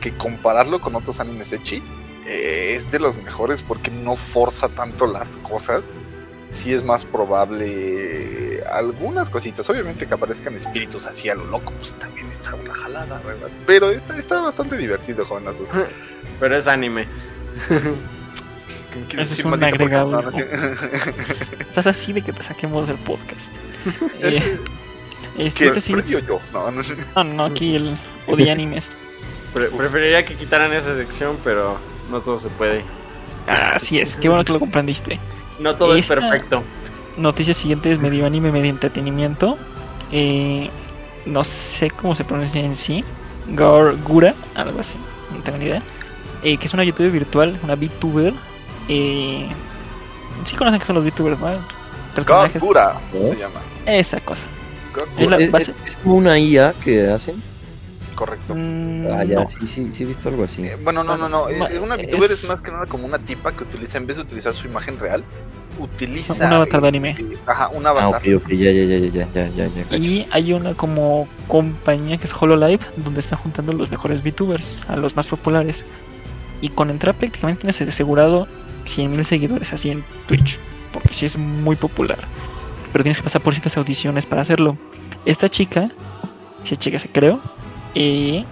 que 0.00 0.12
compararlo 0.12 0.80
con 0.80 0.94
otros 0.96 1.20
animes 1.20 1.52
echi 1.52 1.82
eh, 2.26 2.74
es 2.76 2.90
de 2.90 2.98
los 3.00 3.18
mejores 3.18 3.62
porque 3.62 3.90
no 3.90 4.16
forza 4.16 4.68
tanto 4.68 5.06
las 5.06 5.36
cosas. 5.38 5.84
Sí 6.50 6.72
es 6.72 6.84
más 6.84 7.04
probable 7.04 8.62
algunas 8.70 9.28
cositas. 9.30 9.68
Obviamente 9.70 10.06
que 10.06 10.14
aparezcan 10.14 10.54
espíritus 10.54 11.06
así 11.06 11.28
a 11.28 11.34
lo 11.34 11.44
loco, 11.46 11.72
pues 11.78 11.94
también 11.94 12.30
está 12.30 12.54
una 12.54 12.72
jalada, 12.74 13.20
¿verdad? 13.26 13.48
Pero 13.66 13.90
está, 13.90 14.16
está 14.16 14.40
bastante 14.40 14.76
divertido, 14.76 15.24
jovenazos. 15.24 15.70
Pero 16.40 16.56
es 16.56 16.66
anime. 16.66 17.06
¿Qué 17.68 19.00
quieres 19.08 19.32
Eso 19.32 19.40
es 19.40 19.44
un 19.54 19.64
agregado. 19.64 20.10
no, 20.22 20.30
no- 20.30 20.38
Estás 20.38 21.86
así 21.88 22.12
de 22.12 22.22
que 22.22 22.32
te 22.32 22.42
saquemos 22.42 22.86
del 22.88 22.96
podcast. 22.98 23.50
Eh, 24.22 24.58
este, 25.36 25.66
este 25.66 25.80
sí 25.80 25.92
¿Freddy 25.92 26.14
o 26.14 26.18
es- 26.18 26.26
yo? 26.26 26.38
No, 26.52 26.70
no 26.70 26.82
sé. 26.82 26.96
No, 27.16 27.24
no, 27.24 27.44
aquí 27.46 27.74
el 27.74 27.96
odia 28.28 28.52
animes. 28.52 28.92
Pre- 29.52 29.66
preferiría 29.68 30.24
que 30.24 30.36
quitaran 30.36 30.72
esa 30.72 30.94
sección, 30.94 31.36
pero 31.44 31.76
no 32.10 32.20
todo 32.22 32.38
se 32.38 32.48
puede. 32.50 32.84
Así 33.48 33.98
es, 34.00 34.14
qué 34.16 34.28
bueno 34.28 34.44
que 34.44 34.52
lo 34.52 34.60
comprendiste. 34.60 35.18
No 35.58 35.74
todo 35.76 35.94
es 35.94 36.06
perfecto. 36.06 36.62
Noticia 37.16 37.54
siguiente 37.54 37.92
es 37.92 37.98
medio 37.98 38.26
anime, 38.26 38.50
medio 38.50 38.70
entretenimiento. 38.70 39.56
Eh, 40.12 40.68
no 41.26 41.44
sé 41.44 41.90
cómo 41.90 42.14
se 42.14 42.24
pronuncia 42.24 42.60
en 42.60 42.74
sí. 42.76 43.04
Gaur 43.48 43.96
Gura, 44.02 44.34
algo 44.54 44.80
así, 44.80 44.96
no 45.30 45.42
tengo 45.42 45.58
ni 45.58 45.66
idea. 45.66 45.82
Eh, 46.42 46.56
que 46.58 46.66
es 46.66 46.74
una 46.74 46.82
youtuber 46.84 47.10
virtual, 47.10 47.58
una 47.62 47.74
VTuber. 47.74 48.32
Eh, 48.88 49.48
sí 50.44 50.56
conocen 50.56 50.80
que 50.80 50.86
son 50.86 50.96
los 50.96 51.04
VTubers, 51.04 51.38
¿no? 51.38 51.48
Personajes. 52.14 52.54
Gakura 52.54 52.96
¿No? 53.12 53.28
se 53.28 53.36
llama. 53.36 53.60
Esa 53.86 54.20
cosa. 54.20 54.44
Gakura, 54.94 55.22
Es 55.22 55.30
la 55.30 55.36
es, 55.38 55.50
base- 55.50 55.74
es- 55.84 55.90
es 55.92 55.96
como 55.96 56.16
una 56.16 56.38
IA 56.38 56.74
que 56.84 57.08
hacen 57.08 57.42
correcto. 58.14 58.54
Mm, 58.54 59.06
ah, 59.12 59.24
ya, 59.24 59.40
no. 59.40 59.48
sí, 59.48 59.66
sí, 59.66 59.90
sí, 59.92 60.02
he 60.02 60.06
visto 60.06 60.28
algo 60.28 60.44
así. 60.44 60.64
Eh, 60.64 60.76
bueno, 60.82 61.04
no, 61.04 61.16
no, 61.16 61.28
no. 61.28 61.48
Eh, 61.48 61.78
una 61.78 61.96
VTuber 61.96 62.30
es... 62.30 62.48
más 62.48 62.60
que 62.60 62.70
nada 62.70 62.86
como 62.86 63.06
una 63.06 63.18
tipa 63.18 63.52
que 63.52 63.64
utiliza, 63.64 63.98
en 63.98 64.06
vez 64.06 64.16
de 64.16 64.22
utilizar 64.22 64.54
su 64.54 64.66
imagen 64.66 64.98
real, 64.98 65.24
utiliza. 65.78 66.46
Un 66.46 66.52
avatar 66.52 66.80
de 66.80 66.88
anime. 66.88 67.10
Eh, 67.18 67.36
ajá, 67.46 67.68
un 67.68 67.86
ah, 67.86 67.90
avatar. 67.90 68.22
Ya, 68.22 68.38
ya, 68.48 68.72
ya, 68.72 69.28
ya, 69.34 69.68
ya, 69.68 69.96
Y 69.96 70.26
hay 70.30 70.52
una 70.52 70.74
como 70.74 71.28
compañía 71.48 72.18
que 72.18 72.24
es 72.24 72.34
HoloLive, 72.34 72.80
donde 72.96 73.20
están 73.20 73.38
juntando 73.38 73.72
los 73.72 73.90
mejores 73.90 74.22
VTubers, 74.22 74.82
a 74.88 74.96
los 74.96 75.16
más 75.16 75.28
populares. 75.28 75.84
Y 76.60 76.70
con 76.70 76.90
entrar 76.90 77.14
prácticamente 77.14 77.60
tienes 77.62 77.80
asegurado 77.80 78.46
100.000 78.86 79.22
seguidores 79.24 79.72
así 79.72 79.90
en 79.90 80.04
Twitch, 80.26 80.58
porque 80.92 81.12
sí 81.12 81.26
es 81.26 81.36
muy 81.36 81.76
popular. 81.76 82.18
Pero 82.92 83.02
tienes 83.02 83.18
que 83.18 83.24
pasar 83.24 83.42
por 83.42 83.54
ciertas 83.54 83.76
audiciones 83.76 84.24
para 84.24 84.42
hacerlo. 84.42 84.78
Esta 85.26 85.48
chica, 85.48 85.90
si 86.62 86.76
chica 86.76 86.98
se 86.98 87.08
creo, 87.08 87.40
eh, 87.94 88.44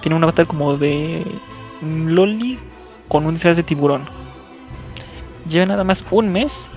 tiene 0.00 0.16
un 0.16 0.22
avatar 0.22 0.46
como 0.46 0.76
de 0.76 1.24
Loli 1.82 2.58
con 3.08 3.26
un 3.26 3.34
disfraz 3.34 3.56
de 3.56 3.62
tiburón. 3.62 4.08
Lleva 5.48 5.66
nada 5.66 5.84
más 5.84 6.04
un 6.10 6.30
mes 6.30 6.70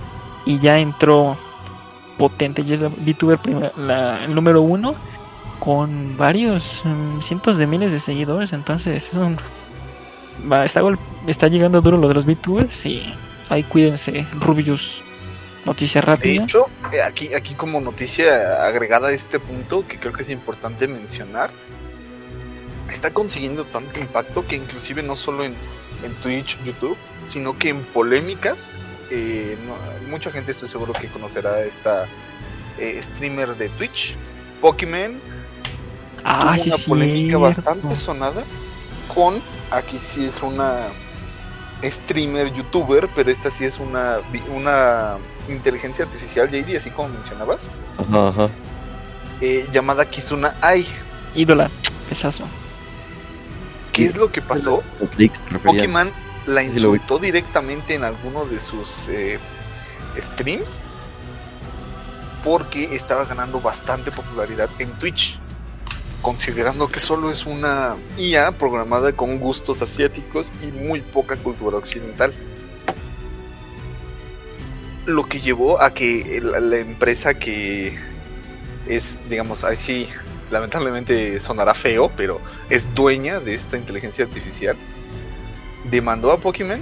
y 0.46 0.58
ya 0.58 0.78
entró 0.78 1.36
potente. 2.18 2.64
Ya 2.64 2.76
es 2.76 2.82
la 2.82 2.88
VTuber 2.88 3.38
la, 3.76 4.24
el 4.24 4.34
número 4.34 4.62
uno 4.62 4.94
con 5.58 6.16
varios 6.16 6.82
mm, 6.84 7.20
cientos 7.20 7.58
de 7.58 7.66
miles 7.66 7.92
de 7.92 7.98
seguidores. 7.98 8.52
Entonces 8.52 9.10
es 9.10 9.16
un 9.16 9.36
va, 10.50 10.64
está, 10.64 10.80
está 11.26 11.48
llegando 11.48 11.80
duro 11.80 11.96
lo 11.98 12.08
de 12.08 12.14
los 12.14 12.26
VTubers 12.26 12.86
y 12.86 13.14
ahí 13.48 13.62
cuídense. 13.64 14.26
Rubius, 14.40 15.02
noticia 15.64 16.00
De 16.00 16.06
rápida. 16.06 16.44
hecho, 16.44 16.66
eh, 16.92 17.02
aquí, 17.02 17.34
aquí 17.34 17.54
como 17.54 17.80
noticia 17.80 18.64
agregada 18.66 19.08
a 19.08 19.12
este 19.12 19.38
punto, 19.38 19.86
que 19.86 19.98
creo 19.98 20.12
que 20.12 20.22
es 20.22 20.30
importante 20.30 20.88
mencionar, 20.88 21.50
está 23.02 23.12
consiguiendo 23.12 23.64
tanto 23.64 23.98
impacto 23.98 24.46
que 24.46 24.54
inclusive 24.54 25.02
no 25.02 25.16
solo 25.16 25.42
en, 25.42 25.56
en 26.04 26.14
Twitch, 26.22 26.56
YouTube, 26.62 26.96
sino 27.24 27.58
que 27.58 27.70
en 27.70 27.82
polémicas, 27.82 28.68
eh, 29.10 29.58
no- 29.66 30.08
mucha 30.08 30.30
gente 30.30 30.52
estoy 30.52 30.68
seguro 30.68 30.92
que 30.92 31.08
conocerá 31.08 31.54
a 31.54 31.60
esta 31.64 32.06
eh, 32.78 33.00
streamer 33.02 33.56
de 33.56 33.68
Twitch, 33.70 34.14
Pokémon, 34.60 35.20
ah, 36.22 36.52
tuvo 36.54 36.62
sí, 36.62 36.68
una 36.70 36.78
polémica 36.86 37.38
bastante 37.38 37.96
sonada 37.96 38.44
con, 39.12 39.42
aquí 39.72 39.98
sí 39.98 40.24
es 40.24 40.40
una 40.40 40.86
streamer, 41.82 42.52
youtuber, 42.52 43.08
pero 43.16 43.32
esta 43.32 43.50
sí 43.50 43.64
es 43.64 43.80
una, 43.80 44.18
una 44.54 45.16
inteligencia 45.48 46.04
artificial, 46.04 46.48
JD, 46.48 46.76
así 46.76 46.90
como 46.90 47.08
mencionabas, 47.08 47.68
Ajá, 47.98 48.28
ajá. 48.28 48.48
eh, 49.40 49.66
llamada 49.72 50.04
Kizuna 50.08 50.54
Ai. 50.60 50.86
Ídola, 51.34 51.68
pesazo. 52.08 52.44
¿Qué 53.92 54.06
es 54.06 54.16
lo 54.16 54.32
que 54.32 54.40
pasó? 54.40 54.82
Pokémon 55.64 56.10
la 56.46 56.62
insultó 56.62 57.18
directamente 57.18 57.94
en 57.94 58.04
alguno 58.04 58.44
de 58.46 58.58
sus 58.58 59.08
eh, 59.08 59.38
streams 60.18 60.84
porque 62.42 62.94
estaba 62.96 63.24
ganando 63.24 63.60
bastante 63.60 64.10
popularidad 64.10 64.68
en 64.78 64.90
Twitch, 64.98 65.38
considerando 66.22 66.88
que 66.88 66.98
solo 66.98 67.30
es 67.30 67.46
una 67.46 67.96
IA 68.18 68.52
programada 68.52 69.12
con 69.12 69.38
gustos 69.38 69.80
asiáticos 69.82 70.50
y 70.60 70.66
muy 70.72 71.00
poca 71.02 71.36
cultura 71.36 71.78
occidental. 71.78 72.32
Lo 75.06 75.24
que 75.28 75.40
llevó 75.40 75.80
a 75.80 75.94
que 75.94 76.40
la, 76.42 76.60
la 76.60 76.78
empresa 76.78 77.34
que 77.34 77.96
es, 78.88 79.20
digamos, 79.28 79.64
así, 79.64 80.08
lamentablemente 80.52 81.40
sonará 81.40 81.74
feo, 81.74 82.12
pero 82.16 82.40
es 82.68 82.94
dueña 82.94 83.40
de 83.40 83.54
esta 83.54 83.76
inteligencia 83.76 84.24
artificial, 84.24 84.76
demandó 85.90 86.30
a 86.30 86.38
Pokémon 86.38 86.80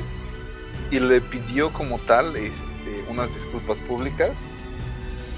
y 0.91 0.99
le 0.99 1.21
pidió 1.21 1.73
como 1.73 1.99
tal 2.01 2.37
este, 2.37 3.05
unas 3.09 3.33
disculpas 3.33 3.81
públicas. 3.81 4.33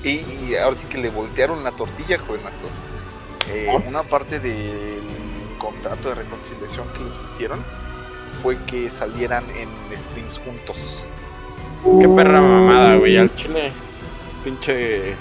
Y, 0.03 0.23
y 0.49 0.57
ahora 0.57 0.77
sí 0.77 0.87
que 0.87 0.99
le 0.99 1.11
voltearon 1.11 1.63
la 1.63 1.73
tortilla, 1.73 2.19
jovenazos. 2.19 2.71
Eh, 3.51 3.69
una 3.87 4.03
parte 4.03 4.41
del 4.41 5.03
contrato 5.59 6.09
de 6.09 6.15
reconciliación 6.17 6.89
que 6.97 7.05
les 7.05 7.21
metieron 7.21 7.63
fue 8.43 8.57
que 8.65 8.91
salieran 8.91 9.45
en 9.51 9.69
streams 9.97 10.39
juntos. 10.39 11.05
Qué 12.01 12.09
perra 12.09 12.41
mamada, 12.41 12.97
güey. 12.97 13.19
Al 13.19 13.35
chile, 13.37 13.73
pinche. 14.43 15.15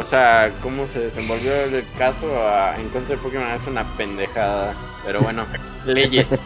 O 0.00 0.04
sea, 0.04 0.50
cómo 0.62 0.86
se 0.86 0.98
desenvolvió 0.98 1.52
el 1.64 1.84
caso 1.98 2.26
a- 2.48 2.74
en 2.80 2.88
contra 2.88 3.16
de 3.16 3.22
Pokémon 3.22 3.48
es 3.48 3.66
una 3.66 3.84
pendejada. 3.96 4.74
Pero 5.04 5.20
bueno, 5.20 5.44
leyes. 5.86 6.40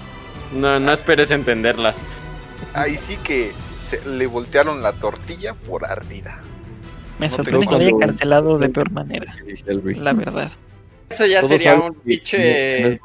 No, 0.52 0.80
no 0.80 0.92
esperes 0.92 1.30
entenderlas. 1.30 1.96
Ahí 2.72 2.96
sí 2.96 3.16
que 3.18 3.52
se- 3.88 4.04
le 4.08 4.26
voltearon 4.26 4.82
la 4.82 4.92
tortilla 4.94 5.54
por 5.54 5.84
ardida. 5.86 6.42
Me 7.20 7.28
No 7.28 7.36
sorprende 7.36 7.66
que 7.66 7.72
lo 7.72 7.78
haya 7.78 8.06
cancelado 8.06 8.58
de 8.58 8.68
peor 8.68 8.90
manera, 8.90 9.36
la 9.84 10.12
verdad. 10.12 10.50
Eso 11.08 11.26
ya 11.26 11.40
Todos 11.40 11.52
sería 11.52 11.76
un 11.76 11.94
pinche. 11.94 12.98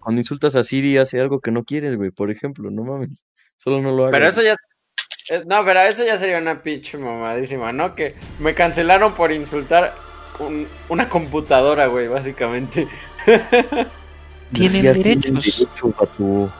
Cuando 0.00 0.20
insultas 0.20 0.56
a 0.56 0.64
Siri 0.64 0.98
hace 0.98 1.20
algo 1.20 1.38
que 1.40 1.52
no 1.52 1.62
quieres, 1.62 1.94
güey, 1.94 2.10
por 2.10 2.32
ejemplo, 2.32 2.70
no 2.72 2.82
mames. 2.82 3.22
Solo 3.56 3.80
no 3.80 3.92
lo 3.92 4.02
hagas. 4.02 4.12
Pero 4.12 4.26
eso 4.26 4.42
ya. 4.42 4.56
Eh, 5.30 5.42
No, 5.46 5.64
pero 5.64 5.80
eso 5.80 6.04
ya 6.04 6.18
sería 6.18 6.38
una 6.38 6.62
pinche 6.62 6.98
mamadísima, 6.98 7.72
¿no? 7.72 7.94
Que 7.94 8.14
me 8.38 8.54
cancelaron 8.54 9.14
por 9.14 9.32
insultar 9.32 9.94
un- 10.38 10.68
una 10.88 11.08
computadora, 11.08 11.86
güey, 11.86 12.08
básicamente. 12.08 12.88
Tienen 14.52 14.82
derechos. 14.82 15.44
derecho, 15.44 15.94
vato. 15.98 16.52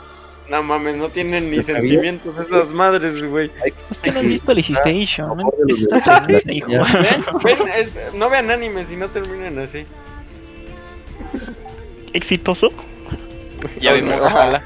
No 0.49 0.63
mames, 0.63 0.97
no 0.97 1.09
tienen 1.09 1.51
ni 1.51 1.63
sentimientos 1.63 2.35
esas 2.47 2.73
madres, 2.75 3.23
güey. 3.25 3.51
Hay 3.65 3.73
Es 3.91 4.01
que 4.01 4.13
no 4.13 4.21
has 4.21 4.27
visto 4.27 4.53
Alicization, 4.53 5.31
a 5.31 5.35
¿no? 5.35 5.51
no 8.15 8.31
vean 8.31 8.51
animes 8.51 8.89
si 8.89 8.97
no 8.97 9.09
terminan 9.09 9.59
así. 9.61 9.87
Exitoso. 12.13 12.71
Ya 13.81 13.95
vimos. 13.95 14.27
Ajá. 14.27 14.63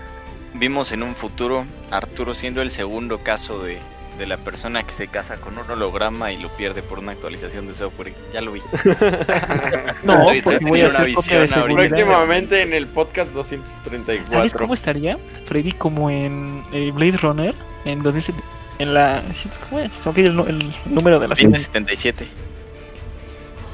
Vimos 0.58 0.92
en 0.92 1.02
un 1.02 1.14
futuro 1.14 1.64
Arturo 1.90 2.34
siendo 2.34 2.62
el 2.62 2.70
segundo 2.70 3.18
caso 3.22 3.62
de, 3.62 3.78
de 4.18 4.26
la 4.26 4.38
persona 4.38 4.82
que 4.82 4.92
se 4.92 5.08
casa 5.08 5.36
con 5.36 5.58
un 5.58 5.70
holograma 5.70 6.32
y 6.32 6.38
lo 6.38 6.48
pierde 6.50 6.82
por 6.82 6.98
una 6.98 7.12
actualización 7.12 7.66
de 7.66 7.74
software. 7.74 8.14
Ya 8.32 8.40
lo 8.40 8.52
vi. 8.52 8.62
No, 10.02 10.30
Estoy 10.30 10.42
porque 10.42 10.64
voy 10.64 10.80
a 10.82 10.88
hacer. 10.88 11.48
Próximamente 11.72 12.62
en 12.62 12.72
el 12.72 12.86
podcast 12.86 13.32
¿Sabes 13.32 13.50
234. 13.50 14.58
cómo 14.58 14.74
estaría? 14.74 15.18
Freddy 15.44 15.72
como 15.72 16.10
en 16.10 16.62
eh, 16.72 16.90
Blade 16.92 17.18
Runner, 17.18 17.54
en 17.84 18.02
donde 18.02 18.20
se, 18.20 18.32
en 18.78 18.94
la 18.94 19.22
¿cómo 19.68 19.80
es? 19.80 20.06
Ok, 20.06 20.18
el, 20.18 20.38
el 20.40 20.74
número 20.86 21.18
de 21.18 21.28
la 21.28 21.36
serie. 21.36 21.50
2077. 21.50 22.26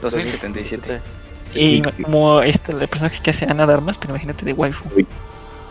2077. 0.00 1.00
Y 1.54 1.82
como 1.82 2.42
este 2.42 2.72
el 2.72 2.88
personaje 2.88 3.20
que 3.22 3.30
hace 3.30 3.44
Ana 3.44 3.66
de 3.66 3.74
Armas, 3.74 3.98
pero 3.98 4.10
imagínate 4.12 4.44
de 4.44 4.52
waifu. 4.52 4.84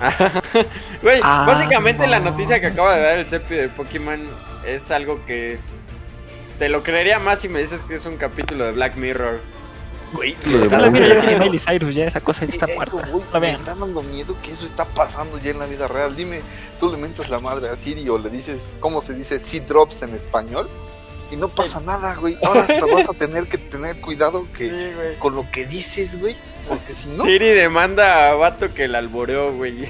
Güey, 1.01 1.19
Ah, 1.23 1.45
básicamente 1.47 2.07
la 2.07 2.19
no. 2.19 2.31
noticia 2.31 2.59
que 2.59 2.67
acaba 2.67 2.95
de 2.95 3.01
dar 3.01 3.17
el 3.19 3.25
Cepi 3.29 3.55
de 3.55 3.69
Pokémon 3.69 4.19
es 4.65 4.91
algo 4.91 5.23
que 5.25 5.59
te 6.59 6.69
lo 6.69 6.83
creería 6.83 7.19
más 7.19 7.39
si 7.39 7.47
me 7.49 7.59
dices 7.59 7.81
que 7.81 7.95
es 7.95 8.05
un 8.05 8.17
capítulo 8.17 8.65
de 8.65 8.71
Black 8.71 8.95
Mirror. 8.95 9.39
Güey, 10.13 10.35
Lo 10.45 10.57
de 10.59 10.63
Está 10.65 10.91
tiene 10.91 11.37
Miley 11.39 11.57
Cyrus, 11.59 11.95
ya 11.95 12.05
esa 12.05 12.19
cosa 12.19 12.43
ya 12.45 12.51
está 12.51 12.65
Eso, 12.65 12.97
muerta. 12.97 13.39
me 13.39 13.51
está 13.51 13.75
dando 13.75 14.03
miedo 14.03 14.35
que 14.41 14.51
eso 14.51 14.65
está 14.65 14.83
pasando 14.83 15.39
ya 15.39 15.51
en 15.51 15.59
la 15.59 15.65
vida 15.65 15.87
real. 15.87 16.15
Dime, 16.17 16.41
tú 16.81 16.91
le 16.91 16.97
mentas 16.97 17.29
la 17.29 17.39
madre 17.39 17.69
a 17.69 17.77
Siri 17.77 18.09
o 18.09 18.17
le 18.17 18.29
dices, 18.29 18.67
¿cómo 18.81 19.01
se 19.01 19.13
dice? 19.13 19.39
Seed 19.39 19.63
drops 19.63 20.01
en 20.01 20.13
español. 20.13 20.69
Y 21.31 21.37
no 21.37 21.47
pasa 21.49 21.79
nada, 21.79 22.15
güey. 22.15 22.37
Ahora 22.43 22.61
hasta 22.61 22.85
vas 22.85 23.09
a 23.09 23.13
tener 23.17 23.47
que 23.47 23.57
tener 23.57 23.95
cuidado 24.01 24.45
que 24.51 24.67
Sí, 24.69 24.91
con 25.19 25.33
lo 25.35 25.49
que 25.49 25.65
dices, 25.65 26.19
güey. 26.19 26.35
Porque 26.67 26.93
si 26.93 27.07
no, 27.09 27.23
Siri 27.23 27.49
demanda 27.49 28.29
a 28.29 28.33
Vato 28.35 28.73
que 28.73 28.87
la 28.87 28.97
alboreó, 28.99 29.53
güey. 29.53 29.87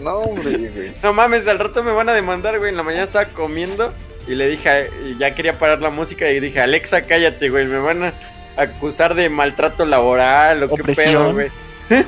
no, 0.00 0.18
hombre, 0.18 0.56
güey. 0.68 0.94
No 1.02 1.12
mames, 1.12 1.48
al 1.48 1.58
rato 1.58 1.82
me 1.82 1.92
van 1.92 2.08
a 2.10 2.12
demandar, 2.14 2.58
güey. 2.58 2.70
En 2.70 2.76
la 2.76 2.82
mañana 2.82 3.04
estaba 3.04 3.24
comiendo 3.26 3.92
y 4.28 4.34
le 4.34 4.48
dije, 4.48 4.90
y 5.04 5.18
ya 5.18 5.34
quería 5.34 5.58
parar 5.58 5.80
la 5.80 5.90
música 5.90 6.30
y 6.30 6.40
dije, 6.40 6.60
Alexa, 6.60 7.02
cállate, 7.02 7.48
güey. 7.48 7.66
Me 7.66 7.78
van 7.78 8.04
a 8.04 8.12
acusar 8.56 9.14
de 9.14 9.28
maltrato 9.30 9.84
laboral 9.84 10.62
o 10.62 10.68
qué 10.68 10.82
pedo, 10.84 10.92
Opresión. 10.92 11.32
güey. 11.32 11.50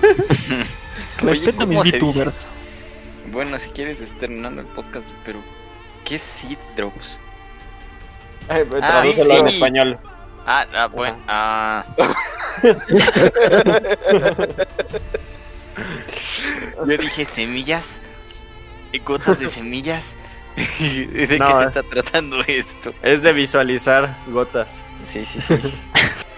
Respeto 1.18 1.62
a 1.62 1.66
¿cómo 1.66 1.82
mis? 1.82 1.92
VTubers. 1.94 2.46
Bueno, 3.32 3.58
si 3.58 3.68
quieres, 3.70 4.00
es 4.00 4.16
terminando 4.18 4.60
el 4.60 4.66
podcast, 4.68 5.10
pero 5.24 5.40
¿qué 6.04 6.14
es 6.16 6.22
Seed 6.22 6.58
Drops? 6.76 7.18
Ay, 8.48 8.64
pues, 8.70 8.82
Ah, 8.84 9.02
sí. 9.04 9.20
en 9.30 9.48
español. 9.48 9.98
Ah, 10.46 10.64
ah, 10.74 10.86
bueno, 10.88 11.18
ah. 11.26 11.84
Yo 16.86 16.96
dije 16.96 17.24
semillas, 17.24 18.00
gotas 19.04 19.40
de 19.40 19.48
semillas. 19.48 20.16
¿De 20.56 21.26
qué 21.28 21.36
No, 21.38 21.58
se 21.58 21.64
está 21.64 21.82
tratando 21.82 22.40
esto? 22.46 22.92
Es 23.02 23.22
de 23.22 23.32
visualizar 23.32 24.16
gotas. 24.28 24.82
Sí, 25.04 25.24
sí, 25.24 25.40
sí. 25.40 25.54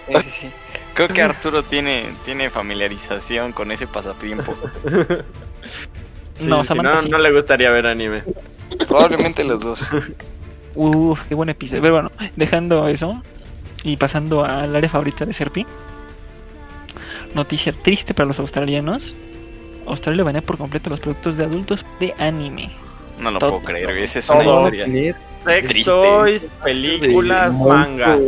Sí, 0.08 0.14
sí, 0.24 0.30
sí. 0.30 0.50
Creo 0.94 1.06
que 1.08 1.20
Arturo 1.20 1.62
tiene, 1.62 2.14
tiene 2.24 2.48
familiarización 2.48 3.52
con 3.52 3.70
ese 3.70 3.86
pasatiempo. 3.86 4.56
Sí, 6.32 6.46
No, 6.46 6.64
si 6.64 6.72
no, 6.78 6.96
sí. 6.96 7.10
no 7.10 7.18
le 7.18 7.30
gustaría 7.30 7.70
ver 7.70 7.86
anime. 7.86 8.22
Probablemente 8.88 9.44
los 9.44 9.60
dos. 9.60 9.86
Uf, 10.78 11.22
qué 11.28 11.34
buen 11.34 11.48
episodio. 11.48 11.82
Pero 11.82 11.94
bueno, 11.94 12.12
dejando 12.36 12.86
eso 12.86 13.20
y 13.82 13.96
pasando 13.96 14.44
al 14.44 14.74
área 14.76 14.88
favorita 14.88 15.26
de 15.26 15.32
Serpi. 15.32 15.66
Noticia 17.34 17.72
triste 17.72 18.14
para 18.14 18.26
los 18.26 18.38
australianos. 18.38 19.16
Australia 19.86 20.22
banea 20.22 20.40
por 20.40 20.56
completo 20.56 20.88
los 20.88 21.00
productos 21.00 21.36
de 21.36 21.44
adultos 21.44 21.84
de 21.98 22.14
anime. 22.18 22.70
No 23.18 23.32
lo 23.32 23.40
Todo. 23.40 23.50
puedo 23.50 23.64
creer. 23.64 23.90
Esa 23.98 24.20
es 24.20 24.30
una 24.30 24.44
historia. 24.44 25.14
Sex 25.44 25.84
toys, 25.84 26.48
películas, 26.62 27.52
mangas. 27.52 28.24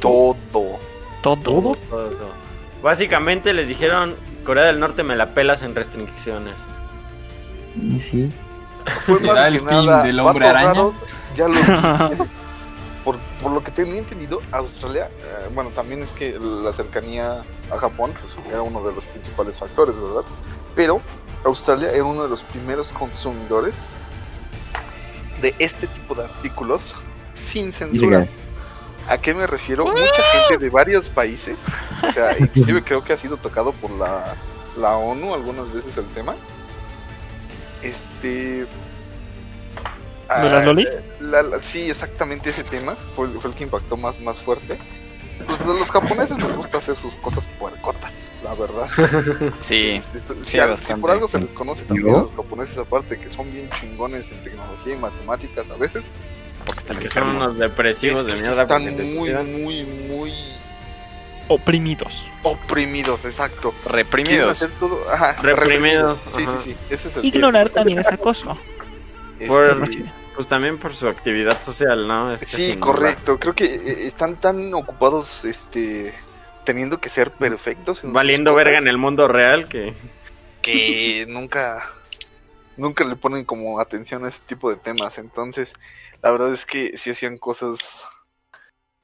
Todo. 0.00 0.34
Todo. 1.22 1.44
Todo. 1.44 1.76
Básicamente 2.82 3.52
les 3.52 3.68
dijeron, 3.68 4.14
Corea 4.44 4.64
del 4.64 4.80
Norte 4.80 5.02
me 5.02 5.14
la 5.14 5.34
pelas 5.34 5.62
en 5.62 5.74
restricciones. 5.74 6.64
Sí. 7.98 8.30
Fue 9.06 9.18
¿Será 9.18 9.34
más 9.34 9.44
el 9.46 9.52
que 9.52 9.58
fin 9.60 9.86
nada, 9.86 10.02
del 10.02 10.20
hombre 10.20 10.48
araña? 10.48 10.68
raros, 10.68 10.94
ya 11.36 11.48
lo 11.48 11.54
por, 13.04 13.18
por 13.42 13.52
lo 13.52 13.62
que 13.62 13.70
tenía 13.70 13.98
entendido, 13.98 14.40
Australia, 14.52 15.10
eh, 15.18 15.50
bueno, 15.54 15.70
también 15.70 16.02
es 16.02 16.12
que 16.12 16.38
la 16.38 16.72
cercanía 16.72 17.42
a 17.70 17.76
Japón 17.76 18.12
pues, 18.20 18.36
era 18.48 18.62
uno 18.62 18.82
de 18.82 18.92
los 18.94 19.04
principales 19.04 19.58
factores, 19.58 19.98
¿verdad? 20.00 20.22
Pero 20.74 21.00
Australia 21.44 21.90
era 21.90 22.04
uno 22.04 22.22
de 22.22 22.28
los 22.28 22.42
primeros 22.42 22.92
consumidores 22.92 23.90
de 25.40 25.54
este 25.58 25.86
tipo 25.88 26.14
de 26.14 26.24
artículos 26.24 26.94
sin 27.34 27.72
censura. 27.72 28.26
¿A 29.08 29.18
qué 29.18 29.34
me 29.34 29.48
refiero? 29.48 29.84
Mucha 29.84 30.22
gente 30.32 30.64
de 30.64 30.70
varios 30.70 31.08
países, 31.08 31.64
o 32.08 32.12
sea, 32.12 32.36
inclusive 32.38 32.84
creo 32.84 33.02
que 33.02 33.12
ha 33.12 33.16
sido 33.16 33.36
tocado 33.36 33.72
por 33.72 33.90
la, 33.90 34.36
la 34.76 34.96
ONU 34.96 35.34
algunas 35.34 35.72
veces 35.72 35.96
el 35.96 36.06
tema. 36.12 36.36
Este. 37.82 38.66
¿De 40.28 40.44
las 40.50 40.62
ah, 40.62 40.64
lolis? 40.64 40.88
la- 41.20 41.42
la- 41.42 41.58
sí, 41.58 41.90
exactamente 41.90 42.50
ese 42.50 42.64
tema 42.64 42.96
fue, 43.14 43.26
el- 43.26 43.38
fue 43.40 43.50
el 43.50 43.56
que 43.56 43.64
impactó 43.64 43.96
más, 43.96 44.18
más 44.20 44.40
fuerte. 44.40 44.78
Pues 45.46 45.60
a 45.60 45.64
los 45.66 45.90
japoneses 45.90 46.38
les 46.38 46.56
gusta 46.56 46.78
hacer 46.78 46.94
sus 46.96 47.16
cosas 47.16 47.46
puercotas, 47.58 48.30
la 48.44 48.54
verdad. 48.54 48.88
Sí, 49.60 49.80
Este, 49.96 50.20
si, 50.42 50.58
sí, 50.58 50.76
si 50.76 50.94
por 50.94 51.10
algo 51.10 51.26
se 51.28 51.40
les 51.40 51.50
conoce 51.52 51.84
también 51.84 52.08
¿Yo? 52.08 52.18
a 52.18 52.22
los 52.22 52.32
japoneses, 52.32 52.78
aparte 52.78 53.18
que 53.18 53.28
son 53.28 53.52
bien 53.52 53.68
chingones 53.70 54.30
en 54.30 54.42
tecnología 54.42 54.94
y 54.94 54.98
matemáticas 54.98 55.66
a 55.68 55.76
veces, 55.76 56.10
porque 56.64 56.78
están 56.80 56.98
Que 56.98 57.08
son 57.08 57.24
enfermos. 57.24 57.34
unos 57.48 57.58
depresivos 57.58 58.24
de 58.24 58.32
es 58.34 58.42
que 58.42 58.48
mierda. 58.48 58.62
están 58.62 58.82
porque 58.84 58.96
te 59.02 59.18
muy, 59.18 59.32
muy, 59.62 59.84
muy 59.84 60.32
Oprimidos. 61.48 62.24
oprimidos, 62.42 63.24
exacto. 63.24 63.74
Reprimidos. 63.86 64.50
hacer 64.50 64.70
todo, 64.78 65.04
ajá, 65.10 65.34
Reprimidos, 65.42 66.18
Sí, 66.34 66.42
ajá. 66.44 66.58
sí, 66.58 66.70
sí. 66.72 66.76
Ese 66.90 67.08
es 67.08 67.16
el 67.16 67.24
Ignorar 67.24 67.70
también 67.70 67.98
es 67.98 68.06
acoso. 68.08 68.56
Este, 69.38 69.48
Por- 69.48 69.88
Pues 70.34 70.46
también 70.46 70.78
por 70.78 70.94
su 70.94 71.08
actividad 71.08 71.60
social, 71.62 72.08
¿no? 72.08 72.32
Es 72.32 72.40
que 72.40 72.46
sí, 72.46 72.76
correcto. 72.78 73.38
Creo 73.38 73.54
que 73.54 73.66
eh, 73.66 74.06
están 74.06 74.36
tan 74.36 74.72
ocupados, 74.72 75.44
este, 75.44 76.14
teniendo 76.64 76.98
que 76.98 77.08
ser 77.10 77.30
perfectos. 77.32 78.02
en 78.04 78.12
Valiendo 78.14 78.54
verga 78.54 78.78
en 78.78 78.88
el 78.88 78.96
mundo 78.96 79.28
real 79.28 79.68
que... 79.68 79.94
que 80.62 81.26
nunca, 81.28 81.82
nunca 82.78 83.04
le 83.04 83.16
ponen 83.16 83.44
como 83.44 83.78
atención 83.78 84.24
a 84.24 84.28
ese 84.28 84.40
tipo 84.46 84.70
de 84.70 84.76
temas. 84.76 85.18
Entonces, 85.18 85.74
la 86.22 86.30
verdad 86.30 86.54
es 86.54 86.64
que 86.64 86.96
si 86.96 87.10
hacían 87.10 87.36
cosas 87.36 88.04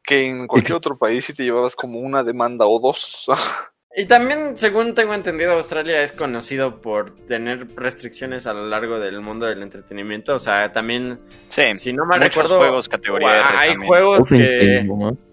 que 0.08 0.26
en 0.26 0.46
cualquier 0.46 0.76
otro 0.76 0.96
país 0.96 1.26
si 1.26 1.34
te 1.34 1.44
llevabas 1.44 1.76
como 1.76 2.00
una 2.00 2.22
demanda 2.24 2.66
o 2.66 2.80
dos. 2.80 3.26
Y 3.96 4.04
también, 4.06 4.56
según 4.56 4.94
tengo 4.94 5.12
entendido, 5.12 5.54
Australia 5.54 6.02
es 6.02 6.12
conocido 6.12 6.76
por 6.76 7.16
tener 7.26 7.66
restricciones 7.74 8.46
a 8.46 8.52
lo 8.52 8.68
largo 8.68 9.00
del 9.00 9.20
mundo 9.20 9.46
del 9.46 9.60
entretenimiento. 9.60 10.36
O 10.36 10.38
sea, 10.38 10.72
también, 10.72 11.18
Sí, 11.48 11.62
si 11.74 11.92
no 11.92 12.04
mal 12.04 12.20
recuerdo, 12.20 12.58
juegos 12.58 12.88
categoría 12.88 13.58
hay 13.58 13.70
también. 13.70 13.88
juegos 13.88 14.28
que, 14.28 14.86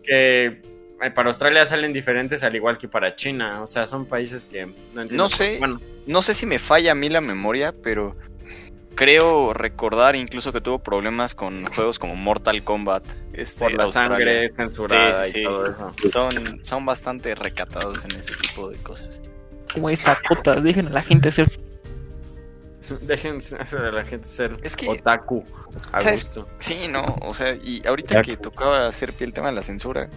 eh, 0.10 0.62
para 1.14 1.28
Australia 1.30 1.64
salen 1.68 1.94
diferentes 1.94 2.42
al 2.44 2.56
igual 2.56 2.80
que 2.80 2.88
para 2.88 3.16
China. 3.16 3.62
O 3.62 3.68
sea, 3.68 3.86
son 3.86 4.08
países 4.08 4.46
que 4.46 4.66
no 4.66 5.02
entiendo. 5.02 5.16
No 5.26 5.30
sé. 5.30 5.58
Bueno, 5.60 5.80
No 6.08 6.24
sé 6.24 6.34
si 6.34 6.48
me 6.48 6.58
falla 6.58 6.94
a 6.94 6.96
mí 6.96 7.10
la 7.10 7.22
memoria, 7.22 7.72
pero 7.84 8.16
creo 8.96 9.54
recordar 9.54 10.16
incluso 10.16 10.52
que 10.52 10.62
tuvo 10.62 10.80
problemas 10.80 11.36
con 11.36 11.66
juegos 11.74 12.00
como 12.00 12.16
Mortal 12.16 12.64
Kombat. 12.64 13.06
Este, 13.34 13.60
por 13.60 13.74
la 13.74 13.84
Australia. 13.84 14.18
sangre 14.18 14.54
censurada 14.56 15.26
Sí, 15.26 15.32
sí, 15.32 15.38
y 15.40 15.42
sí. 15.42 15.48
todo 15.48 15.66
eso. 15.68 15.94
Son, 16.10 16.66
son 16.66 16.86
bastante 16.86 17.36
recatados 17.36 18.04
en 18.06 18.12
ese 18.12 18.34
tipo 18.36 18.70
de 18.70 18.78
cosas. 18.78 19.22
Como 19.74 19.90
estas 19.90 20.18
cotas, 20.28 20.64
dejen 20.64 20.88
a 20.88 20.92
la 20.92 21.02
gente 21.02 21.30
hacer. 21.30 21.50
Dejen 23.02 23.40
a 23.58 23.92
la 23.92 24.06
gente 24.06 24.28
ser 24.28 24.56
Es 24.62 24.76
que- 24.76 24.88
otaku 24.88 25.44
a 25.92 26.00
¿sabes? 26.00 26.24
gusto. 26.26 26.48
Sí, 26.60 26.88
no, 26.88 27.18
o 27.22 27.34
sea, 27.34 27.56
y 27.56 27.86
ahorita 27.86 28.22
que 28.22 28.38
tocaba 28.38 28.88
hacer 28.88 29.12
pie 29.12 29.26
el 29.28 29.34
tema 29.34 29.48
de 29.50 29.56
la 29.56 29.64
censura, 29.64 30.08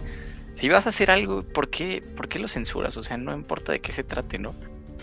si 0.53 0.69
vas 0.69 0.85
a 0.85 0.89
hacer 0.89 1.09
algo, 1.09 1.41
¿por 1.43 1.69
qué, 1.69 2.03
¿por 2.15 2.27
qué 2.29 2.37
lo 2.37 2.47
censuras? 2.47 2.95
O 2.97 3.01
sea, 3.03 3.17
no 3.17 3.33
importa 3.33 3.71
de 3.71 3.79
qué 3.79 3.91
se 3.91 4.03
trate, 4.03 4.37
¿no? 4.37 4.53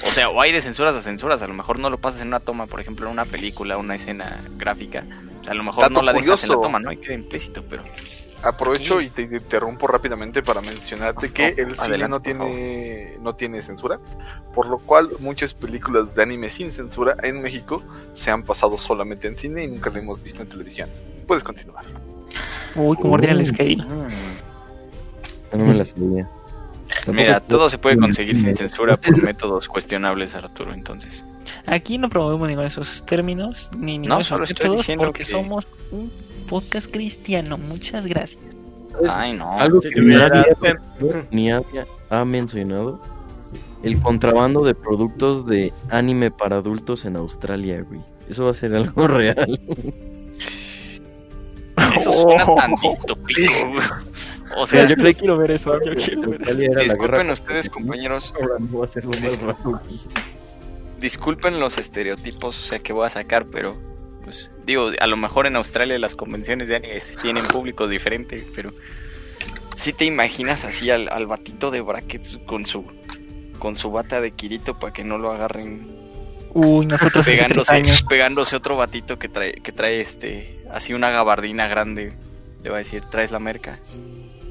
O 0.05 0.11
sea, 0.11 0.29
o 0.29 0.41
hay 0.41 0.53
de 0.53 0.61
censuras 0.61 0.95
a 0.95 1.01
censuras, 1.01 1.43
a 1.43 1.47
lo 1.47 1.55
mejor 1.55 1.79
no 1.79 1.89
lo 1.89 1.99
pasas 1.99 2.21
en 2.21 2.29
una 2.29 2.41
toma, 2.41 2.67
por 2.67 2.81
ejemplo, 2.81 3.07
en 3.07 3.13
una 3.13 3.25
película, 3.25 3.79
una 3.79 3.95
escena 3.95 4.39
gráfica. 4.57 5.05
A 5.49 5.55
lo 5.55 5.63
mejor 5.63 5.83
Dato 5.83 5.95
no 5.95 6.03
la 6.03 6.13
dejas 6.13 6.43
en 6.45 6.51
la 6.51 6.55
curioso. 6.57 6.61
toma, 6.61 6.79
¿no? 6.79 6.93
Y 6.93 6.99
queda 6.99 7.15
implícito, 7.15 7.65
pero... 7.69 7.83
Aprovecho 8.43 9.01
y 9.01 9.09
te 9.09 9.23
interrumpo 9.23 9.87
rápidamente 9.87 10.43
para 10.43 10.61
mencionarte 10.61 11.33
que 11.33 11.43
Oh, 11.45 11.61
el 11.63 11.75
cine 11.75 11.87
adelante, 11.87 12.09
no 12.09 12.21
tiene, 12.21 13.17
no 13.23 13.35
tiene 13.35 13.63
censura, 13.63 13.99
por 14.55 14.69
lo 14.69 14.79
cual 14.79 15.09
muchas 15.21 15.55
películas 15.55 16.15
de 16.15 16.23
anime 16.23 16.51
sin 16.51 16.71
censura 16.71 17.17
en 17.23 17.41
México 17.41 17.83
se 18.13 18.31
han 18.31 18.43
pasado 18.43 18.77
solamente 18.77 19.27
en 19.27 19.37
cine 19.37 19.65
y 19.65 19.69
nunca 19.69 19.89
la 19.91 20.01
hemos 20.01 20.23
visto 20.23 20.43
en 20.43 20.49
televisión. 20.49 20.91
Puedes 21.27 21.43
continuar. 21.43 21.87
Uy, 22.77 22.97
como 22.99 23.15
ordena 23.15 23.33
el 23.33 23.47
scale. 23.47 23.77
No 25.53 25.65
me 25.65 25.75
la 25.75 25.87
sabía. 25.87 26.29
Mira, 27.13 27.41
todo 27.41 27.69
se 27.69 27.79
puede 27.79 27.97
conseguir 27.99 28.37
sin 28.37 28.55
censura 28.57 28.97
por 28.97 29.23
métodos 29.23 29.69
cuestionables, 29.69 30.35
Arturo, 30.35 30.73
entonces. 30.75 31.25
Aquí 31.67 31.99
no 31.99 32.09
promovemos 32.09 32.49
ninguno 32.49 32.63
de 32.63 32.69
esos 32.69 33.05
términos, 33.07 33.71
ni 33.77 33.99
ninguno 33.99 34.09
No, 34.09 34.17
de 34.17 34.23
esos 34.23 34.29
solo 34.29 34.45
estoy 34.45 34.77
diciendo 34.77 35.05
porque 35.07 35.25
que- 35.25 35.31
somos 35.31 35.69
un 35.93 36.11
podcast 36.49 36.91
cristiano. 36.91 37.59
Muchas 37.59 38.07
gracias. 38.07 38.43
Ay, 39.09 39.35
no. 39.35 39.53
Algo 39.59 39.81
Sí, 39.81 39.91
que 39.91 40.01
ni 41.31 41.51
había- 41.51 41.87
ha 42.11 42.25
mencionado, 42.25 43.01
el 43.83 44.01
contrabando 44.01 44.65
de 44.65 44.75
productos 44.75 45.47
de 45.47 45.73
anime 45.91 46.31
para 46.31 46.57
adultos 46.57 47.05
en 47.05 47.17
Australia, 47.17 47.83
güey. 47.87 48.01
Eso 48.29 48.45
va 48.45 48.51
a 48.51 48.55
ser 48.55 48.75
algo 48.75 49.07
real. 49.09 49.61
Eso 51.95 52.13
suena 52.13 52.45
tan 52.55 52.73
distópico. 52.83 53.53
O 54.55 54.67
sea, 54.67 54.87
yo 54.87 54.95
creí 54.97 55.15
que 55.15 55.21
quiero 55.21 55.39
ver 55.39 55.51
eso, 55.51 55.79
yo 55.85 55.95
quiero 55.95 56.31
ver 56.31 56.43
eso. 56.43 56.81
Disculpen 56.81 57.31
ustedes, 57.31 57.69
compañeros, 57.69 58.33
disculpen 61.01 61.59
los 61.59 61.79
estereotipos, 61.79 62.59
o 62.59 62.63
sea, 62.63 62.79
que 62.79 62.93
voy 62.93 63.07
a 63.07 63.11
sacar, 63.11 63.47
pero 63.47 63.77
pues 64.23 64.51
digo, 64.65 64.91
a 64.99 65.07
lo 65.07 65.17
mejor 65.17 65.47
en 65.47 65.57
Australia 65.57 65.99
las 65.99 66.15
convenciones 66.15 66.69
de 66.69 66.77
anime 66.77 66.99
tienen 67.23 67.47
público 67.47 67.87
diferente, 67.87 68.45
pero 68.55 68.73
si 69.77 69.93
te 69.93 70.05
imaginas 70.05 70.65
así 70.65 70.91
al, 70.91 71.09
al 71.09 71.27
batito 71.27 71.71
de 71.71 71.81
brackets 71.81 72.39
con 72.47 72.67
su 72.67 72.85
con 73.59 73.77
su 73.77 73.91
bata 73.91 74.21
de 74.21 74.33
Kirito 74.33 74.79
para 74.79 74.93
que 74.93 75.05
no 75.05 75.19
lo 75.19 75.33
agarren 75.33 75.97
Uy, 76.59 76.87
nosotros 76.87 77.27
pegándose, 77.27 77.75
años. 77.75 78.03
pegándose 78.09 78.57
otro 78.57 78.77
batito 78.77 79.19
que 79.19 79.29
trae, 79.29 79.55
que 79.55 79.73
trae 79.73 80.01
este, 80.01 80.61
así 80.73 80.95
una 80.95 81.11
gabardina 81.11 81.69
grande, 81.69 82.15
le 82.63 82.71
va 82.71 82.77
a 82.77 82.79
decir, 82.79 83.03
traes 83.11 83.31
la 83.31 83.39
merca. 83.39 83.79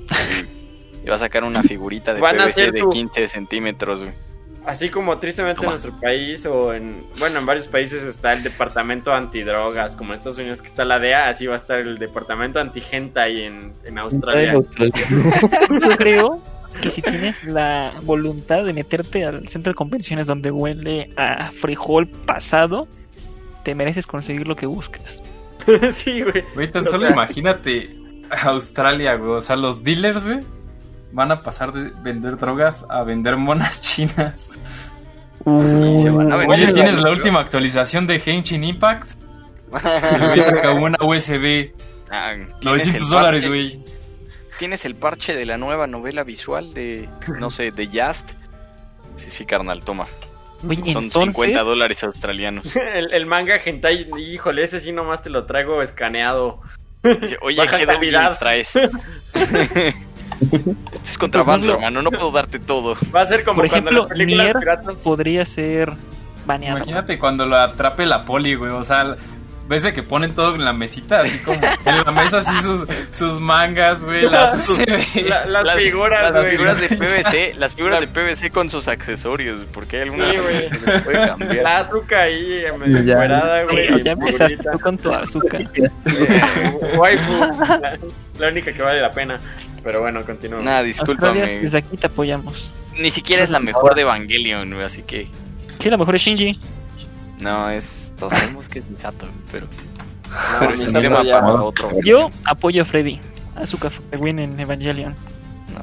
Y 1.03 1.07
va 1.07 1.15
a 1.15 1.19
sacar 1.19 1.43
una 1.43 1.61
figurita 1.61 2.15
de 2.15 2.19
Van 2.21 2.35
PVC 2.35 2.71
de 2.71 2.79
tu- 2.79 2.89
15 2.89 3.27
centímetros, 3.27 4.01
güey. 4.01 4.13
Así 4.65 4.89
como 4.89 5.19
tristemente 5.19 5.57
Toma. 5.57 5.67
en 5.67 5.71
nuestro 5.73 5.99
país 6.01 6.43
o 6.47 6.73
en, 6.73 7.05
bueno, 7.19 7.37
en 7.37 7.45
varios 7.45 7.67
países 7.67 8.01
está 8.01 8.33
el 8.33 8.41
departamento 8.41 9.13
antidrogas, 9.13 9.95
como 9.95 10.13
en 10.13 10.17
Estados 10.17 10.39
Unidos 10.39 10.63
que 10.63 10.67
está 10.69 10.83
la 10.83 10.97
DEA, 10.97 11.29
así 11.29 11.45
va 11.45 11.53
a 11.53 11.57
estar 11.57 11.77
el 11.77 11.99
departamento 11.99 12.59
anti-hentai 12.59 13.43
en, 13.43 13.73
en 13.83 13.97
Australia. 13.99 14.53
Yo 14.79 15.89
creo 15.97 16.41
que 16.81 16.89
si 16.89 17.03
tienes 17.03 17.43
la 17.43 17.91
voluntad 18.01 18.63
de 18.63 18.73
meterte 18.73 19.23
al 19.25 19.47
centro 19.47 19.71
de 19.71 19.75
convenciones 19.75 20.25
donde 20.25 20.49
huele 20.49 21.09
a 21.15 21.51
frijol 21.51 22.07
pasado, 22.07 22.87
te 23.63 23.75
mereces 23.75 24.07
conseguir 24.07 24.47
lo 24.47 24.55
que 24.55 24.65
buscas. 24.65 25.21
sí, 25.93 26.21
güey. 26.23 26.43
Güey, 26.55 26.71
tan 26.71 26.87
O 26.87 26.89
solo 26.89 27.01
sea- 27.03 27.11
imagínate 27.11 27.89
Australia, 28.43 29.15
güey. 29.15 29.31
O 29.31 29.41
sea, 29.41 29.55
los 29.55 29.83
dealers, 29.83 30.25
güey, 30.25 30.39
van 31.11 31.31
a 31.31 31.41
pasar 31.41 31.71
de 31.73 31.91
vender 32.01 32.37
drogas 32.37 32.85
a 32.89 33.03
vender 33.03 33.37
monas 33.37 33.81
chinas. 33.81 34.51
Sí, 35.45 35.97
se 35.97 36.09
van 36.09 36.31
a 36.31 36.37
vender 36.37 36.59
Oye, 36.59 36.73
¿tienes 36.73 37.01
la 37.01 37.11
última 37.11 37.39
actualización 37.39 38.07
de 38.07 38.21
Henshin 38.23 38.63
Impact? 38.63 39.09
Güey 39.71 40.39
saca 40.39 40.71
una 40.71 40.97
USB, 41.01 41.73
Ah, 42.09 42.31
tienes 42.33 42.63
900 42.63 43.01
el 43.03 43.09
dólares, 43.09 43.47
güey. 43.47 43.79
Tienes 44.57 44.85
el 44.85 44.95
parche 44.95 45.35
de 45.35 45.45
la 45.45 45.57
nueva 45.57 45.85
novela 45.87 46.23
visual 46.23 46.73
de, 46.73 47.09
no 47.39 47.49
sé, 47.49 47.71
de 47.71 47.87
Just. 47.87 48.31
Sí, 49.15 49.29
sí, 49.29 49.45
carnal, 49.45 49.83
toma. 49.83 50.05
Oye, 50.67 50.77
Son 50.93 51.05
entonces, 51.05 51.35
50 51.35 51.63
dólares 51.63 52.03
australianos. 52.03 52.75
El, 52.75 53.13
el 53.13 53.25
manga 53.25 53.59
hentai, 53.63 54.07
híjole, 54.17 54.63
ese 54.63 54.79
sí 54.79 54.91
nomás 54.91 55.21
te 55.21 55.29
lo 55.29 55.45
traigo 55.45 55.81
escaneado. 55.81 56.61
Dice, 57.21 57.37
Oye, 57.41 57.57
Baja 57.57 57.77
¿qué 57.77 57.85
doujins 57.85 58.39
traes? 58.39 58.75
Esto 60.41 60.75
es 61.03 61.17
contrabando, 61.17 61.67
Pues, 61.67 61.77
hermano. 61.77 62.01
No 62.01 62.11
puedo 62.11 62.31
darte 62.31 62.59
todo. 62.59 62.95
Va 63.15 63.21
a 63.21 63.25
ser 63.25 63.43
como 63.43 63.61
Por 63.61 63.69
cuando 63.69 63.91
ejemplo, 63.91 64.15
las 64.15 64.27
Nier 64.27 64.59
piratas... 64.59 65.01
podría 65.01 65.45
ser 65.45 65.93
baneado. 66.45 66.77
Imagínate 66.77 67.17
cuando 67.17 67.45
lo 67.45 67.55
atrape 67.55 68.05
la 68.05 68.25
poli, 68.25 68.55
güey. 68.55 68.71
O 68.71 68.83
sea, 68.83 69.15
ves 69.67 69.81
de 69.83 69.93
que 69.93 70.03
ponen 70.03 70.35
todo 70.35 70.53
en 70.55 70.63
la 70.63 70.73
mesita, 70.73 71.21
así 71.21 71.39
como 71.39 71.59
en 71.85 72.05
la 72.05 72.11
mesa, 72.11 72.37
así 72.39 72.55
sus, 72.61 72.85
sus 73.11 73.39
mangas, 73.39 74.01
güey, 74.01 74.29
las 74.29 74.63
Sus- 74.63 74.77
la- 75.25 75.45
las, 75.63 75.81
figuras, 75.81 76.33
las 76.33 76.45
figuras 76.47 76.79
de 76.81 76.89
PVC, 76.89 77.53
las 77.57 77.73
figuras 77.73 78.01
de 78.01 78.07
PVC 78.07 78.51
con 78.51 78.69
sus 78.69 78.87
accesorios, 78.87 79.65
porque 79.73 79.97
hay 79.97 80.01
algunas 80.03 80.31
Sí, 80.33 80.37
güey. 80.39 80.69
que 80.69 80.75
se 80.75 80.91
les 80.91 81.01
puede 81.01 81.27
cambiar. 81.27 81.63
La 81.63 81.77
azúcar 81.79 82.19
ahí, 82.21 82.53
eh, 82.53 82.67
encuerada, 82.67 83.63
güey. 83.63 84.03
Ya 84.03 84.11
empezaste 84.11 84.57
tú 84.57 84.79
con 84.79 84.97
tu 84.97 85.09
azúcar. 85.11 85.61
Eh, 85.73 85.89
waifu, 86.97 87.33
la, 87.81 87.97
la 88.39 88.47
única 88.47 88.71
que 88.71 88.81
vale 88.81 89.01
la 89.01 89.11
pena. 89.11 89.37
Pero 89.83 90.01
bueno, 90.01 90.25
continúo. 90.25 90.61
Nada, 90.61 90.81
discúlpame. 90.83 91.59
desde 91.59 91.77
aquí 91.79 91.97
te 91.97 92.07
apoyamos. 92.07 92.71
Ni 92.97 93.11
siquiera 93.11 93.43
es 93.43 93.49
la 93.49 93.59
mejor 93.59 93.93
de 93.95 94.01
Evangelion, 94.01 94.69
güey, 94.73 94.83
así 94.83 95.03
que. 95.03 95.27
Sí, 95.79 95.89
la 95.89 95.97
mejor 95.97 96.15
es 96.15 96.21
Shinji. 96.23 96.59
No, 97.39 97.69
es. 97.69 98.11
Todos 98.17 98.33
sabemos 98.33 98.69
que 98.69 98.79
es 98.79 98.89
Misato, 98.89 99.27
pero. 99.51 99.67
No, 99.67 100.59
pero 100.59 100.73
es 100.73 100.81
Misato 100.81 101.01
tema 101.01 101.23
ya- 101.23 101.39
para 101.41 101.61
otro. 101.63 101.91
Yo 102.03 102.29
apoyo 102.45 102.81
a 102.81 102.85
Freddy. 102.85 103.19
Azúcar 103.55 103.91
fue 103.91 104.17
win 104.17 104.39
en 104.39 104.59
Evangelion. 104.59 105.15
No, 105.73 105.81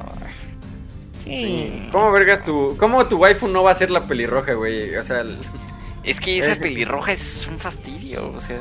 Sí. 1.24 1.36
Sí. 1.38 1.88
¿Cómo 1.92 2.10
vergas 2.10 2.42
tu... 2.44 2.76
¿Cómo 2.78 3.06
tu 3.06 3.16
waifu 3.16 3.46
no 3.46 3.62
va 3.62 3.70
a 3.70 3.74
ser 3.76 3.90
la 3.92 4.00
pelirroja, 4.00 4.54
güey? 4.54 4.96
O 4.96 5.02
sea, 5.04 5.20
el- 5.20 5.38
es 6.02 6.18
que 6.20 6.36
esa 6.38 6.56
pelirroja 6.60 7.12
es 7.12 7.46
un 7.46 7.58
fastidio, 7.58 8.32
o 8.34 8.40
sea. 8.40 8.60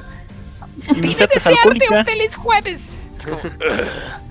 Y 0.96 1.10
es 1.12 1.46
alcohólica. 1.48 2.06
feliz 2.06 2.36
jueves! 2.36 2.90
Es 3.18 3.26
como. 3.26 3.40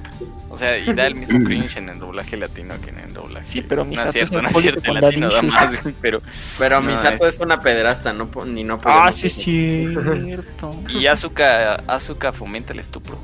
O 0.52 0.56
sea, 0.58 0.76
y 0.76 0.92
da 0.94 1.06
el 1.06 1.14
mismo 1.14 1.38
cringe 1.44 1.76
en 1.76 1.88
el 1.90 2.00
doblaje 2.00 2.36
latino 2.36 2.74
que 2.82 2.90
en 2.90 2.98
el 2.98 3.12
doblaje. 3.14 3.46
Sí, 3.48 3.62
pero 3.62 3.84
no 3.84 3.90
Misato 3.90 4.08
es 4.08 4.12
cierto, 4.14 4.36
es 4.38 4.42
no 4.42 4.48
es 4.48 4.56
cierto, 4.56 4.92
latino 4.94 5.30
da 5.30 5.42
más, 5.42 5.80
pero. 6.00 6.20
pero 6.58 6.80
No, 6.80 6.90
Misato 6.90 7.24
es- 7.24 7.34
es... 7.34 7.38
una 7.40 7.60
pederasta, 7.60 8.12
no, 8.12 8.28
ni 8.46 8.64
no 8.64 8.80
Ah, 8.84 9.10
sí, 9.12 9.28
es 9.28 9.36
decir. 9.36 9.96
cierto. 10.24 10.74
Y 10.88 11.06
Azuka, 11.06 11.74
Azuka 11.86 12.32
fomenta 12.32 12.72
el 12.72 12.80
estupro. 12.80 13.16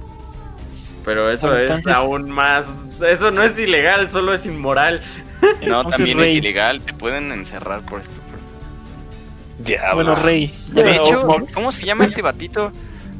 Pero 1.04 1.30
eso 1.30 1.56
Entonces- 1.56 1.86
es 1.88 1.96
aún 1.96 2.30
más... 2.30 2.66
Eso 3.04 3.30
no 3.32 3.42
es 3.42 3.58
ilegal, 3.58 4.10
solo 4.10 4.32
es 4.32 4.46
inmoral. 4.46 5.02
No, 5.42 5.48
Entonces, 5.60 5.96
también 5.96 6.20
es 6.20 6.32
ilegal, 6.32 6.80
te 6.80 6.92
pueden 6.94 7.30
encerrar 7.32 7.82
por 7.82 8.00
estupro. 8.00 8.36
Bueno, 9.94 10.14
Rey. 10.16 10.52
De 10.68 10.92
hecho, 10.96 11.26
¿cómo 11.54 11.72
se 11.72 11.86
llama 11.86 12.04
este 12.04 12.22
batito 12.22 12.70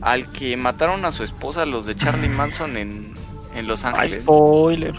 al 0.00 0.30
que 0.30 0.56
mataron 0.56 1.04
a 1.04 1.12
su 1.12 1.22
esposa 1.24 1.64
los 1.66 1.86
de 1.86 1.96
Charlie 1.96 2.28
Manson 2.28 2.76
en, 2.76 3.14
en 3.56 3.66
Los 3.66 3.84
ah, 3.84 3.88
Ángeles? 3.90 4.22
spoiler. 4.22 4.94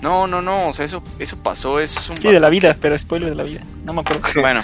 No, 0.00 0.26
no, 0.26 0.42
no, 0.42 0.68
o 0.68 0.72
sea, 0.72 0.84
eso, 0.84 1.02
eso 1.18 1.36
pasó, 1.36 1.78
es 1.78 2.08
un 2.10 2.16
Sí, 2.16 2.28
de 2.28 2.40
la 2.40 2.48
vida, 2.48 2.76
pero 2.80 2.98
spoiler 2.98 3.30
de 3.30 3.36
la 3.36 3.44
vida. 3.44 3.60
No 3.84 3.92
me 3.92 4.00
acuerdo. 4.00 4.22
que- 4.22 4.40
Bueno, 4.40 4.60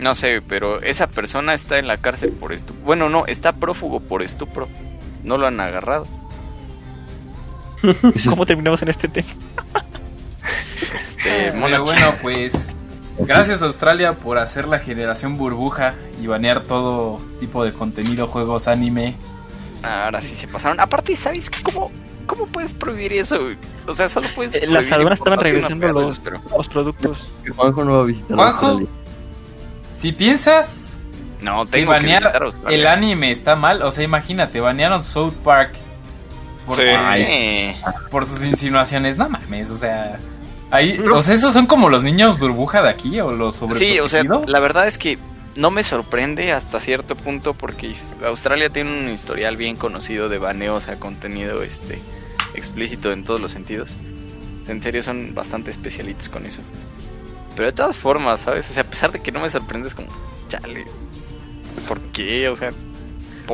no 0.00 0.14
sé, 0.14 0.42
pero 0.46 0.82
esa 0.82 1.06
persona 1.08 1.54
está 1.54 1.78
en 1.78 1.86
la 1.86 1.96
cárcel 1.96 2.30
por 2.30 2.52
estupro. 2.52 2.82
Bueno, 2.84 3.08
no, 3.08 3.26
está 3.26 3.52
prófugo 3.54 4.00
por 4.00 4.22
estupro. 4.22 4.68
No 5.24 5.38
lo 5.38 5.46
han 5.46 5.60
agarrado. 5.60 6.06
¿Cómo 8.28 8.46
terminamos 8.46 8.82
en 8.82 8.88
este 8.88 9.08
tema? 9.08 9.28
Este, 10.94 11.22
Pero 11.46 11.54
monas 11.58 11.80
bueno, 11.82 12.14
pues 12.20 12.74
gracias 13.20 13.62
Australia 13.62 14.14
por 14.18 14.36
hacer 14.38 14.68
la 14.68 14.78
generación 14.78 15.38
burbuja 15.38 15.94
y 16.20 16.26
banear 16.26 16.64
todo 16.64 17.20
tipo 17.40 17.64
de 17.64 17.72
contenido, 17.72 18.26
juegos, 18.26 18.68
anime. 18.68 19.14
Ahora 19.82 20.20
sí 20.20 20.36
se 20.36 20.48
pasaron. 20.48 20.80
Aparte, 20.80 21.16
¿sabes 21.16 21.50
cómo, 21.62 21.90
cómo 22.26 22.46
puedes 22.46 22.72
prohibir 22.74 23.12
eso? 23.12 23.40
güey? 23.42 23.56
O 23.86 23.94
sea, 23.94 24.08
solo 24.08 24.28
puedes. 24.34 24.54
Eh, 24.54 24.66
las 24.66 24.90
aduanas 24.92 25.18
estaban 25.18 25.40
regresando 25.40 25.88
los, 25.92 26.20
pero- 26.20 26.40
los 26.56 26.68
productos. 26.68 27.28
Juanjo 27.56 27.84
no 27.84 27.96
va 27.98 28.02
a 28.02 28.06
visitar 28.06 28.36
Juanjo, 28.36 28.66
Australia. 28.66 28.88
Si 29.90 30.12
piensas 30.12 30.98
No, 31.42 31.66
tengo 31.66 31.90
que 31.92 31.98
banear 31.98 32.50
el 32.70 32.86
anime 32.86 33.30
está 33.32 33.56
mal, 33.56 33.82
o 33.82 33.90
sea, 33.90 34.04
imagínate, 34.04 34.60
banearon 34.60 35.02
South 35.02 35.34
Park 35.44 35.72
por, 36.66 36.76
Sí. 36.76 36.82
Sí. 37.14 37.74
por 38.10 38.24
sus 38.26 38.42
insinuaciones, 38.44 39.18
no 39.18 39.28
mames, 39.28 39.68
o 39.70 39.76
sea, 39.76 40.18
ahí, 40.70 40.98
o 41.12 41.20
sea, 41.20 41.34
esos 41.34 41.52
son 41.52 41.66
como 41.66 41.88
los 41.88 42.02
niños 42.04 42.38
burbuja 42.38 42.80
de 42.82 42.88
aquí 42.90 43.20
o 43.20 43.32
los 43.32 43.56
sobre 43.56 43.74
Sí, 43.74 43.98
o 43.98 44.06
sea, 44.08 44.22
la 44.46 44.60
verdad 44.60 44.86
es 44.86 44.96
que 44.98 45.18
no 45.56 45.70
me 45.70 45.82
sorprende 45.82 46.52
hasta 46.52 46.80
cierto 46.80 47.14
punto 47.16 47.54
porque 47.54 47.92
Australia 48.24 48.70
tiene 48.70 48.90
un 48.90 49.08
historial 49.08 49.56
bien 49.56 49.76
conocido 49.76 50.28
de 50.28 50.38
baneos 50.38 50.88
a 50.88 50.98
contenido 50.98 51.62
este 51.62 52.00
explícito 52.54 53.12
en 53.12 53.24
todos 53.24 53.40
los 53.40 53.52
sentidos. 53.52 53.96
En 54.68 54.80
serio 54.80 55.02
son 55.02 55.34
bastante 55.34 55.70
especialitos 55.70 56.28
con 56.28 56.46
eso. 56.46 56.62
Pero 57.56 57.66
de 57.66 57.72
todas 57.72 57.98
formas, 57.98 58.40
¿sabes? 58.40 58.70
O 58.70 58.72
sea, 58.72 58.82
a 58.82 58.86
pesar 58.86 59.12
de 59.12 59.20
que 59.20 59.32
no 59.32 59.40
me 59.40 59.48
sorprende 59.48 59.88
es 59.88 59.94
como, 59.94 60.08
chale, 60.48 60.86
¿por 61.86 62.00
qué? 62.12 62.48
O 62.48 62.56
sea, 62.56 62.72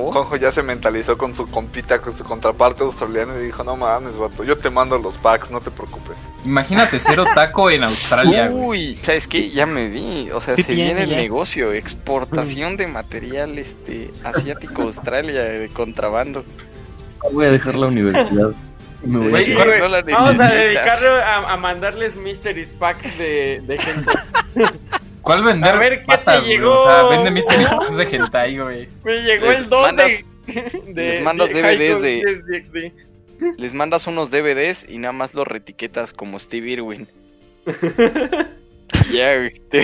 Juanjo 0.06 0.36
ya 0.36 0.52
se 0.52 0.62
mentalizó 0.62 1.18
con 1.18 1.34
su 1.34 1.46
compita, 1.46 2.00
con 2.00 2.14
su 2.14 2.24
contraparte 2.24 2.82
australiana 2.82 3.34
y 3.38 3.44
dijo, 3.44 3.64
no 3.64 3.76
mames, 3.76 4.16
vato, 4.16 4.44
yo 4.44 4.56
te 4.56 4.70
mando 4.70 4.98
los 4.98 5.18
packs, 5.18 5.50
no 5.50 5.60
te 5.60 5.70
preocupes. 5.70 6.16
Imagínate 6.44 6.98
ser 6.98 7.20
otaco 7.20 7.70
en 7.70 7.84
Australia. 7.84 8.50
Uy, 8.52 8.98
¿sabes 9.02 9.28
qué? 9.28 9.50
Ya 9.50 9.66
me 9.66 9.88
vi. 9.88 10.30
O 10.30 10.40
sea, 10.40 10.54
¿Qué 10.54 10.62
se 10.62 10.74
tiene 10.74 10.94
viene 10.94 11.02
el 11.04 11.10
negocio, 11.10 11.72
exportación 11.72 12.76
de 12.76 12.86
material 12.86 13.58
este 13.58 14.10
asiático 14.24 14.82
a 14.82 14.84
Australia 14.86 15.42
de 15.42 15.68
contrabando. 15.68 16.44
Voy 17.32 17.46
a 17.46 17.50
dejar 17.50 17.74
la 17.74 17.86
universidad. 17.86 18.52
Me 19.02 19.18
voy 19.18 19.54
a 19.54 19.78
no 19.78 19.88
la 19.88 20.02
Vamos 20.02 20.40
a 20.40 20.48
dedicarlo 20.48 21.14
a, 21.14 21.52
a 21.52 21.56
mandarles 21.56 22.16
mysteries 22.16 22.72
packs 22.72 23.16
de, 23.16 23.62
de 23.66 23.78
gente. 23.78 24.12
¿Cuál 25.28 25.44
vender? 25.44 25.70
A 25.74 25.78
ver, 25.78 25.92
¿qué 25.92 25.98
te 26.00 26.06
patas, 26.06 26.44
güey? 26.44 26.56
llegó? 26.56 26.72
O 26.72 26.84
sea, 26.84 27.02
vende 27.04 27.30
Mystery 27.30 27.64
Box 27.70 27.96
de 27.96 28.02
hentai, 28.04 28.58
güey. 28.58 28.88
Me 29.04 29.22
llegó 29.22 29.46
Les 29.48 29.58
el 29.60 29.68
don 29.68 29.82
mandas- 29.82 30.24
de, 30.46 30.82
de- 30.94 31.04
les 31.10 31.22
mandas 31.22 31.48
de 31.50 31.60
DVDs 31.62 32.72
de-. 32.72 32.92
Les 33.58 33.74
mandas 33.74 34.06
unos 34.06 34.30
DVDs 34.30 34.88
y 34.88 34.96
nada 34.98 35.12
más 35.12 35.34
los 35.34 35.46
retiquetas 35.46 36.12
como 36.14 36.38
Steve 36.38 36.70
Irwin. 36.70 37.06
ya, 39.12 39.36
güey. 39.36 39.52
Te, 39.70 39.82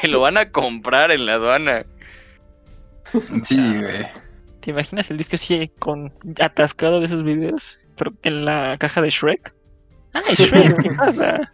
te 0.00 0.08
lo 0.08 0.20
van 0.20 0.36
a 0.36 0.50
comprar 0.50 1.10
en 1.10 1.26
la 1.26 1.34
aduana. 1.34 1.86
Sí, 3.42 3.56
güey. 3.78 4.06
¿Te 4.60 4.70
imaginas 4.70 5.10
el 5.10 5.16
disco 5.16 5.36
así 5.36 5.70
con 5.78 6.12
atascado 6.40 7.00
de 7.00 7.06
esos 7.06 7.24
videos? 7.24 7.78
Pero 7.96 8.12
en 8.22 8.44
la 8.44 8.76
caja 8.78 9.00
de 9.02 9.10
Shrek. 9.10 9.52
Ah, 10.12 10.20
Shrek, 10.32 10.82
¿qué 10.82 10.90
pasa? 10.90 11.52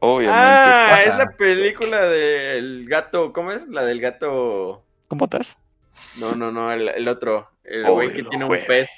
Obviamente. 0.00 0.40
Ah, 0.42 0.86
pasa. 0.90 1.02
es 1.02 1.16
la 1.16 1.30
película 1.36 2.02
del 2.02 2.86
gato. 2.88 3.32
¿Cómo 3.32 3.52
es? 3.52 3.68
La 3.68 3.84
del 3.84 4.00
gato. 4.00 4.84
¿Con 5.08 5.18
botas? 5.18 5.58
No, 6.18 6.34
no, 6.34 6.50
no, 6.52 6.72
el, 6.72 6.88
el 6.88 7.08
otro. 7.08 7.48
El 7.64 7.84
Oh, 7.86 7.94
güey 7.94 8.12
que 8.12 8.22
tiene 8.24 8.44
un 8.44 8.50
pez. 8.50 8.88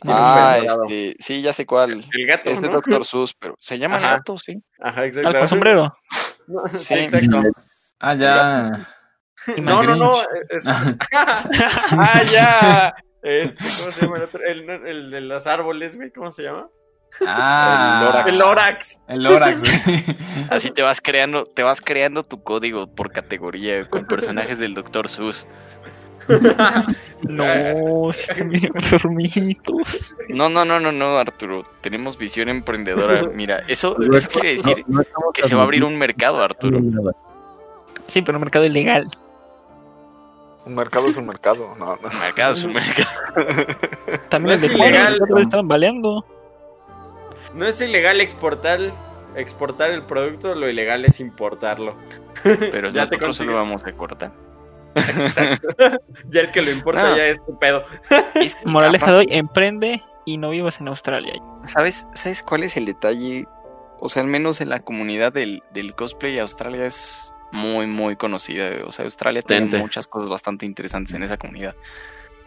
Tiene 0.00 0.16
un 0.16 0.22
Ah, 0.24 0.58
este, 0.58 1.16
sí, 1.18 1.42
ya 1.42 1.52
sé 1.52 1.66
cuál. 1.66 2.04
El 2.12 2.26
gato. 2.26 2.50
Es 2.50 2.60
de 2.60 2.68
¿no? 2.68 2.74
Doctor 2.74 3.04
Sus, 3.04 3.34
pero 3.34 3.54
se 3.58 3.78
llama 3.78 3.96
Ajá. 3.96 4.10
gato, 4.12 4.38
sí. 4.38 4.62
Ajá, 4.80 5.00
Al 5.00 5.06
exacto. 5.08 5.38
con 5.38 5.48
sombrero. 5.48 5.96
No, 6.46 6.66
sí, 6.68 6.78
Sí. 6.78 6.94
exacto. 6.98 7.42
Ah, 8.00 8.14
ya. 8.14 8.88
No, 9.58 9.82
no, 9.82 9.96
no. 9.96 10.12
es- 10.50 10.64
ah, 11.12 12.22
ya. 12.30 12.94
Este, 13.22 13.64
¿Cómo 13.80 13.90
se 13.92 14.02
llama 14.02 14.16
el 14.18 14.22
otro? 14.24 14.44
El, 14.44 14.70
el 14.70 15.10
de 15.10 15.20
los 15.22 15.46
árboles, 15.46 15.96
güey. 15.96 16.10
¿Cómo 16.12 16.30
se 16.30 16.42
llama? 16.44 16.68
Ah, 17.26 18.24
El 18.26 18.38
Lorax. 18.38 19.00
El 19.08 19.22
Lorax, 19.24 19.62
güey. 19.62 20.04
Así 20.50 20.70
te 20.70 20.82
vas 20.82 21.00
creando, 21.00 21.44
te 21.44 21.62
vas 21.62 21.80
creando 21.80 22.22
tu 22.22 22.42
código 22.42 22.86
por 22.86 23.10
categoría 23.10 23.88
con 23.88 24.04
personajes 24.04 24.58
del 24.58 24.74
Doctor 24.74 25.08
Sus. 25.08 25.46
No, 27.22 27.42
enfermitos. 28.36 30.14
No, 30.28 30.48
no, 30.48 30.64
no, 30.64 30.78
no, 30.78 30.92
no, 30.92 31.18
Arturo. 31.18 31.64
Tenemos 31.80 32.16
visión 32.16 32.48
emprendedora. 32.48 33.22
Mira, 33.34 33.64
eso, 33.66 33.96
eso 34.00 34.28
quiere 34.28 34.50
decir 34.50 34.84
No, 34.86 34.94
no 34.96 35.02
estamos 35.02 35.32
que 35.34 35.42
se 35.42 35.56
va 35.56 35.62
a 35.62 35.64
abrir 35.64 35.82
un 35.82 35.98
mercado, 35.98 36.40
Arturo. 36.40 36.80
Sí, 38.06 38.22
pero 38.22 38.38
un 38.38 38.42
mercado 38.42 38.66
ilegal. 38.66 39.08
Un 40.64 40.76
mercado 40.76 41.08
es 41.08 41.16
un 41.16 41.26
mercado. 41.26 41.74
No, 41.76 41.96
no. 41.96 42.08
Mercado 42.20 42.52
es 42.52 42.62
un 42.62 42.72
mercado. 42.74 43.08
También 44.28 44.60
No 44.60 44.66
es 44.66 44.72
ilegal, 44.72 45.18
estaban 45.38 45.66
baleando. 45.66 46.24
No 47.54 47.66
es 47.66 47.80
ilegal 47.80 48.20
exportar, 48.20 48.92
exportar 49.36 49.90
el 49.90 50.04
producto, 50.04 50.54
lo 50.54 50.68
ilegal 50.68 51.04
es 51.04 51.20
importarlo. 51.20 51.96
Pero 52.42 52.88
Ya 52.90 53.08
te 53.08 53.16
nosotros 53.16 53.36
solo 53.36 53.52
consigo. 53.52 53.54
vamos 53.54 53.84
a 53.84 53.92
cortar. 53.92 54.32
Exacto. 54.94 55.68
ya 56.30 56.40
el 56.40 56.50
que 56.50 56.62
lo 56.62 56.70
importa 56.70 57.16
ya 57.16 57.26
es 57.26 57.44
tu 57.44 57.58
pedo. 57.58 57.84
Moraleja 58.64 59.12
de 59.12 59.18
hoy, 59.18 59.26
emprende 59.30 60.02
y 60.24 60.38
no 60.38 60.50
vivas 60.50 60.80
en 60.80 60.88
Australia. 60.88 61.34
¿Sabes, 61.64 62.06
¿Sabes 62.14 62.42
cuál 62.42 62.62
es 62.64 62.76
el 62.76 62.86
detalle? 62.86 63.46
O 64.00 64.08
sea, 64.08 64.22
al 64.22 64.28
menos 64.28 64.60
en 64.60 64.68
la 64.68 64.80
comunidad 64.80 65.32
del, 65.32 65.62
del 65.72 65.94
cosplay, 65.94 66.38
Australia 66.38 66.86
es 66.86 67.32
muy, 67.52 67.86
muy 67.86 68.16
conocida. 68.16 68.84
O 68.86 68.92
sea, 68.92 69.04
Australia 69.04 69.42
tiene 69.42 69.78
muchas 69.78 70.06
cosas 70.06 70.28
bastante 70.28 70.66
interesantes 70.66 71.14
en 71.14 71.22
esa 71.22 71.36
comunidad. 71.36 71.74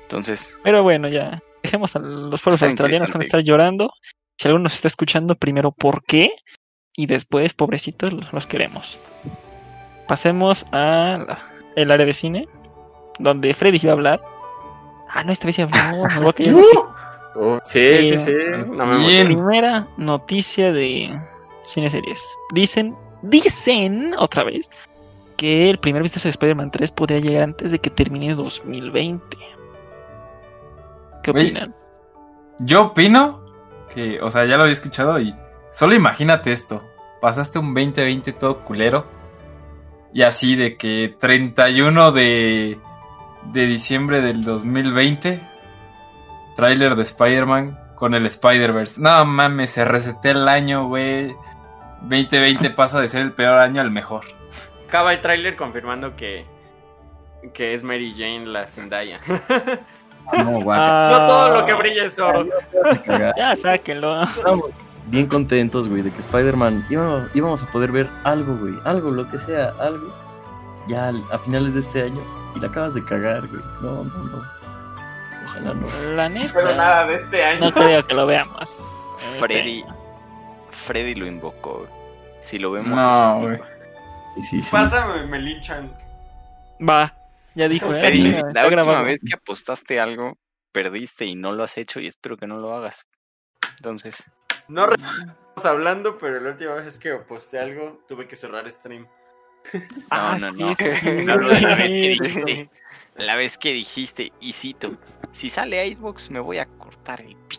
Entonces, 0.03 0.59
Pero 0.63 0.83
bueno, 0.83 1.09
ya. 1.09 1.41
Dejemos 1.63 1.95
a 1.95 1.99
los 1.99 2.41
pueblos 2.41 2.63
australianos 2.63 3.09
que 3.11 3.17
van 3.17 3.21
a 3.21 3.25
estar 3.25 3.41
llorando. 3.41 3.93
Si 4.41 4.47
alguno 4.47 4.63
nos 4.63 4.73
está 4.73 4.87
escuchando, 4.87 5.35
primero, 5.35 5.71
¿por 5.71 6.03
qué? 6.03 6.31
Y 6.97 7.05
después, 7.05 7.53
pobrecitos, 7.53 8.11
los 8.33 8.47
queremos. 8.47 8.99
Pasemos 10.07 10.65
a 10.71 11.19
la- 11.27 11.37
el 11.75 11.91
área 11.91 12.07
de 12.07 12.13
cine, 12.13 12.47
donde 13.19 13.53
Freddy 13.53 13.77
iba 13.83 13.91
a 13.91 13.93
hablar. 13.93 14.21
Ah, 15.07 15.23
no, 15.23 15.31
esta 15.31 15.45
vez 15.45 15.59
habló. 15.59 15.77
a 16.29 16.33
callar, 16.33 16.63
sí. 16.63 16.73
sí, 17.65 17.95
Sí. 18.01 18.09
sí, 18.09 18.17
sí. 18.17 18.33
No 18.67 18.87
me 18.87 18.97
Bien. 18.97 19.27
Primera 19.27 19.87
noticia 19.97 20.73
de 20.73 21.15
cine 21.63 21.91
series. 21.91 22.23
Dicen, 22.51 22.95
dicen 23.21 24.15
otra 24.17 24.43
vez 24.43 24.71
que 25.37 25.69
el 25.69 25.77
primer 25.77 26.01
vistazo 26.01 26.23
de 26.29 26.31
Spider-Man 26.31 26.71
3 26.71 26.91
podría 26.93 27.19
llegar 27.19 27.43
antes 27.43 27.71
de 27.71 27.77
que 27.77 27.91
termine 27.91 28.33
2020. 28.33 29.37
¿Qué 31.21 31.29
opinan? 31.29 31.75
Yo 32.57 32.81
opino 32.87 33.40
que, 33.93 34.21
o 34.21 34.31
sea, 34.31 34.45
ya 34.45 34.57
lo 34.57 34.63
había 34.63 34.73
escuchado 34.73 35.19
y 35.19 35.35
solo 35.71 35.95
imagínate 35.95 36.53
esto. 36.53 36.83
Pasaste 37.21 37.59
un 37.59 37.73
2020 37.73 38.33
todo 38.33 38.63
culero 38.63 39.05
y 40.13 40.23
así 40.23 40.55
de 40.55 40.77
que 40.77 41.15
31 41.19 42.11
de, 42.11 42.79
de 43.53 43.65
diciembre 43.65 44.21
del 44.21 44.43
2020, 44.43 45.41
tráiler 46.55 46.95
de 46.95 47.03
Spider-Man 47.03 47.79
con 47.95 48.13
el 48.13 48.25
Spider-Verse. 48.25 48.99
No 49.01 49.23
mames, 49.25 49.71
se 49.71 49.85
resetea 49.85 50.31
el 50.31 50.47
año, 50.47 50.87
güey. 50.87 51.35
2020 52.01 52.69
pasa 52.75 52.99
de 52.99 53.07
ser 53.07 53.21
el 53.21 53.33
peor 53.33 53.59
año 53.59 53.81
al 53.81 53.91
mejor. 53.91 54.25
Acaba 54.87 55.13
el 55.13 55.21
tráiler 55.21 55.55
confirmando 55.55 56.15
que, 56.15 56.45
que 57.53 57.73
es 57.73 57.83
Mary 57.83 58.13
Jane 58.17 58.47
la 58.47 58.67
Zendaya. 58.67 59.21
No, 60.37 60.61
guaca. 60.61 61.09
no 61.11 61.27
todo 61.27 61.41
Ah. 61.45 61.59
lo 61.59 61.65
que 61.65 61.73
brilla 61.73 62.05
es 62.05 62.17
oro. 62.19 62.45
Ya, 63.37 63.55
sáquenlo. 63.55 64.23
Estábamos 64.23 64.69
bien 65.07 65.27
contentos, 65.27 65.89
güey, 65.89 66.01
de 66.03 66.11
que 66.11 66.19
Spider-Man 66.19 66.85
íbamos, 66.89 67.23
íbamos 67.35 67.63
a 67.63 67.65
poder 67.67 67.91
ver 67.91 68.09
algo, 68.23 68.55
güey. 68.57 68.73
Algo, 68.85 69.11
lo 69.11 69.29
que 69.29 69.39
sea, 69.39 69.73
algo. 69.79 70.13
Ya 70.87 71.11
a 71.31 71.37
finales 71.39 71.73
de 71.73 71.81
este 71.81 72.03
año. 72.03 72.21
Y 72.55 72.59
la 72.59 72.67
acabas 72.67 72.93
de 72.93 73.03
cagar, 73.05 73.47
güey. 73.47 73.61
No, 73.81 74.03
no, 74.03 74.23
no. 74.23 74.43
Ojalá 75.45 75.73
no. 75.73 76.15
La 76.15 76.29
neta, 76.29 76.53
Pero 76.55 76.75
nada 76.75 77.05
de 77.07 77.15
este 77.15 77.43
año. 77.43 77.59
no 77.65 77.71
creo 77.73 78.03
que 78.05 78.13
lo 78.13 78.25
veamos. 78.25 78.77
Freddy, 79.39 79.83
Freddy 80.69 81.15
lo 81.15 81.27
invocó. 81.27 81.87
Si 82.39 82.57
lo 82.57 82.71
vemos, 82.71 82.89
No, 82.97 83.09
es 83.09 83.35
un- 83.35 83.41
güey. 83.41 83.59
Sí. 84.49 84.61
Pásame, 84.71 85.25
me 85.27 85.39
linchan. 85.39 85.91
Va, 86.87 87.13
ya 87.55 87.67
dijo, 87.67 87.93
¿eh? 87.93 87.99
Freddy, 87.99 88.27
Está 88.29 88.41
la 88.53 88.65
última 88.67 88.83
grabado. 88.83 89.05
vez 89.05 89.19
que 89.25 89.33
apostaste 89.35 89.99
algo, 89.99 90.37
perdiste 90.71 91.25
y 91.25 91.35
no 91.35 91.51
lo 91.53 91.63
has 91.63 91.77
hecho 91.77 91.99
y 91.99 92.07
espero 92.07 92.37
que 92.37 92.47
no 92.47 92.57
lo 92.57 92.73
hagas. 92.75 93.05
Entonces, 93.77 94.29
No 94.67 94.87
estamos 94.91 95.65
hablando, 95.65 96.17
pero 96.17 96.39
la 96.39 96.51
última 96.51 96.75
vez 96.75 96.97
que 96.97 97.13
posté 97.15 97.59
algo, 97.59 98.03
tuve 98.07 98.27
que 98.27 98.35
cerrar 98.35 98.69
stream. 98.71 99.05
Ah, 100.09 100.37
no, 100.39 100.51
no, 100.53 100.75
sí, 100.75 100.83
no. 101.23 101.37
de 101.37 101.61
la 101.61 101.75
vez 101.75 101.87
que 101.91 102.09
dijiste, 102.09 102.69
la 103.15 103.35
vez 103.35 103.57
que 103.57 103.73
dijiste, 103.73 104.31
y 104.39 104.53
cito, 104.53 104.91
si 105.31 105.49
sale 105.51 105.93
Xbox 105.93 106.31
me 106.31 106.39
voy 106.39 106.57
a 106.57 106.65
cortar 106.65 107.21
el 107.21 107.35
pi. 107.35 107.57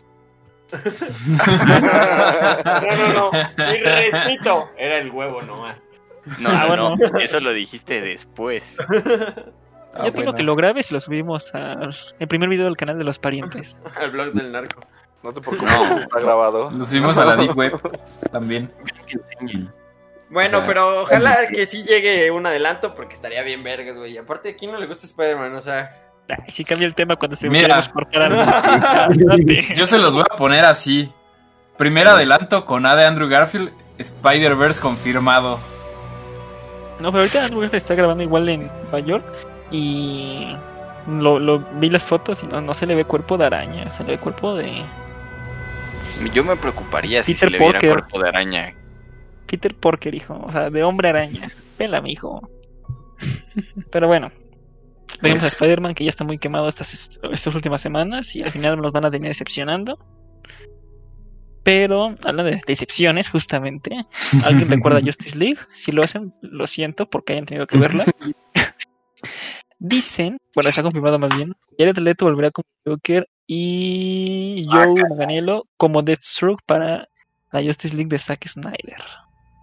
No, 1.27 2.97
no, 2.97 3.31
no. 3.31 3.73
Y 3.73 3.77
recito. 3.83 4.69
Era 4.77 4.97
el 4.97 5.11
huevo 5.11 5.41
nomás. 5.43 5.77
No, 6.39 6.49
Ah, 6.49 6.61
no, 6.61 6.67
bueno. 6.67 6.95
no, 6.95 7.19
eso 7.19 7.39
lo 7.39 7.53
dijiste 7.53 8.01
después. 8.01 8.77
Yo 10.03 10.11
digo 10.11 10.33
que 10.33 10.43
lo 10.43 10.55
grabes 10.55 10.89
y 10.91 10.93
lo 10.93 10.99
subimos 10.99 11.53
al 11.53 11.95
el 12.19 12.27
primer 12.27 12.49
video 12.49 12.65
del 12.65 12.77
canal 12.77 12.97
de 12.97 13.03
los 13.03 13.19
parientes. 13.19 13.79
Al 13.95 14.11
blog 14.11 14.33
del 14.33 14.51
narco. 14.51 14.81
No 15.21 15.31
te 15.31 15.39
preocupes, 15.39 15.71
está 16.01 16.19
grabado. 16.19 16.71
Lo 16.71 16.83
subimos 16.85 17.17
a 17.17 17.23
la 17.23 17.35
Deep 17.37 17.55
Web 17.55 17.79
también. 18.31 18.69
Bueno, 20.29 20.57
O 20.57 20.61
sea, 20.61 20.67
pero 20.67 21.03
ojalá 21.03 21.47
que 21.47 21.65
sí 21.65 21.83
llegue 21.83 22.29
un 22.31 22.45
adelanto 22.45 22.93
porque 22.93 23.13
estaría 23.13 23.41
bien 23.43 23.63
vergas, 23.63 23.95
güey. 23.95 24.13
Y 24.13 24.17
aparte, 24.17 24.49
¿a 24.49 24.55
quién 24.55 24.71
no 24.71 24.79
le 24.79 24.87
gusta 24.87 25.05
Spider-Man? 25.05 25.55
O 25.55 25.61
sea, 25.61 25.95
Ay, 26.27 26.49
sí 26.51 26.65
cambia 26.65 26.87
el 26.87 26.95
tema 26.95 27.15
cuando 27.15 27.37
Mira. 27.43 27.61
queremos 27.61 27.89
cortar 27.89 28.21
algo. 28.23 29.13
Yo 29.75 29.85
se 29.85 29.97
los 29.97 30.13
voy 30.13 30.23
a 30.29 30.35
poner 30.35 30.65
así. 30.65 31.13
Primer 31.77 32.07
adelanto 32.07 32.65
con 32.65 32.85
A 32.85 32.95
de 32.95 33.05
Andrew 33.05 33.29
Garfield, 33.29 33.71
Spider-Verse 33.97 34.81
confirmado. 34.81 35.59
No, 36.99 37.11
pero 37.11 37.23
ahorita 37.23 37.45
Andrew 37.45 37.61
Garfield 37.61 37.81
está 37.81 37.95
grabando 37.95 38.23
igual 38.23 38.49
en 38.49 38.63
Nueva 38.63 38.99
York 38.99 39.25
y 39.73 40.55
lo, 41.07 41.39
lo 41.39 41.59
vi 41.79 41.89
las 41.89 42.05
fotos 42.05 42.43
y 42.43 42.47
no, 42.47 42.61
no 42.61 42.73
se 42.73 42.85
le 42.85 42.95
ve 42.95 43.03
cuerpo 43.03 43.37
de 43.37 43.45
araña, 43.47 43.91
se 43.91 44.03
le 44.05 44.11
ve 44.11 44.19
cuerpo 44.19 44.55
de 44.55 44.81
Yo 46.33 46.43
me 46.45 46.55
preocuparía 46.55 47.21
si 47.23 47.33
Peter 47.33 47.47
se 47.49 47.51
le 47.51 47.57
viera 47.59 47.73
Parker. 47.73 47.89
cuerpo 47.91 48.19
de 48.21 48.29
araña. 48.29 48.73
Peter 49.47 49.75
Porker, 49.75 50.15
hijo, 50.15 50.41
o 50.45 50.51
sea, 50.51 50.69
de 50.69 50.83
hombre 50.83 51.09
araña. 51.09 51.49
Pela, 51.77 52.01
mi 52.01 52.11
hijo. 52.13 52.49
Pero 53.91 54.07
bueno, 54.07 54.31
tenemos 55.21 55.43
a 55.43 55.47
Pues- 55.47 55.53
Spider-Man 55.53 55.93
que 55.95 56.03
ya 56.05 56.09
está 56.09 56.23
muy 56.23 56.37
quemado 56.37 56.67
estas, 56.67 57.19
estas 57.31 57.55
últimas 57.55 57.81
semanas 57.81 58.35
y 58.35 58.43
al 58.43 58.51
final 58.51 58.79
nos 58.81 58.91
van 58.91 59.05
a 59.05 59.11
terminar 59.11 59.31
decepcionando. 59.31 59.97
Pero, 61.63 62.15
hablando 62.25 62.43
de 62.43 62.61
decepciones, 62.67 63.29
justamente, 63.29 64.05
¿alguien 64.43 64.69
recuerda 64.69 64.99
Justice 65.05 65.37
League? 65.37 65.59
Si 65.73 65.91
lo 65.93 66.03
hacen, 66.03 66.33
lo 66.41 66.67
siento 66.67 67.09
porque 67.09 67.33
hayan 67.33 67.45
tenido 67.45 67.67
que 67.67 67.77
verla. 67.77 68.05
Dicen, 69.85 70.39
bueno, 70.55 70.69
está 70.69 70.81
confirmado 70.81 71.19
más 71.19 71.35
bien, 71.35 71.53
Jared 71.77 71.97
Leto 71.97 72.23
volverá 72.23 72.51
como 72.51 72.65
Joker 72.87 73.27
Y 73.47 74.65
Joe 74.69 74.93
Manganiello 75.09 75.65
como 75.75 76.01
Deathstroke 76.01 76.61
para 76.65 77.09
la 77.51 77.61
Justice 77.61 77.93
League 77.93 78.07
de 78.07 78.17
Zack 78.17 78.47
Snyder. 78.47 79.03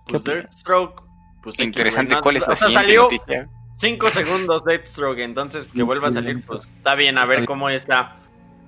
¿Qué 0.07 0.19
Pues? 0.19 0.25
Deathstroke. 0.25 1.03
Pues 1.43 1.59
Interesante, 1.59 2.17
¿cuál 2.23 2.37
es 2.37 2.47
la 2.47 2.53
o 2.53 2.57
sea, 2.57 2.69
siguiente 2.69 2.87
salió 2.87 3.03
noticia? 3.05 3.49
5 3.79 4.11
segundos 4.11 4.63
Deathstroke, 4.63 5.21
entonces 5.21 5.67
que 5.75 5.83
vuelva 5.83 6.09
a 6.09 6.11
salir, 6.11 6.45
pues 6.45 6.67
está 6.67 6.95
bien, 6.97 7.17
a 7.17 7.25
ver 7.25 7.47
cómo 7.47 7.71
está. 7.71 8.17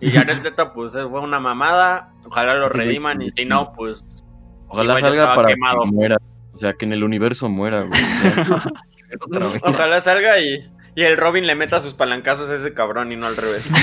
Y 0.00 0.10
Jared 0.10 0.38
Leto, 0.42 0.72
pues 0.72 0.94
fue 0.94 1.20
una 1.20 1.38
mamada. 1.38 2.14
Ojalá 2.24 2.54
lo 2.54 2.68
rediman 2.68 3.20
y 3.20 3.28
si 3.28 3.44
no, 3.44 3.74
pues. 3.74 4.24
Ojalá 4.68 4.98
salga 5.00 5.34
para 5.34 5.48
quemado. 5.48 5.82
que 5.82 5.90
muera. 5.90 6.16
O 6.54 6.56
sea, 6.56 6.72
que 6.72 6.86
en 6.86 6.94
el 6.94 7.04
universo 7.04 7.50
muera, 7.50 7.82
güey. 7.82 8.00
Ojalá 9.62 10.00
salga 10.00 10.40
y, 10.40 10.66
y 10.94 11.02
el 11.02 11.16
Robin 11.16 11.46
le 11.46 11.54
meta 11.54 11.80
sus 11.80 11.94
palancazos 11.94 12.50
a 12.50 12.54
ese 12.54 12.74
cabrón 12.74 13.12
y 13.12 13.16
no 13.16 13.26
al 13.26 13.36
revés. 13.36 13.68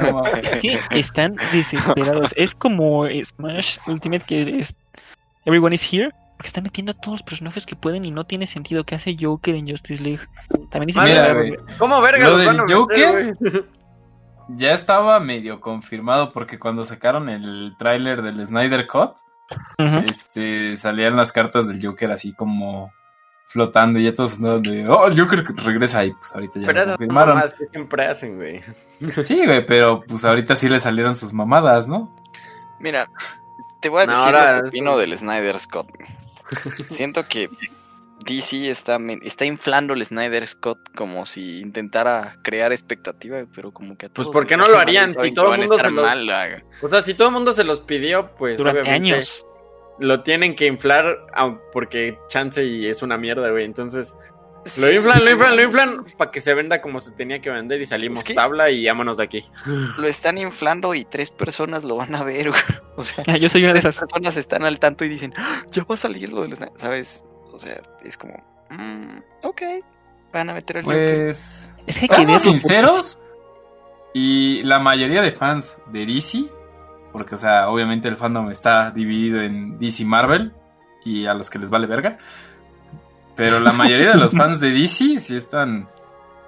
No. 0.00 0.22
Es 0.24 0.54
que 0.56 0.78
están 0.90 1.34
desesperados. 1.52 2.32
Es 2.36 2.54
como 2.54 3.06
Smash 3.06 3.78
Ultimate 3.86 4.24
que 4.26 4.60
es 4.60 4.76
Everyone 5.44 5.74
is 5.74 5.92
Here. 5.92 6.10
Porque 6.36 6.48
están 6.48 6.64
metiendo 6.64 6.92
a 6.92 6.94
todos 6.94 7.20
los 7.20 7.22
personajes 7.22 7.66
que 7.66 7.76
pueden 7.76 8.04
y 8.04 8.10
no 8.10 8.24
tiene 8.24 8.46
sentido 8.46 8.84
que 8.84 8.94
hace 8.94 9.16
Joker 9.18 9.54
en 9.54 9.68
Justice 9.68 10.02
League. 10.02 10.26
También 10.70 10.86
dicen 10.86 11.04
Mira. 11.04 11.34
¿Cómo 11.78 12.00
verga 12.00 12.28
Lo 12.28 12.38
del 12.38 12.56
meter, 12.56 12.76
Joker. 12.76 13.36
Ya 14.48 14.72
estaba 14.72 15.20
medio 15.20 15.60
confirmado 15.60 16.30
porque 16.32 16.58
cuando 16.58 16.84
sacaron 16.84 17.30
el 17.30 17.74
tráiler 17.78 18.20
del 18.20 18.44
Snyder 18.44 18.86
Cut, 18.86 19.12
este, 20.06 20.76
salían 20.76 21.16
las 21.16 21.32
cartas 21.32 21.66
del 21.66 21.84
Joker 21.84 22.10
así 22.10 22.34
como 22.34 22.92
flotando 23.54 24.00
y 24.00 24.04
ya 24.04 24.12
todos 24.12 24.34
andaban 24.34 24.62
de, 24.62 24.86
oh, 24.88 25.06
el 25.06 25.18
Joker 25.18 25.44
regresa 25.64 26.04
y 26.04 26.12
pues 26.12 26.34
ahorita 26.34 26.58
ya 26.60 26.66
Pero 26.66 26.76
lo 26.78 26.82
esas 26.82 26.96
confirmaron. 26.96 27.34
mamadas 27.36 27.54
que 27.54 27.66
siempre 27.68 28.06
hacen, 28.06 28.36
güey. 28.36 28.60
Sí, 29.24 29.46
güey, 29.46 29.64
pero 29.64 30.02
pues 30.06 30.24
ahorita 30.24 30.56
sí 30.56 30.68
le 30.68 30.80
salieron 30.80 31.14
sus 31.14 31.32
mamadas, 31.32 31.86
¿no? 31.88 32.14
Mira, 32.80 33.06
te 33.80 33.88
voy 33.88 34.02
a 34.02 34.06
No, 34.06 34.12
decir 34.12 34.26
ahora 34.36 34.56
lo 34.56 34.62
que 34.64 34.68
opino 34.70 34.90
esto- 34.90 35.00
del 35.00 35.16
Snyder 35.16 35.58
Scott. 35.60 35.88
Siento 36.88 37.26
que 37.28 37.48
DC 38.26 38.68
está, 38.70 38.98
está 39.22 39.44
inflando 39.44 39.92
el 39.94 40.04
Snyder 40.04 40.46
Scott 40.46 40.78
como 40.96 41.24
si 41.26 41.60
intentara 41.60 42.36
crear 42.42 42.72
expectativa, 42.72 43.38
pero 43.54 43.72
como 43.72 43.96
que 43.96 44.06
a 44.06 44.08
Pues, 44.08 44.26
todos 44.26 44.32
¿por 44.32 44.46
qué 44.46 44.56
les 44.56 44.66
no 44.66 44.72
lo 44.72 44.80
harían? 44.80 45.12
Si 45.12 45.20
que 45.20 45.30
todo 45.32 45.52
a 45.52 45.56
mundo 45.56 45.78
se 45.78 45.90
lo- 45.90 46.02
mal. 46.02 46.28
O 46.82 46.88
sea, 46.88 47.02
si 47.02 47.14
todo 47.14 47.28
el 47.28 47.34
mundo 47.34 47.52
se 47.52 47.64
los 47.64 47.80
pidió, 47.80 48.30
pues 48.36 48.58
durante 48.58 48.80
obviamente 48.82 49.12
años. 49.14 49.46
Lo 49.98 50.22
tienen 50.22 50.54
que 50.56 50.66
inflar 50.66 51.04
porque 51.72 52.18
chance 52.28 52.64
y 52.64 52.86
es 52.86 53.02
una 53.02 53.16
mierda, 53.18 53.50
güey. 53.50 53.64
Entonces, 53.64 54.14
lo 54.80 54.90
inflan, 54.90 55.18
sí, 55.18 55.24
lo 55.26 55.30
inflan, 55.32 55.56
lo 55.56 55.62
inflan 55.62 56.04
para 56.16 56.30
que 56.30 56.40
se 56.40 56.54
venda 56.54 56.80
como 56.80 56.98
se 56.98 57.10
tenía 57.12 57.40
que 57.40 57.50
vender 57.50 57.80
y 57.82 57.86
salimos 57.86 58.20
Es 58.20 58.24
que- 58.24 58.34
tabla 58.34 58.70
y 58.70 58.86
vámonos 58.86 59.18
de 59.18 59.24
aquí. 59.24 59.44
Lo 59.98 60.06
están 60.08 60.38
inflando 60.38 60.94
y 60.94 61.04
tres 61.04 61.30
personas 61.30 61.84
lo 61.84 61.96
van 61.96 62.14
a 62.14 62.24
ver, 62.24 62.48
güey. 62.48 62.62
O 62.96 63.02
sea, 63.02 63.22
Ah, 63.26 63.36
Yo 63.36 63.48
soy 63.48 63.62
una 63.64 63.72
de 63.74 63.80
esas. 63.80 63.98
personas 63.98 64.36
están 64.38 64.64
al 64.64 64.78
tanto 64.78 65.04
y 65.04 65.08
dicen, 65.10 65.34
"Ah, 65.36 65.62
ya 65.70 65.84
va 65.84 65.94
a 65.96 65.98
salir 65.98 66.32
lo 66.32 66.42
del 66.42 66.56
Snyder, 66.56 66.72
¿sabes? 66.76 67.24
O 67.52 67.58
sea, 67.58 67.76
es 68.02 68.16
como, 68.16 68.34
mm, 68.70 69.18
ok, 69.42 69.62
van 70.32 70.48
a 70.50 70.54
meter 70.54 70.78
el. 70.78 70.84
Pues, 70.84 71.70
Es 71.86 71.98
que 71.98 72.08
que 72.08 72.16
verlo, 72.16 72.38
sinceros, 72.38 73.18
y 74.14 74.62
la 74.62 74.78
mayoría 74.78 75.20
de 75.22 75.32
fans 75.32 75.78
de 75.92 76.06
DC, 76.06 76.44
porque, 77.14 77.36
o 77.36 77.38
sea, 77.38 77.68
obviamente 77.68 78.08
el 78.08 78.16
fandom 78.16 78.50
está 78.50 78.90
dividido 78.90 79.40
en 79.40 79.78
DC 79.78 80.02
y 80.02 80.04
Marvel, 80.04 80.52
y 81.04 81.26
a 81.26 81.34
los 81.34 81.48
que 81.48 81.60
les 81.60 81.70
vale 81.70 81.86
verga, 81.86 82.18
pero 83.36 83.60
la 83.60 83.70
mayoría 83.70 84.10
de 84.10 84.16
los 84.16 84.32
fans 84.36 84.58
de 84.58 84.72
DC 84.72 85.20
sí 85.20 85.36
están 85.36 85.88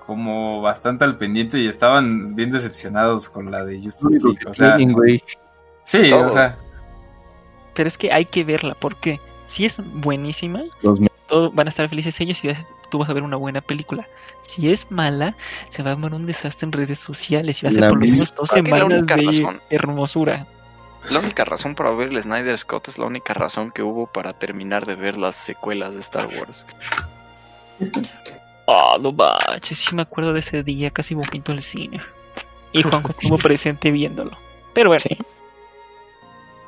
como 0.05 0.61
bastante 0.63 1.05
al 1.05 1.19
pendiente 1.19 1.61
y 1.61 1.69
estaban 1.69 2.35
bien 2.35 2.51
decepcionados 2.51 3.29
con 3.29 3.53
la 3.53 3.65
de 3.65 3.81
Justice 3.81 4.19
League. 4.21 4.41
O 4.45 4.55
sea, 4.55 4.77
sí, 5.85 6.11
Todo. 6.11 6.27
o 6.27 6.31
sea, 6.31 6.57
Pero 7.75 7.87
es 7.87 7.97
que 7.97 8.13
hay 8.13 8.25
que 8.25 8.43
verla, 8.43 8.77
porque 8.81 9.21
si 9.47 9.67
es 9.67 9.81
buenísima, 9.85 10.65
todos 11.29 11.55
van 11.55 11.69
a 11.69 11.71
estar 11.71 11.89
felices 11.89 12.21
ellos 12.21 12.45
y 12.45 12.51
tú 12.91 12.99
vas 12.99 13.09
a 13.09 13.13
ver 13.13 13.23
una 13.23 13.37
buena 13.37 13.61
película. 13.61 14.05
Si 14.43 14.73
es 14.73 14.91
mala, 14.91 15.37
se 15.71 15.85
va 15.85 15.91
a 15.91 15.93
armar 15.93 16.13
un 16.13 16.27
desastre 16.27 16.67
en 16.67 16.73
redes 16.73 16.99
sociales 16.99 17.63
y 17.63 17.67
va 17.67 17.71
a 17.71 17.73
ser 17.73 17.83
La 17.83 17.89
por 17.89 17.99
lo 17.99 18.01
menos 18.01 18.35
dos 18.35 18.51
semanas 18.51 19.07
de 19.07 19.17
razón. 19.17 19.61
hermosura. 19.71 20.49
La 21.11 21.21
única 21.21 21.45
razón 21.45 21.75
para 21.75 21.91
ver 21.91 22.09
el 22.09 22.23
Snyder 22.23 22.57
Scott 22.59 22.89
es 22.89 22.99
la 22.99 23.07
única 23.07 23.33
razón 23.35 23.71
que 23.71 23.83
hubo 23.83 24.07
para 24.07 24.33
terminar 24.33 24.85
de 24.87 24.97
ver 24.97 25.17
las 25.17 25.37
secuelas 25.37 25.95
de 25.95 26.01
Star 26.01 26.27
Wars. 26.27 26.65
Oh, 28.67 28.99
no 29.01 29.13
manches, 29.13 29.79
sí 29.79 29.95
me 29.95 30.03
acuerdo 30.03 30.33
de 30.33 30.41
ese 30.41 30.63
día, 30.63 30.91
casi 30.91 31.15
vomito 31.15 31.53
el 31.53 31.63
cine. 31.63 32.01
Y 32.73 32.83
Juanjo 32.83 33.11
estuvo 33.19 33.39
presente 33.39 33.91
viéndolo. 33.91 34.37
Pero 34.75 34.91
bueno. 34.91 35.05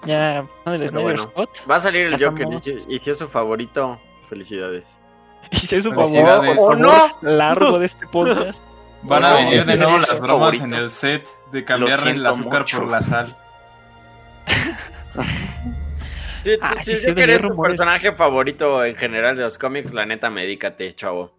Ya, 0.06 0.46
¿no? 0.64 0.72
del 0.72 0.88
Snyder 0.88 1.02
bueno. 1.02 1.22
Scott. 1.24 1.50
Va 1.68 1.76
a 1.76 1.80
salir 1.80 2.06
el 2.06 2.16
Ya 2.18 2.28
Joker 2.30 2.46
y 2.48 2.54
estamos. 2.54 2.82
si, 2.84 2.94
y 2.94 2.98
si 3.00 3.10
es 3.10 3.18
su 3.18 3.28
favorito, 3.28 3.98
felicidades. 4.28 5.00
Hice 5.50 5.80
su 5.80 5.90
favor, 5.90 6.06
Felicidades. 6.10 6.56
por 6.56 6.76
¡Oh, 6.78 6.82
favor, 6.84 7.18
no! 7.22 7.28
largo 7.30 7.78
de 7.80 7.86
este 7.86 8.06
podcast. 8.06 8.62
van 9.02 9.24
a 9.24 9.34
venir 9.34 9.64
de 9.64 9.76
nuevo 9.76 10.00
su 10.00 10.12
las 10.12 10.20
bromas 10.20 10.38
favorito. 10.58 10.64
en 10.64 10.74
el 10.74 10.90
set 10.90 11.28
de 11.50 11.64
cambiarle 11.64 12.12
el 12.12 12.24
azúcar 12.26 12.60
mucho. 12.60 12.78
por 12.78 12.88
la 12.88 13.02
sal. 13.02 13.36
Si, 16.44 16.56
Ah, 16.60 16.76
si 16.78 16.84
sí, 16.84 16.92
el 16.92 16.98
sí, 16.98 17.06
Joker 17.08 17.30
de 17.30 17.34
es 17.34 17.42
tu 17.42 17.48
rumores. 17.48 17.76
personaje 17.76 18.12
favorito 18.14 18.84
en 18.84 18.94
general 18.96 19.36
de 19.36 19.42
los 19.42 19.58
cómics, 19.58 19.92
la 19.92 20.06
neta, 20.06 20.30
medícate, 20.30 20.94
chavo. 20.94 21.36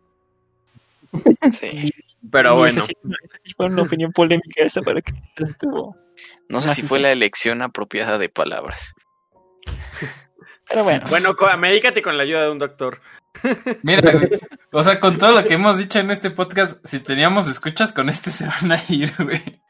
Sí. 1.51 1.93
Pero 2.31 2.55
bueno, 2.57 2.83
fue 3.57 3.67
una 3.67 3.83
opinión 3.83 4.11
polémica 4.11 4.63
esa 4.63 4.81
para 4.81 5.01
que 5.01 5.13
estuvo. 5.37 5.95
No 6.49 6.61
sé 6.61 6.67
Más 6.67 6.75
si 6.75 6.83
fue 6.83 6.99
la 6.99 7.11
elección 7.11 7.61
apropiada 7.61 8.17
de 8.17 8.29
palabras. 8.29 8.93
Pero 10.67 10.83
bueno, 10.83 11.05
bueno, 11.09 11.35
medícate 11.57 12.01
con 12.01 12.17
la 12.17 12.23
ayuda 12.23 12.43
de 12.43 12.51
un 12.51 12.59
doctor. 12.59 12.99
Mira, 13.83 14.11
güey, 14.11 14.29
o 14.71 14.83
sea, 14.83 14.99
con 14.99 15.17
todo 15.17 15.31
lo 15.31 15.45
que 15.45 15.53
hemos 15.55 15.77
dicho 15.77 15.99
en 15.99 16.11
este 16.11 16.29
podcast, 16.31 16.77
si 16.83 16.99
teníamos 16.99 17.47
escuchas 17.47 17.93
con 17.93 18.09
este 18.09 18.31
se 18.31 18.45
van 18.45 18.71
a 18.73 18.79
ir, 18.89 19.13
güey. 19.17 19.61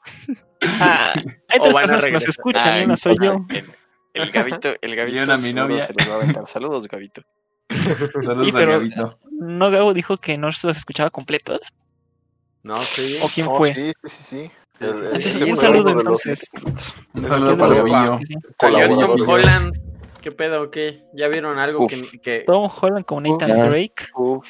ah, 0.79 1.13
hay 1.49 1.59
O 1.59 1.63
tres 1.63 1.73
van 1.73 1.91
a 1.93 1.99
personas 1.99 2.05
que 2.05 2.11
nos 2.11 2.25
regresar. 2.25 2.29
escuchan, 2.29 2.73
Ay, 2.73 2.83
una 2.83 2.97
soy 2.97 3.15
yo. 3.21 3.45
El 4.21 4.31
Gavito, 4.31 4.69
el 4.81 4.95
Gavito 4.95 5.13
Vieron 5.13 5.31
a 5.31 5.37
mi 5.37 5.53
novia. 5.53 5.81
se 5.81 5.93
los 5.93 6.09
va 6.09 6.13
a 6.13 6.15
aventar. 6.17 6.45
Saludos, 6.47 6.87
Gavito. 6.87 7.21
Saludos 8.21 8.45
Sí, 8.45 8.49
a 8.51 8.53
pero- 8.59 8.71
Gabito. 8.73 9.19
¿No 9.31 9.71
Gabo 9.71 9.93
dijo 9.93 10.17
que 10.17 10.37
no 10.37 10.51
se 10.51 10.67
los 10.67 10.77
escuchaba 10.77 11.09
completos? 11.09 11.61
No, 12.63 12.81
sí. 12.83 13.17
¿O 13.21 13.27
quién 13.29 13.45
No, 13.47 13.55
fue? 13.55 13.73
Sí, 13.73 13.91
sí, 14.03 14.09
sí, 14.09 14.23
sí. 14.23 14.51
Sí, 15.19 15.43
El- 15.43 15.49
un 15.51 15.55
saludo 15.57 15.83
los 15.93 16.01
entonces. 16.01 16.49
Un 17.13 17.25
saludo 17.25 17.57
para 17.57 17.75
sí. 17.75 17.81
Salió 17.81 18.87
Tom 18.87 18.97
colaborador. 18.97 19.29
Holland. 19.29 19.73
¿Qué 20.21 20.31
pedo? 20.31 20.69
¿Qué? 20.71 21.03
¿Ya 21.13 21.27
vieron 21.29 21.57
algo 21.59 21.85
Uf. 21.85 21.89
que, 22.11 22.19
que- 22.19 22.39
Tom 22.45 22.69
Holland 22.81 23.05
con 23.05 23.23
Nathan. 23.23 23.69
Drake. 23.69 23.93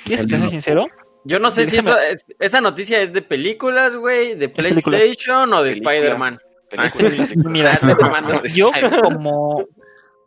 ¿Quieres 0.06 0.26
que 0.26 0.32
te 0.34 0.40
sea 0.40 0.50
sincero? 0.50 0.86
Yo 1.26 1.38
no 1.40 1.52
sé 1.52 1.66
si 1.66 1.78
eso, 1.78 1.96
esa 2.40 2.62
noticia 2.62 3.02
es 3.02 3.12
de 3.14 3.22
películas, 3.22 3.96
güey, 3.96 4.36
de 4.36 4.50
películas. 4.50 5.02
PlayStation 5.02 5.52
o 5.54 5.62
de 5.62 5.72
Películas. 5.72 5.96
Spider-Man. 5.96 6.40
Películas 6.70 7.36
Mira, 7.36 7.80
mamando. 8.02 8.42
yo 8.56 8.72
como 9.04 9.66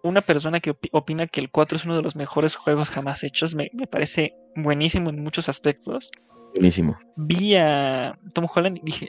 una 0.03 0.21
persona 0.21 0.61
que 0.61 0.73
opi- 0.73 0.89
opina 0.93 1.27
que 1.27 1.41
el 1.41 1.51
4 1.51 1.77
es 1.77 1.85
uno 1.85 1.97
de 1.97 2.03
los 2.03 2.17
mejores 2.17 2.55
juegos 2.57 2.91
jamás 2.91 3.23
hechos, 3.23 3.55
me, 3.55 3.71
me 3.73 3.87
parece 3.87 4.35
buenísimo 4.57 5.11
en 5.11 5.23
muchos 5.23 5.49
aspectos. 5.49 6.11
Buenísimo. 6.55 6.99
Vi 7.17 7.55
a 7.57 8.19
Tom 8.35 8.47
Holland 8.53 8.79
y 8.79 8.81
dije, 8.85 9.09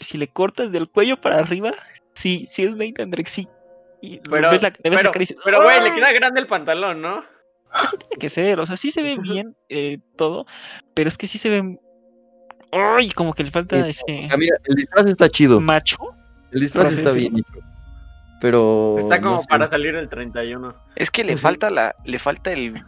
si 0.00 0.16
le 0.18 0.28
cortas 0.28 0.72
del 0.72 0.88
cuello 0.88 1.20
para 1.20 1.38
arriba, 1.38 1.68
sí, 2.14 2.46
sí 2.50 2.62
es 2.64 2.74
Nathan 2.76 3.10
Drake, 3.10 3.28
sí. 3.30 3.48
Y 4.02 4.18
Pero, 4.30 4.50
ves 4.50 4.62
la, 4.62 4.72
le 4.82 4.90
ves 4.90 4.92
la 4.92 4.96
pero, 4.98 5.10
cara 5.12 5.22
y 5.22 5.26
dices, 5.26 5.36
pero, 5.44 5.62
güey, 5.62 5.82
le 5.82 5.90
"Ah". 5.90 5.94
queda 5.94 6.12
grande 6.12 6.40
el 6.40 6.46
pantalón, 6.46 7.02
¿no? 7.02 7.18
tiene 8.00 8.16
que 8.18 8.28
ser, 8.28 8.58
o 8.58 8.66
sea, 8.66 8.76
sí 8.76 8.90
se 8.90 9.00
ve 9.02 9.16
bien 9.22 9.54
eh, 9.68 9.98
todo, 10.16 10.44
pero 10.94 11.08
es 11.08 11.16
que 11.18 11.26
sí 11.28 11.38
se 11.38 11.50
ve... 11.50 11.78
¡Ay! 12.72 13.10
Como 13.10 13.32
que 13.34 13.44
le 13.44 13.50
falta 13.50 13.76
Sí. 13.84 13.90
ese 13.90 14.28
Ah, 14.32 14.36
mira, 14.36 14.56
el 14.64 14.74
disfraz 14.74 15.06
está 15.06 15.28
chido. 15.28 15.60
macho. 15.60 15.96
El 16.52 16.60
disfraz 16.60 16.92
está 16.92 17.12
bien 17.12 17.38
hecho. 17.38 17.64
Pero. 18.40 18.96
Está 18.98 19.20
como 19.20 19.36
no 19.36 19.40
sé. 19.42 19.48
para 19.48 19.66
salir 19.66 19.94
el 19.94 20.08
31. 20.08 20.74
Es 20.96 21.10
que 21.10 21.24
le 21.24 21.36
falta 21.36 21.70
la, 21.70 21.94
le 22.04 22.18
falta 22.18 22.52
el, 22.52 22.82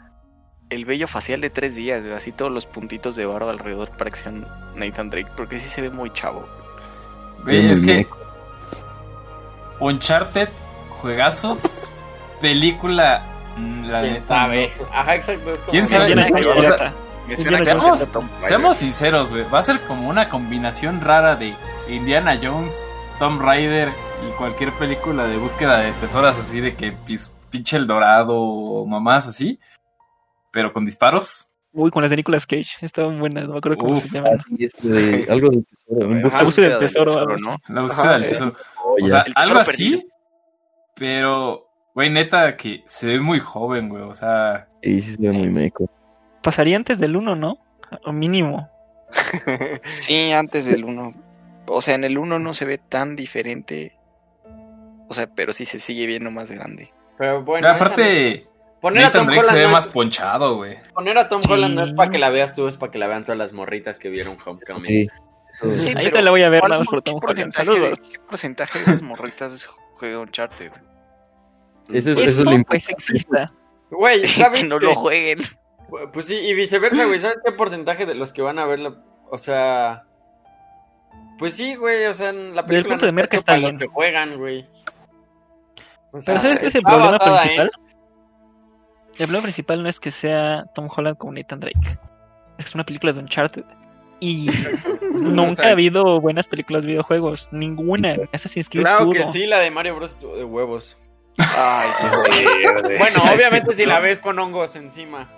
el 0.71 0.85
vello 0.85 1.07
facial 1.07 1.41
de 1.41 1.51
tres 1.51 1.77
días, 1.77 2.05
así 2.07 2.33
todos 2.33 2.51
los 2.51 2.67
puntitos 2.67 3.17
de 3.17 3.27
barba 3.27 3.51
alrededor 3.51 3.91
para 3.91 4.11
que 4.11 4.17
sean 4.17 4.47
Nathan 4.75 5.11
Drake, 5.11 5.31
porque 5.37 5.59
sí 5.59 5.69
se 5.69 5.83
ve 5.83 5.91
muy 5.91 6.11
chavo. 6.13 6.49
Güey, 7.45 7.71
es 7.71 7.81
que. 7.81 8.07
Uncharted, 9.81 10.49
juegazos, 10.89 11.91
película, 12.41 13.23
mm, 13.57 13.85
la 13.91 14.01
¿Quién 14.01 14.13
neta. 14.15 14.45
Ajá, 14.93 15.15
exacto. 15.17 15.53
Es 15.53 15.59
como 15.59 15.71
¿Quién 15.71 15.87
sabe? 15.87 16.15
O 16.57 16.63
sea, 16.63 16.95
Seamos, 17.35 18.11
seamos 18.39 18.77
sinceros, 18.79 19.31
güey. 19.31 19.45
Va 19.53 19.61
a 19.61 19.63
ser 19.63 19.81
como 19.83 20.09
una 20.09 20.29
combinación 20.29 21.01
rara 21.01 21.37
de 21.37 21.55
Indiana 21.89 22.39
Jones, 22.43 22.85
Tom 23.23 23.39
Raider 23.39 23.89
y 24.29 24.33
cualquier 24.37 24.73
película 24.73 25.29
de 25.29 25.37
búsqueda 25.37 25.79
de 25.79 25.93
tesoras 25.93 26.37
así 26.41 26.61
de 26.61 26.75
que 26.75 26.93
pinche 27.51 27.77
el 27.77 27.87
dorado 27.87 28.37
o 28.37 28.85
mamás 28.85 29.29
así. 29.29 29.61
Pero 30.51 30.73
con 30.73 30.85
disparos. 30.85 31.55
Uy, 31.73 31.93
con 31.93 32.03
las 32.03 32.11
de 32.11 32.17
Nicolas 32.17 32.47
Cage. 32.47 32.71
Estaban 32.81 33.21
buenas, 33.21 33.47
no 33.47 33.53
me 33.53 33.59
acuerdo 33.59 33.79
cómo 33.79 33.93
Uf, 33.93 34.03
se 34.03 34.09
llaman. 34.09 34.41
Este 34.59 34.89
de 34.89 35.33
algo 35.33 35.51
del 35.51 35.65
tesoro. 35.65 36.09
busca- 36.21 36.39
La 36.39 36.43
búsqueda 36.43 36.69
del 36.71 36.79
tesoro, 36.81 37.13
algo 37.17 37.37
¿no? 37.37 37.57
La 37.69 37.83
búsqueda 37.83 38.13
del 38.19 38.29
tesoro. 38.29 38.55
Oh, 38.85 38.95
O 38.95 38.99
ya. 38.99 39.09
sea, 39.09 39.19
El 39.21 39.35
tesoro 39.35 39.47
algo 39.51 39.61
así, 39.61 39.91
perdido. 39.93 40.09
pero, 40.97 41.67
güey, 41.95 42.11
neta, 42.11 42.57
que 42.57 42.83
se 42.87 43.07
ve 43.07 43.21
muy 43.21 43.39
joven, 43.39 43.89
güey. 43.89 44.03
O 44.03 44.15
sea, 44.17 44.67
Sí, 44.83 45.01
sí 45.01 45.15
se 45.15 45.21
ve 45.23 45.31
muy 45.31 45.49
meco. 45.49 45.89
Pasaría 46.43 46.75
antes 46.77 46.99
del 46.99 47.15
1, 47.15 47.37
¿no? 47.37 47.59
O 48.05 48.11
mínimo. 48.13 48.69
Sí, 49.85 50.33
antes 50.33 50.67
del 50.67 50.85
1. 50.85 51.13
O 51.67 51.81
sea, 51.81 51.95
en 51.95 52.05
el 52.05 52.19
1 52.19 52.39
no 52.39 52.55
se 52.55 52.65
ve 52.65 52.79
tan 52.79 53.17
diferente. 53.17 53.97
O 55.09 55.15
sea, 55.15 55.27
pero 55.27 55.53
sí 55.53 55.65
se 55.67 55.79
sigue 55.79 56.07
viendo 56.07 56.31
más 56.31 56.51
grande. 56.51 56.93
Pero 57.19 57.43
bueno, 57.45 57.69
aparte, 57.69 58.33
esa 58.33 58.45
no- 58.45 58.81
poner 58.81 59.05
a 59.05 59.13
Tom 59.13 59.27
Drake 59.27 59.45
se 59.45 59.51
Holland 59.51 59.59
ve 59.59 59.67
no 59.67 59.73
más 59.73 59.87
es- 59.87 59.93
ponchado, 59.93 60.57
güey. 60.57 60.77
poner 60.95 61.19
a 61.19 61.29
Tom 61.29 61.43
Sí. 61.43 61.53
Holland 61.53 61.75
no 61.75 61.85
es 61.85 61.93
para 61.93 62.11
que 62.11 62.19
la 62.19 62.31
veas 62.31 62.55
tú, 62.55 62.67
es 62.67 62.77
para 62.77 62.91
que 62.91 62.99
la 62.99 63.07
vean 63.07 63.25
todas 63.25 63.39
las 63.39 63.53
morritas 63.53 63.99
que 63.99 64.09
vieron 64.09 64.37
Homecoming. 64.45 64.87
Sí. 64.89 65.09
Sí, 65.77 65.89
Ahí 65.91 66.05
pero 66.05 66.17
te 66.17 66.23
la 66.23 66.31
voy 66.31 66.43
a 66.43 66.49
ver 66.49 66.61
¿cuál 66.61 66.71
nada 66.71 66.81
más 66.81 66.89
por- 66.89 67.03
Tom 67.03 67.21
Holland. 67.23 67.45
de- 67.47 67.53
Saludos. 67.53 68.01
¿Qué 68.11 68.19
porcentaje 68.21 68.79
de 68.81 68.87
las 68.93 69.03
morritas 69.03 69.69
juega 69.97 70.19
Uncharted? 70.19 70.73
Eso 70.73 70.83
es, 71.93 72.07
Eso, 72.07 72.13
eso 72.23 72.31
es 72.31 72.37
lo 72.59 72.65
pues 72.65 72.85
sexista. 72.85 73.53
Güey, 73.91 74.23
¿sabes 74.51 74.63
que 74.63 74.67
no 74.67 74.79
lo 74.79 74.95
jueguen. 74.95 75.41
Pues 76.15 76.25
sí, 76.27 76.37
y 76.37 76.55
viceversa, 76.55 77.05
güey. 77.05 77.19
¿Sabes 77.19 77.39
qué 77.45 77.53
porcentaje 77.53 78.07
de 78.07 78.15
los 78.15 78.33
que 78.33 78.41
van 78.41 78.59
a 78.59 78.65
verla? 78.65 79.05
O 79.31 79.37
sea. 79.39 80.05
Pues 81.43 81.55
sí, 81.55 81.75
güey. 81.75 82.07
O 82.07 82.15
sea, 82.15 82.31
en 82.31 82.55
la 82.55 82.65
película. 82.65 82.95
punto 82.95 83.07
de 83.07 83.11
merca 83.13 83.37
está 83.37 83.57
bien. 83.57 83.73
los 83.73 83.81
que 83.81 83.87
juegan, 83.89 84.39
güey. 84.39 84.65
O 86.13 86.21
sea, 86.21 86.35
Pero 86.35 86.41
¿sabes 86.41 86.59
qué 86.59 86.67
es 86.69 86.75
el 86.77 86.83
problema 86.83 87.13
basada 87.13 87.41
principal? 87.41 87.71
en- 87.75 87.83
El 89.11 89.17
problema 89.27 89.43
principal 89.43 89.83
no 89.83 89.89
es 89.89 89.99
que 89.99 90.11
sea 90.13 90.65
Tom 90.75 90.89
Holland 90.95 91.17
como 91.17 91.33
Nathan 91.33 91.59
Drake. 91.61 91.79
Es 92.59 92.65
que 92.65 92.69
es 92.69 92.75
una 92.77 92.85
película 92.85 93.13
de 93.13 93.21
Uncharted. 93.21 93.65
Y 94.21 94.49
nunca 95.13 95.67
ha 95.69 95.71
habido 95.73 96.21
buenas 96.21 96.47
películas 96.47 96.83
de 96.85 96.91
videojuegos. 96.91 97.49
Ninguna. 97.51 98.15
Assassin's 98.33 98.69
Creed 98.69 98.85
Claro 98.85 99.07
pudo. 99.07 99.15
que 99.15 99.25
sí, 99.27 99.47
la 99.47 99.59
de 99.59 99.71
Mario 99.73 99.97
Bros. 99.97 100.21
de 100.21 100.45
huevos. 100.45 100.97
Ay, 101.39 101.89
Dios. 102.61 102.83
Bueno, 102.99 103.19
obviamente 103.35 103.73
si 103.73 103.85
la 103.85 103.99
ves 103.99 104.21
con 104.21 104.39
hongos 104.39 104.77
encima. 104.77 105.29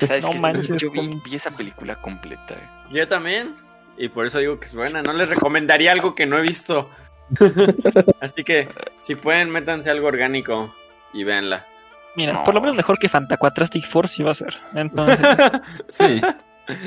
¿Sabes 0.00 0.24
No 0.26 0.32
qué? 0.32 0.38
manches, 0.40 0.82
Yo 0.82 0.90
vi, 0.90 1.08
vi 1.24 1.34
esa 1.36 1.50
película 1.50 1.96
completa. 2.00 2.54
eh. 2.54 2.68
Yo 2.92 3.06
también. 3.08 3.54
Y 3.96 4.08
por 4.08 4.26
eso 4.26 4.38
digo 4.38 4.58
que 4.58 4.66
es 4.66 4.74
buena. 4.74 5.02
No 5.02 5.12
les 5.12 5.30
recomendaría 5.30 5.92
algo 5.92 6.14
que 6.14 6.26
no 6.26 6.36
he 6.38 6.42
visto. 6.42 6.90
Así 8.20 8.44
que, 8.44 8.68
si 9.00 9.14
pueden, 9.14 9.50
métanse 9.50 9.90
algo 9.90 10.08
orgánico 10.08 10.74
y 11.12 11.24
véanla. 11.24 11.64
Mira, 12.16 12.32
No. 12.34 12.44
por 12.44 12.54
lo 12.54 12.60
menos 12.60 12.76
mejor 12.76 12.98
que 12.98 13.08
Fantaquatrastic 13.08 13.84
Force 13.86 14.22
iba 14.22 14.30
a 14.30 14.34
ser. 14.34 14.56
Entonces, 14.74 15.18
Sí. 15.88 16.20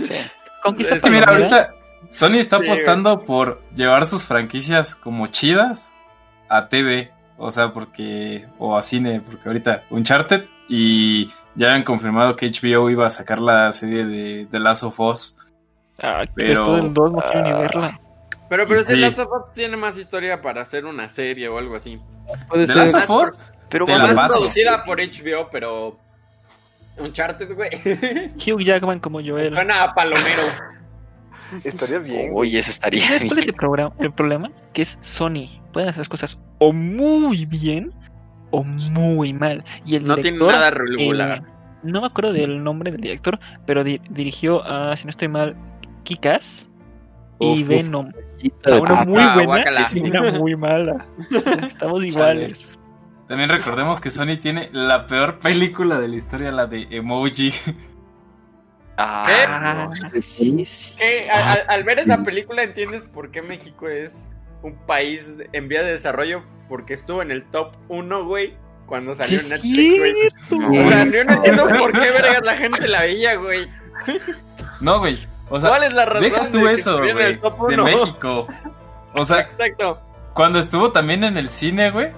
Sí. 0.02 0.16
conquista 0.64 0.96
Es 0.96 1.02
que 1.04 1.12
mira, 1.12 1.26
ahorita 1.30 1.76
Sony 2.10 2.36
está 2.38 2.60
Sí, 2.60 2.66
apostando 2.66 3.24
por 3.26 3.62
llevar 3.76 4.06
sus 4.06 4.26
franquicias 4.26 4.96
como 4.96 5.28
chidas 5.28 5.92
a 6.50 6.68
TV. 6.70 7.12
O 7.38 7.52
sea, 7.52 7.72
porque. 7.74 8.48
O 8.58 8.76
a 8.78 8.82
cine, 8.82 9.22
porque 9.22 9.48
ahorita 9.48 9.84
Uncharted 9.90 10.46
y 10.70 11.28
ya 11.56 11.68
habían 11.70 11.84
confirmado 11.84 12.36
que 12.36 12.48
HBO 12.50 12.90
iba 12.90 13.06
a 13.06 13.10
sacar 13.12 13.40
la 13.40 13.72
serie 13.74 14.06
de 14.06 14.48
The 14.50 14.60
Last 14.60 14.84
of 14.84 15.00
Us. 15.00 15.38
Ah, 16.02 16.24
Pero- 16.36 16.49
después 16.49 16.84
del 16.84 16.94
2 16.94 17.14
no 17.14 17.19
quiero 17.19 17.41
ni 17.44 17.49
Ah. 17.49 17.57
verla. 17.60 17.99
Pero, 18.49 18.65
pero 18.68 18.84
si 18.84 18.94
Sí. 18.94 18.99
Last 18.99 19.19
of 19.19 19.28
Us 19.32 19.52
tiene 19.52 19.76
más 19.78 19.98
historia 19.98 20.41
para 20.41 20.61
hacer 20.61 20.86
una 20.86 21.10
serie 21.10 21.49
o 21.49 21.57
algo 21.57 21.76
así. 21.76 21.99
Puede 22.48 22.65
The 22.68 22.74
ser. 22.74 22.94
Last 22.94 23.10
of 23.10 23.28
Us, 23.28 23.41
Pero 23.69 23.86
ser 23.86 24.15
paso. 24.15 24.36
producida 24.36 24.84
por 24.84 24.99
HBO, 25.02 25.49
pero. 25.52 25.98
Uncharted, 26.98 27.53
güey. 27.56 27.69
Hugh 28.38 28.61
Jackman 28.64 28.99
como 28.99 29.22
Joel. 29.22 29.49
Suena 29.49 29.84
a 29.84 29.94
palomero. 29.94 30.44
Estaría 31.64 31.99
bien. 31.99 32.32
Oye, 32.34 32.57
eso 32.60 32.72
estaría 32.72 33.06
¿Sabes 33.07 33.24
cuál 33.26 33.40
es 33.40 33.45
bien. 33.45 33.49
el, 33.49 33.56
programa, 33.56 33.94
el 33.99 34.11
problema? 34.11 34.52
Que 34.74 34.82
es 34.82 34.98
Sony. 35.02 35.48
Pueden 35.72 35.90
hacer 35.90 35.99
las 35.99 36.10
cosas 36.10 36.40
o 36.57 36.74
muy 36.74 37.45
bien 37.45 37.94
o 38.52 38.64
muy 38.64 39.34
mal. 39.34 39.64
Y 39.86 39.95
el 39.95 40.03
No 40.06 40.15
tiene 40.15 40.32
director, 40.32 40.53
nada 40.53 40.72
regular. 40.72 41.38
eh, 41.38 41.41
no 41.84 42.02
me 42.02 42.07
acuerdo 42.07 42.34
del 42.34 42.61
nombre 42.64 42.91
del 42.91 42.99
director, 42.99 43.40
pero 43.65 43.84
di- 43.84 44.02
dirigió 44.10 44.64
a, 44.65 44.98
si 44.98 45.06
no 45.06 45.10
estoy 45.11 45.28
mal, 45.30 45.56
Kikas 46.08 46.68
y 47.40 47.46
Uf, 47.46 47.60
uf. 47.62 47.68
Venom. 47.68 48.12
De- 48.12 48.80
una 48.80 49.04
muy 49.04 49.20
Ah, 49.22 49.34
buena 49.36 49.46
guácala. 49.46 49.82
y 49.94 50.00
una 50.10 50.32
muy 50.40 50.56
mala. 50.56 51.06
Estamos 51.68 52.04
iguales. 52.06 52.72
también 53.28 53.50
recordemos 53.50 54.00
que 54.00 54.10
Sony 54.10 54.38
tiene 54.42 54.70
la 54.72 55.06
peor 55.08 55.40
película 55.40 56.00
de 56.00 56.08
la 56.08 56.16
historia, 56.16 56.52
la 56.52 56.66
de 56.68 56.88
Emoji. 56.92 57.52
Ah, 58.98 59.28
Ah, 59.30 59.90
sí, 60.22 60.66
al 61.68 61.84
ver 61.84 62.00
esa 62.00 62.24
película 62.24 62.64
entiendes 62.64 63.06
por 63.06 63.30
qué 63.32 63.42
México 63.44 63.88
es 63.88 64.28
un 64.64 64.76
país 64.88 65.24
en 65.54 65.68
vía 65.68 65.84
de 65.84 65.92
desarrollo. 65.92 66.42
Porque 66.70 66.96
estuvo 66.96 67.22
en 67.22 67.32
el 67.32 67.44
top 67.52 67.76
1, 67.88 68.26
güey. 68.26 68.54
Cuando 68.88 69.14
Sí, 69.16 69.22
salió 69.24 69.40
en 69.40 69.50
Netflix, 69.50 70.50
güey. 70.50 70.86
O 70.86 70.90
sea, 70.90 71.06
yo 71.06 71.24
no 71.24 71.32
entiendo 71.34 71.68
por 71.78 71.92
qué 71.94 72.00
vergas 72.12 72.42
la 72.44 72.58
gente 72.58 72.88
la 72.90 73.02
veía, 73.02 73.36
güey. 73.36 73.68
No, 74.82 75.00
güey. 75.00 75.18
O 75.49 75.60
sea, 75.61 75.69
¿Cuál 75.69 75.84
es 75.84 75.94
la 75.94 76.06
razón 76.06 76.22
deja 76.22 76.44
de 76.45 76.52
tú 76.52 76.65
que 76.65 76.72
eso, 76.74 76.98
güey. 76.98 77.14
De? 77.14 77.78
México. 77.84 78.48
O 79.14 79.26
sea, 79.26 79.41
Exacto. 79.41 80.02
Cuando 80.34 80.60
estuvo 80.60 80.91
también 80.91 81.24
en 81.24 81.38
el 81.38 81.49
cine, 81.49 81.90
güey, 81.90 82.11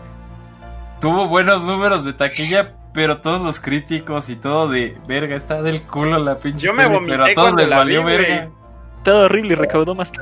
tuvo 1.00 1.28
buenos 1.28 1.64
números 1.64 2.04
de 2.04 2.14
taquilla, 2.14 2.74
pero 2.94 3.22
todos 3.22 3.42
los 3.42 3.60
críticos 3.62 4.30
y 4.30 4.36
todo 4.36 4.68
de 4.68 4.98
verga, 5.08 5.36
está 5.36 5.62
del 5.62 5.84
culo 5.84 6.18
la 6.20 6.38
pinche 6.40 6.66
Yo 6.66 6.74
me 6.74 6.84
peli", 6.84 6.96
vomité 6.96 7.12
pero 7.14 7.26
a 7.26 7.34
todos 7.34 7.54
les 7.54 7.70
valió 7.70 8.04
vi, 8.04 8.12
verga. 8.12 8.50
Todo 9.04 9.26
horrible 9.26 9.54
y 9.54 9.56
recaudó 9.56 9.96
más 9.96 10.12
que. 10.12 10.20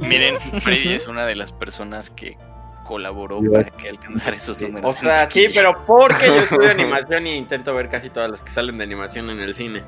miren, 0.00 0.36
Freddy 0.60 0.94
es 0.94 1.06
una 1.06 1.26
de 1.26 1.36
las 1.36 1.52
personas 1.52 2.10
que 2.10 2.36
colaboró 2.84 3.38
Sí, 3.40 3.48
para 3.48 3.70
que 3.70 3.88
alcanzara 3.90 4.34
esos 4.34 4.56
O 4.56 4.62
números. 4.62 4.96
en 4.96 5.02
sea, 5.02 5.30
sí, 5.30 5.46
pero 5.54 5.84
porque 5.86 6.26
yo 6.26 6.34
estudio 6.40 6.70
animación 6.72 7.26
y 7.28 7.36
intento 7.36 7.72
ver 7.72 7.88
casi 7.88 8.10
todas 8.10 8.28
las 8.28 8.42
que 8.42 8.50
salen 8.50 8.78
de 8.78 8.84
animación 8.84 9.30
en 9.30 9.38
el 9.38 9.54
cine. 9.54 9.84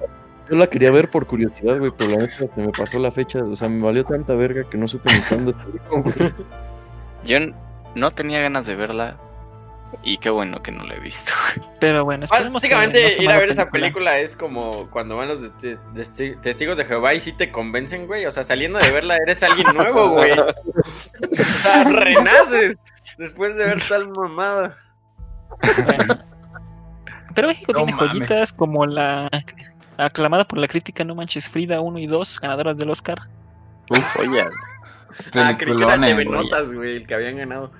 Yo 0.53 0.59
la 0.59 0.67
quería 0.67 0.91
ver 0.91 1.09
por 1.09 1.27
curiosidad, 1.27 1.79
güey, 1.79 1.91
pero 1.97 2.11
la 2.11 2.17
neta 2.19 2.35
se 2.55 2.61
me 2.61 2.69
pasó 2.69 2.99
la 2.99 3.11
fecha. 3.11 3.39
O 3.43 3.57
sea, 3.57 3.71
me 3.71 3.83
valió 3.83 4.05
tanta 4.05 4.35
verga 4.35 4.69
que 4.69 4.77
no 4.77 4.87
supe 4.87 5.11
ni 5.11 5.21
cuándo. 5.23 5.55
Yo 7.25 7.39
no 7.95 8.11
tenía 8.11 8.41
ganas 8.41 8.67
de 8.67 8.75
verla 8.75 9.17
y 10.03 10.19
qué 10.19 10.29
bueno 10.29 10.63
que 10.63 10.71
no 10.71 10.85
la 10.85 10.95
he 10.95 11.01
visto. 11.01 11.33
Pero 11.81 12.05
bueno, 12.05 12.27
Básicamente 12.53 13.15
no 13.17 13.23
ir 13.23 13.33
a 13.33 13.39
ver 13.39 13.49
esa 13.51 13.71
película 13.71 14.19
es 14.19 14.37
como 14.37 14.91
cuando 14.91 15.17
van 15.17 15.29
los 15.29 15.41
de- 15.41 15.79
de- 15.95 16.05
de- 16.05 16.37
testigos 16.37 16.77
de 16.77 16.85
Jehová 16.85 17.15
y 17.15 17.21
sí 17.21 17.33
te 17.33 17.51
convencen, 17.51 18.07
güey. 18.07 18.27
O 18.27 18.31
sea, 18.31 18.43
saliendo 18.43 18.79
de 18.79 18.91
verla 18.93 19.17
eres 19.17 19.43
alguien 19.43 19.69
nuevo, 19.75 20.11
güey. 20.11 20.33
O 21.33 21.35
sea, 21.35 21.85
renaces 21.85 22.77
después 23.17 23.57
de 23.57 23.65
ver 23.65 23.83
tal 23.89 24.09
mamada. 24.09 24.77
Bueno. 25.87 26.19
Pero 27.35 27.49
México 27.49 27.73
No 27.73 27.79
tiene 27.85 27.93
mames. 27.93 28.13
joyitas 28.13 28.53
como 28.53 28.85
la 28.85 29.29
aclamada 30.07 30.47
por 30.47 30.59
la 30.59 30.69
crítica 30.69 31.05
No 31.05 31.15
Manches 31.15 31.49
Frida 31.49 31.81
1 31.81 31.99
y 31.99 32.07
2, 32.07 32.41
ganadoras 32.41 32.77
del 32.77 32.91
Oscar. 32.91 33.21
Oye, 34.19 34.45
Ah, 35.35 35.57
creí 35.57 35.77
que 35.77 35.83
era 35.83 35.97
Peliculones, 35.97 36.11
TV 36.11 36.25
güey. 36.25 36.43
Notas, 36.43 36.73
güey, 36.73 36.97
el 36.97 37.07
que 37.07 37.15
habían 37.15 37.37
ganado. 37.37 37.71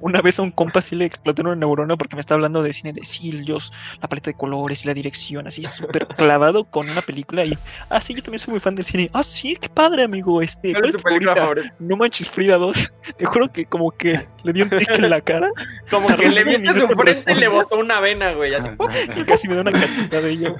Una 0.00 0.22
vez 0.22 0.38
a 0.38 0.42
un 0.42 0.52
compa 0.52 0.80
sí 0.80 0.94
le 0.94 1.04
explotó 1.04 1.42
una 1.42 1.56
neurona 1.56 1.96
porque 1.96 2.14
me 2.14 2.20
está 2.20 2.34
hablando 2.34 2.62
de 2.62 2.72
cine 2.72 2.92
de 2.92 3.02
Dios, 3.42 3.72
la 4.00 4.08
paleta 4.08 4.30
de 4.30 4.36
colores 4.36 4.84
y 4.84 4.86
la 4.86 4.94
dirección, 4.94 5.48
así 5.48 5.64
súper 5.64 6.06
clavado 6.06 6.64
con 6.64 6.88
una 6.88 7.00
película 7.00 7.44
y 7.44 7.58
ah 7.90 8.00
sí, 8.00 8.14
yo 8.14 8.22
también 8.22 8.38
soy 8.38 8.52
muy 8.52 8.60
fan 8.60 8.76
del 8.76 8.84
cine. 8.84 9.10
Ah 9.12 9.24
sí, 9.24 9.56
qué 9.60 9.68
padre 9.68 10.04
amigo, 10.04 10.40
este, 10.40 10.70
¿Cuál 10.70 10.82
¿cuál 10.82 10.90
es 10.90 10.96
tu 10.96 11.02
película 11.02 11.36
favorita? 11.36 11.74
No 11.80 11.96
Manches 11.96 12.30
Frida 12.30 12.58
2. 12.58 12.92
Te 13.18 13.26
juro 13.26 13.52
que 13.52 13.66
como 13.66 13.90
que 13.90 14.28
le 14.44 14.52
dio 14.52 14.64
un 14.64 14.70
tic 14.70 14.88
en 14.90 15.10
la 15.10 15.20
cara 15.20 15.50
Como 15.90 16.06
que 16.14 16.28
le 16.28 16.44
viste 16.44 16.78
su 16.78 16.86
frente 16.86 17.32
y 17.32 17.34
le 17.34 17.48
botó 17.48 17.76
una 17.78 17.98
vena, 18.00 18.32
güey. 18.34 18.54
Así, 18.54 18.68
y 19.16 19.24
casi 19.24 19.48
me 19.48 19.56
da 19.56 19.62
una 19.62 19.72
cachetada 19.72 20.22
de 20.22 20.30
ello. 20.30 20.56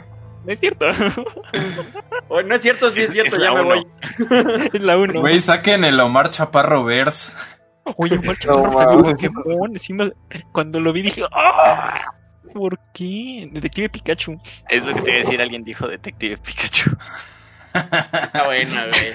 No 0.49 0.55
es 0.55 0.61
cierto. 0.61 0.87
O, 2.31 2.43
no 2.43 2.55
es 2.55 2.61
cierto, 2.62 2.91
sí 2.91 3.01
es 3.03 3.12
cierto, 3.12 3.37
Es 3.37 3.43
ya 3.43 3.53
me 3.55 3.61
uno. 3.62 3.69
voy. 3.75 3.87
es 4.73 4.81
la 4.83 4.99
1. 4.99 5.20
Güey, 5.20 5.41
saquen 5.41 5.85
el 5.85 5.99
Omar 6.01 6.31
Chaparro 6.31 6.85
Verse. 6.85 7.35
Oye, 7.97 8.16
Omar 8.19 8.37
No 8.47 8.62
Chaparro 8.62 8.73
mames. 8.99 9.12
Pokémon. 9.12 9.70
Encima, 9.73 10.11
cuando 10.53 10.81
lo 10.81 10.93
vi 10.93 11.03
dije, 11.03 11.23
¡ah! 11.33 12.03
¿Por 12.53 12.79
qué? 12.95 13.49
Detective 13.53 13.89
Pikachu. 13.91 14.41
es 14.70 14.85
lo 14.87 14.95
que 14.95 15.01
te 15.03 15.09
iba 15.11 15.16
a 15.16 15.23
decir, 15.23 15.41
alguien 15.41 15.65
dijo 15.65 15.87
Detective 15.87 16.39
Pikachu. 16.39 16.91
Está 17.75 18.47
buena, 18.47 18.87
güey. 18.87 19.15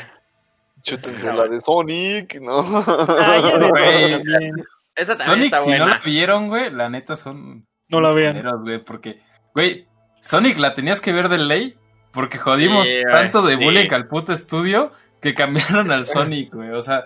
Chútense 0.83 1.33
la 1.33 1.47
de 1.47 1.61
Sonic, 1.61 2.39
¿no? 2.41 2.59
Ah, 2.59 3.39
ya 3.41 3.57
de 3.57 3.69
Güey. 3.69 4.11
también. 4.23 4.55
Esa 4.95 5.15
también 5.15 5.27
Sonic, 5.39 5.45
está 5.53 5.57
si 5.61 5.71
no 5.71 5.77
buena. 5.77 5.93
la 5.95 6.01
vieron, 6.03 6.47
güey, 6.49 6.71
la 6.71 6.89
neta 6.89 7.15
son. 7.15 7.65
No 7.89 8.01
la 8.01 8.11
vean. 8.11 8.41
güey, 8.63 8.81
porque, 8.83 9.21
güey, 9.55 9.87
Sonic 10.23 10.57
la 10.57 10.73
tenías 10.73 11.01
que 11.01 11.11
ver 11.11 11.27
de 11.27 11.37
ley, 11.37 11.75
porque 12.11 12.37
jodimos 12.37 12.87
tanto 13.11 13.41
de 13.41 13.57
bullying 13.57 13.91
al 13.91 14.07
puto 14.07 14.31
estudio 14.31 14.91
que 15.21 15.33
cambiaron 15.33 15.91
al 15.91 16.05
Sonic, 16.05 16.53
güey. 16.53 16.69
O 16.69 16.81
sea, 16.81 17.03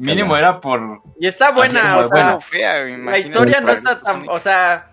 mínimo 0.00 0.34
era 0.36 0.58
por. 0.60 1.02
Y 1.20 1.26
está 1.26 1.50
buena, 1.52 1.82
o 1.98 2.02
sea, 2.02 2.10
buena. 2.10 2.40
fea, 2.40 2.84
la 2.84 3.18
historia 3.18 3.60
no 3.60 3.70
está 3.70 4.00
tan, 4.00 4.24
o 4.28 4.38
sea, 4.38 4.86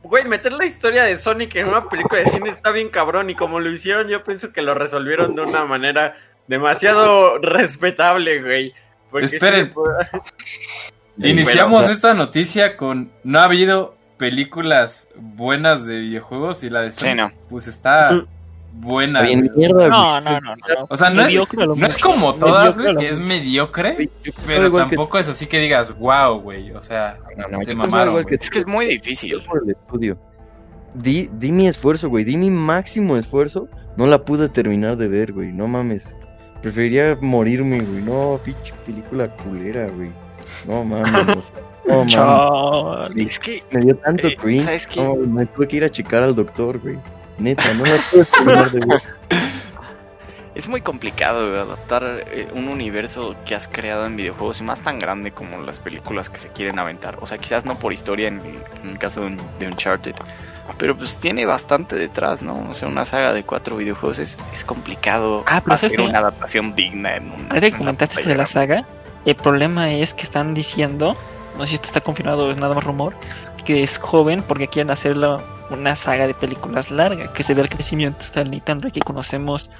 Güey, 0.00 0.24
meter 0.26 0.52
la 0.52 0.64
historia 0.64 1.02
de 1.02 1.18
Sonic 1.18 1.56
en 1.56 1.66
una 1.66 1.80
película 1.88 2.20
de 2.20 2.26
cine 2.30 2.50
está 2.50 2.70
bien 2.70 2.88
cabrón 2.88 3.28
y 3.30 3.34
como 3.34 3.58
lo 3.58 3.68
hicieron 3.70 4.06
yo 4.06 4.22
pienso 4.22 4.52
que 4.52 4.62
lo 4.62 4.72
resolvieron 4.72 5.34
de 5.34 5.42
una 5.42 5.64
manera 5.64 6.14
demasiado 6.46 7.38
respetable, 7.38 8.40
güey. 8.40 8.72
Porque 9.10 9.26
Esperen. 9.26 9.74
sí, 11.20 11.30
Iniciamos 11.30 11.80
o 11.80 11.82
sea- 11.82 11.92
esta 11.92 12.14
noticia 12.14 12.76
con 12.76 13.10
no 13.24 13.40
ha 13.40 13.44
habido 13.44 13.96
películas 14.18 15.08
buenas 15.16 15.86
de 15.86 15.98
videojuegos 15.98 16.62
y 16.64 16.70
la 16.70 16.82
de 16.82 16.92
Sonic, 16.92 17.16
no. 17.16 17.32
pues 17.48 17.66
está 17.68 18.24
buena. 18.74 19.22
Bien 19.22 19.50
mierda. 19.56 19.88
No, 19.88 20.20
no, 20.20 20.40
no, 20.40 20.54
no. 20.56 20.64
O 20.88 20.96
sea, 20.96 21.08
no 21.10 21.20
es, 21.22 21.26
Mediocre 21.28 21.66
no 21.66 21.86
es 21.86 21.98
como 21.98 22.34
todas, 22.34 22.76
Mediocre 22.76 23.08
es 23.08 23.18
mediocre, 23.18 24.10
pero 24.46 24.70
que- 24.70 24.78
tampoco 24.78 25.18
es 25.18 25.28
así 25.28 25.46
que 25.46 25.58
digas, 25.58 25.96
wow, 25.98 26.40
güey. 26.40 26.70
O 26.72 26.82
sea, 26.82 27.18
No, 27.36 27.48
no, 27.48 27.58
te 27.60 27.74
mamaron. 27.74 28.24
que 28.24 28.34
Es 28.34 28.50
que 28.50 28.58
es 28.58 28.66
muy 28.66 28.86
difícil. 28.86 29.40
por 29.46 29.62
el 29.64 29.70
estudio. 29.70 30.18
Di, 30.94 31.28
di 31.32 31.52
mi 31.52 31.68
esfuerzo, 31.68 32.08
güey. 32.08 32.24
Di 32.24 32.36
mi 32.36 32.50
máximo 32.50 33.16
esfuerzo. 33.16 33.68
No 33.96 34.06
la 34.06 34.24
pude 34.24 34.48
terminar 34.48 34.96
de 34.96 35.08
ver, 35.08 35.32
güey. 35.32 35.52
No 35.52 35.66
mames. 35.68 36.14
Preferiría 36.62 37.16
morirme, 37.20 37.80
güey. 37.80 38.02
No, 38.02 38.40
pinche 38.44 38.72
película 38.84 39.28
culera, 39.36 39.86
güey. 39.88 40.10
No 40.66 40.84
mames. 40.84 41.12
o 41.36 41.42
sea, 41.42 41.56
mames. 41.96 42.12
Chale. 42.12 43.22
Es 43.26 43.38
que 43.38 43.62
Me 43.72 43.80
dio 43.80 43.96
tanto 43.96 44.28
Eh, 44.28 44.36
cringe. 44.36 44.62
¿sabes 44.64 44.86
qué? 44.86 45.00
No, 45.00 45.14
me 45.16 45.46
tuve 45.46 45.66
que 45.68 45.76
ir 45.76 45.84
a 45.84 45.90
checar 45.90 46.22
al 46.22 46.34
doctor, 46.34 46.78
güey. 46.78 46.98
Neta, 47.38 47.72
no 47.74 47.84
la 47.84 47.96
pude 48.10 48.24
terminar 48.24 48.70
de 48.70 48.80
ver. 48.86 49.02
es 50.54 50.68
muy 50.68 50.80
complicado 50.80 51.48
güey, 51.48 51.60
adaptar 51.60 52.02
eh, 52.26 52.48
un 52.52 52.66
universo 52.68 53.36
que 53.46 53.54
has 53.54 53.68
creado 53.68 54.06
en 54.06 54.16
videojuegos 54.16 54.60
y 54.60 54.64
más 54.64 54.80
tan 54.80 54.98
grande 54.98 55.30
como 55.30 55.58
las 55.62 55.78
películas 55.78 56.30
que 56.30 56.38
se 56.38 56.48
quieren 56.50 56.78
aventar. 56.80 57.18
O 57.20 57.26
sea, 57.26 57.38
quizás 57.38 57.64
no 57.64 57.78
por 57.78 57.92
historia 57.92 58.28
en 58.28 58.40
el, 58.40 58.56
en 58.82 58.90
el 58.90 58.98
caso 58.98 59.20
de, 59.20 59.26
un- 59.28 59.40
de 59.60 59.68
Uncharted, 59.68 60.14
pero 60.76 60.96
pues 60.96 61.18
tiene 61.18 61.46
bastante 61.46 61.94
detrás, 61.96 62.42
¿no? 62.42 62.68
O 62.68 62.72
sea, 62.74 62.88
una 62.88 63.04
saga 63.04 63.32
de 63.32 63.44
cuatro 63.44 63.76
videojuegos 63.76 64.18
es, 64.18 64.36
es 64.52 64.64
complicado 64.64 65.44
Ah, 65.46 65.60
pero 65.64 65.76
hacer 65.76 66.00
una 66.00 66.18
adaptación 66.18 66.74
digna 66.74 67.16
en 67.16 67.30
un. 67.30 67.46
Ahorita 67.50 67.70
que 67.70 67.76
comentaste 67.76 68.20
eso 68.20 68.28
de 68.28 68.34
la 68.34 68.46
saga, 68.46 68.84
el 69.24 69.36
problema 69.36 69.92
es 69.92 70.12
que 70.12 70.24
están 70.24 70.54
diciendo, 70.54 71.16
no 71.58 71.64
sé 71.64 71.70
si 71.70 71.74
esto 71.76 71.86
está 71.88 72.00
confirmado 72.00 72.46
o 72.46 72.50
es 72.50 72.56
nada 72.56 72.74
más 72.74 72.84
rumor, 72.84 73.14
que 73.64 73.82
es 73.82 73.98
joven 73.98 74.42
porque 74.46 74.68
quieren 74.68 74.90
hacerlo 74.90 75.42
una 75.70 75.94
saga 75.96 76.26
de 76.26 76.32
películas 76.34 76.90
larga, 76.90 77.30
que 77.32 77.42
se 77.42 77.52
ve 77.54 77.62
el 77.62 77.68
crecimiento 77.68 78.20
hasta 78.20 78.40
el 78.40 78.50
Nathan 78.50 78.78
Drake 78.78 78.94
que 79.00 79.04
conocemos 79.04 79.70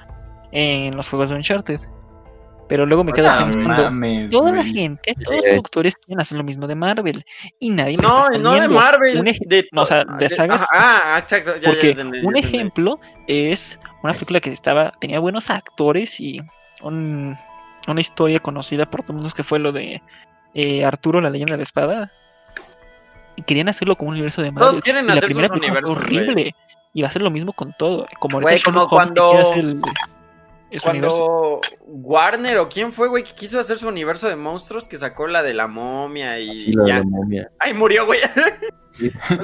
en 0.52 0.94
los 0.96 1.08
juegos 1.08 1.30
de 1.30 1.36
Uncharted. 1.36 1.80
Pero 2.68 2.84
luego 2.84 3.02
me 3.02 3.14
quedo 3.14 3.34
pensando, 3.34 3.66
mames, 3.66 4.30
toda 4.30 4.52
la 4.52 4.62
gente, 4.62 5.14
todos 5.24 5.36
los 5.36 5.44
Eh. 5.46 5.48
productores 5.52 5.96
quieren 5.96 6.20
hacer 6.20 6.36
lo 6.36 6.44
mismo 6.44 6.66
de 6.66 6.74
Marvel 6.74 7.24
y 7.58 7.70
nadie 7.70 7.96
me 7.96 8.02
No, 8.02 8.20
está 8.20 8.36
no 8.36 8.60
de. 8.60 8.68
Marvel. 8.68 9.24
De, 9.46 9.66
no, 9.72 9.82
o 9.82 9.86
sea, 9.86 10.04
de 10.04 10.28
sagas. 10.28 10.66
Ah, 10.70 11.16
exacto. 11.18 11.54
ya, 11.56 11.62
ya 11.62 11.68
Porque 11.70 11.90
entendí, 11.92 12.20
ya 12.20 12.28
un 12.28 12.36
ejemplo 12.36 13.00
es 13.26 13.80
una 14.02 14.12
película 14.12 14.40
que 14.40 14.52
estaba 14.52 14.92
tenía 15.00 15.18
buenos 15.18 15.48
actores 15.48 16.20
y 16.20 16.42
un- 16.82 17.34
una 17.86 18.00
historia 18.02 18.38
conocida 18.38 18.84
por 18.84 19.00
todos 19.00 19.14
mundo 19.14 19.30
que 19.34 19.44
fue 19.44 19.58
lo 19.60 19.72
de 19.72 20.02
eh, 20.54 20.84
Arturo 20.84 21.20
la 21.20 21.30
leyenda 21.30 21.54
de 21.54 21.58
la 21.58 21.62
espada. 21.62 22.12
Querían 23.46 23.68
hacerlo 23.68 23.96
como 23.96 24.08
un 24.10 24.14
universo 24.14 24.42
de 24.42 24.50
Marvel. 24.50 24.70
Todos 24.70 24.82
quieren 24.82 25.04
y 25.04 25.08
la 25.08 25.14
hacer 25.14 25.24
primera 25.26 25.48
sus 25.48 25.56
universos, 25.58 25.90
horrible. 25.92 26.54
Y 26.92 27.02
va 27.02 27.08
a 27.08 27.10
ser 27.12 27.22
lo 27.22 27.30
mismo 27.30 27.52
con 27.52 27.72
todo. 27.78 28.06
Como 28.18 28.38
ahorita 28.40 28.62
como 28.64 28.88
cuando- 28.88 29.38
hacer 29.38 29.58
el- 29.58 29.80
es 30.70 30.82
su 30.82 30.88
universo. 30.90 31.18
Cuando 31.18 31.60
Warner 31.86 32.58
o 32.58 32.68
quién 32.68 32.92
fue, 32.92 33.08
güey, 33.08 33.24
que 33.24 33.32
quiso 33.32 33.58
hacer 33.58 33.76
su 33.78 33.88
universo 33.88 34.28
de 34.28 34.36
monstruos 34.36 34.86
que 34.86 34.98
sacó 34.98 35.26
la 35.26 35.42
de 35.42 35.54
la 35.54 35.66
momia 35.66 36.38
y 36.38 36.58
Sí, 36.58 36.72
la 36.72 36.82
de 36.84 36.88
ya. 36.90 36.98
la 36.98 37.04
momia. 37.04 37.50
Ay, 37.58 37.74
murió, 37.74 38.04
güey. 38.06 38.20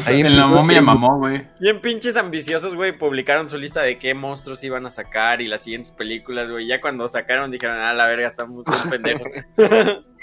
Ahí 0.07 0.21
En 0.21 0.37
la 0.37 0.47
momia 0.47 0.83
mamó, 0.83 1.19
güey. 1.19 1.47
Bien 1.61 1.81
pinches 1.81 2.17
ambiciosos, 2.17 2.75
güey, 2.75 2.93
publicaron 2.97 3.49
su 3.49 3.57
lista 3.57 3.83
de 3.83 3.99
qué 3.99 4.13
monstruos 4.15 4.63
iban 4.65 4.85
a 4.87 4.91
sacar 4.91 5.41
y 5.41 5.47
las 5.49 5.63
siguientes 5.63 5.93
películas, 5.93 6.51
güey. 6.51 6.67
Ya 6.67 6.81
cuando 6.81 7.07
sacaron 7.09 7.51
dijeron, 7.51 7.79
ah, 7.79 7.95
la 7.95 8.07
verga, 8.07 8.29
estamos 8.29 8.67
un 8.67 8.91
pendejos. 8.91 9.29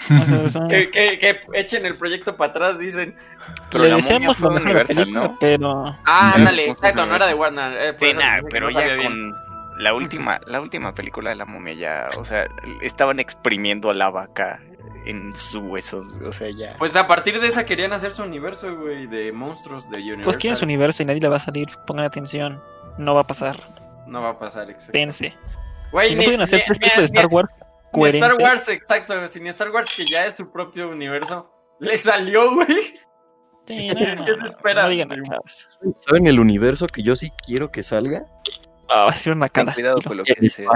Entonces, 0.09 0.61
que, 0.69 0.89
que, 0.91 1.17
que 1.17 1.39
echen 1.53 1.85
el 1.85 1.97
proyecto 1.97 2.35
para 2.35 2.51
atrás, 2.51 2.79
dicen. 2.79 3.15
Pero 3.71 3.83
le 3.85 3.89
la 3.91 3.97
momia 3.97 4.33
fue 4.33 4.49
Universal, 4.49 4.95
película, 4.95 5.27
¿no? 5.27 5.37
pero 5.39 5.85
Ah, 6.05 6.33
ándale, 6.35 6.69
exacto, 6.69 7.05
no 7.05 7.15
era 7.15 7.27
de. 7.27 7.33
Warner. 7.33 7.73
eh, 7.81 7.93
Sí, 7.97 8.11
pero 8.49 8.69
no 8.69 8.79
ya 8.79 8.93
bien. 8.95 9.31
La 9.81 9.93
última, 9.93 10.39
la 10.47 10.61
última 10.61 10.93
película 10.93 11.29
de 11.31 11.35
la 11.35 11.45
momia 11.45 11.73
ya, 11.73 12.07
o 12.19 12.23
sea, 12.23 12.47
estaban 12.81 13.19
exprimiendo 13.19 13.89
a 13.89 13.93
la 13.93 14.09
vaca 14.09 14.61
en 15.05 15.35
sus 15.35 15.61
huesos, 15.63 16.05
o 16.25 16.31
sea, 16.31 16.49
ya. 16.51 16.75
Pues 16.77 16.95
a 16.95 17.07
partir 17.07 17.39
de 17.41 17.47
esa 17.47 17.65
querían 17.65 17.91
hacer 17.91 18.11
su 18.11 18.23
universo, 18.23 18.75
güey, 18.77 19.07
de 19.07 19.31
monstruos 19.31 19.89
de 19.89 19.97
Universal. 19.99 20.23
pues 20.23 20.37
quieren 20.37 20.55
su 20.55 20.65
universo 20.65 21.01
y 21.03 21.05
nadie 21.07 21.21
le 21.21 21.27
va 21.29 21.37
a 21.37 21.39
salir. 21.39 21.67
Pongan 21.87 22.05
atención. 22.05 22.61
No 22.97 23.15
va 23.15 23.21
a 23.21 23.27
pasar. 23.27 23.55
No 24.07 24.21
va 24.21 24.29
a 24.31 24.39
pasar, 24.39 24.69
exacto. 24.69 24.91
Pense. 24.93 25.33
Güey, 25.91 26.09
si 26.09 26.15
no 26.15 26.19
ni- 26.19 26.25
pueden 26.25 26.41
hacer 26.41 26.63
tres 26.67 26.79
de 26.79 26.97
ni- 26.97 27.03
Star 27.05 27.25
Wars 27.27 27.49
ni 27.57 27.91
coherentes. 27.91 28.29
Star 28.29 28.41
Wars, 28.41 28.69
exacto, 28.69 29.27
sin 29.27 29.47
Star 29.47 29.71
Wars 29.71 29.93
que 29.95 30.05
ya 30.05 30.25
es 30.27 30.35
su 30.35 30.51
propio 30.51 30.89
universo. 30.89 31.51
Le 31.79 31.97
salió, 31.97 32.53
güey. 32.53 32.67
Sí, 33.65 33.87
no, 33.87 34.15
no, 34.15 34.25
¿Qué 34.25 34.31
se 34.33 34.37
no, 34.39 34.45
espera? 34.45 34.83
no 34.83 34.89
digan 34.89 35.09
nada. 35.09 35.41
¿Saben 35.97 36.27
el 36.27 36.39
universo 36.39 36.85
que 36.87 37.01
yo 37.03 37.15
sí 37.15 37.31
quiero 37.45 37.71
que 37.71 37.81
salga? 37.83 38.25
Ah, 38.93 39.03
va 39.05 39.09
a 39.09 39.13
ser 39.13 39.33
una 39.33 39.47
cara. 39.49 39.73
cuidado 39.73 39.99
con 40.05 40.17
lo 40.17 40.23
que 40.23 40.35
dices. 40.39 40.67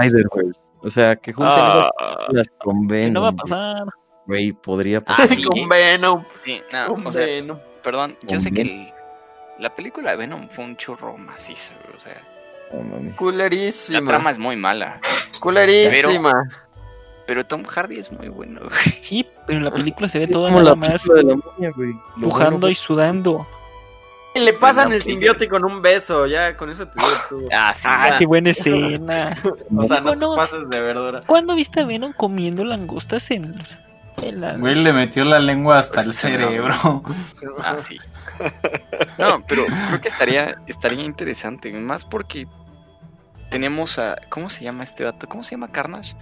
O 0.80 0.90
sea, 0.90 1.16
que 1.16 1.32
junten 1.32 1.52
Ah, 1.56 1.90
películas 2.18 2.46
con 2.58 2.86
Venom. 2.86 3.12
no 3.12 3.22
va 3.22 3.28
a 3.28 3.32
pasar. 3.32 3.84
Güey, 4.26 4.52
podría 4.52 4.98
Ah, 4.98 5.02
pasar. 5.02 5.28
sí. 5.28 5.44
Con 5.44 5.68
Venom. 5.68 6.24
Sí, 6.34 6.60
no, 6.72 6.86
Con 6.88 7.06
o 7.06 7.12
sea, 7.12 7.24
Venom. 7.26 7.58
perdón, 7.82 8.16
yo 8.22 8.28
¿Con 8.28 8.40
sé 8.40 8.52
que 8.52 8.62
Venom? 8.64 8.80
el- 8.86 8.92
la 9.58 9.74
película 9.74 10.10
de 10.12 10.16
Venom 10.18 10.48
fue 10.48 10.64
un 10.64 10.76
churro 10.76 11.16
macizo, 11.16 11.74
o 11.94 11.98
sea, 11.98 12.22
mames. 12.72 13.16
la 13.90 14.02
trama 14.04 14.30
es 14.30 14.38
muy 14.38 14.56
mala, 14.56 15.00
Culerísima. 15.40 16.32
pero 17.26 17.44
Tom 17.46 17.64
Hardy 17.64 17.98
es 17.98 18.12
muy 18.12 18.28
bueno. 18.28 18.60
güey. 18.62 18.98
Sí, 19.00 19.26
pero 19.46 19.58
en 19.58 19.64
la 19.64 19.70
película 19.72 20.08
se 20.08 20.18
ve 20.18 20.28
como 20.28 20.48
nada 20.50 20.62
la 20.62 20.74
más 20.74 21.04
de 21.04 21.22
la 21.22 21.36
momia, 21.36 21.70
güey. 21.74 21.92
Pujando 22.20 22.50
bueno 22.58 22.68
y 22.68 22.74
sudando. 22.74 23.46
Y 24.36 24.40
le 24.40 24.52
pasan 24.52 24.92
el 24.92 24.98
pues, 25.02 25.04
simbiote 25.04 25.48
con 25.48 25.64
un 25.64 25.80
beso, 25.82 26.26
ya 26.26 26.56
con 26.56 26.70
eso 26.70 26.86
te 26.86 26.98
digo 26.98 27.10
tú. 27.28 27.48
Ah, 27.52 27.72
sí, 27.76 27.86
Ah, 27.90 28.16
qué 28.18 28.26
buena 28.26 28.50
escena. 28.50 29.36
O 29.76 29.84
sea, 29.84 29.98
no 30.00 30.14
Bueno. 30.14 30.30
te 30.32 30.36
pases 30.36 30.68
de 30.70 30.80
verdura. 30.80 31.20
¿Cuándo 31.26 31.54
viste 31.54 31.80
a 31.80 31.84
Venom 31.86 32.12
comiendo 32.12 32.64
langostas 32.64 33.30
en, 33.30 33.54
en 34.22 34.40
la... 34.40 34.56
Güey, 34.56 34.74
le 34.76 34.92
metió 34.92 35.24
la 35.24 35.38
lengua 35.38 35.78
hasta 35.78 36.02
Pues 36.02 36.06
el 36.24 36.32
no. 36.40 36.48
cerebro. 36.48 37.02
Ah, 37.64 37.76
sí. 37.78 37.98
No, 39.18 39.42
pero 39.48 39.62
creo 39.88 40.00
que 40.00 40.08
estaría, 40.08 40.56
estaría 40.66 41.02
interesante, 41.04 41.72
más 41.72 42.04
porque 42.04 42.46
tenemos 43.50 43.98
a, 43.98 44.16
¿cómo 44.28 44.48
se 44.48 44.64
llama 44.64 44.84
este 44.84 45.04
vato? 45.04 45.26
¿Cómo 45.28 45.42
se 45.42 45.52
llama 45.52 45.68
Carnage? 45.72 46.14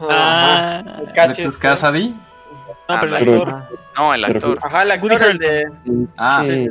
Ah, 0.00 0.82
Casi 1.14 1.42
¿Esto 1.42 1.48
es 1.48 1.54
es- 1.54 1.56
Casady? 1.58 2.08
no, 2.88 3.00
pero 3.00 3.16
el 3.16 3.24
Pero- 3.24 3.42
actor. 3.42 3.78
No, 3.96 4.14
el 4.14 4.24
actor. 4.24 4.58
Ajá, 4.62 4.82
el 4.82 4.90
actor, 4.90 5.22
el 5.22 5.38
de, 5.38 5.64
Ah, 6.16 6.42
Sí, 6.44 6.56
sí, 6.56 6.68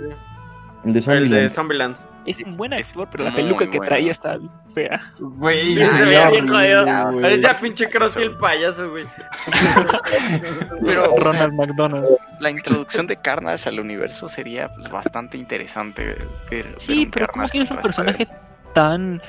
el 0.85 0.93
de 0.93 0.99
el 0.99 1.30
de 1.30 1.49
Zombieland. 1.49 1.51
Zombieland. 1.51 1.95
Es 2.26 2.39
un 2.41 2.55
buen 2.55 2.72
actor, 2.73 3.05
pero 3.11 3.26
la 3.26 3.35
peluca 3.35 3.65
que 3.69 3.80
bueno. 3.80 3.89
traía 3.89 4.11
está 4.11 4.38
fea. 4.73 5.14
Güey, 5.19 5.76
Sí, 5.76 5.84
se 5.84 6.01
veía 6.03 6.30
bien 6.30 6.47
jodido. 6.47 6.85
Parecía 7.22 7.53
pinche 7.61 7.89
Krusty 7.89 8.22
el 8.22 8.38
payaso, 8.38 8.89
güey. 8.91 9.05
Pero 10.85 11.15
Ronald 11.18 11.53
McDonald. 11.53 12.07
la 12.39 12.49
introducción 12.49 13.07
de 13.07 13.18
Carnage 13.18 13.68
al 13.69 13.80
universo 13.80 14.27
sería 14.30 14.73
pues, 14.73 14.89
bastante 14.89 15.38
interesante 15.38 16.05
ver, 16.05 16.27
ver 16.49 16.73
Sí, 16.77 17.10
pero 17.11 17.27
¿cómo 17.27 17.47
tienes 17.49 17.72
un 17.72 17.77
personaje 17.81 18.27
tan 18.73 19.22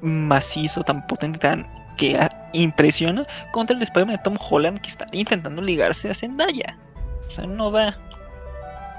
macizo, 0.00 0.82
tan 0.84 1.06
potente, 1.06 1.38
tan 1.38 1.66
que 1.96 2.16
impresiona 2.52 3.26
contra 3.52 3.74
el 3.76 3.82
Spider-Man 3.82 4.16
de 4.16 4.22
Tom 4.22 4.36
Holland 4.38 4.80
que 4.80 4.88
está 4.90 5.06
intentando 5.12 5.62
ligarse 5.62 6.10
a 6.10 6.14
Zendaya? 6.14 6.78
O 7.26 7.30
sea, 7.30 7.46
no 7.46 7.70
da. 7.70 7.98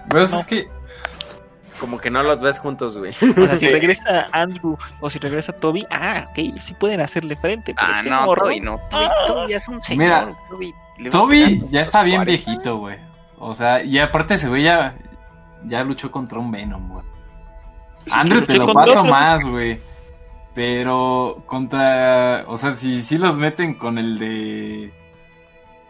Pues 0.10 0.34
No. 0.34 0.40
es 0.40 0.46
que 0.46 0.68
Como 1.80 2.00
que 2.00 2.10
no 2.10 2.24
los 2.24 2.40
ves 2.42 2.60
juntos, 2.60 2.98
güey. 2.98 3.12
O 3.22 3.46
sea, 3.46 3.56
si 3.58 3.68
regresa 3.70 4.28
Andrew 4.32 4.78
o 5.00 5.10
si 5.10 5.20
regresa 5.20 5.54
Toby, 5.54 5.86
ah, 5.92 6.26
ok, 6.30 6.60
sí 6.60 6.74
pueden 6.74 7.02
hacerle 7.02 7.36
frente. 7.36 7.74
Pero 7.76 7.88
Ah, 7.88 7.96
este 7.98 8.10
no, 8.10 8.26
morro- 8.26 8.44
Toby 8.46 8.60
no. 8.62 8.80
Toby, 8.90 9.06
Ah. 9.06 9.12
Toby 9.28 9.54
es 9.54 9.68
un 9.68 9.82
señor. 9.82 10.04
Mira, 10.04 10.38
Toby, 10.50 10.74
Toby 11.12 11.64
ya 11.70 11.82
está 11.82 12.02
bien 12.04 12.24
40. 12.24 12.30
viejito, 12.46 12.78
güey. 12.78 12.98
O 13.40 13.54
sea, 13.54 13.84
y 13.84 14.00
aparte 14.00 14.34
ese 14.34 14.48
güey 14.50 14.64
ya, 14.64 14.96
ya 15.66 15.84
luchó 15.84 16.12
contra 16.12 16.40
un 16.40 16.50
Venom, 16.52 16.90
güey. 16.90 17.06
Andrew 18.12 18.42
te 18.42 18.58
lo 18.58 18.74
paso 18.74 19.00
otro. 19.02 19.12
más, 19.12 19.46
güey. 19.46 19.80
Pero 20.56 21.44
contra, 21.46 22.44
o 22.48 22.58
sea, 22.58 22.72
si, 22.72 23.04
si 23.04 23.20
los 23.20 23.38
meten 23.38 23.76
con 23.76 24.00
el 24.00 24.18
de 24.18 24.92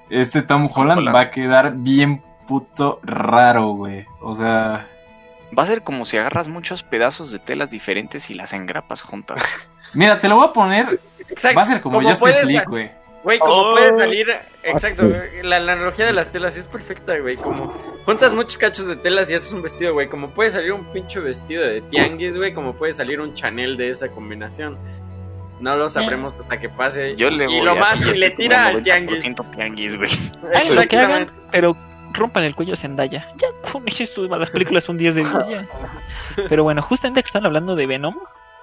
este 0.09 0.41
Tom 0.41 0.69
Holland, 0.73 0.99
Holland. 0.99 1.15
va 1.15 1.21
a 1.21 1.31
quedar 1.31 1.75
bien 1.77 2.21
puto 2.45 2.99
raro, 3.03 3.69
güey. 3.75 4.05
O 4.21 4.35
sea, 4.35 4.85
Va 5.57 5.63
a 5.63 5.65
ser 5.65 5.83
como 5.83 6.05
si 6.05 6.17
agarras 6.17 6.47
muchos 6.47 6.83
pedazos 6.83 7.31
de 7.31 7.39
telas 7.39 7.69
diferentes 7.71 8.29
y 8.29 8.33
las 8.33 8.53
engrapas 8.53 9.01
juntas. 9.01 9.41
mira, 9.93 10.19
te 10.19 10.27
lo 10.27 10.35
voy 10.37 10.47
a 10.47 10.53
poner. 10.53 10.85
Exacto. 11.29 11.57
Va 11.57 11.61
a 11.63 11.65
ser 11.65 11.81
como, 11.81 11.99
Justice 11.99 12.19
puedes, 12.19 12.45
League, 12.45 12.65
güey. 12.67 12.91
Güey, 13.23 13.39
como 13.39 13.53
Oh. 13.53 13.71
puede 13.73 13.91
salir, 13.93 14.27
exacto, 14.63 15.03
la, 15.43 15.59
la 15.59 15.73
analogía 15.73 16.05
de 16.05 16.13
las 16.13 16.31
telas 16.31 16.55
es 16.55 16.65
perfecta, 16.67 17.17
güey, 17.17 17.35
como 17.35 17.67
juntas 18.05 18.33
muchos 18.33 18.57
cachos 18.57 18.85
de 18.87 18.95
telas 18.95 19.29
y 19.29 19.33
haces 19.33 19.51
un 19.51 19.61
vestido, 19.61 19.91
güey, 19.93 20.07
como 20.07 20.29
puede 20.29 20.51
salir 20.51 20.71
un 20.71 20.85
pinche 20.93 21.19
vestido 21.19 21.63
de 21.63 21.81
tianguis, 21.81 22.37
güey, 22.37 22.53
como 22.53 22.73
puede 22.75 22.93
salir 22.93 23.19
un 23.19 23.33
Chanel 23.33 23.75
de 23.75 23.89
esa 23.89 24.07
combinación. 24.09 24.77
No 25.59 25.75
lo 25.75 25.89
sabremos 25.89 26.35
hasta 26.39 26.57
que 26.59 26.69
pase. 26.69 27.15
Yo 27.15 27.29
le 27.31 27.45
y 27.45 27.47
voy 27.47 27.65
lo 27.65 27.71
a 27.71 27.75
más, 27.75 27.99
y 27.99 28.17
le 28.17 28.27
como 28.29 28.37
tira 28.37 28.65
al 28.67 28.83
tianguis. 28.83 29.23
90% 29.25 29.55
tianguis, 29.55 29.97
güey. 29.97 30.09
Lo 30.43 30.87
que 30.87 30.97
hagan, 30.97 31.23
Exactamente. 31.23 31.31
pero 31.51 31.75
rompan 32.17 32.43
el 32.43 32.55
cuello 32.55 32.73
a 32.73 32.75
Zendaya. 32.75 33.31
Ya 33.37 33.47
con 33.71 33.87
eso 33.87 34.27
las 34.27 34.51
películas 34.51 34.83
son 34.83 34.97
10 34.97 35.15
de 35.15 35.21
10 35.21 35.33
ya. 35.49 35.67
Pero 36.49 36.63
bueno, 36.63 36.81
justamente 36.81 37.21
que 37.21 37.27
están 37.27 37.45
hablando 37.45 37.75
de 37.75 37.87
Venom 37.87 38.15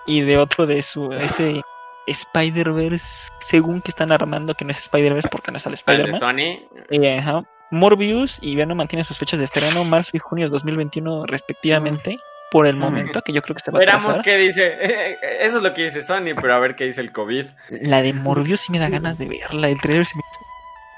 y 0.07 0.21
de 0.21 0.37
otro 0.37 0.67
de 0.67 0.83
su 0.83 1.13
ese 1.13 1.63
Spider-Verse, 2.07 3.31
según 3.41 3.81
que 3.81 3.91
están 3.91 4.13
armando 4.13 4.55
que 4.55 4.65
no 4.65 4.71
es 4.71 4.79
Spider-Verse 4.79 5.29
porque 5.31 5.51
no 5.51 5.57
es 5.59 5.67
el 5.67 5.75
Spider-Man. 5.75 6.21
Sony, 6.21 6.69
Eh, 6.91 7.19
ajá. 7.19 7.43
Morbius 7.71 8.39
y 8.43 8.57
Venom 8.57 8.77
mantienen 8.77 9.05
sus 9.05 9.19
fechas 9.19 9.39
de 9.39 9.47
estreno 9.47 9.85
marzo 9.85 10.11
y 10.13 10.19
junio 10.19 10.47
de 10.47 10.51
2021 10.51 11.27
respectivamente. 11.27 12.19
Por 12.51 12.69
el 12.69 12.77
momento, 12.77 13.21
que 13.23 13.33
yo 13.33 13.43
creo 13.43 13.57
que 13.57 13.63
se 13.65 13.73
va 13.73 13.79
a 13.79 13.81
Veramos 13.81 14.21
qué 14.23 14.37
dice. 14.37 14.77
Eso 15.41 15.57
es 15.57 15.63
lo 15.63 15.75
que 15.75 15.85
dice 15.85 16.03
Sony, 16.03 16.37
pero 16.41 16.55
a 16.55 16.61
ver 16.61 16.77
qué 16.77 16.85
dice 16.85 17.01
el 17.01 17.11
COVID. 17.11 17.47
La 17.83 18.01
de 18.01 18.13
Morbius 18.13 18.61
sí 18.61 18.71
me 18.71 18.79
da 18.79 18.89
ganas 18.89 19.19
de 19.19 19.27
verla. 19.27 19.69
El 19.71 19.81
trailer 19.81 20.07
se 20.07 20.17
me 20.17 20.23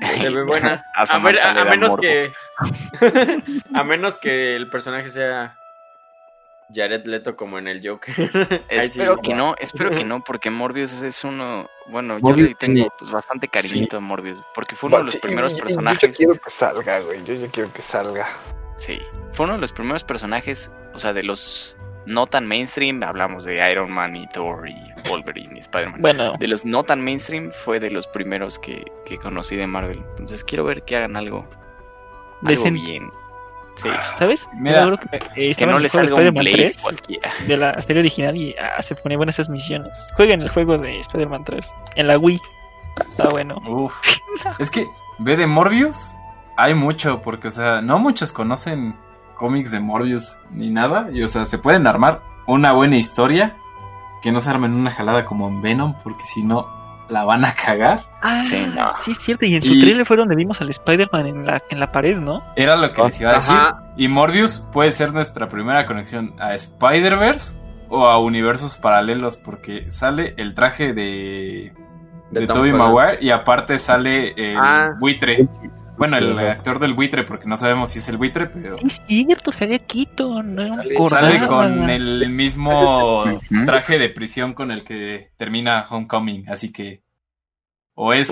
Se 0.01 0.29
ve 0.29 0.43
buena. 0.45 0.85
A 0.95 1.03
A, 1.03 1.07
Samantha 1.07 1.27
ver, 1.33 1.41
a- 1.41 1.55
le 1.55 1.61
a 1.61 1.65
da 1.65 1.71
menos 1.71 1.91
morbo. 1.91 2.03
que. 2.03 2.33
a 3.75 3.85
menos 3.85 4.17
que 4.17 4.55
el 4.57 4.69
personaje 4.71 5.09
sea 5.09 5.57
Jared 6.75 7.05
Leto 7.07 7.37
como 7.37 7.59
en 7.59 7.69
el 7.69 7.87
Joker. 7.87 8.15
Sí, 8.49 8.61
Espero 8.69 9.17
que 9.19 9.35
no, 9.35 9.55
espero 9.59 9.91
que 9.91 10.05
no, 10.05 10.23
porque 10.23 10.51
Morbius 10.51 11.01
es- 11.03 11.25
uno, 11.25 11.69
bueno, 11.89 12.19
yo 12.19 12.35
le 12.37 12.55
tengo 12.55 12.89
pues 12.99 13.11
bastante 13.11 13.49
cariñito 13.49 13.97
a 13.99 14.01
Morbius, 14.01 14.41
porque 14.55 14.75
fue 14.75 14.89
uno 14.89 14.99
de 14.99 15.05
los 15.05 15.13
Sí, 15.13 15.19
primeros 15.23 15.53
Yo 15.53 15.59
personajes, 15.59 16.11
ya 16.11 16.17
quiero 16.17 16.35
que 16.41 16.51
salga, 16.51 17.01
güey. 17.01 17.23
Yo 17.25 17.35
ya 17.35 17.49
quiero 17.49 17.73
que 17.73 17.83
salga. 17.83 18.27
sí, 18.77 18.99
fue 19.33 19.45
uno 19.45 19.55
de 19.55 19.61
los 19.61 19.73
primeros 19.73 20.03
personajes, 20.05 20.73
o 20.93 20.99
sea, 20.99 21.13
de 21.13 21.23
los 21.23 21.77
no 22.07 22.27
tan 22.27 22.47
mainstream, 22.47 23.03
hablamos 23.03 23.45
de 23.45 23.71
Iron 23.71 23.91
Man 23.91 24.17
y 24.17 24.27
Thor 24.29 24.69
y 24.69 24.77
Wolverine 25.09 25.57
y 25.57 25.59
Spider-Man. 25.59 26.01
Bueno, 26.01 26.35
De 26.39 26.49
los 26.49 26.65
no 26.65 26.83
tan 26.83 27.03
mainstream 27.03 27.51
fue 27.65 27.81
de 27.81 27.91
los 27.91 28.07
primeros 28.07 28.59
que, 28.59 28.85
que 29.05 29.19
conocí 29.19 29.57
de 29.57 29.67
Marvel. 29.67 30.03
Entonces 30.11 30.45
quiero 30.45 30.65
ver 30.65 30.83
que 30.85 30.97
hagan 30.97 31.17
algo, 31.17 31.47
algo 32.45 32.71
bien. 32.71 33.11
Sí, 33.75 33.91
¿Sabes? 34.17 34.49
Mira, 34.55 34.81
Yo 34.81 34.97
creo 34.97 35.21
que, 35.35 35.51
eh, 35.51 35.55
que 35.55 35.67
no 35.67 35.77
en 35.77 35.83
le 35.83 35.89
el 35.89 35.91
juego 35.91 36.07
de 36.07 36.09
salga 36.09 36.15
un 36.15 36.21
Spider-Man 36.39 36.45
Blade 36.45 36.57
3 36.57 36.83
cualquiera. 36.83 37.33
de 37.47 37.57
la 37.59 37.81
serie 37.83 38.01
original 38.01 38.37
y 38.37 38.55
ah, 38.59 38.81
se 38.81 38.95
ponía 38.95 39.19
buenas 39.19 39.35
esas 39.35 39.51
misiones. 39.51 40.07
Jueguen 40.15 40.41
el 40.41 40.49
juego 40.49 40.79
de 40.79 40.99
Spider-Man 41.01 41.45
3 41.45 41.77
en 41.97 42.07
la 42.07 42.17
Wii. 42.17 42.41
Está 43.11 43.29
bueno. 43.29 43.57
Uf. 43.69 43.95
Es 44.59 44.71
que, 44.71 44.87
ve 45.19 45.37
de 45.37 45.47
Morbius, 45.47 46.15
hay 46.57 46.73
mucho, 46.75 47.21
porque, 47.21 47.49
o 47.49 47.51
sea, 47.51 47.83
no 47.83 47.99
muchos 47.99 48.33
conocen 48.33 48.97
cómics 49.37 49.71
de 49.71 49.81
Morbius 49.81 50.39
ni 50.51 50.71
nada. 50.71 51.09
Y, 51.13 51.23
o 51.23 51.29
sea, 51.29 51.45
se 51.45 51.59
pueden 51.59 51.87
armar 51.87 52.23
una 52.47 52.73
buena 52.73 52.97
historia, 52.97 53.57
que 54.23 54.33
no 54.33 54.41
se 54.41 54.51
armen 54.51 54.73
una 54.75 54.91
jalada 54.91 55.25
como 55.25 55.49
en 55.49 55.63
Venom, 55.63 55.95
porque 56.03 56.25
si 56.25 56.43
no, 56.43 56.67
la 57.09 57.25
van 57.25 57.45
a 57.45 57.55
cagar. 57.55 58.05
Ah, 58.23 58.43
Sí, 58.43 58.67
no. 58.75 58.89
sí, 59.01 59.13
es 59.13 59.19
cierto. 59.19 59.47
Y 59.47 59.55
en 59.55 59.63
su 59.63 59.75
Y- 59.75 59.81
trailer 59.81 60.05
fue 60.07 60.17
donde 60.17 60.35
vimos 60.35 60.61
al 60.61 60.71
Spider-Man 60.71 61.27
en 61.27 61.47
la, 61.47 61.61
en 61.71 61.79
la 61.79 61.93
pared, 61.93 62.19
¿no? 62.19 62.43
Era 62.57 62.75
lo 62.77 62.93
que 62.93 63.03
les 63.03 63.21
iba 63.21 63.31
a 63.31 63.35
decir. 63.35 63.55
Ajá. 63.55 63.83
Y 63.97 64.09
Morbius 64.09 64.59
puede 64.73 64.91
ser 64.91 65.13
nuestra 65.13 65.49
primera 65.49 65.87
conexión 65.87 66.35
a 66.41 66.55
Spider-Verse 66.55 67.55
o 67.89 68.09
a 68.09 68.19
universos 68.19 68.77
paralelos, 68.79 69.37
porque 69.37 69.91
sale 69.93 70.35
el 70.39 70.55
traje 70.55 70.93
de, 70.95 71.73
De 72.33 72.47
Tobey. 72.49 72.73
Maguire 72.73 73.19
y 73.21 73.31
aparte 73.31 73.79
sale 73.79 74.33
el 74.37 74.57
Ah. 74.61 74.93
buitre. 74.99 75.47
Bueno, 75.99 76.19
el 76.19 76.39
Ajá. 76.39 76.53
actor 76.53 76.79
del 76.79 76.93
buitre, 76.95 77.25
porque 77.25 77.47
no 77.47 77.57
sabemos 77.57 77.91
si 77.91 78.01
es 78.01 78.09
el 78.09 78.17
buitre, 78.19 78.47
pero 78.49 78.77
Es 78.85 79.01
cierto, 79.07 79.51
sale 79.53 79.79
Quito, 79.81 80.43
no 80.43 80.77
me 80.77 80.83
Sale- 80.83 80.95
acordaba. 80.95 81.31
sale 81.33 81.47
con 81.47 81.91
el 81.91 82.29
mismo 82.31 83.25
traje 83.65 83.99
de 83.99 84.09
prisión 84.11 84.53
con 84.55 84.71
el 84.71 84.85
que 84.85 85.31
termina 85.37 85.87
Homecoming. 85.89 86.49
Así 86.49 86.73
que 86.73 87.03
o 87.95 88.13
es 88.13 88.31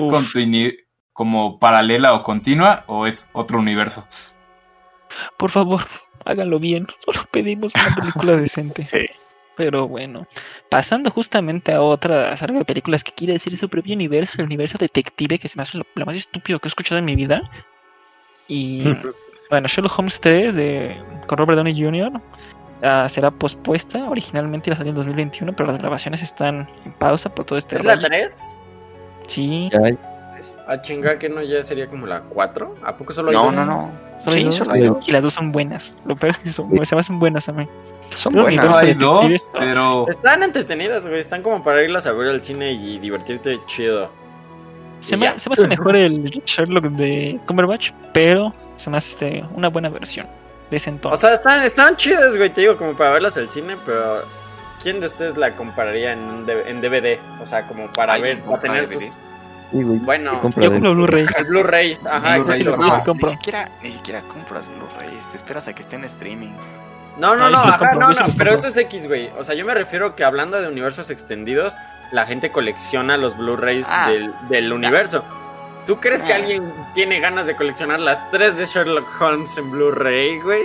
como 1.12 1.58
paralela 1.58 2.12
o 2.14 2.22
continua 2.22 2.84
o 2.86 3.06
es 3.06 3.30
otro 3.32 3.58
universo. 3.58 4.06
Por 5.38 5.50
favor, 5.50 5.82
háganlo 6.24 6.58
bien. 6.58 6.86
Solo 7.04 7.20
pedimos 7.30 7.72
una 7.74 7.94
película 7.96 8.36
decente. 8.36 8.84
Sí. 8.84 9.06
Pero 9.56 9.86
bueno, 9.86 10.26
pasando 10.68 11.10
justamente 11.10 11.72
a 11.72 11.80
otra 11.80 12.36
saga 12.36 12.54
de 12.58 12.64
películas 12.64 13.04
que 13.04 13.12
quiere 13.12 13.34
decir 13.34 13.56
su 13.56 13.68
propio 13.68 13.94
universo, 13.94 14.34
el 14.38 14.46
universo 14.46 14.78
detective, 14.78 15.38
que 15.38 15.46
se 15.48 15.56
me 15.56 15.62
hace 15.62 15.78
lo, 15.78 15.86
lo 15.94 16.06
más 16.06 16.16
estúpido 16.16 16.58
que 16.58 16.66
he 16.66 16.70
escuchado 16.70 16.98
en 16.98 17.04
mi 17.04 17.14
vida. 17.14 17.40
Y 18.48 18.82
bueno, 19.50 19.68
Sherlock 19.68 19.98
Holmes 19.98 20.20
3 20.20 20.54
de, 20.54 20.96
con 21.26 21.38
Robert 21.38 21.56
Downey 21.56 21.80
Jr. 21.80 22.20
ah, 22.82 23.08
será 23.08 23.30
pospuesta. 23.30 24.04
Originalmente 24.08 24.70
iba 24.70 24.74
a 24.74 24.78
salir 24.78 24.90
en 24.90 24.96
2021, 24.96 25.54
pero 25.54 25.68
las 25.68 25.78
grabaciones 25.78 26.20
están 26.22 26.68
en 26.84 26.92
pausa 26.94 27.32
por 27.32 27.44
todo 27.44 27.56
este 27.58 27.76
¿Es 27.78 27.84
la 27.84 27.94
rollo. 27.94 28.08
3? 28.08 28.34
Sí, 29.28 29.70
A 30.66 30.82
chingar 30.82 31.18
que 31.18 31.28
no 31.28 31.42
ya 31.42 31.62
sería 31.62 31.86
como 31.86 32.06
la 32.06 32.20
4. 32.22 32.74
¿A 32.84 32.96
poco 32.96 33.12
solo 33.12 33.30
hay 33.30 33.36
No, 33.36 33.44
dos? 33.44 33.54
no, 33.54 33.64
no. 33.64 33.92
solo 34.24 34.32
hay 34.36 34.38
Sí, 34.40 34.44
dos, 34.44 34.54
solo 34.56 34.72
hay 34.72 34.82
dos. 34.82 35.08
y 35.08 35.12
las 35.12 35.22
dos 35.22 35.32
son 35.34 35.52
buenas. 35.52 35.94
Lo 36.04 36.16
peor 36.16 36.32
es 36.32 36.38
que 36.38 36.52
son, 36.52 36.68
se 36.84 36.94
me 36.94 37.00
hacen 37.00 37.18
buenas 37.20 37.48
a 37.48 37.52
mí. 37.52 37.68
Son 38.14 38.32
Creo 38.32 38.44
buenas. 38.44 39.46
Pero 39.52 40.06
Están 40.08 40.42
entretenidas, 40.42 41.06
güey. 41.06 41.20
Están 41.20 41.42
como 41.42 41.62
para 41.64 41.82
irlas 41.82 42.06
a 42.06 42.12
ver 42.12 42.28
al 42.28 42.44
cine 42.44 42.72
y 42.72 42.98
divertirte 42.98 43.60
chido. 43.66 44.12
Se 45.00 45.16
Y 45.16 45.18
me, 45.18 45.38
se 45.38 45.50
me 45.50 45.54
hace 45.54 45.68
mejor 45.68 45.96
el 45.96 46.24
Sherlock 46.46 46.84
de 46.84 47.40
Cumberbatch, 47.46 47.92
pero 48.12 48.54
se 48.76 48.90
me 48.90 48.96
hace 48.98 49.10
este, 49.10 49.44
una 49.54 49.68
buena 49.68 49.88
versión 49.88 50.26
de 50.70 50.76
ese 50.76 50.90
O 50.90 50.92
entonces. 50.94 51.20
sea, 51.20 51.34
están, 51.34 51.62
están 51.64 51.96
chidas, 51.96 52.36
güey. 52.36 52.50
Te 52.50 52.62
digo, 52.62 52.76
como 52.76 52.96
para 52.96 53.12
verlas 53.12 53.36
al 53.36 53.50
cine, 53.50 53.76
pero. 53.84 54.22
¿Quién 54.82 55.00
de 55.00 55.06
ustedes 55.06 55.36
la 55.38 55.56
compararía 55.56 56.12
en, 56.12 56.18
un 56.20 56.50
en 56.50 56.80
DVD? 56.82 57.18
O 57.42 57.46
sea, 57.46 57.66
como 57.66 57.90
para 57.92 58.14
¿Alguien 58.14 58.38
ver, 58.38 58.44
para 58.44 58.60
tener 58.60 58.86
Sí, 58.86 59.82
güey. 59.82 59.98
Bueno, 60.00 60.34
Yo 60.34 60.40
compro 60.40 60.70
Blu-ray. 60.94 61.26
el 61.38 61.44
Blu-ray. 61.46 61.98
Ajá, 62.04 62.38
lo 62.38 63.04
compro. 63.04 63.28
ni 63.28 63.34
siquiera, 63.34 63.70
ni 63.82 63.90
siquiera 63.90 64.20
compras 64.22 64.68
Blu-rays, 64.68 65.26
te 65.28 65.36
esperas 65.36 65.68
a 65.68 65.74
que 65.74 65.82
esté 65.82 65.96
en 65.96 66.04
streaming. 66.04 66.52
No, 67.16 67.34
no, 67.36 67.48
No, 67.48 67.50
no, 67.50 67.58
ajá, 67.58 67.94
no, 67.94 68.26
pero 68.36 68.52
esto 68.54 68.66
es 68.68 68.76
X, 68.76 69.06
güey. 69.06 69.30
O 69.38 69.44
sea, 69.44 69.54
yo 69.54 69.64
me 69.64 69.74
refiero 69.74 70.16
que 70.16 70.24
hablando 70.24 70.60
de 70.60 70.66
universos 70.68 71.10
extendidos, 71.10 71.74
la 72.12 72.26
gente 72.26 72.50
colecciona 72.50 73.16
los 73.16 73.36
Blu-rays 73.36 73.86
Ah. 73.90 74.10
del, 74.10 74.32
del 74.48 74.72
universo. 74.72 75.24
¿Tú 75.86 76.00
crees 76.00 76.22
que 76.22 76.32
Ah. 76.32 76.36
alguien 76.36 76.72
tiene 76.94 77.20
ganas 77.20 77.46
de 77.46 77.54
coleccionar 77.56 78.00
las 78.00 78.30
tres 78.30 78.56
de 78.56 78.66
Sherlock 78.66 79.06
Holmes 79.20 79.56
en 79.58 79.70
Blu-ray, 79.70 80.40
güey? 80.40 80.62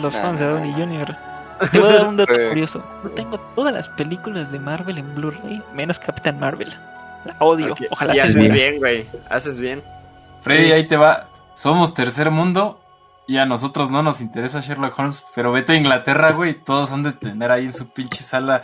Los 0.00 0.14
fans 0.14 0.38
de 0.38 0.46
Downey. 0.46 0.72
Jr. 0.72 1.16
Te 1.72 1.78
voy 1.78 1.90
a 1.90 1.92
dar 1.92 2.06
un 2.06 2.16
dato 2.16 2.32
curioso. 2.32 2.82
Yo 3.04 3.10
tengo 3.10 3.38
todas 3.54 3.72
las 3.74 3.88
películas 3.90 4.50
de 4.50 4.58
Marvel 4.58 4.98
en 4.98 5.14
Blu-ray, 5.14 5.62
menos 5.74 5.98
Captain 5.98 6.38
Marvel. 6.40 6.74
La 7.24 7.36
odio. 7.38 7.72
Ok, 7.74 7.82
Ojalá 7.90 8.14
y 8.14 8.16
se 8.16 8.22
haces 8.22 8.50
bien, 8.50 8.78
güey. 8.78 9.06
Haces 9.28 9.60
bien. 9.60 9.82
Freddy, 10.40 10.72
ahí 10.72 10.86
te 10.86 10.96
va. 10.96 11.28
Somos 11.54 11.92
tercer 11.92 12.30
mundo 12.30 12.80
y 13.26 13.38
a 13.38 13.46
nosotros 13.46 13.90
no 13.90 14.02
nos 14.02 14.20
interesa 14.20 14.60
Sherlock 14.60 14.98
Holmes, 14.98 15.24
pero 15.34 15.52
vete 15.52 15.72
a 15.72 15.76
Inglaterra, 15.76 16.32
güey, 16.32 16.54
todos 16.54 16.92
han 16.92 17.02
de 17.02 17.12
tener 17.12 17.50
ahí 17.50 17.66
en 17.66 17.72
su 17.72 17.88
pinche 17.90 18.22
sala 18.22 18.62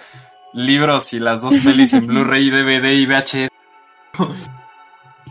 libros 0.53 1.13
y 1.13 1.21
las 1.21 1.43
dos 1.43 1.59
pelis 1.59 1.93
en 1.93 2.07
Blu-ray, 2.09 2.51
DVD 2.51 2.93
y 2.93 3.07
VHS. 3.07 3.49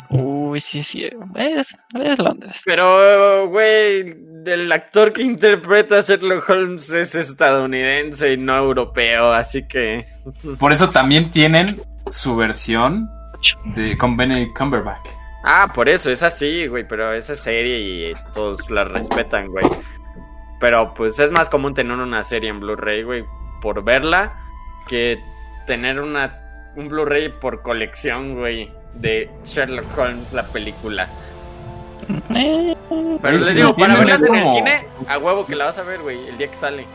Uy, 0.10 0.62
sí, 0.62 0.84
sí. 0.84 1.10
Es, 1.36 1.78
es 2.00 2.20
Londres. 2.20 2.62
Pero, 2.64 3.50
güey, 3.50 4.16
el 4.46 4.72
actor 4.72 5.12
que 5.12 5.24
interpreta 5.24 5.98
a 5.98 6.02
Sherlock 6.02 6.50
Holmes 6.50 6.90
es 6.92 7.16
estadounidense 7.16 8.34
y 8.34 8.38
no 8.38 8.56
europeo, 8.56 9.34
así 9.34 9.68
que... 9.68 10.06
Por 10.60 10.72
eso 10.72 10.92
también 10.92 11.32
tienen 11.32 11.82
su 12.10 12.36
versión 12.36 13.10
de 13.76 13.98
con 13.98 14.16
Benedict 14.16 14.58
Cumberbatch. 14.58 15.15
Ah, 15.48 15.72
por 15.74 15.88
eso, 15.88 16.10
es 16.10 16.24
así, 16.24 16.66
güey, 16.66 16.88
pero 16.88 17.14
esa 17.14 17.36
serie 17.36 17.78
y 17.78 18.14
todos 18.34 18.72
la 18.72 18.84
respetan, 18.84 19.48
güey. 19.48 19.64
Pero 20.60 20.96
pues 20.96 21.20
es 21.20 21.32
más 21.32 21.50
común 21.50 21.76
tener 21.76 21.96
una 21.96 22.24
serie 22.24 22.50
en 22.50 22.60
Blu-ray, 22.60 23.04
güey, 23.04 23.24
por 23.62 23.84
verla, 23.84 24.34
que 24.88 25.20
tener 25.68 26.02
una 26.02 26.32
un 26.76 26.90
Blu-ray 26.90 27.30
por 27.40 27.62
colección, 27.62 28.36
güey, 28.36 28.74
de 28.96 29.30
Sherlock 29.44 29.96
Holmes, 29.96 30.34
la 30.34 30.48
película. 30.48 31.08
Eh, 32.36 32.76
Pero 33.22 33.38
les 33.38 33.56
digo, 33.56 33.76
para 33.76 33.98
verlas 33.98 34.24
en 34.24 34.36
el 34.36 34.54
cine, 34.56 34.88
a 35.08 35.18
huevo 35.20 35.46
que 35.46 35.56
la 35.56 35.66
vas 35.66 35.78
a 35.78 35.84
ver, 35.84 36.02
güey, 36.02 36.28
el 36.28 36.40
día 36.40 36.48
que 36.48 36.56
sale, 36.56 36.86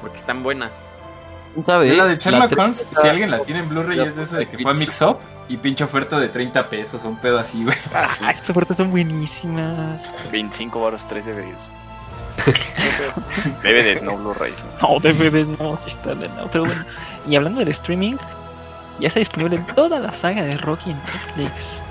porque 0.00 0.16
están 0.16 0.44
buenas. 0.44 0.88
¿Sabe? 1.64 1.96
La 1.96 2.06
de 2.06 2.16
Sherlock 2.16 2.56
Holmes, 2.56 2.86
si 2.88 3.08
alguien 3.08 3.32
la 3.32 3.40
tiene 3.40 3.60
en 3.60 3.68
Blu-ray, 3.68 3.98
es 4.00 4.14
de 4.14 4.22
esa 4.22 4.38
de 4.38 4.46
que 4.46 4.58
fue 4.58 4.74
mix 4.74 5.02
up 5.02 5.18
y 5.48 5.56
pinche 5.56 5.84
oferta 5.84 6.18
de 6.18 6.28
30 6.28 6.68
pesos, 6.68 7.04
un 7.04 7.16
pedo 7.16 7.38
así, 7.38 7.64
güey. 7.64 7.76
Ah, 7.94 8.08
sí. 8.08 8.24
estas 8.28 8.50
ofertas 8.50 8.76
son 8.76 8.90
buenísimas. 8.90 10.12
25 10.30 10.80
baros, 10.80 11.06
3 11.06 11.26
DVDs. 11.26 11.70
DVDs, 13.62 14.02
no 14.02 14.16
Blu-rays. 14.16 14.56
¿no? 14.82 14.88
No, 14.88 15.00
DVDs 15.00 15.48
no, 15.58 15.78
está 15.86 16.14
no. 16.14 16.50
Pero 16.50 16.64
bueno, 16.64 16.84
y 17.26 17.36
hablando 17.36 17.60
del 17.60 17.68
streaming, 17.68 18.16
Ya 18.98 19.08
está 19.08 19.20
disponible 19.20 19.58
toda 19.74 19.98
la 19.98 20.12
saga 20.12 20.44
de 20.44 20.56
Rocky 20.58 20.90
en 20.90 20.96
Netflix. 21.36 21.82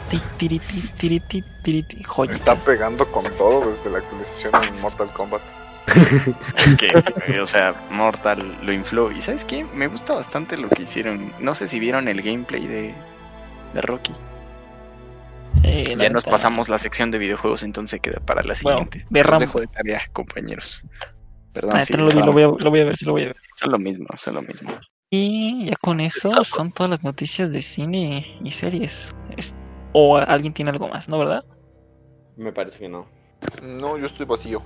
Está 2.33 2.55
pegando 2.55 3.05
con 3.07 3.25
todo 3.37 3.69
desde 3.71 3.89
la 3.89 3.99
actualización 3.99 4.51
en 4.63 4.81
Mortal 4.81 5.09
Kombat. 5.13 5.41
Es 6.57 6.75
que, 6.75 6.87
eh, 7.27 7.39
o 7.39 7.45
sea, 7.45 7.75
Mortal 7.91 8.57
lo 8.63 8.73
infló. 8.73 9.11
Y 9.11 9.21
¿sabes 9.21 9.45
qué? 9.45 9.63
Me 9.63 9.87
gusta 9.87 10.13
bastante 10.13 10.57
lo 10.57 10.69
que 10.69 10.83
hicieron. 10.83 11.33
No 11.39 11.53
sé 11.53 11.67
si 11.67 11.79
vieron 11.79 12.07
el 12.07 12.21
gameplay 12.21 12.65
de, 12.67 12.95
de 13.75 13.81
Rocky. 13.81 14.13
Eh, 15.63 15.95
Ya 15.97 16.09
nos 16.09 16.23
pasamos 16.23 16.69
la 16.69 16.79
sección 16.79 17.11
de 17.11 17.17
videojuegos, 17.19 17.63
entonces 17.63 17.99
queda 18.01 18.19
para 18.19 18.41
la 18.43 18.53
Bueno, 18.63 18.79
siguiente. 18.79 19.03
de 19.09 19.23
Rambo. 19.23 19.39
dejo 19.41 19.59
de 19.59 19.67
tarea, 19.67 20.01
compañeros. 20.13 20.81
Perdón, 21.53 21.79
sí, 21.81 21.93
no 21.93 22.03
lo 22.03 22.11
vi, 22.13 22.19
lo 22.21 22.31
voy, 22.33 22.43
a, 22.43 22.47
lo 22.47 22.69
voy 22.69 22.79
a 22.81 22.85
ver, 22.85 22.97
sí 22.97 23.05
lo 23.05 23.13
voy 23.13 23.23
a 23.23 23.27
ver. 23.27 23.37
son 23.55 23.71
lo 23.71 23.79
mismo, 23.79 24.07
son 24.15 24.35
lo 24.35 24.41
mismo. 24.41 24.71
Y 25.09 25.65
ya 25.67 25.75
con 25.77 25.99
eso 26.01 26.43
son 26.43 26.71
todas 26.71 26.89
las 26.89 27.03
noticias 27.03 27.51
de 27.51 27.61
cine 27.61 28.25
y 28.43 28.51
series. 28.51 29.13
Es- 29.37 29.55
o 29.93 30.17
alguien 30.17 30.53
tiene 30.53 30.71
algo 30.71 30.89
más, 30.89 31.07
¿no, 31.07 31.17
verdad? 31.17 31.45
Me 32.35 32.51
parece 32.51 32.79
que 32.79 32.89
no. 32.89 33.07
No, 33.63 33.97
yo 33.97 34.07
estoy 34.07 34.25
vacío. 34.25 34.61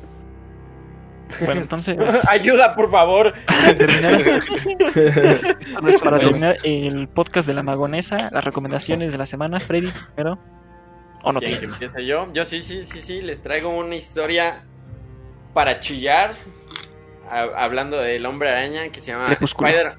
Bueno, 1.46 1.62
entonces, 1.62 1.98
Ayuda, 2.30 2.76
por 2.76 2.90
favor. 2.92 3.34
para 3.46 3.78
terminar, 3.78 4.22
para 6.04 6.20
terminar 6.20 6.58
el 6.64 7.08
podcast 7.08 7.48
de 7.48 7.54
la 7.54 7.64
magonesa, 7.64 8.30
las 8.32 8.44
recomendaciones 8.44 9.12
de 9.12 9.18
la 9.18 9.26
semana, 9.26 9.60
Freddy, 9.60 9.92
primero. 10.16 10.40
¿O 11.24 11.32
no 11.34 11.40
empieza 11.42 12.00
yo? 12.00 12.32
Yo 12.34 12.46
sí, 12.46 12.62
sí, 12.62 12.84
sí, 12.84 13.02
sí. 13.02 13.22
Les 13.22 13.42
traigo 13.44 13.70
una 13.70 13.96
historia 13.96 14.64
para 15.54 15.80
chillar. 15.82 16.32
Ha- 17.30 17.64
hablando 17.64 17.98
del 18.00 18.26
hombre 18.26 18.50
araña 18.50 18.90
que 18.90 19.02
se 19.02 19.12
llama. 19.12 19.28
Spider. 19.42 19.96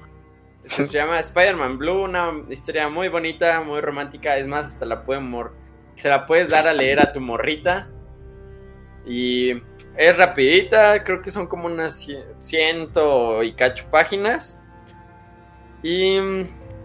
Se 0.65 0.87
llama 0.87 1.19
Spider-Man 1.19 1.77
Blue, 1.79 2.03
una 2.03 2.31
historia 2.49 2.87
muy 2.89 3.07
bonita, 3.07 3.61
muy 3.61 3.81
romántica. 3.81 4.37
Es 4.37 4.45
más, 4.47 4.65
hasta 4.67 4.85
la 4.85 5.03
pueden 5.03 5.29
mor- 5.29 5.53
se 5.95 6.07
la 6.09 6.25
puedes 6.27 6.49
dar 6.49 6.67
a 6.67 6.73
leer 6.73 6.99
a 6.99 7.11
tu 7.13 7.19
morrita. 7.19 7.87
Y 9.05 9.53
es 9.97 10.17
rapidita, 10.17 11.03
creo 11.03 11.21
que 11.21 11.31
son 11.31 11.47
como 11.47 11.65
unas 11.65 12.05
cien- 12.07 12.23
ciento 12.39 13.43
y 13.43 13.53
cacho 13.53 13.85
páginas. 13.91 14.61
Y 15.83 16.19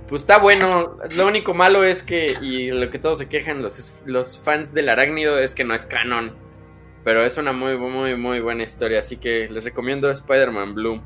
pues 0.09 0.23
está 0.23 0.39
bueno. 0.39 0.97
Lo 1.17 1.27
único 1.27 1.55
malo 1.55 1.85
es 1.85 2.03
que, 2.03 2.27
y 2.41 2.71
lo 2.71 2.91
que 2.91 2.99
todos 2.99 3.19
se 3.19 3.29
quejan 3.29 3.63
los, 3.63 3.95
los 4.05 4.41
fans 4.41 4.73
del 4.73 4.89
arácnido 4.89 5.39
es 5.39 5.55
que 5.55 5.65
no 5.65 5.75
es 5.75 5.85
canon. 5.85 6.35
Pero 7.05 7.25
es 7.25 7.37
una 7.39 7.53
muy, 7.53 7.77
muy, 7.77 8.17
muy 8.17 8.41
buena 8.41 8.65
historia. 8.65 8.99
Así 8.99 9.17
que 9.19 9.49
les 9.49 9.65
recomiendo 9.65 10.11
Spider-Man 10.11 10.75
Blue. 10.75 11.03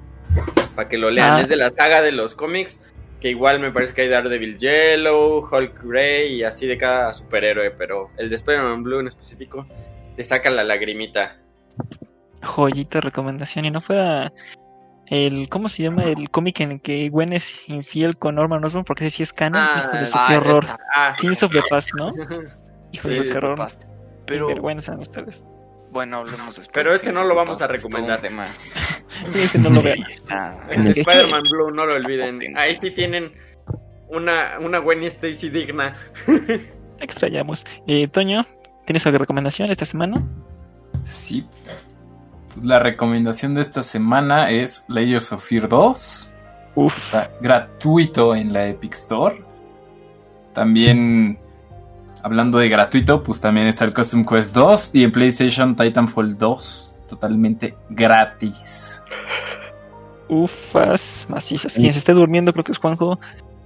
Para 0.75 0.89
que 0.89 0.97
lo 0.99 1.11
lean. 1.11 1.33
Ah. 1.33 1.41
Es 1.43 1.49
de 1.49 1.57
la 1.57 1.71
saga 1.71 2.01
de 2.01 2.13
los 2.13 2.35
cómics. 2.35 2.81
Que 3.21 3.29
igual 3.29 3.61
me 3.61 3.71
parece 3.71 3.93
que 3.93 4.03
hay 4.03 4.09
Daredevil 4.09 4.57
Yellow, 4.57 5.47
Hulk 5.47 5.83
Grey 5.85 6.37
y 6.37 6.43
así 6.43 6.67
de 6.67 6.79
cada 6.79 7.13
superhéroe. 7.13 7.71
Pero 7.73 8.11
el 8.17 8.31
de 8.31 8.37
Spider-Man 8.37 8.83
Blue 8.83 9.01
en 9.01 9.09
específico 9.09 9.67
te 10.17 10.25
saca 10.25 10.49
la 10.49 10.65
lagrimita. 10.65 11.37
Joyita 12.43 13.01
recomendación. 13.01 13.65
Y 13.65 13.71
no 13.71 13.81
fuera 13.81 14.33
el. 15.09 15.49
¿Cómo 15.49 15.69
se 15.69 15.83
llama? 15.85 16.05
El 16.05 16.31
cómic 16.31 16.61
en 16.61 16.73
el 16.73 16.81
que 16.81 17.09
Gwen 17.11 17.33
es 17.33 17.69
infiel 17.69 18.17
con 18.17 18.37
Norman 18.37 18.65
Osborn, 18.65 18.85
porque 18.85 19.07
ese 19.07 19.19
sí 19.19 19.23
es 19.23 19.33
canon. 19.33 19.61
Ah, 19.63 19.83
Hijos 19.85 20.01
de 20.01 20.07
su 20.07 20.17
ah, 20.19 20.27
qué 20.29 20.37
ese 20.37 20.49
horror. 20.51 20.65
está- 20.65 20.79
Ah, 20.95 21.17
Kings 21.19 21.43
of 21.43 21.53
the 21.53 21.63
Past, 21.69 21.89
¿no? 21.97 22.13
Hijos 22.93 23.07
Sí, 23.07 23.15
de 23.19 23.23
qué 23.23 23.37
horror. 23.39 23.59
Pero... 24.27 24.47
Vergüenza 24.49 24.97
ustedes. 24.97 25.45
bueno, 25.91 26.19
hablemos 26.19 26.57
después. 26.57 26.69
Pero 26.73 26.93
ese 26.93 27.13
no 27.13 27.25
lo 27.25 27.35
vamos 27.35 27.61
a 27.63 27.67
recomendar. 27.67 28.21
tema. 28.21 28.45
Ese 29.35 29.59
no 29.59 29.71
lo 29.71 29.83
vean. 29.83 29.99
El 30.71 30.87
Spider-Man 30.89 31.43
Blue, 31.51 31.71
no 31.73 31.85
lo 31.85 31.95
olviden. 31.95 32.37
potente. 32.39 32.59
Ahí 32.61 32.75
sí 32.77 32.91
tienen 32.93 33.33
una, 34.09 34.59
una 34.61 34.79
Gwen 34.79 35.03
Stacy 35.03 35.51
digna. 35.51 35.95
Extrañamos. 37.01 37.67
Eh, 37.87 38.07
Toño, 38.09 38.47
¿tienes 38.87 39.05
alguna 39.05 39.19
recomendación 39.21 39.71
esta 39.71 39.85
semana? 39.85 40.25
Sí. 41.03 41.47
Pues 42.61 42.69
la 42.69 42.79
recomendación 42.79 43.55
de 43.55 43.63
esta 43.63 43.83
semana 43.83 44.51
es 44.51 44.85
Layers 44.89 45.33
of 45.33 45.43
Fear 45.43 45.67
2. 45.67 46.33
Uf. 46.75 46.95
Está 46.95 47.31
gratuito 47.41 48.35
en 48.35 48.53
la 48.53 48.67
Epic 48.67 48.93
Store. 48.93 49.43
También, 50.53 51.39
hablando 52.23 52.59
de 52.59 52.69
gratuito, 52.69 53.23
pues 53.23 53.41
también 53.41 53.67
está 53.67 53.87
el 53.87 53.95
Custom 53.95 54.27
Quest 54.27 54.55
2 54.55 54.91
y 54.93 55.05
en 55.05 55.11
PlayStation 55.11 55.75
Titanfall 55.75 56.37
2. 56.37 56.97
Totalmente 57.09 57.79
gratis. 57.89 59.01
Ufas, 60.29 61.25
macizas. 61.31 61.73
Quien 61.73 61.95
se 61.95 61.99
esté 62.01 62.13
durmiendo, 62.13 62.53
creo 62.53 62.65
que 62.65 62.73
es 62.73 62.79
Juanjo. 62.79 63.19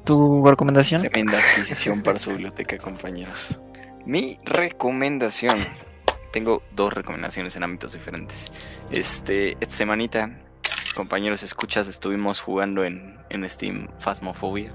¿Tu 0.04 0.46
recomendación? 0.46 1.00
Tremenda 1.00 1.36
adquisición 1.36 2.00
para 2.00 2.16
su 2.16 2.30
biblioteca, 2.30 2.78
compañeros. 2.78 3.60
Mi 4.06 4.38
recomendación. 4.44 5.66
Tengo 6.34 6.64
dos 6.72 6.92
recomendaciones 6.92 7.54
en 7.54 7.62
ámbitos 7.62 7.92
diferentes. 7.92 8.50
Este, 8.90 9.52
esta 9.60 9.76
semanita, 9.76 10.36
compañeros 10.96 11.44
escuchas, 11.44 11.86
estuvimos 11.86 12.40
jugando 12.40 12.82
en, 12.82 13.16
en 13.30 13.48
Steam 13.48 13.86
Phasmophobia. 14.00 14.74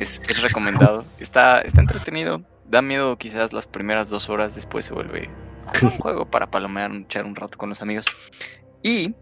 Es, 0.00 0.22
es 0.26 0.40
recomendado. 0.40 1.04
Está, 1.20 1.58
está 1.58 1.82
entretenido. 1.82 2.40
Da 2.64 2.80
miedo 2.80 3.18
quizás 3.18 3.52
las 3.52 3.66
primeras 3.66 4.08
dos 4.08 4.30
horas, 4.30 4.54
después 4.54 4.86
se 4.86 4.94
vuelve 4.94 5.28
un 5.82 5.90
juego 6.00 6.30
para 6.30 6.50
palomear, 6.50 6.90
echar 6.90 7.26
un 7.26 7.36
rato 7.36 7.58
con 7.58 7.68
los 7.68 7.82
amigos. 7.82 8.06
Y 8.82 9.14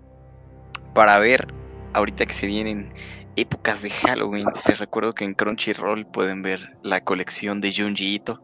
para 0.95 1.19
ver, 1.19 1.49
ahorita 1.95 2.27
que 2.27 2.33
se 2.33 2.47
vienen 2.47 2.95
épocas 3.35 3.83
de 3.83 3.91
Halloween, 3.91 4.47
les 4.69 4.79
recuerdo 4.79 5.17
que 5.17 5.25
en 5.25 5.35
Crunchyroll 5.35 6.07
pueden 6.07 6.43
ver 6.43 6.77
la 6.85 7.01
colección 7.03 7.61
de 7.61 7.75
Junji 7.75 8.15
Ito, 8.15 8.41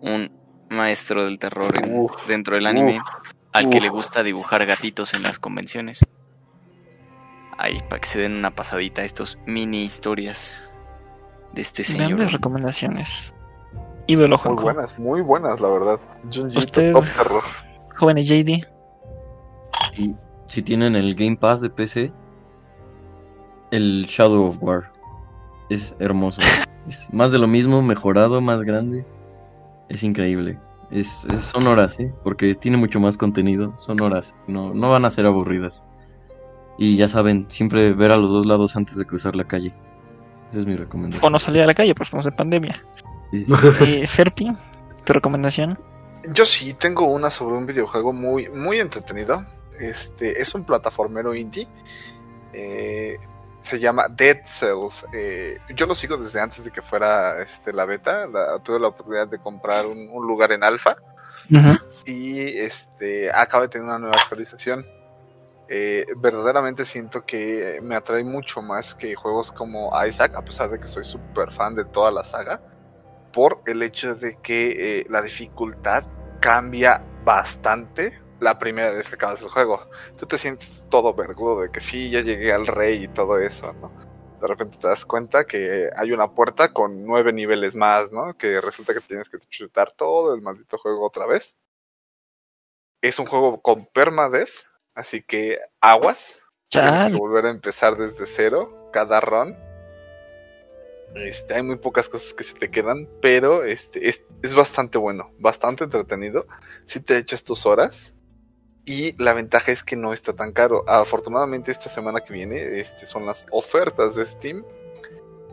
un 0.00 0.41
maestro 0.72 1.24
del 1.24 1.38
terror 1.38 1.72
en- 1.82 1.98
Uf, 2.00 2.26
dentro 2.26 2.54
del 2.56 2.66
anime, 2.66 3.00
al 3.52 3.70
que 3.70 3.78
uf. 3.78 3.82
le 3.82 3.88
gusta 3.88 4.22
dibujar 4.22 4.64
gatitos 4.66 5.14
en 5.14 5.22
las 5.22 5.38
convenciones. 5.38 6.04
Ahí, 7.58 7.78
para 7.88 8.00
que 8.00 8.08
se 8.08 8.18
den 8.20 8.34
una 8.36 8.50
pasadita 8.50 9.02
a 9.02 9.04
estos 9.04 9.38
mini 9.46 9.82
historias 9.84 10.70
de 11.52 11.62
este 11.62 11.84
señor. 11.84 12.08
Grandes 12.08 12.32
recomendaciones. 12.32 13.36
Ídolo, 14.08 14.40
Muy 14.44 14.54
buenas, 14.62 14.98
muy 14.98 15.20
buenas, 15.20 15.60
la 15.60 15.68
verdad. 15.68 16.00
Junji 16.32 16.58
Usted- 16.58 16.92
top 16.92 17.04
terror. 17.16 17.42
Jóvenes 17.96 18.26
JD. 18.26 18.66
Y 19.96 20.14
si 20.48 20.62
tienen 20.62 20.96
el 20.96 21.14
Game 21.14 21.36
Pass 21.36 21.60
de 21.60 21.70
PC, 21.70 22.12
el 23.70 24.06
Shadow 24.08 24.46
of 24.48 24.56
War 24.60 24.92
es 25.70 25.94
hermoso. 25.98 26.40
Es 26.88 27.06
más 27.14 27.30
de 27.30 27.38
lo 27.38 27.46
mismo, 27.46 27.80
mejorado, 27.80 28.40
más 28.40 28.62
grande. 28.62 29.06
Es 29.92 30.02
increíble. 30.02 30.58
Es, 30.90 31.24
es- 31.32 31.44
son 31.44 31.66
horas, 31.66 31.98
¿eh? 32.00 32.12
Porque 32.24 32.54
tiene 32.54 32.76
mucho 32.76 33.00
más 33.00 33.16
contenido. 33.16 33.74
Son 33.78 34.00
horas. 34.00 34.34
No, 34.46 34.74
no 34.74 34.90
van 34.90 35.04
a 35.04 35.10
ser 35.10 35.26
aburridas. 35.26 35.84
Y 36.78 36.96
ya 36.96 37.08
saben, 37.08 37.46
siempre 37.48 37.92
ver 37.92 38.10
a 38.12 38.16
los 38.16 38.30
dos 38.30 38.46
lados 38.46 38.76
antes 38.76 38.96
de 38.96 39.04
cruzar 39.06 39.36
la 39.36 39.44
calle. 39.44 39.72
Esa 40.50 40.60
es 40.60 40.66
mi 40.66 40.76
recomendación. 40.76 41.26
O 41.26 41.30
no 41.30 41.38
salir 41.38 41.62
a 41.62 41.66
la 41.66 41.74
calle, 41.74 41.94
porque 41.94 42.04
estamos 42.08 42.26
en 42.26 42.36
pandemia. 42.36 42.74
Sí. 43.30 43.46
Eh, 43.80 44.06
Serpi, 44.06 44.50
tu 45.04 45.12
recomendación. 45.12 45.78
Yo 46.34 46.44
sí 46.46 46.74
tengo 46.74 47.06
una 47.06 47.30
sobre 47.30 47.56
un 47.56 47.66
videojuego 47.66 48.12
muy, 48.12 48.48
muy 48.48 48.78
entretenido. 48.80 49.44
Este 49.80 50.40
es 50.40 50.54
un 50.54 50.64
plataformero 50.64 51.34
indie. 51.34 51.66
Eh, 52.52 53.16
se 53.62 53.78
llama 53.80 54.08
Dead 54.08 54.40
Cells. 54.44 55.06
Eh, 55.12 55.58
yo 55.74 55.86
lo 55.86 55.94
sigo 55.94 56.16
desde 56.16 56.40
antes 56.40 56.62
de 56.64 56.70
que 56.70 56.82
fuera 56.82 57.40
este, 57.42 57.72
la 57.72 57.84
beta. 57.86 58.26
La- 58.26 58.58
tuve 58.58 58.78
la 58.78 58.88
oportunidad 58.88 59.28
de 59.28 59.38
comprar 59.38 59.86
un, 59.86 60.08
un 60.10 60.26
lugar 60.26 60.52
en 60.52 60.62
alfa. 60.64 60.96
y 62.04 62.58
este 62.58 63.30
acaba 63.32 63.64
de 63.64 63.68
tener 63.68 63.86
una 63.86 63.98
nueva 63.98 64.14
actualización. 64.20 64.86
Eh, 65.68 66.06
verdaderamente 66.16 66.84
siento 66.84 67.24
que 67.24 67.80
me 67.82 67.94
atrae 67.94 68.24
mucho 68.24 68.60
más 68.62 68.94
que 68.94 69.14
juegos 69.14 69.50
como 69.50 69.90
Isaac, 70.06 70.34
a 70.36 70.42
pesar 70.44 70.70
de 70.70 70.78
que 70.78 70.86
soy 70.86 71.02
súper 71.04 71.50
fan 71.50 71.74
de 71.74 71.84
toda 71.84 72.10
la 72.10 72.24
saga, 72.24 72.60
por 73.32 73.62
el 73.66 73.82
hecho 73.82 74.14
de 74.14 74.36
que 74.42 75.00
eh, 75.00 75.06
la 75.08 75.22
dificultad 75.22 76.04
cambia 76.40 77.02
bastante 77.24 78.20
la 78.42 78.58
primera 78.58 78.90
vez 78.90 79.08
que 79.08 79.14
acabas 79.14 79.40
el 79.40 79.48
juego. 79.48 79.80
Tú 80.18 80.26
te 80.26 80.36
sientes 80.36 80.84
todo 80.90 81.14
vergudo 81.14 81.62
de 81.62 81.70
que 81.70 81.80
sí, 81.80 82.10
ya 82.10 82.20
llegué 82.20 82.52
al 82.52 82.66
rey 82.66 83.04
y 83.04 83.08
todo 83.08 83.38
eso, 83.38 83.72
¿no? 83.74 83.90
De 84.40 84.48
repente 84.48 84.78
te 84.78 84.88
das 84.88 85.04
cuenta 85.04 85.44
que 85.44 85.88
hay 85.96 86.10
una 86.10 86.34
puerta 86.34 86.72
con 86.72 87.04
nueve 87.06 87.32
niveles 87.32 87.76
más, 87.76 88.10
¿no? 88.10 88.36
Que 88.36 88.60
resulta 88.60 88.92
que 88.92 89.00
tienes 89.00 89.28
que 89.28 89.38
chutar 89.38 89.92
todo 89.92 90.34
el 90.34 90.42
maldito 90.42 90.76
juego 90.76 91.06
otra 91.06 91.26
vez. 91.26 91.56
Es 93.00 93.20
un 93.20 93.26
juego 93.26 93.62
con 93.62 93.86
permadeath, 93.86 94.66
así 94.94 95.22
que 95.22 95.60
aguas. 95.80 96.40
Tienes 96.68 97.06
que 97.06 97.16
volver 97.16 97.46
a 97.46 97.50
empezar 97.50 97.96
desde 97.96 98.26
cero 98.26 98.90
cada 98.92 99.20
run. 99.20 99.56
Este, 101.14 101.54
hay 101.54 101.62
muy 101.62 101.76
pocas 101.76 102.08
cosas 102.08 102.32
que 102.32 102.42
se 102.42 102.54
te 102.54 102.70
quedan, 102.70 103.08
pero 103.20 103.62
este 103.62 104.08
es, 104.08 104.24
es 104.42 104.54
bastante 104.54 104.98
bueno, 104.98 105.30
bastante 105.38 105.84
entretenido. 105.84 106.46
Si 106.86 107.00
te 107.00 107.18
echas 107.18 107.44
tus 107.44 107.66
horas. 107.66 108.14
Y 108.84 109.12
la 109.22 109.32
ventaja 109.32 109.70
es 109.72 109.84
que 109.84 109.94
no 109.96 110.12
está 110.12 110.32
tan 110.32 110.52
caro. 110.52 110.84
Afortunadamente 110.88 111.70
esta 111.70 111.88
semana 111.88 112.20
que 112.20 112.32
viene 112.32 112.80
este, 112.80 113.06
son 113.06 113.26
las 113.26 113.46
ofertas 113.50 114.14
de 114.16 114.26
Steam. 114.26 114.64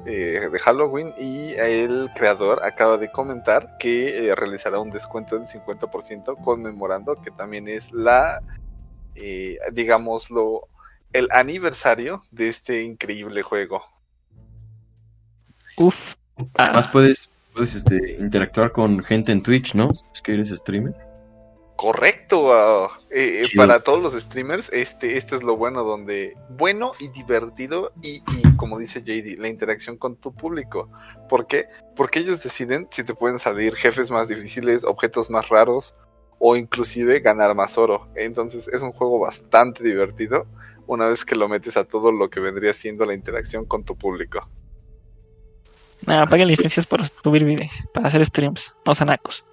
eh, 0.06 0.50
de 0.52 0.60
Halloween 0.60 1.14
y 1.18 1.54
el 1.54 2.10
creador 2.16 2.64
acaba 2.64 2.98
de 2.98 3.12
comentar 3.12 3.78
que 3.78 4.30
eh, 4.30 4.36
realizará 4.36 4.80
un 4.80 4.90
descuento 4.90 5.38
del 5.38 5.46
50% 5.46 6.42
conmemorando 6.44 7.22
que 7.22 7.32
también 7.32 7.68
es 7.68 7.92
la, 7.92 8.42
eh, 9.16 9.58
digámoslo, 9.74 10.68
el 11.14 11.28
aniversario 11.32 12.24
de 12.32 12.48
este 12.48 12.84
increíble 12.84 13.42
juego. 13.42 13.82
Uf. 15.78 16.16
Ah, 16.58 16.66
Además 16.66 16.88
puedes, 16.88 17.30
puedes 17.54 17.76
este, 17.76 18.18
interactuar 18.20 18.72
con 18.72 19.04
gente 19.04 19.32
en 19.32 19.44
Twitch, 19.44 19.76
¿no? 19.76 19.92
Es 20.14 20.22
que 20.22 20.34
eres 20.34 20.50
streamer. 20.50 21.09
Correcto, 21.80 22.52
ah, 22.52 22.90
eh, 23.10 23.46
eh, 23.46 23.48
para 23.56 23.80
todos 23.80 24.04
los 24.04 24.22
streamers, 24.22 24.70
este, 24.74 25.16
esto 25.16 25.38
es 25.38 25.44
lo 25.44 25.56
bueno, 25.56 25.86
donde 25.86 26.36
bueno 26.50 26.92
y 27.00 27.08
divertido 27.08 27.94
y, 28.02 28.16
y 28.18 28.56
como 28.58 28.78
dice 28.78 29.02
JD, 29.02 29.40
la 29.40 29.48
interacción 29.48 29.96
con 29.96 30.18
tu 30.18 30.34
público. 30.34 30.90
¿Por 31.30 31.48
qué? 31.48 31.68
Porque 31.96 32.20
ellos 32.20 32.44
deciden 32.44 32.88
si 32.92 33.06
te 33.06 33.14
pueden 33.14 33.40
salir 33.40 33.76
jefes 33.76 34.12
más 34.12 34.28
difíciles, 34.28 34.84
objetos 34.84 35.30
más 35.30 35.48
raros 35.48 35.96
o 36.38 36.58
inclusive 36.58 37.22
ganar 37.22 37.56
más 37.56 37.78
oro. 37.78 38.10
Entonces 38.14 38.68
es 38.68 38.82
un 38.82 38.92
juego 38.92 39.18
bastante 39.18 39.82
divertido 39.82 40.48
una 40.86 41.08
vez 41.08 41.24
que 41.24 41.38
lo 41.38 41.48
metes 41.48 41.78
a 41.78 41.86
todo 41.86 42.12
lo 42.12 42.30
que 42.30 42.42
vendría 42.42 42.74
siendo 42.74 43.06
la 43.06 43.14
interacción 43.14 43.64
con 43.64 43.86
tu 43.86 43.96
público. 43.96 44.40
nada, 46.06 46.26
paguen 46.26 46.50
licencias 46.50 46.86
para 46.86 47.06
subir 47.06 47.46
videos, 47.46 47.72
para 47.94 48.10
hacer 48.10 48.26
streams, 48.26 48.76
no 48.86 48.94
sanacos. 48.94 49.46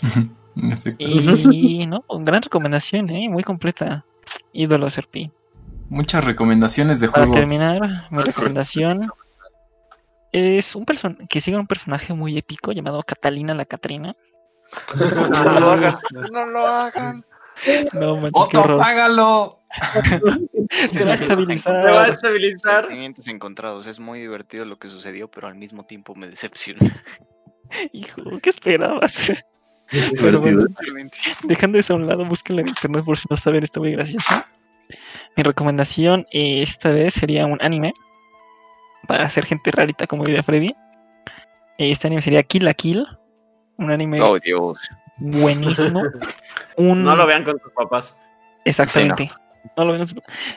En 0.56 0.72
efecto. 0.72 1.04
Y 1.04 1.86
no, 1.86 2.04
gran 2.20 2.42
recomendación, 2.42 3.10
eh, 3.10 3.28
muy 3.28 3.42
completa. 3.44 4.04
Ídolo 4.52 4.88
Serpi. 4.90 5.30
Muchas 5.88 6.24
recomendaciones 6.24 7.00
de 7.00 7.08
Para 7.08 7.26
juegos. 7.26 7.40
terminar, 7.40 8.08
mi 8.10 8.22
recomendación 8.22 9.08
es 10.32 10.74
un 10.74 10.84
person 10.84 11.16
que 11.28 11.40
sigue 11.40 11.56
un 11.56 11.66
personaje 11.66 12.12
muy 12.14 12.36
épico 12.36 12.72
llamado 12.72 13.02
Catalina 13.02 13.54
la 13.54 13.64
Catrina. 13.64 14.16
no 14.98 15.60
lo 15.60 15.70
hagan, 15.70 15.98
no 16.32 16.46
lo 16.46 16.66
hagan. 16.66 17.24
No 17.94 18.16
manches, 18.16 18.32
qué 18.32 18.58
¡Otto, 18.58 18.60
horror. 18.62 18.78
págalo! 18.78 19.60
Se 20.06 20.24
va 20.24 20.82
a 20.82 20.86
Se 20.88 21.04
va 21.04 21.10
a 21.12 21.14
estabilizar. 21.14 22.10
estabilizar. 22.10 22.80
Sentimientos 22.84 23.28
encontrados. 23.28 23.86
Es 23.86 23.98
muy 24.00 24.20
divertido 24.20 24.64
lo 24.64 24.76
que 24.78 24.88
sucedió, 24.88 25.30
pero 25.30 25.46
al 25.48 25.54
mismo 25.54 25.84
tiempo 25.84 26.14
me 26.14 26.26
decepciona. 26.28 26.80
Hijo, 27.92 28.22
¿qué 28.42 28.50
esperabas? 28.50 29.32
Bueno. 30.20 30.66
Dejando 31.44 31.78
eso 31.78 31.94
a 31.94 31.96
un 31.96 32.06
lado, 32.06 32.24
búsquenla 32.24 32.62
en 32.62 32.68
internet 32.68 33.04
por 33.04 33.18
si 33.18 33.26
no 33.30 33.36
saben, 33.36 33.62
está 33.64 33.80
muy 33.80 33.92
gracioso. 33.92 34.34
Mi 35.36 35.42
recomendación 35.42 36.26
eh, 36.32 36.62
esta 36.62 36.92
vez 36.92 37.14
sería 37.14 37.46
un 37.46 37.58
anime 37.62 37.92
para 39.06 39.24
hacer 39.24 39.44
gente 39.46 39.70
rarita 39.70 40.06
como 40.06 40.24
diría 40.24 40.42
Freddy. 40.42 40.74
Eh, 41.78 41.90
Este 41.90 42.06
anime 42.08 42.22
sería 42.22 42.42
Kill 42.42 42.64
la 42.64 42.74
Kill, 42.74 43.06
un 43.76 43.90
anime 43.90 44.16
Oh, 44.20 44.38
Dios. 44.38 44.78
buenísimo. 45.18 46.02
Un... 46.78 47.04
No 47.04 47.16
lo 47.16 47.26
vean 47.26 47.42
con 47.42 47.58
tus 47.58 47.72
papás. 47.72 48.16
Exactamente. 48.64 49.30
No 49.78 49.84
lo 49.86 49.92
ven. 49.92 50.04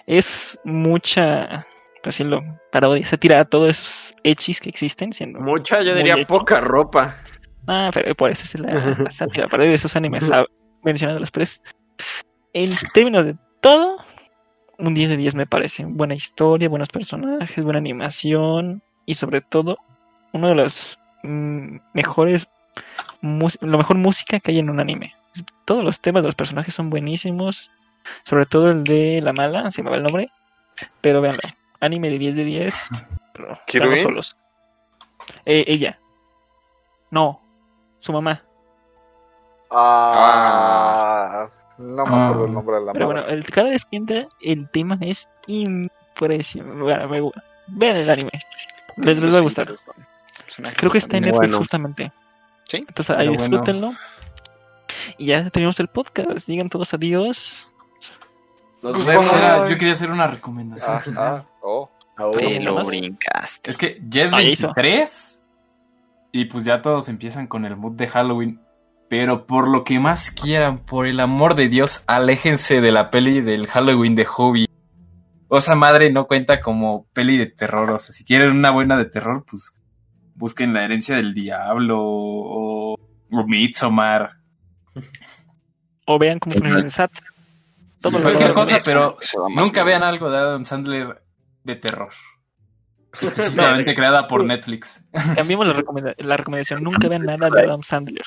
Es 0.06 0.60
mucha, 0.66 1.66
por 2.04 2.12
decirlo, 2.12 2.42
parodia, 2.72 3.06
se 3.06 3.18
tira 3.18 3.40
a 3.40 3.46
todos 3.46 3.70
esos 3.70 4.16
hechis 4.24 4.60
que 4.60 4.68
existen, 4.70 5.14
siendo. 5.14 5.40
Mucha, 5.40 5.82
yo 5.82 5.96
diría 5.96 6.18
poca 6.28 6.60
ropa. 6.60 7.16
Ah, 7.68 7.92
pero 7.94 8.16
por 8.16 8.30
eso 8.32 8.44
es 8.44 8.60
la, 8.60 8.74
la 8.74 9.12
sátira, 9.12 9.48
de 9.48 9.74
esos 9.74 9.96
animes 9.96 10.32
ah, 10.32 10.46
mencionados 10.84 11.22
los 11.22 11.32
tres. 11.32 11.62
En 12.54 12.72
términos 12.94 13.26
de 13.26 13.36
todo, 13.62 13.98
un 14.78 14.94
10 14.94 15.10
de 15.10 15.18
10 15.18 15.36
me 15.36 15.46
parece. 15.46 15.86
Buena 15.86 16.16
historia, 16.16 16.70
buenos 16.70 16.90
personajes, 16.90 17.64
buena 17.64 17.80
animación 17.80 18.82
y 19.06 19.16
sobre 19.16 19.42
todo, 19.42 19.78
uno 20.32 20.50
de 20.50 20.56
los 20.56 21.00
mm, 21.24 21.78
mejores, 21.94 22.48
lo 23.22 23.78
mejor 23.78 23.98
música 23.98 24.40
que 24.40 24.52
hay 24.52 24.60
en 24.60 24.70
un 24.70 24.80
anime. 24.80 25.14
Todos 25.66 25.84
los 25.84 26.00
temas 26.00 26.24
de 26.24 26.28
los 26.28 26.36
personajes 26.36 26.74
son 26.74 26.90
buenísimos, 26.90 27.72
sobre 28.24 28.46
todo 28.46 28.70
el 28.72 28.84
de 28.84 29.22
la 29.22 29.34
mala, 29.34 29.72
se 29.72 29.84
me 29.84 29.90
va 29.90 29.98
el 29.98 30.04
nombre, 30.04 30.30
pero 31.02 31.22
véanlo, 31.22 31.42
anime 31.80 32.10
de 32.10 32.20
10 32.20 32.36
de 32.36 32.44
10, 32.46 32.76
pero 33.34 33.60
¿Kirui? 33.68 33.90
veanlo 33.90 34.10
solos. 34.10 34.38
Eh, 35.46 35.66
ella. 35.68 36.00
No, 37.12 37.42
su 38.00 38.12
mamá. 38.14 38.44
Ah, 39.72 41.48
no 41.78 42.06
me 42.06 42.16
acuerdo 42.18 42.46
el 42.46 42.54
nombre 42.54 42.76
de 42.80 42.86
la 42.86 42.94
Pero 42.94 43.08
madre. 43.08 43.22
bueno, 43.22 43.34
el, 43.38 43.46
cada 43.46 43.70
vez 43.70 43.86
que 43.86 43.98
entra, 43.98 44.28
el 44.42 44.70
tema 44.70 44.98
es 45.02 45.30
impresionante. 45.48 46.82
Bueno, 46.84 47.08
me 47.08 47.32
vean 47.68 47.98
el 47.98 48.10
anime. 48.10 48.32
Les, 48.98 49.18
les 49.18 49.34
va 49.34 49.38
a 49.38 49.42
gustar. 49.42 49.68
Creo 50.76 50.92
que 50.92 50.98
está 50.98 51.18
en 51.18 51.24
Netflix 51.26 51.40
Bueno. 51.40 51.58
justamente. 51.60 52.12
Sí. 52.68 52.78
Entonces 52.88 53.16
ahí 53.16 53.28
bueno. 53.30 53.44
disfrútenlo. 53.44 53.92
Y 55.18 55.28
ya 55.28 55.50
terminamos 55.50 55.80
el 55.80 55.88
podcast. 55.88 56.48
Digan 56.48 56.70
todos 56.70 56.94
adiós. 56.94 57.74
Nos 58.82 58.94
Pues 58.96 59.08
vemos. 59.08 59.32
Yo 59.70 59.78
quería 59.78 59.94
hacer 59.94 60.12
una 60.12 60.28
recomendación. 60.28 61.16
Ah, 61.18 61.44
ah, 61.44 61.46
oh. 61.62 61.90
Te 62.38 62.60
lo 62.60 62.84
brincaste. 62.84 63.72
Es 63.72 63.78
que 63.78 64.00
ya 64.04 64.24
es 64.26 64.34
Ah, 64.34 64.42
ya 64.42 64.50
hizo. 64.50 64.74
23 64.76 65.39
y 66.32 66.46
pues 66.46 66.66
ya 66.66 66.82
todos 66.82 67.10
empiezan 67.10 67.48
con 67.48 67.66
el 67.66 67.76
mood 67.76 67.94
de 67.94 68.08
Halloween. 68.08 68.62
Pero 69.10 69.48
por 69.48 69.68
lo 69.68 69.84
que 69.84 70.00
más 70.00 70.30
quieran, 70.30 70.80
por 70.86 71.08
el 71.08 71.20
amor 71.20 71.56
de 71.56 71.68
Dios, 71.68 72.04
aléjense 72.06 72.80
de 72.80 72.92
la 72.92 73.10
peli 73.10 73.42
del 73.42 73.66
Halloween 73.68 74.16
de 74.16 74.26
Hobby. 74.26 74.66
Osa 75.48 75.76
Madre 75.76 76.12
no 76.12 76.28
cuenta 76.28 76.62
como 76.62 77.08
peli 77.14 77.38
de 77.38 77.48
terror. 77.48 77.90
O 77.90 77.98
sea, 77.98 78.14
si 78.14 78.24
quieren 78.24 78.52
una 78.52 78.70
buena 78.70 78.98
de 78.98 79.06
terror, 79.06 79.44
pues 79.50 79.74
busquen 80.36 80.74
La 80.74 80.86
herencia 80.86 81.16
del 81.16 81.34
diablo 81.34 81.98
o, 82.00 82.94
o 82.94 83.48
Midsommar. 83.48 84.38
O 86.06 86.20
vean 86.20 86.40
cómo 86.40 86.56
funciona 86.56 86.80
el 86.80 86.92
SAT. 86.92 87.12
Todo 88.02 88.22
cualquier 88.22 88.54
cosa, 88.54 88.78
pero 88.86 89.18
nunca 89.50 89.84
bien. 89.84 89.86
vean 90.00 90.04
algo 90.04 90.30
de 90.32 90.38
Adam 90.38 90.66
Sandler 90.66 91.22
de 91.64 91.76
terror. 91.76 92.14
Específicamente 93.14 93.96
creada 93.96 94.28
por 94.28 94.46
Netflix. 94.46 95.04
Cambiemos 95.36 95.68
la, 95.68 95.74
recomenda- 95.74 96.16
la 96.18 96.38
recomendación. 96.38 96.84
Nunca 96.84 97.08
vean 97.08 97.24
nada 97.26 97.50
de 97.50 97.62
Adam 97.62 97.82
Sandler. 97.84 98.26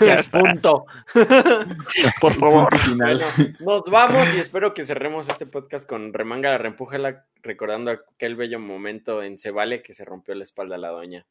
Ya 0.00 0.14
está. 0.14 0.38
Punto. 0.40 0.86
Por 2.20 2.34
favor. 2.34 2.70
Punto 2.70 2.78
final. 2.84 3.20
Bueno, 3.36 3.82
nos 3.82 3.82
vamos 3.90 4.34
y 4.34 4.38
espero 4.38 4.72
que 4.72 4.84
cerremos 4.84 5.28
este 5.28 5.46
podcast 5.46 5.86
con 5.86 6.14
Remanga 6.14 6.48
la 6.50 6.58
Reempújala, 6.58 7.26
recordando 7.42 7.90
aquel 7.90 8.36
bello 8.36 8.58
momento 8.58 9.22
en 9.22 9.38
Cebale 9.38 9.82
que 9.82 9.92
se 9.92 10.04
rompió 10.04 10.34
la 10.34 10.44
espalda 10.44 10.76
a 10.76 10.78
la 10.78 10.88
doña. 10.88 11.26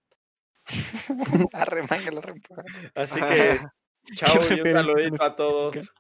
La 1.54 1.66
rempuja. 1.66 2.64
Así 2.94 3.20
que, 3.20 3.60
chao 4.14 4.36
y 4.56 4.62
un 4.62 4.74
saludito 4.74 5.24
a 5.24 5.36
todos. 5.36 5.94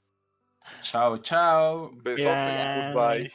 Chao, 0.81 1.17
chao. 1.17 1.91
Besos, 1.95 2.25
Bye. 2.25 2.91
goodbye. 2.93 3.31